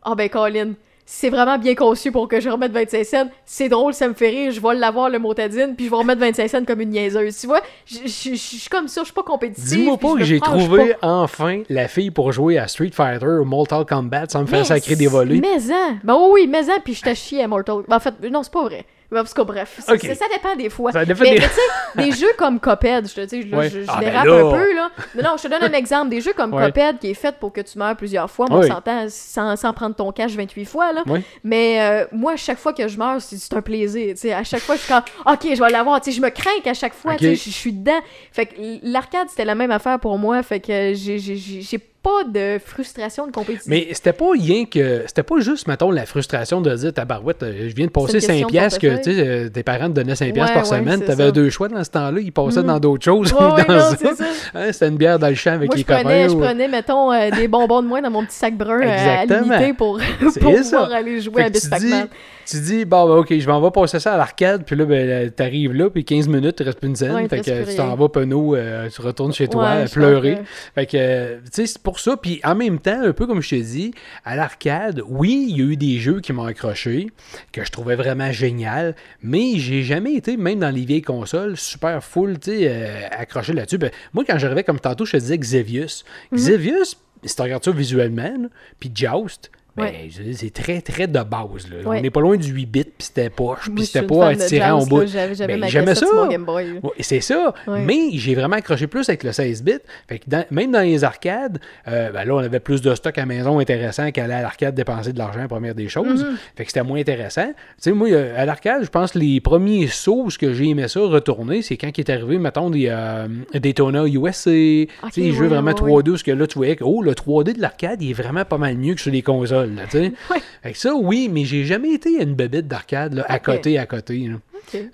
Ah 0.03 0.15
ben, 0.15 0.29
Colin, 0.29 0.73
c'est 1.05 1.29
vraiment 1.29 1.57
bien 1.59 1.75
conçu 1.75 2.11
pour 2.11 2.27
que 2.27 2.39
je 2.39 2.49
remette 2.49 2.71
25 2.71 3.05
cents. 3.05 3.29
C'est 3.45 3.69
drôle, 3.69 3.93
ça 3.93 4.07
me 4.07 4.13
fait 4.13 4.29
rire, 4.29 4.51
je 4.51 4.59
vais 4.59 4.73
l'avoir 4.73 5.09
le 5.09 5.19
motadine, 5.19 5.75
puis 5.75 5.85
je 5.85 5.91
vais 5.91 5.97
remettre 5.97 6.19
25 6.19 6.47
cents 6.49 6.65
comme 6.65 6.81
une 6.81 6.89
niaiseuse. 6.89 7.37
Tu 7.37 7.45
vois, 7.45 7.61
je 7.85 8.07
suis 8.07 8.69
comme 8.69 8.87
ça, 8.87 9.01
je 9.01 9.05
suis 9.05 9.13
pas 9.13 9.23
compétitive. 9.23 9.77
dis-moi 9.77 9.97
pas 9.97 10.15
que 10.15 10.23
j'ai 10.23 10.39
trouvé 10.39 10.95
pas. 10.95 11.07
enfin 11.07 11.61
la 11.69 11.87
fille 11.87 12.09
pour 12.09 12.31
jouer 12.31 12.57
à 12.57 12.67
Street 12.67 12.91
Fighter 12.91 13.25
ou 13.25 13.45
Mortal 13.45 13.85
Kombat 13.85 14.29
sans 14.29 14.41
me 14.41 14.47
faire 14.47 14.65
sacrer 14.65 14.95
des 14.95 15.07
volets. 15.07 15.39
Mais 15.39 15.71
en. 15.71 15.97
Ben 16.03 16.17
oui, 16.31 16.47
mais 16.47 16.69
en, 16.69 16.79
puis 16.83 16.95
je 16.95 17.01
t'ai 17.01 17.15
chié 17.15 17.43
à 17.43 17.47
Mortal. 17.47 17.83
Ben, 17.87 17.97
en 17.97 17.99
fait, 17.99 18.13
non, 18.31 18.41
c'est 18.41 18.53
pas 18.53 18.63
vrai. 18.63 18.85
Ben, 19.11 19.17
parce 19.17 19.33
que 19.33 19.41
bref, 19.43 19.79
ça 19.79 19.95
dépend 19.95 20.55
des 20.57 20.69
fois. 20.69 20.91
Ça 20.91 21.05
dépend 21.05 21.23
mais 21.23 21.35
des- 21.35 21.39
mais 21.39 21.47
tu 21.47 21.53
sais, 21.53 21.61
des 22.03 22.11
jeux 22.11 22.33
comme 22.37 22.59
Coped, 22.59 23.07
je 23.07 23.13
te 23.13 23.21
dis, 23.25 23.43
là, 23.43 23.57
Ouais. 23.59 23.69
je, 23.69 23.81
je 23.81 23.85
Ah, 23.87 23.97
ben 23.99 24.05
dérape 24.09 24.25
un 24.27 24.51
peu, 24.51 24.75
là. 24.75 24.89
Non, 25.15 25.23
non, 25.23 25.37
je 25.37 25.43
te 25.43 25.47
donne 25.47 25.63
un 25.63 25.77
exemple. 25.77 26.09
Des 26.09 26.21
jeux 26.21 26.33
comme 26.33 26.53
Ouais. 26.53 26.65
Coped 26.65 26.99
qui 26.99 27.11
est 27.11 27.13
fait 27.13 27.35
pour 27.39 27.53
que 27.53 27.61
tu 27.61 27.77
meurs 27.77 27.95
plusieurs 27.95 28.29
fois, 28.29 28.47
on 28.49 28.61
s'entend 28.63 29.05
sans, 29.09 29.55
sans 29.55 29.73
prendre 29.73 29.95
ton 29.95 30.11
cash 30.11 30.31
28 30.33 30.65
fois, 30.65 30.91
là. 30.93 31.03
Mais 31.43 31.81
euh, 31.81 32.05
moi, 32.11 32.33
à 32.33 32.37
chaque 32.37 32.57
fois 32.57 32.73
que 32.73 32.87
je 32.87 32.97
meurs, 32.97 33.21
c'est 33.21 33.53
un 33.53 33.61
plaisir. 33.61 34.13
tu 34.15 34.21
sais. 34.21 34.33
À 34.33 34.43
chaque 34.43 34.61
fois, 34.61 34.75
je 34.75 34.81
suis 34.81 34.93
comme, 34.93 35.03
OK, 35.31 35.47
je 35.55 35.63
vais 35.63 35.69
l'avoir. 35.69 36.01
Tu 36.01 36.11
sais, 36.11 36.17
Je 36.17 36.21
me 36.21 36.29
crains 36.29 36.59
qu'à 36.63 36.73
chaque 36.73 36.93
fois, 36.93 37.13
Ok. 37.13 37.19
tu 37.19 37.25
sais, 37.25 37.35
je 37.35 37.43
je 37.45 37.55
suis 37.55 37.73
dedans. 37.73 37.99
Fait 38.31 38.45
que 38.47 38.55
l'arcade, 38.83 39.27
c'était 39.29 39.45
la 39.45 39.55
même 39.55 39.71
affaire 39.71 39.99
pour 39.99 40.17
moi. 40.17 40.41
Fait 40.43 40.59
que 40.59 40.93
j'ai 40.93 41.79
pas 42.05 42.23
de 42.31 42.59
frustration 42.63 43.25
de 43.25 43.31
compétition. 43.31 43.65
Mais 43.67 43.87
c'était 43.93 44.13
pas 44.13 44.31
rien 44.31 44.65
que. 44.65 45.03
C'était 45.07 45.23
pas 45.23 45.39
juste, 45.39 45.67
mettons, 45.67 45.89
la 45.89 46.05
frustration 46.05 46.61
de 46.61 46.75
dire 46.75 46.93
tabarouette, 46.93 47.41
euh, 47.41 47.69
je 47.69 47.75
viens 47.75 47.87
de 47.87 47.91
passer 47.91 48.19
C'est 48.19 48.37
une 48.39 48.43
5 48.43 48.47
question 48.47 48.47
de 48.47 48.51
piastres 48.51 48.79
que 48.79 48.95
tu 49.03 49.15
sais, 49.15 49.27
euh, 49.27 49.49
tes 49.49 49.63
parents 49.63 49.87
te 49.87 49.93
donnaient 49.93 50.15
5 50.15 50.33
piastres 50.33 50.55
Ouais, 50.55 50.61
par 50.61 50.71
ouais, 50.71 50.77
semaine. 50.79 51.01
T'avais 51.03 51.25
ça. 51.25 51.31
deux 51.31 51.49
choix 51.49 51.67
dans 51.67 51.83
ce 51.83 51.89
temps-là. 51.89 52.19
Ils 52.21 52.31
passaient 52.31 52.59
Mhm. 52.61 52.67
dans 52.67 52.79
d'autres 52.79 53.03
choses. 53.03 53.33
Ouais, 53.33 53.39
dans 53.67 53.73
non, 53.73 53.79
ça. 54.15 54.25
Hein, 54.53 54.71
c'était 54.71 54.87
une 54.89 54.97
bière 54.97 55.17
dans 55.17 55.29
le 55.29 55.35
champ 55.35 55.51
avec 55.53 55.67
Moi, 55.69 55.75
les 55.75 55.81
je 55.81 55.85
prenais, 55.87 56.03
copains. 56.03 56.27
je 56.29 56.35
prenais, 56.37 56.67
mettons, 56.67 57.11
euh, 57.11 57.31
des 57.31 57.47
bonbons 57.47 57.81
de 57.81 57.87
moins 57.87 58.01
dans 58.01 58.11
mon 58.11 58.23
petit 58.23 58.35
sac 58.37 58.55
brun 58.55 58.81
euh, 58.81 59.15
à 59.21 59.25
l'unité 59.25 59.73
pour, 59.73 59.99
pour 60.19 60.53
pouvoir 60.53 60.91
aller 60.91 61.19
jouer 61.21 61.41
Fait 61.51 61.73
à 61.73 61.79
que 61.79 62.09
tu 62.45 62.57
dis, 62.57 62.61
tu 62.61 62.77
dis, 62.77 62.85
bon, 62.85 63.07
ben, 63.07 63.15
ok, 63.17 63.37
je 63.37 63.47
m'en 63.47 63.61
vais 63.61 63.71
passer 63.71 63.99
ça 63.99 64.13
à 64.13 64.17
l'arcade, 64.17 64.63
puis 64.65 64.75
là, 64.75 64.85
ben, 64.85 65.09
euh, 65.09 65.29
t'arrives 65.29 65.73
là, 65.73 65.89
puis 65.89 66.03
15 66.05 66.27
minutes, 66.27 66.57
il 66.59 66.65
reste 66.65 66.79
plus 66.79 66.89
une 66.89 66.95
scène. 66.95 67.13
Ouais, 67.13 67.27
te 67.27 67.35
fait 67.35 67.41
que 67.41 67.51
euh, 67.51 67.65
tu 67.65 67.75
t'en 67.75 67.95
vas 67.95 68.09
penaud, 68.09 68.55
euh, 68.55 68.89
tu 68.89 69.01
retournes 69.01 69.33
chez 69.33 69.47
toi, 69.47 69.63
Ouais, 69.63 69.69
à 69.69 69.85
je 69.85 69.93
pleurer. 69.93 70.39
Fait 70.75 70.85
que, 70.85 70.97
euh, 70.97 71.37
tu 71.45 71.49
sais, 71.51 71.67
c'est 71.67 71.81
pour 71.81 71.99
ça. 71.99 72.17
Puis 72.17 72.39
en 72.43 72.55
même 72.55 72.79
temps, 72.79 73.01
un 73.01 73.13
peu 73.13 73.27
comme 73.27 73.41
je 73.41 73.49
t'ai 73.49 73.61
dit, 73.61 73.93
à 74.23 74.35
l'arcade, 74.35 75.01
oui, 75.07 75.47
il 75.49 75.57
y 75.57 75.61
a 75.61 75.65
eu 75.65 75.77
des 75.77 75.97
jeux 75.97 76.21
qui 76.21 76.33
m'ont 76.33 76.45
accroché, 76.45 77.07
que 77.51 77.63
je 77.63 77.71
trouvais 77.71 77.95
vraiment 77.95 78.31
génial, 78.31 78.95
mais 79.21 79.57
j'ai 79.57 79.83
jamais 79.83 80.13
été, 80.13 80.37
même 80.37 80.59
dans 80.59 80.73
les 80.73 80.85
vieilles 80.85 81.01
consoles, 81.01 81.57
super 81.57 82.03
full, 82.03 82.39
tu 82.39 82.51
sais, 82.51 82.67
euh, 82.69 83.07
accroché 83.11 83.53
là-dessus. 83.53 83.77
Ben, 83.77 83.91
moi, 84.13 84.23
quand 84.27 84.37
j'arrivais, 84.37 84.63
comme 84.63 84.79
tantôt, 84.79 85.05
je 85.05 85.13
te 85.13 85.17
disais 85.17 85.37
Xevious. 85.37 86.03
Mhm. 86.31 86.37
Xevious, 86.37 86.95
si 87.23 87.35
tu 87.35 87.41
regardes 87.41 87.63
ça 87.63 87.71
visuellement, 87.71 88.47
puis 88.79 88.91
Joust, 88.93 89.51
Ouais. 89.77 90.09
veux 90.17 90.23
dire, 90.23 90.35
c'est 90.37 90.53
très, 90.53 90.81
très 90.81 91.07
de 91.07 91.19
base. 91.19 91.69
Là. 91.69 91.89
Ouais. 91.89 91.97
On 91.99 92.01
n'est 92.01 92.09
pas 92.09 92.21
loin 92.21 92.37
du 92.37 92.49
8 92.49 92.65
bits, 92.65 92.83
puis 92.83 92.93
c'était 92.99 93.29
poche, 93.29 93.69
puis 93.75 93.85
c'était 93.85 94.07
pas 94.07 94.27
attirant 94.27 94.81
au 94.81 94.85
bout. 94.85 95.03
Ben, 95.47 95.59
ma 95.59 95.67
j'aimais 95.67 95.95
ça. 95.95 96.05
Ouais, 96.27 96.79
c'est 96.99 97.19
ça. 97.21 97.53
Ouais. 97.67 97.81
Mais 97.81 98.09
j'ai 98.13 98.35
vraiment 98.35 98.55
accroché 98.55 98.87
plus 98.87 99.07
avec 99.09 99.23
le 99.23 99.31
16 99.31 99.63
bits. 99.63 99.73
Fait 100.07 100.19
que 100.19 100.25
dans- 100.27 100.45
même 100.51 100.71
dans 100.71 100.81
les 100.81 101.03
arcades, 101.03 101.59
euh, 101.87 102.11
ben 102.11 102.23
là, 102.25 102.35
on 102.35 102.39
avait 102.39 102.59
plus 102.59 102.81
de 102.81 102.95
stock 102.95 103.17
à 103.17 103.25
maison 103.25 103.59
intéressant 103.59 104.11
qu'aller 104.11 104.33
à 104.33 104.41
l'arcade 104.41 104.75
dépenser 104.75 105.11
de 105.13 105.17
l'argent, 105.17 105.47
première 105.47 105.75
des 105.75 105.89
choses. 105.89 106.23
Mhm. 106.23 106.37
Fait 106.55 106.63
que 106.63 106.69
c'était 106.69 106.83
moins 106.83 106.99
intéressant. 106.99 107.47
Tu 107.47 107.53
sais, 107.79 107.91
moi, 107.91 108.07
à 108.35 108.45
l'arcade, 108.45 108.83
je 108.83 108.89
pense 108.89 109.11
que 109.11 109.19
les 109.19 109.41
premiers 109.41 109.87
sauts 109.87 110.29
ce 110.29 110.37
que 110.37 110.53
j'ai 110.53 110.69
aimé 110.69 110.87
ça 110.87 110.99
retourner, 111.01 111.61
c'est 111.61 111.77
quand 111.77 111.89
il 111.97 112.01
est 112.01 112.09
arrivé, 112.09 112.37
mettons, 112.37 112.69
des 112.69 112.87
euh, 112.89 113.27
Daytona 113.53 114.05
USA. 114.07 114.51
tu 114.51 114.87
sais, 115.11 115.21
les 115.21 115.31
ouais, 115.31 115.37
jeux 115.37 115.47
vraiment 115.47 115.71
ouais, 115.71 115.73
3D, 116.01 116.11
parce 116.11 116.23
que 116.23 116.31
là, 116.31 116.47
tu 116.47 116.57
voyais 116.57 116.75
que 116.75 116.83
oh, 116.83 117.01
le 117.01 117.13
3D 117.13 117.53
de 117.53 117.61
l'arcade, 117.61 118.01
il 118.01 118.11
est 118.11 118.13
vraiment 118.13 118.45
pas 118.45 118.57
mal 118.57 118.77
mieux 118.77 118.93
que 118.95 119.01
sur 119.01 119.11
les 119.11 119.21
consoles. 119.21 119.64
Là, 119.73 119.83
tu 119.89 119.91
sais. 119.97 120.11
Ouais. 120.29 120.41
Fait 120.63 120.71
que 120.71 120.77
ça, 120.77 120.93
oui, 120.93 121.29
mais 121.31 121.45
j'ai 121.45 121.63
jamais 121.63 121.93
été 121.93 122.21
une 122.21 122.33
bébête 122.33 122.67
d'arcade 122.67 123.23
à 123.27 123.39
côté, 123.39 123.77
à 123.77 123.85
côté. 123.85 124.17
là. 124.17 124.35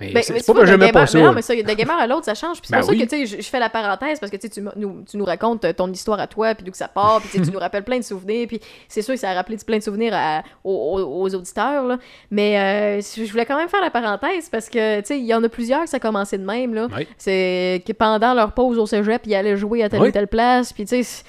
Mais 0.01 0.11
Ben, 0.11 0.21
c'est 0.21 0.45
pas 0.45 0.51
vois, 0.53 0.61
que 0.63 0.67
j'aimais 0.67 0.91
pas 0.91 1.07
ça. 1.07 1.17
mais 1.17 1.23
non, 1.23 1.29
là. 1.29 1.35
mais 1.35 1.41
ça, 1.41 1.55
d'un 1.55 1.73
gamer 1.75 1.97
à 1.97 2.05
l'autre, 2.05 2.25
ça 2.25 2.35
change. 2.35 2.57
Puis 2.59 2.67
c'est 2.67 2.73
Ben 2.75 2.81
pour 2.81 2.89
oui. 2.89 2.99
ça 2.99 3.05
que, 3.17 3.25
je, 3.25 3.37
je 3.37 3.47
fais 3.49 3.59
la 3.59 3.69
parenthèse 3.69 4.19
parce 4.19 4.29
que, 4.29 4.35
tu 4.35 4.61
nous, 4.75 5.03
tu 5.09 5.15
nous 5.17 5.23
racontes 5.23 5.63
euh, 5.63 5.71
ton 5.71 5.89
histoire 5.91 6.19
à 6.19 6.27
toi, 6.27 6.53
puis 6.55 6.65
d'où 6.65 6.71
que 6.71 6.77
ça 6.77 6.89
part, 6.89 7.21
puis 7.21 7.39
tu 7.41 7.51
nous 7.53 7.59
rappelles 7.59 7.83
plein 7.85 7.97
de 7.97 8.03
souvenirs, 8.03 8.47
puis 8.47 8.59
c'est 8.89 9.01
sûr 9.01 9.13
que 9.13 9.19
ça 9.19 9.29
a 9.29 9.33
rappelé 9.33 9.57
plein 9.65 9.77
de 9.77 9.83
souvenirs 9.83 10.11
à- 10.13 10.43
aux, 10.65 11.33
auditeurs, 11.33 11.85
là. 11.87 11.97
Mais 12.29 12.59
euh, 12.59 13.01
je 13.01 13.31
voulais 13.31 13.45
quand 13.45 13.57
même 13.57 13.69
faire 13.69 13.81
la 13.81 13.91
parenthèse 13.91 14.49
parce 14.49 14.67
que, 14.67 14.99
tu 14.99 15.05
sais, 15.07 15.19
il 15.19 15.25
y 15.25 15.33
en 15.33 15.41
a 15.43 15.47
plusieurs 15.47 15.83
que 15.83 15.89
ça 15.89 15.97
a 15.97 15.99
commencé 16.01 16.37
de 16.37 16.43
même, 16.45 16.73
là. 16.73 16.87
Oui. 16.95 17.07
C'est 17.17 17.81
que 17.87 17.93
pendant 17.93 18.33
leur 18.33 18.51
pause 18.51 18.77
au 18.77 18.85
cégep, 18.85 19.21
ils 19.25 19.35
allaient 19.35 19.55
jouer 19.57 19.83
à 19.83 19.89
telle 19.89 20.01
Oui. 20.01 20.09
ou 20.09 20.11
telle 20.11 20.27
place, 20.27 20.73
puis 20.73 20.83
tu 20.85 21.01
sais, 21.01 21.23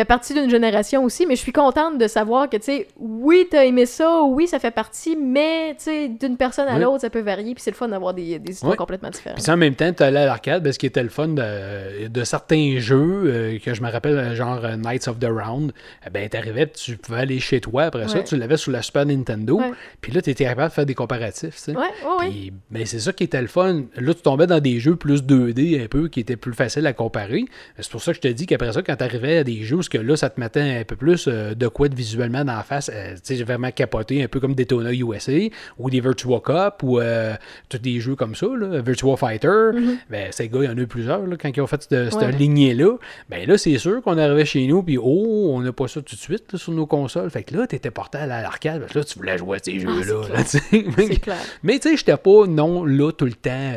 fait 0.00 0.04
partie 0.06 0.32
d'une 0.34 0.48
génération 0.48 1.04
aussi, 1.04 1.26
mais 1.26 1.36
je 1.36 1.40
suis 1.42 1.52
contente 1.52 1.98
de 1.98 2.06
savoir 2.08 2.48
que, 2.48 2.56
tu 2.56 2.62
sais, 2.64 2.88
oui, 2.98 3.46
t'as 3.50 3.64
aimé 3.66 3.84
ça, 3.84 4.22
oui, 4.22 4.46
ça 4.46 4.58
fait 4.58 4.70
partie, 4.70 5.14
mais, 5.16 5.74
tu 5.76 5.84
sais, 5.84 6.08
d'une 6.08 6.36
personne 6.38 6.68
à 6.68 6.76
Oui. 6.76 6.82
l'autre, 6.82 7.02
ça 7.02 7.10
peut 7.10 7.20
varier, 7.20 7.54
puis 7.54 7.62
c'est 7.62 7.70
le 7.70 7.76
fun 7.76 7.88
d'avoir 7.88 8.14
des, 8.14 8.38
des 8.38 8.52
histoires 8.52 8.70
Oui. 8.72 8.76
complètement 8.78 9.10
différentes. 9.10 9.42
Puis 9.42 9.52
en 9.52 9.56
même 9.58 9.74
temps, 9.74 9.92
tu 9.92 10.02
allais 10.02 10.20
à 10.20 10.24
l'arcade, 10.26 10.62
ben, 10.62 10.72
ce 10.72 10.78
qui 10.78 10.86
était 10.86 11.02
le 11.02 11.10
fun 11.10 11.28
de, 11.28 12.08
de 12.08 12.24
certains 12.24 12.76
jeux, 12.78 13.22
euh, 13.26 13.58
que 13.58 13.74
je 13.74 13.82
me 13.82 13.90
rappelle, 13.90 14.16
euh, 14.16 14.34
genre 14.34 14.64
euh, 14.64 14.76
Knights 14.76 15.06
of 15.08 15.18
the 15.18 15.26
Round, 15.28 15.72
eh 16.06 16.10
ben, 16.10 16.26
t'arrivais, 16.28 16.66
tu 16.68 16.96
pouvais 16.96 17.18
aller 17.20 17.38
chez 17.40 17.60
toi 17.60 17.84
après 17.84 18.08
ça, 18.08 18.22
tu 18.22 18.36
l'avais 18.36 18.56
sur 18.56 18.72
la 18.72 18.80
Super 18.82 19.04
Nintendo, 19.04 19.60
puis 20.00 20.12
là, 20.12 20.22
tu 20.22 20.30
étais 20.30 20.44
capable 20.44 20.68
de 20.70 20.74
faire 20.74 20.86
des 20.86 20.94
comparatifs, 20.94 21.56
tu 21.56 21.72
sais. 21.72 21.74
Puis, 22.20 22.52
ben, 22.70 22.86
c'est 22.86 23.00
ça 23.00 23.12
qui 23.12 23.24
était 23.24 23.42
le 23.42 23.48
fun. 23.48 23.82
Là, 23.96 24.14
tu 24.14 24.22
tombais 24.22 24.46
dans 24.46 24.60
des 24.60 24.80
jeux 24.80 24.96
plus 24.96 25.22
2D 25.22 25.84
un 25.84 25.88
peu, 25.88 26.08
qui 26.08 26.20
étaient 26.20 26.36
plus 26.36 26.54
faciles 26.54 26.86
à 26.86 26.92
comparer. 26.94 27.44
C'est 27.78 27.90
pour 27.90 28.02
ça 28.02 28.12
que 28.12 28.16
je 28.16 28.20
te 28.20 28.28
dis 28.28 28.46
qu'après 28.46 28.72
ça, 28.72 28.80
quand 28.82 28.96
tu 28.96 29.04
arrivais 29.04 29.38
à 29.38 29.44
des 29.44 29.62
jeux, 29.62 29.76
parce 29.76 29.88
que 29.90 29.98
là, 29.98 30.16
ça 30.16 30.30
te 30.30 30.40
mettait 30.40 30.78
un 30.80 30.84
peu 30.84 30.96
plus 30.96 31.26
euh, 31.28 31.54
de 31.54 31.68
quoi 31.68 31.88
de 31.90 31.94
visuellement 31.94 32.44
dans 32.46 32.56
la 32.56 32.62
face, 32.62 32.90
euh, 32.94 33.12
tu 33.16 33.20
sais, 33.24 33.36
j'ai 33.36 33.44
vraiment 33.44 33.70
capoté, 33.70 34.22
un 34.22 34.28
peu 34.28 34.40
comme 34.40 34.54
Daytona 34.54 34.92
USA, 34.94 35.32
ou 35.78 35.90
des 35.90 36.00
Virtua 36.00 36.40
Cop, 36.40 36.82
ou 36.82 36.98
euh, 37.00 37.34
tous 37.68 37.76
des 37.78 38.00
jeux 38.00 38.16
comme 38.16 38.34
ça, 38.34 38.46
là, 38.58 38.80
Virtua 38.80 39.16
Fighter. 39.18 39.70
Ben, 40.08 40.28
ces 40.32 40.48
gars, 40.48 40.60
il 40.62 40.64
y 40.64 40.68
en 40.68 40.78
a 40.78 40.80
eu 40.80 40.86
plusieurs, 40.86 41.26
là, 41.26 41.36
quand 41.38 41.50
ils 41.54 41.60
ont 41.60 41.66
fait 41.66 41.82
cette, 41.82 42.10
cette 42.12 42.20
Ouais. 42.22 42.32
lignée-là. 42.32 42.96
Ben 43.28 43.46
là, 43.46 43.58
c'est 43.58 43.76
sûr 43.78 44.00
qu'on 44.02 44.16
arrivait 44.16 44.44
chez 44.44 44.66
nous, 44.66 44.82
puis 44.82 44.96
oh, 44.98 45.50
on 45.52 45.60
n'a 45.60 45.72
pas 45.72 45.88
ça 45.88 46.00
tout 46.00 46.14
de 46.14 46.20
suite 46.20 46.52
là, 46.52 46.58
sur 46.58 46.72
nos 46.72 46.86
consoles. 46.86 47.28
Fait 47.30 47.42
que 47.42 47.56
là, 47.56 47.66
t'étais 47.66 47.90
porté 47.90 48.18
à 48.18 48.26
l'arcade, 48.26 48.80
parce 48.80 48.92
que 48.92 48.98
là, 49.00 49.04
tu 49.04 49.18
voulais 49.18 49.36
jouer 49.38 49.56
à 49.58 49.60
ces 49.62 49.78
jeux-là. 49.80 50.22
c'est 50.26 50.32
là, 50.32 50.44
tu 50.44 50.50
sais. 50.58 50.84
C'est 51.08 51.20
clair. 51.20 51.36
Mais 51.62 51.78
tu 51.78 51.88
sais, 51.90 51.96
j'étais 51.96 52.16
pas 52.16 52.46
non 52.46 52.84
là 52.84 53.10
tout 53.12 53.24
le 53.26 53.32
temps. 53.32 53.72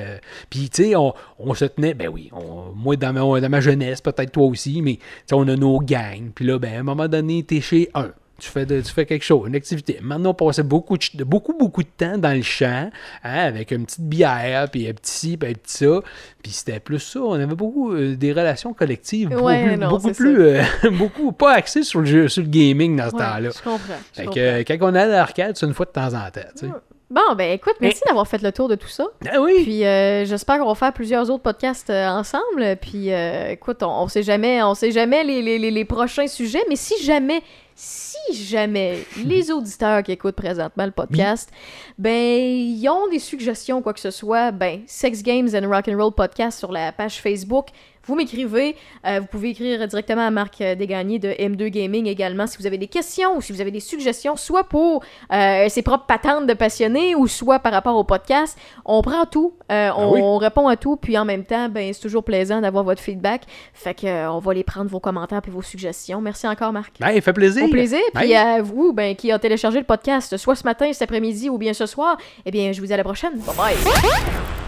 Puis 0.49 0.69
tu 0.69 0.83
sais, 0.83 0.95
on, 0.95 1.13
on 1.39 1.53
se 1.53 1.65
tenait, 1.65 1.93
ben 1.93 2.07
oui, 2.07 2.29
on- 2.33 2.71
moi 2.75 2.95
dans 2.95 3.13
ma, 3.13 3.39
dans 3.41 3.49
ma 3.49 3.59
jeunesse, 3.61 4.01
peut-être 4.01 4.31
toi 4.31 4.45
aussi, 4.45 4.81
mais 4.81 4.99
tu 5.27 5.33
on 5.33 5.47
a 5.47 5.55
nos 5.55 5.79
gangs. 6.11 6.31
Puis 6.33 6.45
là, 6.45 6.59
ben 6.59 6.75
à 6.75 6.79
un 6.79 6.83
moment 6.83 7.07
donné, 7.07 7.43
t'es 7.43 7.61
chez 7.61 7.89
un. 7.93 8.11
Tu 8.39 8.49
fais, 8.49 8.65
de- 8.65 8.81
tu 8.81 8.91
fais 8.91 9.05
quelque 9.05 9.23
chose, 9.23 9.47
une 9.47 9.55
activité. 9.55 9.99
Maintenant, 10.01 10.31
on 10.31 10.33
passait 10.33 10.63
beaucoup, 10.63 10.97
de, 10.97 11.23
beaucoup, 11.23 11.53
beaucoup 11.57 11.83
de 11.83 11.87
temps 11.95 12.17
dans 12.17 12.35
le 12.35 12.41
champ, 12.41 12.89
hein, 13.23 13.37
avec 13.37 13.71
une 13.71 13.85
petite 13.85 14.01
bière, 14.01 14.67
puis 14.69 14.89
un 14.89 14.93
petit 14.93 15.11
ci, 15.11 15.37
puis 15.37 15.49
un 15.51 15.53
petit 15.53 15.77
ça. 15.77 16.01
Puis 16.41 16.51
c'était 16.51 16.79
plus 16.79 16.99
ça. 16.99 17.21
On 17.21 17.33
avait 17.33 17.45
beaucoup 17.55 17.93
euh, 17.93 18.15
des 18.15 18.33
relations 18.33 18.73
collectives, 18.73 19.29
beaucoup 19.29 19.45
Ouais, 19.45 19.77
non, 19.77 19.89
beaucoup, 19.91 20.07
c'est 20.07 20.13
plus 20.15 20.41
euh, 20.41 20.61
beaucoup 20.97 21.31
pas 21.31 21.53
axées 21.53 21.83
sur 21.83 21.99
le, 22.01 22.07
jeu, 22.07 22.27
sur 22.27 22.41
le 22.43 22.49
gaming 22.49 22.97
dans 22.97 23.11
ce 23.11 23.15
Ouais, 23.15 23.21
temps-là. 23.21 23.49
je 23.55 23.61
comprends. 23.63 23.99
Fait 24.11 24.25
que 24.25 24.39
euh, 24.39 24.63
quand 24.67 24.77
on 24.81 24.87
allait 24.87 24.99
à 25.13 25.17
l'arcade, 25.17 25.55
c'est 25.55 25.65
une 25.67 25.73
fois 25.75 25.85
de 25.85 25.91
temps 25.91 26.07
en 26.13 26.29
temps. 26.31 26.41
tu 26.57 26.65
sais. 26.67 26.73
Bon, 27.13 27.35
ben 27.35 27.51
écoute, 27.51 27.75
merci 27.79 28.01
d'avoir 28.07 28.27
fait 28.27 28.41
le 28.41 28.51
tour 28.51 28.67
de 28.67 28.73
tout 28.73 28.87
ça. 28.87 29.05
Ah 29.31 29.39
oui! 29.39 29.61
Puis 29.61 29.85
euh, 29.85 30.25
j'espère 30.25 30.57
qu'on 30.57 30.65
va 30.67 30.73
faire 30.73 30.91
plusieurs 30.93 31.29
autres 31.29 31.43
podcasts 31.43 31.91
euh, 31.91 32.07
ensemble. 32.07 32.75
Puis 32.81 33.13
euh, 33.13 33.51
écoute, 33.51 33.83
on, 33.83 33.87
on 34.03 34.07
sait 34.07 34.23
jamais, 34.23 34.63
on 34.63 34.73
sait 34.73 34.89
jamais 34.91 35.23
les, 35.23 35.43
les- 35.43 35.59
les- 35.59 35.69
les 35.69 35.85
prochains 35.85 36.25
sujets, 36.25 36.63
mais 36.67 36.75
si 36.75 37.03
jamais, 37.03 37.43
si 37.75 38.17
jamais 38.33 38.97
les 39.25 39.51
auditeurs 39.51 40.01
qui 40.01 40.11
écoutent 40.11 40.35
présentement 40.35 40.85
le 40.85 40.91
podcast, 40.91 41.51
ben 41.99 42.11
ils 42.11 42.89
ont 42.89 43.07
des 43.09 43.19
suggestions 43.19 43.83
quoi 43.83 43.93
que 43.93 43.99
ce 43.99 44.09
soit, 44.09 44.49
ben 44.51 44.81
Sex 44.87 45.21
Games 45.21 45.49
and 45.53 45.69
Rock 45.69 45.87
and 45.89 45.97
Roll 46.01 46.13
podcast 46.13 46.57
sur 46.57 46.71
la 46.71 46.91
page 46.91 47.21
Facebook. 47.21 47.67
Vous 48.05 48.15
m'écrivez, 48.15 48.75
euh, 49.05 49.19
vous 49.21 49.27
pouvez 49.27 49.49
écrire 49.51 49.87
directement 49.87 50.27
à 50.27 50.29
Marc 50.29 50.59
euh, 50.59 50.75
Desgagnés 50.75 51.19
de 51.19 51.29
M2 51.29 51.67
Gaming 51.69 52.05
également 52.07 52.47
si 52.47 52.57
vous 52.57 52.67
avez 52.67 52.77
des 52.77 52.87
questions 52.87 53.37
ou 53.37 53.41
si 53.41 53.53
vous 53.53 53.61
avez 53.61 53.71
des 53.71 53.79
suggestions, 53.79 54.35
soit 54.35 54.65
pour 54.65 55.03
euh, 55.31 55.69
ses 55.69 55.81
propres 55.83 56.05
patentes 56.05 56.45
de 56.45 56.53
passionnés 56.53 57.15
ou 57.15 57.27
soit 57.27 57.59
par 57.59 57.71
rapport 57.71 57.95
au 57.95 58.03
podcast. 58.03 58.57
On 58.83 59.01
prend 59.01 59.25
tout, 59.25 59.53
euh, 59.71 59.89
on, 59.95 60.01
Ah 60.03 60.09
oui. 60.11 60.19
on 60.21 60.37
répond 60.37 60.67
à 60.67 60.75
tout, 60.75 60.97
puis 60.97 61.17
en 61.17 61.23
même 61.25 61.45
temps, 61.45 61.69
ben 61.69 61.93
c'est 61.93 62.01
toujours 62.01 62.23
plaisant 62.23 62.59
d'avoir 62.59 62.83
votre 62.83 63.01
feedback. 63.01 63.43
Fait 63.73 63.93
que 63.93 64.27
on 64.27 64.39
va 64.39 64.53
les 64.53 64.63
prendre 64.63 64.89
vos 64.89 64.99
commentaires 64.99 65.41
puis 65.41 65.51
vos 65.51 65.61
suggestions. 65.61 66.19
Merci 66.19 66.47
encore 66.47 66.73
Marc. 66.73 66.95
Ben, 66.99 67.21
fait 67.21 67.33
plaisir. 67.33 67.63
Au 67.63 67.69
plaisir. 67.69 67.99
Puis 68.15 68.35
à 68.35 68.61
vous, 68.61 68.91
ben, 68.91 69.15
qui 69.15 69.31
a 69.31 69.39
téléchargé 69.39 69.79
le 69.79 69.85
podcast, 69.85 70.35
soit 70.37 70.55
ce 70.55 70.63
matin, 70.65 70.91
cet 70.91 71.03
après-midi 71.03 71.49
ou 71.49 71.57
bien 71.57 71.73
ce 71.73 71.85
soir, 71.85 72.17
eh 72.45 72.51
bien, 72.51 72.71
je 72.73 72.81
vous 72.81 72.87
dis 72.87 72.93
à 72.93 72.97
la 72.97 73.03
prochaine. 73.03 73.33
Bye 73.39 73.55
bye. 73.55 74.62